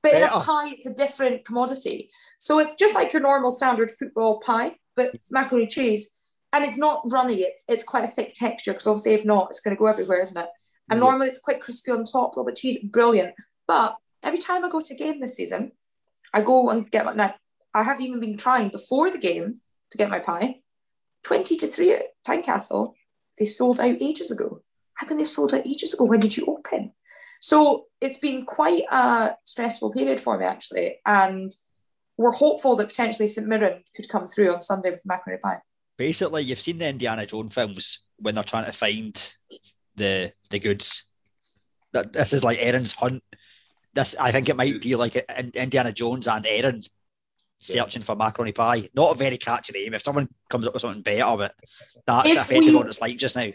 But 0.05 0.13
better. 0.13 0.27
in 0.27 0.31
a 0.31 0.45
pie, 0.45 0.69
it's 0.69 0.87
a 0.87 0.95
different 0.95 1.45
commodity. 1.45 2.11
So 2.39 2.61
it's 2.61 2.77
just 2.77 2.95
like 2.95 3.13
your 3.13 3.23
normal 3.23 3.51
standard 3.51 3.91
football 3.91 4.39
pie, 4.39 4.77
but 4.95 5.17
macaroni 5.31 5.67
cheese. 5.67 6.13
And 6.53 6.65
it's 6.65 6.79
not 6.79 7.03
runny. 7.11 7.41
It's 7.41 7.65
it's 7.69 7.83
quite 7.83 8.05
a 8.05 8.13
thick 8.15 8.35
texture 8.35 8.73
because 8.73 8.87
obviously 8.87 9.15
if 9.15 9.25
not, 9.25 9.49
it's 9.51 9.59
going 9.59 9.75
to 9.75 9.81
go 9.81 9.87
everywhere, 9.87 10.21
isn't 10.21 10.39
it? 10.39 10.49
And 10.89 10.99
yeah. 10.99 11.07
normally 11.07 11.27
it's 11.27 11.41
quite 11.41 11.61
crispy 11.61 11.91
on 11.91 12.05
top, 12.05 12.37
a 12.37 12.39
little 12.39 12.45
bit 12.45 12.55
cheesy, 12.55 12.87
brilliant. 12.87 13.35
But 13.67 13.97
every 14.23 14.39
time 14.39 14.65
I 14.65 14.71
go 14.71 14.81
to 14.81 14.95
a 14.95 14.97
game 14.97 15.19
this 15.19 15.35
season, 15.35 15.73
I 16.33 16.41
go 16.41 16.71
and 16.71 16.89
get 16.89 17.05
my. 17.05 17.15
Now, 17.15 17.35
I 17.75 17.83
have 17.83 18.01
even 18.01 18.21
been 18.21 18.37
trying 18.37 18.69
before 18.69 19.11
the 19.11 19.19
game 19.19 19.61
to 19.91 19.99
get 19.99 20.09
my 20.09 20.21
pie. 20.21 20.61
20 21.29 21.57
to 21.59 21.67
3 21.67 21.93
at 21.93 22.03
Tynecastle, 22.27 22.95
they 23.39 23.45
sold 23.45 23.81
out 23.81 23.97
ages 24.01 24.31
ago. 24.31 24.63
How 24.95 25.07
can 25.07 25.19
they 25.19 25.25
sold 25.25 25.53
out 25.53 25.67
ages 25.67 25.93
ago? 25.93 26.05
When 26.05 26.21
did 26.21 26.35
you 26.35 26.47
open? 26.47 26.93
So 27.43 27.85
it's 28.01 28.17
been 28.17 28.47
quite 28.47 28.85
a 28.91 29.37
stressful 29.45 29.93
period 29.93 30.23
for 30.23 30.39
me 30.39 30.47
actually, 30.47 31.01
and 31.05 31.55
we're 32.17 32.33
hopeful 32.33 32.77
that 32.77 32.89
potentially 32.89 33.29
St 33.29 33.47
Mirren 33.47 33.85
could 33.95 34.09
come 34.09 34.27
through 34.27 34.55
on 34.55 34.63
Sunday 34.63 34.91
with 34.91 35.03
the 35.03 35.09
macaroni 35.09 35.39
pie. 35.39 35.59
Basically, 35.99 36.45
you've 36.45 36.61
seen 36.61 36.79
the 36.79 36.89
Indiana 36.89 37.27
Jones 37.27 37.53
films 37.53 38.01
when 38.17 38.35
they're 38.35 38.43
trying 38.43 38.65
to 38.65 38.73
find 38.73 39.35
the 39.97 40.33
the 40.49 40.59
goods. 40.59 41.05
That 41.93 42.15
this 42.15 42.33
is 42.33 42.43
like 42.43 42.59
Aaron's 42.59 42.93
hunt. 42.93 43.23
This 43.93 44.17
I 44.19 44.33
think 44.33 44.49
it 44.49 44.57
might 44.57 44.81
be 44.81 44.97
like 44.97 45.17
uh, 45.17 45.43
Indiana 45.55 45.93
Jones 45.93 46.27
and 46.27 46.47
Aaron 46.47 46.83
searching 47.61 48.03
for 48.03 48.15
macaroni 48.15 48.53
pie. 48.53 48.89
Not 48.95 49.15
a 49.15 49.19
very 49.19 49.39
catchy 49.39 49.73
name. 49.73 49.95
If 49.95 50.03
someone 50.03 50.29
comes 50.49 50.67
up 50.67 50.75
with 50.75 50.83
something 50.83 51.03
better, 51.03 51.37
but 51.37 51.55
that's 52.07 52.31
if 52.31 52.37
effectively 52.37 52.75
what 52.75 52.87
it's 52.87 53.01
like 53.01 53.19
just 53.19 53.37
now. 53.37 53.51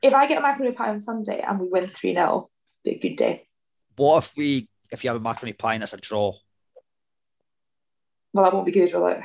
If 0.00 0.14
I 0.14 0.26
get 0.26 0.38
a 0.38 0.40
macaroni 0.40 0.72
pie 0.72 0.88
on 0.88 1.00
Sunday 1.00 1.40
and 1.40 1.60
we 1.60 1.68
win 1.68 1.88
3 1.88 2.14
0, 2.14 2.50
be 2.84 2.90
a 2.92 2.98
good 2.98 3.16
day. 3.16 3.46
What 3.96 4.24
if 4.24 4.32
we 4.36 4.68
if 4.90 5.04
you 5.04 5.10
have 5.10 5.16
a 5.16 5.20
macaroni 5.20 5.52
pie 5.52 5.74
and 5.74 5.82
it's 5.82 5.92
a 5.92 5.96
draw? 5.96 6.34
Well, 8.32 8.44
that 8.44 8.54
won't 8.54 8.66
be 8.66 8.72
good, 8.72 8.92
will 8.92 9.08
it? 9.08 9.20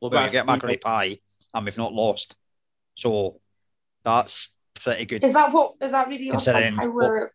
Well, 0.00 0.10
we 0.10 0.30
get 0.30 0.46
macaroni 0.46 0.76
pie 0.76 1.18
and 1.52 1.64
we've 1.64 1.78
not 1.78 1.92
lost. 1.92 2.36
So 2.94 3.40
that's 4.04 4.50
pretty 4.74 5.06
good. 5.06 5.24
Is 5.24 5.32
that 5.32 5.52
what 5.52 5.74
is 5.80 5.92
that 5.92 6.08
really 6.08 6.28
considering 6.28 6.74
how 6.74 6.90
we're 6.90 7.30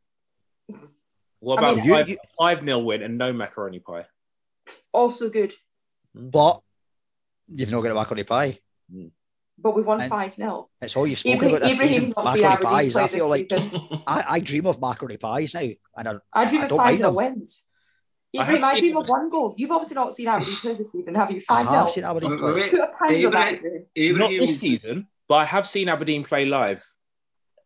what 1.40 1.58
about 1.58 1.80
I 1.80 1.82
mean, 1.82 2.08
you, 2.08 2.18
five, 2.38 2.60
0 2.60 2.80
win 2.80 3.02
and 3.02 3.18
no 3.18 3.32
macaroni 3.32 3.80
pie? 3.80 4.06
Also 4.92 5.30
good. 5.30 5.54
But 6.14 6.62
you've 7.48 7.72
not 7.72 7.82
got 7.82 7.92
a 7.92 7.96
macaroni 7.96 8.24
pie. 8.24 8.60
But 9.62 9.76
we've 9.76 9.86
won 9.86 10.08
5 10.08 10.36
0. 10.36 10.70
It's 10.82 10.96
all 10.96 11.06
you've 11.06 11.20
spoken 11.20 11.50
about 11.50 11.62
this 11.62 11.78
season. 11.78 12.14
Macaroni 12.16 12.58
pies. 12.58 12.96
I 12.96 13.08
feel 13.08 13.30
like 13.30 13.48
I, 13.52 14.24
I, 14.28 14.40
dream 14.40 14.66
of 14.66 14.80
macaroni 14.80 15.18
pies 15.18 15.54
now. 15.54 15.68
And 15.96 16.08
I, 16.08 16.16
I 16.34 16.46
dream 16.46 16.62
I, 16.62 16.66
of 16.66 16.72
5 16.72 16.98
0 16.98 17.12
wins. 17.12 17.64
Ibrahim, 18.34 18.64
I, 18.64 18.68
I 18.68 18.80
dream 18.80 18.98
of 18.98 19.08
one 19.08 19.30
goal. 19.30 19.56
You've 19.58 19.72
obviously 19.72 19.96
not 19.96 20.14
seen 20.14 20.28
Aberdeen 20.28 20.56
play 20.56 20.76
this 20.76 20.92
season, 20.92 21.16
have 21.16 21.32
you? 21.32 21.42
5 21.42 21.66
0. 21.66 21.74
I 21.74 21.80
have 21.80 21.92
seen 21.92 22.04
Aberdeen 22.04 22.38
play. 22.38 22.70
Put 22.70 22.80
a 22.80 22.88
pound 22.88 23.26
on 23.26 23.32
that. 23.32 23.62
Not 23.96 24.30
this 24.30 24.60
season, 24.60 25.08
but 25.28 25.36
I 25.36 25.46
have 25.46 25.68
seen 25.68 25.90
Aberdeen 25.90 26.24
play 26.24 26.46
live 26.46 26.84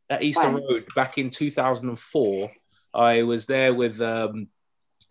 at 0.10 0.24
Easter 0.24 0.49
Road 0.49 0.86
back 0.95 1.18
in 1.18 1.30
2004. 1.30 2.52
I 2.94 3.24
was 3.24 3.45
there 3.45 3.74
with 3.74 3.99
um, 4.02 4.48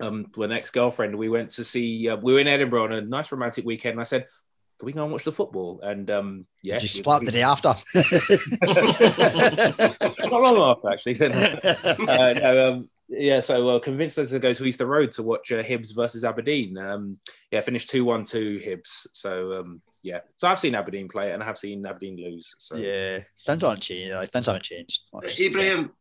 um, 0.03 0.27
an 0.37 0.53
ex-girlfriend. 0.53 1.17
We 1.17 1.29
went 1.29 1.51
to 1.51 1.65
see. 1.65 2.09
Uh, 2.09 2.17
we 2.17 2.35
were 2.35 2.41
in 2.41 2.49
Edinburgh 2.49 2.85
on 2.85 2.93
a 2.93 3.01
nice 3.01 3.33
romantic 3.33 3.65
weekend. 3.65 3.93
And 3.93 4.01
I 4.01 4.05
said, 4.05 4.27
"Can 4.79 4.87
we 4.87 4.93
go 4.93 5.05
and 5.05 5.13
watch 5.13 5.25
the 5.25 5.33
football?" 5.33 5.81
And 5.83 6.11
um, 6.11 6.47
yeah, 6.63 6.79
just 6.79 6.97
split 6.97 7.25
the 7.25 7.31
day 7.31 7.43
after. 7.43 7.75
Not 10.29 10.43
long 10.43 10.77
after, 10.77 10.91
actually. 10.91 11.21
uh, 12.09 12.33
no, 12.35 12.69
um, 12.69 12.91
yeah, 13.09 13.41
so 13.41 13.69
uh, 13.69 13.79
convinced 13.79 14.19
us 14.19 14.31
to 14.31 14.39
go 14.39 14.53
to 14.53 14.65
Easter 14.65 14.87
Road 14.87 15.13
to 15.13 15.23
watch 15.23 15.53
uh, 15.53 15.63
Hibs 15.63 15.95
versus 15.95 16.25
Aberdeen. 16.25 16.77
Um, 16.79 17.19
yeah, 17.51 17.61
finished 17.61 17.91
two 17.91 18.05
one 18.05 18.25
two 18.25 18.61
Hibs. 18.65 19.07
So 19.13 19.61
um, 19.61 19.83
yeah, 20.03 20.21
so 20.37 20.49
I've 20.49 20.59
seen 20.59 20.75
Aberdeen 20.75 21.09
play 21.09 21.33
and 21.33 21.43
I 21.43 21.47
have 21.47 21.59
seen 21.59 21.87
Aberdeen 21.87 22.17
lose. 22.17 22.55
So 22.59 22.77
yeah, 22.77 23.21
things 23.47 23.63
haven't 23.63 23.83
changed. 23.83 24.33
Things 24.33 24.47
haven't 24.47 24.65
changed. 24.65 25.01
Ibrahim, 25.41 25.93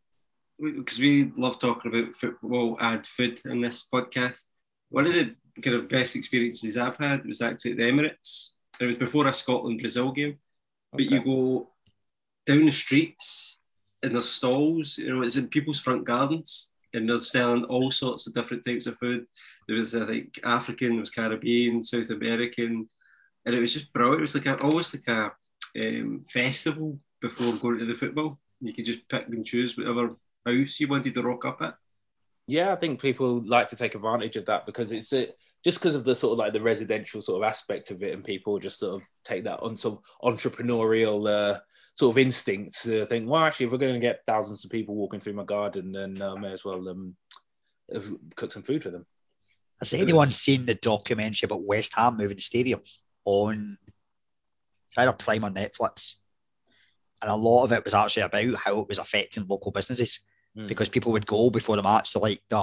because 0.62 1.00
we 1.00 1.32
love 1.36 1.60
talking 1.60 1.94
about 1.94 2.16
football 2.16 2.78
and 2.80 3.06
food 3.06 3.42
in 3.46 3.62
this 3.62 3.88
podcast. 3.92 4.46
One 4.90 5.08
of 5.08 5.14
the 5.14 5.36
kind 5.62 5.76
of 5.76 5.90
best 5.90 6.16
experiences 6.16 6.78
I've 6.78 6.98
had 6.98 7.26
was 7.26 7.42
actually 7.42 7.72
at 7.72 7.78
the 7.78 7.84
Emirates. 7.92 8.50
It 8.80 8.86
was 8.86 8.98
before 8.98 9.28
a 9.28 9.34
Scotland 9.34 9.80
Brazil 9.80 10.12
game, 10.12 10.38
but 10.92 11.02
okay. 11.02 11.16
you 11.16 11.24
go 11.24 11.70
down 12.46 12.66
the 12.66 12.72
streets 12.72 13.58
and 14.04 14.14
there's 14.14 14.30
stalls. 14.30 14.98
You 14.98 15.16
know, 15.16 15.22
it's 15.24 15.36
in 15.36 15.48
people's 15.48 15.80
front 15.80 16.06
gardens, 16.06 16.70
and 16.94 17.08
they're 17.10 17.18
selling 17.20 17.64
all 17.66 17.92
sorts 17.92 18.28
of 18.28 18.34
different 18.34 18.64
types 18.66 18.88
of 18.88 18.98
food. 18.98 19.26
There 19.68 19.78
was, 19.78 19.96
I 19.96 20.06
think, 20.06 20.40
African, 20.44 20.92
there 20.92 21.00
was 21.00 21.12
Caribbean, 21.12 21.82
South 21.82 22.10
American, 22.10 22.88
and 23.46 23.56
it 23.56 23.60
was 23.60 23.74
just 23.74 23.92
brilliant. 23.94 24.20
It 24.20 24.22
was 24.22 24.36
like 24.36 24.46
a, 24.46 24.62
almost 24.62 24.94
like 24.94 25.08
a 25.08 25.32
um, 25.80 26.26
festival 26.30 27.00
before 27.22 27.54
going 27.54 27.80
to 27.80 27.86
the 27.86 27.94
football. 27.94 28.40
You 28.60 28.74
could 28.74 28.86
just 28.86 29.08
pick 29.10 29.28
and 29.28 29.46
choose 29.46 29.78
whatever 29.78 30.16
house 30.46 30.80
you 30.80 30.88
wanted 30.88 31.14
to 31.16 31.24
rock 31.24 31.46
up 31.46 31.62
at. 31.62 31.76
Yeah, 32.48 32.74
I 32.74 32.76
think 32.76 33.02
people 33.02 33.42
like 33.46 33.68
to 33.68 33.76
take 33.76 33.96
advantage 33.96 34.36
of 34.36 34.46
that 34.48 34.66
because 34.66 34.92
it's 34.92 35.14
a, 35.14 35.28
just 35.64 35.80
because 35.80 35.96
of 35.96 36.04
the 36.04 36.16
sort 36.16 36.34
of 36.34 36.40
like 36.40 36.54
the 36.54 36.62
residential 36.62 37.22
sort 37.22 37.44
of 37.44 37.50
aspect 37.50 37.92
of 37.92 38.02
it, 38.04 38.14
and 38.14 38.24
people 38.24 38.60
just 38.60 38.80
sort 38.80 38.96
of 38.96 39.08
take 39.24 39.44
that 39.46 39.62
on 39.62 39.78
sort 39.78 40.00
of 40.00 40.36
entrepreneurial 40.36 41.30
uh, 41.30 41.60
sort 41.96 42.14
of 42.14 42.18
instinct 42.18 42.84
to 42.84 43.06
think, 43.06 43.30
well, 43.30 43.44
actually, 43.44 43.68
if 43.68 43.72
we're 43.72 43.78
going 43.78 43.94
to 43.94 44.00
get 44.00 44.26
thousands 44.26 44.66
of 44.66 44.72
people 44.72 44.96
walking 44.96 45.20
through 45.20 45.34
my 45.34 45.44
garden, 45.44 45.92
then 45.92 46.22
uh, 46.22 46.36
may 46.36 46.52
as 46.52 46.66
well 46.66 46.90
um, 46.90 47.16
cook 48.36 48.52
some 48.52 48.64
food 48.64 48.84
for 48.84 48.90
them. 48.90 49.06
Has 49.80 49.94
anyone 49.94 50.32
seen 50.32 50.66
the 50.66 50.76
documentary 50.76 51.48
about 51.48 51.64
West 51.64 51.94
Ham 51.96 52.18
moving 52.18 52.38
the 52.38 52.42
stadium 52.42 52.82
on 53.26 53.78
either 54.98 55.14
Prime 55.14 55.46
or 55.46 55.50
Netflix? 55.50 56.16
And 57.22 57.32
a 57.32 57.36
lot 57.36 57.66
of 57.66 57.72
it 57.72 57.84
was 57.84 57.94
actually 57.94 58.24
about 58.24 58.56
how 58.56 58.80
it 58.80 58.88
was 58.88 59.00
affecting 59.00 59.46
local 59.48 59.72
businesses 59.72 60.20
mm. 60.58 60.68
because 60.68 60.90
people 60.90 61.12
would 61.12 61.28
go 61.28 61.50
before 61.50 61.76
the 61.76 61.84
match 61.84 62.14
to 62.14 62.20
like 62.20 62.42
the 62.50 62.58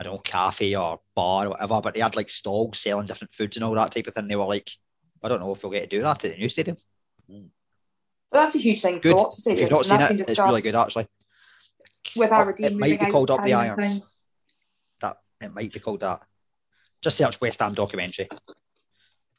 I 0.00 0.04
don't 0.04 0.14
know 0.14 0.18
cafe 0.18 0.74
or 0.74 1.00
bar 1.14 1.46
or 1.46 1.50
whatever, 1.50 1.80
but 1.82 1.94
they 1.94 2.00
had 2.00 2.16
like 2.16 2.30
stalls 2.30 2.80
selling 2.80 3.06
different 3.06 3.34
foods 3.34 3.56
and 3.56 3.64
all 3.64 3.74
that 3.74 3.92
type 3.92 4.06
of 4.06 4.14
thing. 4.14 4.28
They 4.28 4.36
were 4.36 4.44
like, 4.44 4.70
I 5.22 5.28
don't 5.28 5.40
know 5.40 5.54
if 5.54 5.62
we'll 5.62 5.72
get 5.72 5.82
to 5.82 5.96
do 5.96 6.02
that 6.02 6.24
at 6.24 6.32
the 6.32 6.38
new 6.38 6.48
stadium. 6.48 6.78
Mm. 7.30 7.50
Well, 8.32 8.42
that's 8.42 8.54
a 8.54 8.58
huge 8.58 8.80
thing. 8.80 9.00
Good. 9.00 9.16
If 9.46 9.60
you've 9.60 9.70
not 9.70 9.84
seen 9.84 10.00
it, 10.00 10.28
it's 10.28 10.38
really 10.38 10.62
good 10.62 10.74
actually. 10.74 11.06
with 12.16 12.32
up- 12.32 12.40
Aberdeen 12.40 12.66
it 12.66 12.76
might 12.76 13.00
be 13.00 13.10
called 13.10 13.30
Up 13.30 13.44
the 13.44 13.52
Irons. 13.52 13.86
things. 13.86 14.16
That 15.02 15.16
it 15.40 15.52
might 15.52 15.72
be 15.72 15.80
called 15.80 16.00
that. 16.00 16.24
Just 17.02 17.16
search 17.16 17.40
West 17.40 17.60
Ham 17.60 17.74
documentary, 17.74 18.28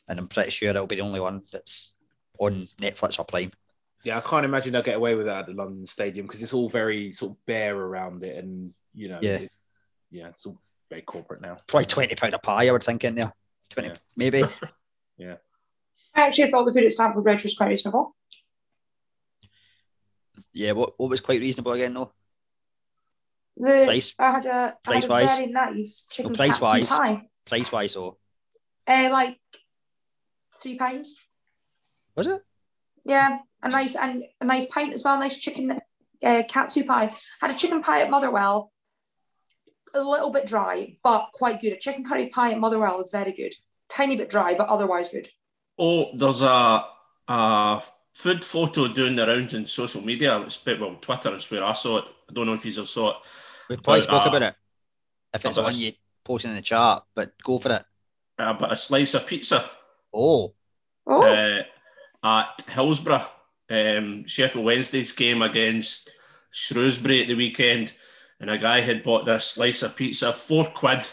and 0.08 0.20
I'm 0.20 0.28
pretty 0.28 0.50
sure 0.50 0.70
it'll 0.70 0.88
be 0.88 0.96
the 0.96 1.02
only 1.02 1.20
one 1.20 1.44
that's 1.52 1.94
on 2.40 2.68
Netflix 2.80 3.20
or 3.20 3.26
Prime. 3.26 3.52
Yeah, 4.04 4.18
I 4.18 4.22
can't 4.22 4.46
imagine 4.46 4.74
they'll 4.74 4.82
get 4.82 4.98
away 4.98 5.16
with 5.16 5.28
that 5.28 5.42
at 5.42 5.46
the 5.48 5.54
London 5.54 5.86
Stadium 5.86 6.26
because 6.26 6.42
it's 6.42 6.54
all 6.54 6.70
very 6.70 7.12
sort 7.14 7.34
of 7.34 7.46
bare 7.46 7.78
around 7.78 8.24
it, 8.24 8.44
and 8.44 8.74
you 8.94 9.10
know, 9.10 9.20
Yeah. 9.22 9.38
it- 9.38 9.54
yeah, 10.10 10.28
it's 10.30 10.46
all 10.46 10.60
very 10.90 11.02
corporate 11.04 11.42
now. 11.42 11.58
Probably 11.68 11.86
twenty 11.86 12.16
pound 12.16 12.34
a 12.34 12.40
pie, 12.40 12.68
I 12.68 12.72
would 12.72 12.84
think 12.84 13.04
in 13.04 13.16
there. 13.16 13.32
Twenty, 13.70 13.90
Yeah. 13.90 13.98
maybe. 14.16 14.44
I 16.14 16.22
actually 16.28 16.52
thought 16.52 16.66
the 16.66 16.74
food 16.74 16.84
at 16.84 16.92
Stamford 16.92 17.24
Bridge 17.24 17.44
was 17.44 17.56
quite 17.56 17.70
reasonable. 17.70 18.16
yeah. 20.54 20.74
What 20.74 21.00
what 21.00 21.10
was 21.10 21.22
quite 21.22 21.40
reasonable 21.40 21.72
again 21.74 21.94
though? 21.94 22.12
The, 23.58 23.84
Price- 23.86 24.14
I 24.18 24.32
had 24.32 24.46
a, 24.46 24.50
I 24.50 24.54
had 24.56 24.70
a 25.04 25.08
price-wise? 25.08 25.38
very 25.38 25.52
nice 25.52 26.06
chicken 26.10 26.32
No, 26.32 26.36
price-wise. 26.38 26.90
pie. 26.90 27.30
Price 27.46 27.72
wise 27.72 27.94
though, 27.94 28.18
Uh, 28.88 29.10
like 29.12 29.40
three 30.62 30.78
pounds. 30.78 31.16
was 32.16 32.28
it? 32.28 32.42
Yeah, 33.06 33.40
a 33.62 33.70
nice 33.70 33.96
and 33.96 34.24
a 34.40 34.46
nice 34.46 34.66
pint 34.66 34.94
as 34.94 35.04
well. 35.04 35.18
Nice 35.20 35.38
chicken 35.38 35.80
uh, 36.24 36.44
katsu 36.48 36.86
pie. 36.86 37.16
Had 37.40 37.52
a 37.52 37.56
chicken 37.56 37.82
pie 37.82 38.02
at 38.02 38.10
Motherwell. 38.10 38.72
A 39.94 40.02
little 40.02 40.32
bit 40.32 40.46
dry, 40.46 40.98
but 41.04 41.32
quite 41.34 41.60
good. 41.60 41.74
A 41.74 41.78
chicken 41.78 42.06
curry 42.06 42.28
pie 42.28 42.52
at 42.52 42.60
Motherwell 42.60 43.02
is 43.02 43.12
very 43.12 43.34
good. 43.34 43.54
Tiny 43.90 44.16
bit 44.16 44.30
dry, 44.30 44.54
but 44.54 44.70
otherwise 44.70 45.10
good. 45.10 45.28
Oh, 45.78 46.16
there's 46.16 46.42
a, 46.42 46.86
a 47.28 47.84
food 48.14 48.46
photo 48.46 48.88
doing 48.88 49.18
the 49.18 49.28
rounds 49.28 49.54
in 49.54 49.66
social 49.66 50.02
media. 50.02 50.40
It's 50.42 50.56
bit 50.58 50.80
well, 50.80 50.96
Twitter 50.96 51.36
is 51.36 51.50
where 51.52 51.64
I 51.64 51.74
saw 51.74 51.98
it. 51.98 52.06
I 52.30 52.34
don't 52.34 52.46
know 52.46 52.54
if 52.54 52.64
you 52.64 52.72
saw 52.72 53.10
it. 53.12 53.16
We've 53.70 53.84
probably 53.84 54.04
spoke 54.04 54.26
uh, 54.26 54.30
about 54.30 54.42
it. 54.44 54.56
If 55.34 55.46
it's 55.46 55.58
but 55.58 55.66
on 55.66 55.76
you 55.76 55.92
posting 56.24 56.52
in 56.52 56.56
the 56.56 56.62
chat, 56.62 57.04
but 57.14 57.34
go 57.44 57.60
for 57.60 57.74
it. 57.74 57.86
Uh, 58.40 58.54
but 58.54 58.72
a 58.72 58.76
slice 58.76 59.14
of 59.14 59.28
pizza 59.28 59.70
Oh, 60.14 60.54
Oh, 61.08 61.24
uh, 61.24 61.64
at 62.24 62.64
Hillsborough. 62.70 63.28
Um, 63.70 64.26
Sheffield 64.28 64.66
Wednesday's 64.66 65.14
game 65.14 65.42
against 65.42 66.12
Shrewsbury 66.52 67.22
at 67.22 67.28
the 67.30 67.36
weekend, 67.36 67.94
and 68.40 68.50
a 68.50 68.58
guy 68.58 68.82
had 68.82 69.04
bought 69.04 69.26
this 69.26 69.46
slice 69.46 69.82
of 69.82 69.96
pizza, 69.96 70.34
four 70.34 70.66
quid. 70.66 71.08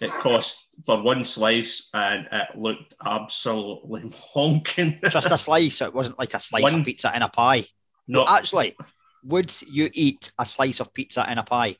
It 0.00 0.10
cost 0.10 0.64
for 0.84 1.00
one 1.02 1.24
slice, 1.24 1.88
and 1.94 2.26
it 2.30 2.58
looked 2.58 2.94
absolutely 3.04 4.10
honking. 4.34 4.98
just 5.08 5.30
a 5.30 5.38
slice. 5.38 5.80
It 5.80 5.94
wasn't 5.94 6.18
like 6.18 6.34
a 6.34 6.40
slice 6.40 6.62
One- 6.64 6.80
of 6.80 6.84
pizza 6.86 7.10
in 7.14 7.22
a 7.22 7.28
pie. 7.28 7.66
no, 8.06 8.26
Actually, 8.26 8.76
would 9.24 9.52
you 9.66 9.88
eat 9.94 10.32
a 10.38 10.44
slice 10.44 10.80
of 10.80 10.92
pizza 10.92 11.26
in 11.30 11.38
a 11.38 11.44
pie? 11.44 11.76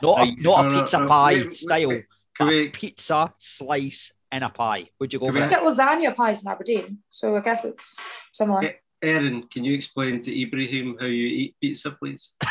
Not 0.00 0.20
a, 0.20 0.26
not 0.40 0.42
no, 0.42 0.54
a 0.78 0.80
pizza 0.80 0.98
no, 1.00 1.06
pie 1.06 1.32
wait, 1.34 1.46
wait, 1.46 1.54
style, 1.56 1.88
wait. 1.88 2.04
but 2.38 2.44
Can 2.46 2.54
a 2.54 2.68
pizza 2.68 3.34
slice 3.38 4.12
in 4.32 4.42
a 4.42 4.50
pie. 4.50 4.88
Would 5.00 5.12
you 5.12 5.18
go 5.18 5.26
for 5.28 5.32
we- 5.34 5.42
it? 5.42 5.50
get 5.50 5.62
lasagna 5.62 6.14
pies 6.14 6.42
in 6.42 6.48
Aberdeen, 6.48 6.98
so 7.08 7.36
I 7.36 7.40
guess 7.40 7.64
it's 7.64 7.98
similar. 8.32 8.74
Erin, 9.02 9.44
can 9.48 9.64
you 9.64 9.74
explain 9.74 10.20
to 10.22 10.42
Ibrahim 10.42 10.96
how 10.98 11.06
you 11.06 11.26
eat 11.26 11.56
pizza, 11.60 11.90
please? 11.92 12.32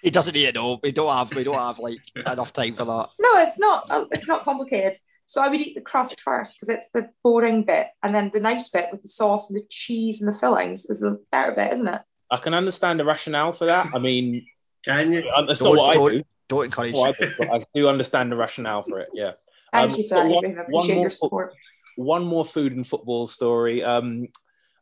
He 0.00 0.12
doesn't 0.12 0.36
eat 0.36 0.44
it. 0.46 0.54
No, 0.54 0.78
we 0.80 0.92
don't 0.92 1.12
have. 1.12 1.34
We 1.34 1.42
don't 1.42 1.56
have 1.56 1.80
like 1.80 1.98
enough 2.14 2.52
time 2.52 2.76
for 2.76 2.84
that. 2.84 3.08
No, 3.18 3.38
it's 3.42 3.58
not. 3.58 3.90
uh, 3.90 4.04
It's 4.12 4.28
not 4.28 4.42
complicated. 4.44 4.96
So 5.26 5.42
I 5.42 5.48
would 5.48 5.60
eat 5.60 5.74
the 5.74 5.80
crust 5.80 6.20
first 6.20 6.54
because 6.54 6.68
it's 6.68 6.88
the 6.90 7.08
boring 7.24 7.64
bit, 7.64 7.88
and 8.04 8.14
then 8.14 8.30
the 8.32 8.38
nice 8.38 8.68
bit 8.68 8.90
with 8.92 9.02
the 9.02 9.08
sauce 9.08 9.50
and 9.50 9.58
the 9.60 9.66
cheese 9.68 10.20
and 10.22 10.32
the 10.32 10.38
fillings 10.38 10.86
is 10.86 11.00
the 11.00 11.20
better 11.32 11.50
bit, 11.50 11.72
isn't 11.72 11.88
it? 11.88 12.00
I 12.30 12.36
can 12.36 12.54
understand 12.54 13.00
the 13.00 13.04
rationale 13.04 13.50
for 13.50 13.64
that. 13.66 13.90
I 13.92 13.98
mean, 13.98 14.46
Can 14.84 15.14
you? 15.14 15.24
that's 15.48 15.58
Don't- 15.58 15.74
not 15.74 15.82
what 15.82 15.90
I 15.90 15.94
don't- 15.94 16.10
do. 16.12 16.22
Don't 16.48 16.64
encourage. 16.66 16.92
Not 16.94 17.00
what 17.00 17.16
I 17.20 17.24
do, 17.26 17.32
but 17.36 17.50
I 17.50 17.66
do 17.74 17.88
understand 17.88 18.30
the 18.30 18.36
rationale 18.36 18.84
for 18.84 19.00
it. 19.00 19.08
Yeah. 19.14 19.32
Thank 19.72 19.92
Um, 19.92 19.98
you 19.98 20.08
for 20.08 20.14
that, 20.14 20.26
one- 20.28 20.44
I 20.46 20.62
appreciate 20.62 20.94
more 20.94 21.02
your 21.02 21.10
fo- 21.10 21.14
support. 21.16 21.54
one 21.96 22.24
more 22.24 22.46
food 22.46 22.72
and 22.74 22.86
football 22.86 23.26
story. 23.26 23.82
Um, 23.84 24.28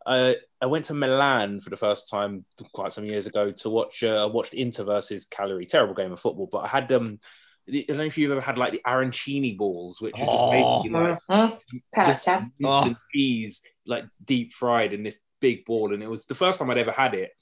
uh, 0.05 0.35
I 0.61 0.67
went 0.67 0.85
to 0.87 0.95
Milan 0.95 1.61
for 1.61 1.71
the 1.71 1.77
first 1.77 2.09
time 2.09 2.45
quite 2.73 2.93
some 2.93 3.05
years 3.05 3.27
ago 3.27 3.51
to 3.51 3.71
watch. 3.71 4.03
Uh, 4.03 4.23
I 4.23 4.27
watched 4.27 4.55
Inter 4.55 4.85
versus 4.85 5.27
Cagliari. 5.27 5.67
Terrible 5.67 5.95
game 5.95 6.13
of 6.13 6.21
football, 6.21 6.49
but 6.51 6.59
I 6.65 6.69
had 6.69 6.91
um. 6.93 7.19
I 7.69 7.85
don't 7.89 7.97
know 7.97 8.05
if 8.05 8.17
you've 8.17 8.31
ever 8.31 8.41
had 8.41 8.59
like 8.59 8.71
the 8.71 8.81
arancini 8.87 9.59
balls, 9.59 10.01
which 10.01 10.15
are 10.21 10.25
just 10.25 10.31
Oh. 10.39 10.51
basically 10.53 10.91
like 11.01 11.19
Mhm. 11.29 11.61
Ten 11.93 12.11
out 12.11 12.15
of 12.17 12.23
ten. 12.23 12.53
meats 12.61 12.81
Oh. 12.85 12.87
and 12.87 12.97
cheese, 13.13 13.61
like 13.87 14.05
deep 14.25 14.53
fried 14.53 14.93
in 14.93 15.03
this 15.03 15.19
big 15.41 15.65
ball, 15.65 15.93
and 15.93 16.01
it 16.01 16.09
was 16.09 16.27
the 16.27 16.37
first 16.37 16.61
time 16.61 16.71
I'd 16.71 16.79
ever 16.79 16.93
had 16.93 17.15
it, 17.15 17.33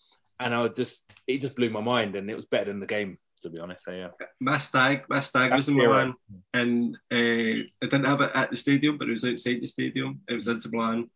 and 0.41 0.55
I 0.55 0.63
would 0.63 0.77
just 0.77 1.05
it 1.27 1.43
just 1.43 1.55
blew 1.55 1.69
my 1.69 1.83
mind, 1.83 2.17
and 2.17 2.31
it 2.31 2.37
was 2.37 2.47
better 2.47 2.65
than 2.71 2.81
the 2.81 2.87
game 2.87 3.19
to 3.45 3.51
be 3.51 3.61
honest. 3.61 3.85
So 3.85 3.93
yeah, 3.93 4.09
My 4.41 4.59
stag, 4.59 5.05
my 5.09 5.21
stag 5.21 5.53
was 5.53 5.69
in 5.69 5.77
That's 5.77 5.87
Milan, 5.87 6.15
and 6.53 6.97
uh, 7.13 7.63
I 7.83 7.87
didn't 7.87 8.05
have 8.05 8.21
it 8.21 8.31
at 8.35 8.51
the 8.51 8.57
stadium, 8.57 8.99
but 8.99 9.09
it 9.09 9.13
was 9.13 9.25
outside 9.25 9.61
the 9.61 9.67
stadium. 9.67 10.21
It 10.29 10.35
was 10.35 10.49
into 10.49 10.69
Milan. 10.71 11.11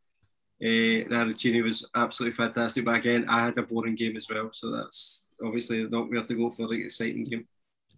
Uh, 0.61 1.07
the 1.09 1.15
arancini 1.15 1.63
was 1.63 1.89
absolutely 1.95 2.37
fantastic. 2.37 2.85
But 2.85 2.97
again, 2.97 3.27
I 3.29 3.45
had 3.45 3.59
a 3.59 3.63
boring 3.63 3.95
game 3.95 4.17
as 4.17 4.29
well, 4.29 4.51
so 4.53 4.71
that's 4.71 5.25
obviously 5.45 5.89
not 5.89 6.11
where 6.11 6.25
to 6.25 6.35
go 6.35 6.51
for 6.51 6.65
an 6.73 6.83
exciting 6.83 7.25
game. 7.25 7.47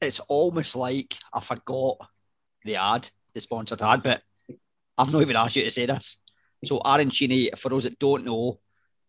It's 0.00 0.20
almost 0.28 0.76
like 0.76 1.16
I 1.32 1.40
forgot 1.40 1.96
the 2.64 2.76
ad, 2.76 3.10
the 3.34 3.40
sponsored 3.40 3.82
ad, 3.82 4.02
but 4.02 4.22
I've 4.96 5.12
not 5.12 5.22
even 5.22 5.36
asked 5.36 5.56
you 5.56 5.64
to 5.64 5.70
say 5.70 5.86
this. 5.86 6.18
So 6.64 6.80
arancini, 6.80 7.58
for 7.58 7.70
those 7.70 7.84
that 7.84 7.98
don't 7.98 8.24
know, 8.24 8.60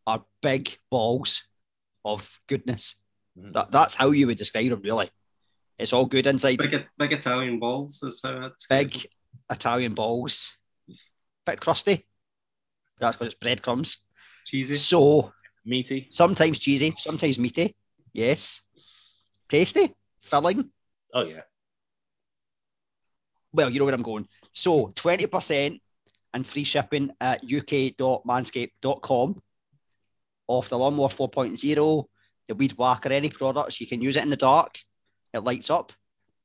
are 0.07 0.23
big 0.41 0.77
balls 0.89 1.43
of 2.03 2.27
goodness. 2.47 2.95
Mhm. 3.37 3.53
That, 3.53 3.71
that's 3.71 3.95
how 3.95 4.11
you 4.11 4.27
would 4.27 4.37
describe 4.37 4.69
them, 4.69 4.81
really. 4.81 5.09
It's 5.79 5.93
all 5.93 6.05
good 6.05 6.27
inside. 6.27 6.57
Big, 6.57 6.85
big 6.97 7.11
Italian 7.11 7.59
balls 7.59 8.03
is 8.03 8.21
how 8.23 8.45
I'd 8.45 8.51
describe 8.57 8.91
Big 8.91 9.07
Italian 9.49 9.93
balls, 9.95 10.51
bit 11.45 11.59
crusty. 11.59 12.05
That's 12.99 13.15
because 13.15 13.33
it's 13.33 13.39
breadcrumbs. 13.41 13.95
them. 13.95 14.03
cheesy. 14.45 14.75
So 14.75 15.33
meaty. 15.65 16.07
sometimes 16.11 16.59
cheesy, 16.59 16.93
sometimes 16.97 17.39
meaty. 17.39 17.75
Yes. 18.13 18.61
Tasty, 19.49 19.95
filling. 20.21 20.69
Oh 21.13 21.23
yeah. 21.23 21.41
Well, 23.53 23.69
you 23.69 23.79
know 23.79 23.85
where 23.85 23.93
I'm 23.93 24.01
going. 24.01 24.27
So 24.53 24.87
20% 24.95 25.81
and 26.33 26.47
free 26.47 26.63
shipping 26.63 27.11
at 27.19 27.43
uk.manscaped.com 27.43 29.41
off 30.47 30.69
the 30.69 30.77
Lawnmower 30.77 31.09
4.0, 31.09 32.05
the 32.51 32.55
Weed 32.55 32.73
Whacker, 32.73 33.07
any 33.13 33.29
products. 33.29 33.79
You 33.79 33.87
can 33.87 34.01
use 34.01 34.17
it 34.17 34.23
in 34.23 34.29
the 34.29 34.35
dark, 34.35 34.77
it 35.33 35.39
lights 35.39 35.69
up. 35.69 35.93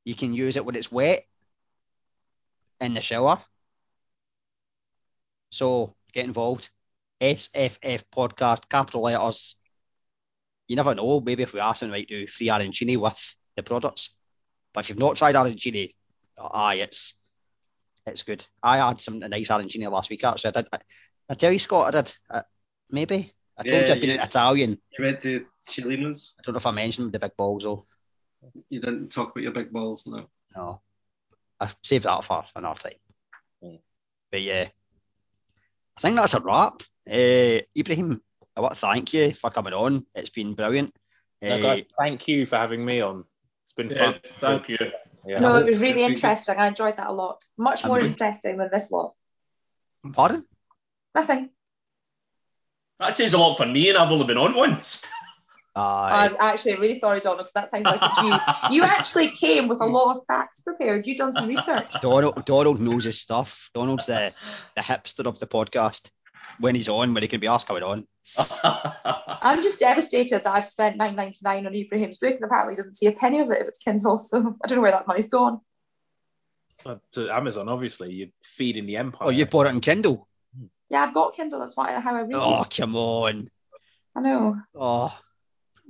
You 0.05 0.15
can 0.15 0.33
use 0.33 0.57
it 0.57 0.65
when 0.65 0.77
it's 0.77 0.93
wet 0.93 1.25
in 2.81 2.95
the 2.95 3.01
shower. 3.01 3.43
So 5.51 5.97
get 6.13 6.27
involved. 6.27 6.71
SFF 7.21 8.05
podcast, 8.17 8.69
capital 8.69 9.03
letters. 9.03 9.57
You 10.69 10.77
never 10.77 10.95
know. 10.95 11.19
Maybe 11.19 11.43
if 11.43 11.53
we 11.53 11.59
ask 11.59 11.81
them, 11.81 11.91
we 11.91 11.99
might 11.99 12.09
do 12.09 12.29
free 12.29 12.47
arancini 12.47 12.97
with 12.97 13.19
the 13.57 13.65
products. 13.65 14.11
But 14.73 14.85
if 14.85 14.91
you've 14.91 14.99
not 14.99 15.17
tried 15.17 15.35
arancini, 15.35 15.95
aye, 16.39 16.75
it's 16.77 17.15
it's 18.07 18.23
good. 18.23 18.47
I 18.63 18.77
had 18.77 19.01
some 19.01 19.19
nice 19.19 19.49
arancini 19.49 19.91
last 19.91 20.09
week 20.11 20.23
actually. 20.23 20.55
I 20.55 20.61
did. 20.61 20.69
I, 20.73 20.79
I 21.31 21.35
tell 21.35 21.51
you, 21.51 21.59
Scott, 21.59 21.93
I 21.93 22.01
did. 22.01 22.17
Uh, 22.31 22.43
maybe 22.93 23.35
I 23.59 23.63
told 23.63 23.73
Yeah, 23.73 23.87
you 23.87 23.93
I've 23.95 24.01
been 24.01 24.11
yeah. 24.11 24.25
Italian. 24.25 24.79
You 24.99 25.05
went 25.05 25.21
to 25.21 25.47
Chilinos. 25.69 26.35
I 26.39 26.43
don't 26.45 26.53
know 26.55 26.59
if 26.59 26.67
I 26.67 26.71
mentioned 26.73 27.13
the 27.13 27.19
big 27.19 27.37
balls 27.37 27.65
though. 27.65 27.85
You 28.69 28.81
didn't 28.81 29.11
talk 29.11 29.31
about 29.31 29.43
your 29.43 29.53
big 29.53 29.73
balls 29.73 30.07
now. 30.07 30.29
No, 30.55 30.81
I 31.61 31.71
saved 31.83 32.05
that 32.05 32.25
for 32.25 32.45
another 32.55 32.79
time. 32.81 32.93
Mm. 33.65 33.81
But 34.31 34.43
yeah, 34.43 34.69
I 35.97 36.01
think 36.01 36.17
that's 36.17 36.35
a 36.35 36.41
wrap. 36.41 36.83
Uh, 37.11 37.61
Ibrahim, 37.77 38.21
I 38.57 38.61
want 38.61 38.75
to 38.75 38.81
thank 38.81 39.13
you 39.15 39.33
for 39.35 39.51
coming 39.51 39.73
on. 39.73 40.07
It's 40.15 40.31
been 40.31 40.55
brilliant. 40.55 40.95
No, 41.43 41.55
Uh, 41.55 41.63
guys, 41.63 41.85
thank 41.99 42.29
you 42.29 42.47
for 42.47 42.57
having 42.57 42.85
me 42.85 43.01
on. 43.01 43.25
It's 43.65 43.73
been 43.73 43.91
Yeah, 43.91 44.13
fun. 44.13 44.21
thank 44.41 44.69
you. 44.69 44.79
Yeah. 45.27 45.41
No, 45.41 45.57
it 45.57 45.65
was 45.65 45.75
It's 45.75 45.81
really 45.83 45.95
been 45.95 46.09
good. 46.09 46.15
interesting. 46.15 46.57
I 46.57 46.67
enjoyed 46.69 46.97
that 46.99 47.09
a 47.09 47.13
lot. 47.13 47.43
Much 47.59 47.85
more 47.85 47.99
interesting 48.01 48.59
than 48.59 48.69
this 48.71 48.91
lot. 48.91 49.15
pardon? 50.13 50.45
Nothing. 51.15 51.51
That 52.99 53.15
says 53.15 53.35
a 53.35 53.39
lot 53.39 53.57
for 53.57 53.67
me, 53.67 53.89
and 53.89 53.99
I've 53.99 54.11
only 54.11 54.27
been 54.27 54.39
on 54.39 54.55
once. 54.55 55.05
Aye. 55.77 56.29
I'm 56.31 56.37
actually 56.41 56.77
really 56.77 56.95
sorry, 56.95 57.21
Donald, 57.21 57.41
because 57.41 57.53
that 57.53 57.69
sounds 57.69 57.85
like 57.85 58.01
it's 58.03 58.23
you. 58.23 58.77
You 58.77 58.83
actually 58.83 59.29
came 59.29 59.69
with 59.69 59.83
a 59.83 59.87
lot 59.87 60.17
of 60.17 60.25
facts 60.27 60.61
prepared. 60.61 61.07
You've 61.07 61.19
done 61.19 61.35
some 61.35 61.47
research. 61.47 61.93
Donald, 62.01 62.47
Donald 62.47 62.81
knows 62.81 63.05
his 63.05 63.21
stuff. 63.21 63.69
Donald's 63.75 64.07
the, 64.07 64.33
the 64.75 64.81
hipster 64.81 65.27
of 65.27 65.39
the 65.39 65.47
podcast. 65.47 66.09
When 66.61 66.75
he's 66.75 66.89
on, 66.89 67.13
when 67.13 67.23
he 67.23 67.29
can 67.29 67.41
be 67.41 67.47
asked 67.47 67.69
how 67.69 67.75
coming 67.79 67.83
on. 67.83 68.07
I'm 69.43 69.63
just 69.63 69.79
devastated 69.79 70.45
that 70.45 70.57
I've 70.57 70.67
spent 70.67 70.99
9.99 70.99 71.67
on 71.67 71.75
Ibrahim's 71.75 72.19
book 72.19 72.35
and 72.35 72.45
apparently 72.45 72.73
he 72.73 72.77
doesn't 72.77 72.95
see 72.95 73.07
a 73.07 73.13
penny 73.13 73.41
of 73.41 73.51
it 73.51 73.61
if 73.61 73.69
it's 73.69 73.79
Kindle. 73.79 74.17
So 74.17 74.39
I 74.65 74.67
don't 74.67 74.77
know 74.77 74.83
where 74.83 74.93
that 74.93 75.07
money's 75.07 75.29
gone. 75.29 75.61
Uh, 76.85 76.97
to 77.13 77.31
Amazon, 77.31 77.69
obviously, 77.69 78.13
you're 78.13 78.29
feeding 78.45 78.87
the 78.87 78.97
empire. 78.97 79.29
Oh, 79.29 79.31
you 79.31 79.45
bought 79.45 79.67
it 79.67 79.71
on 79.71 79.81
Kindle? 79.81 80.29
Yeah, 80.89 81.03
I've 81.03 81.15
got 81.15 81.35
Kindle. 81.35 81.61
That's 81.61 81.77
why 81.77 81.99
how 81.99 82.15
I 82.15 82.21
read. 82.21 82.31
It. 82.31 82.37
Oh, 82.37 82.63
come 82.75 82.97
on. 82.97 83.51
I 84.15 84.21
know. 84.21 84.57
Oh, 84.75 85.17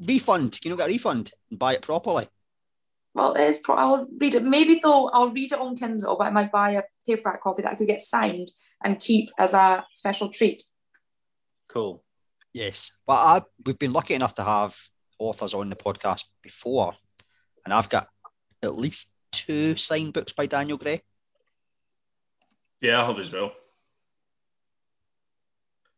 refund. 0.05 0.53
Can 0.61 0.71
you 0.71 0.77
not 0.77 0.85
get 0.85 0.91
a 0.91 0.93
refund 0.93 1.33
and 1.51 1.59
buy 1.59 1.75
it 1.75 1.83
properly? 1.83 2.29
Well, 3.15 3.35
it 3.35 3.49
is. 3.49 3.59
Pro- 3.59 3.77
I'll 3.77 4.07
read 4.19 4.35
it. 4.35 4.45
Maybe 4.45 4.81
though 4.83 5.09
I'll 5.09 5.31
read 5.31 5.53
it 5.53 5.61
on 5.61 5.77
Kindle, 5.77 6.17
but 6.19 6.27
I 6.27 6.31
might 6.31 6.53
buy 6.53 6.73
a 6.73 6.83
paperback 7.07 7.43
copy 7.43 7.63
that 7.63 7.73
I 7.73 7.75
could 7.75 7.87
get 7.87 8.01
signed 8.01 8.49
and 8.85 8.99
keep 8.99 9.31
as 9.39 9.55
a 9.55 9.87
special 9.93 10.31
treat. 10.31 10.63
Cool. 11.69 12.03
Yes, 12.53 12.93
but 13.07 13.15
I, 13.15 13.43
we've 13.65 13.79
been 13.79 13.93
lucky 13.93 14.15
enough 14.15 14.35
to 14.37 14.43
have 14.45 14.75
authors 15.19 15.55
on 15.55 15.69
the 15.69 15.77
podcast 15.77 16.25
before, 16.43 16.95
and 17.65 17.73
I've 17.75 17.91
got 17.91 18.09
at 18.63 18.77
least 18.77 19.09
two 19.33 19.77
signed 19.77 20.15
books 20.15 20.33
by 20.33 20.47
Daniel 20.47 20.79
Gray. 20.79 21.03
Yeah, 22.81 23.03
I 23.03 23.07
have 23.07 23.19
as 23.19 23.33
well. 23.33 23.53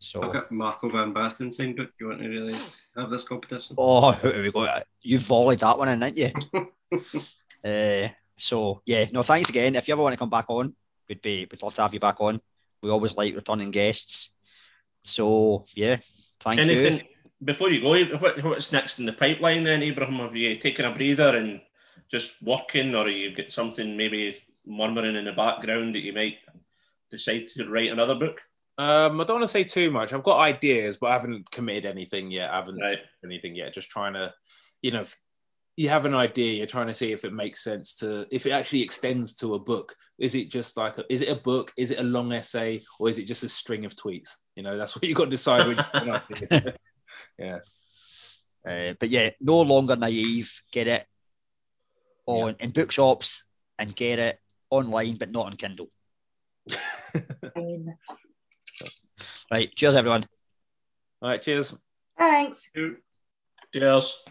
So, 0.01 0.23
I've 0.23 0.33
got 0.33 0.53
Marco 0.53 0.89
van 0.89 1.13
Basten 1.13 1.53
signed 1.53 1.77
book. 1.77 1.91
You 1.99 2.09
want 2.09 2.21
to 2.21 2.29
really 2.29 2.55
have 2.97 3.11
this 3.11 3.25
competition? 3.25 3.77
oh, 3.79 4.13
here 4.13 4.43
we 4.43 4.53
go. 4.53 4.67
You 5.03 5.19
volleyed 5.19 5.61
that 5.61 5.77
one 5.77 5.89
in, 5.89 6.01
didn't 6.01 6.17
you? 6.17 6.69
uh, 7.65 8.09
so 8.37 8.83
yeah, 8.87 9.07
no, 9.13 9.23
thanks 9.23 9.51
again. 9.51 9.75
If 9.75 9.89
you 9.89 9.95
ever 9.95 10.03
want 10.03 10.13
to 10.13 10.19
come 10.19 10.31
back 10.31 10.47
on, 10.49 10.75
we'd 11.09 11.23
be 11.23 11.49
we'd 11.51 11.63
love 11.63 11.75
to 11.75 11.83
have 11.83 11.95
you 11.95 12.01
back 12.01 12.21
on. 12.21 12.41
We 12.81 12.91
always 12.91 13.17
like 13.17 13.35
returning 13.35 13.73
guests. 13.73 14.31
So 15.03 15.65
yeah, 15.75 15.99
thank 16.41 16.61
Anything 16.61 16.99
you. 16.99 17.05
before 17.45 17.71
you 17.71 17.81
go? 17.81 18.19
What, 18.19 18.43
what's 18.45 18.73
next 18.73 19.01
in 19.01 19.07
the 19.07 19.13
pipeline 19.13 19.65
then, 19.65 19.83
Abraham? 19.83 20.19
Have 20.19 20.37
you 20.37 20.57
taken 20.59 20.85
a 20.85 20.95
breather 20.95 21.37
and 21.37 21.61
just 22.09 22.41
working, 22.43 22.95
or 22.95 23.09
you 23.09 23.35
get 23.35 23.51
something 23.51 23.97
maybe 23.97 24.37
murmuring 24.65 25.17
in 25.17 25.25
the 25.25 25.33
background 25.33 25.97
that 25.97 26.05
you 26.05 26.13
might 26.13 26.37
decide 27.11 27.49
to 27.49 27.69
write 27.69 27.91
another 27.91 28.15
book? 28.15 28.43
Um, 28.79 29.21
I 29.21 29.25
don't 29.25 29.39
want 29.39 29.43
to 29.43 29.49
say 29.49 29.65
too 29.65 29.91
much. 29.91 30.13
I've 30.13 30.23
got 30.23 30.39
ideas, 30.39 30.97
but 30.97 31.09
I 31.09 31.15
haven't 31.15 31.51
committed 31.51 31.85
anything 31.85 32.31
yet. 32.31 32.51
I 32.51 32.57
haven't 32.57 32.79
Right. 32.79 33.01
anything 33.25 33.57
yet. 33.57 33.75
Just 33.75 33.91
trying 33.91 34.15
to, 34.15 34.33
you 34.83 34.93
know, 34.93 35.01
if 35.01 35.17
you 35.77 35.89
have 35.89 36.05
an 36.05 36.15
idea, 36.15 36.55
you're 36.55 36.67
trying 36.67 36.87
to 36.87 36.95
see 36.95 37.11
if 37.11 37.25
it 37.25 37.33
makes 37.33 37.63
sense 37.63 37.97
to, 37.97 38.27
if 38.31 38.47
it 38.47 38.53
actually 38.53 38.83
extends 38.83 39.35
to 39.37 39.55
a 39.55 39.59
book. 39.59 39.97
Is 40.19 40.37
it 40.37 40.49
just 40.49 40.77
like, 40.77 40.97
a, 40.99 41.13
is 41.13 41.23
it 41.23 41.29
a 41.29 41.35
book? 41.35 41.73
Is 41.77 41.91
it 41.91 41.99
a 41.99 42.05
long 42.05 42.33
essay, 42.33 42.83
or 43.01 43.09
is 43.09 43.19
it 43.19 43.25
just 43.25 43.43
a 43.43 43.49
string 43.49 43.85
of 43.85 43.97
tweets? 43.97 44.31
You 44.55 44.63
know, 44.63 44.79
that's 44.79 44.95
what 44.95 45.05
you've 45.05 45.17
got 45.17 45.25
to 45.25 45.31
decide 45.31 45.67
when 45.67 45.77
you 46.05 46.13
have 46.13 46.75
yeah. 47.39 47.59
Uh, 48.69 48.95
but 49.01 49.09
yeah, 49.09 49.31
no 49.41 49.61
longer 49.63 49.97
naive. 49.97 50.53
Get 50.73 50.87
it 50.87 51.07
on 52.27 52.57
in 52.61 52.71
bookshops 52.71 53.45
and 53.79 53.95
get 53.95 54.19
it 54.21 54.39
online, 54.71 55.17
but 55.17 55.33
not 55.33 55.47
on 55.47 55.57
Kindle. 55.57 55.89
Fine. 59.49 59.59
Right. 59.61 59.75
Cheers, 59.75 59.97
everyone. 59.97 60.27
All 61.23 61.31
right. 61.31 61.43
Cheers. 61.43 61.75
Thanks. 62.19 62.71
Cheers. 63.73 64.25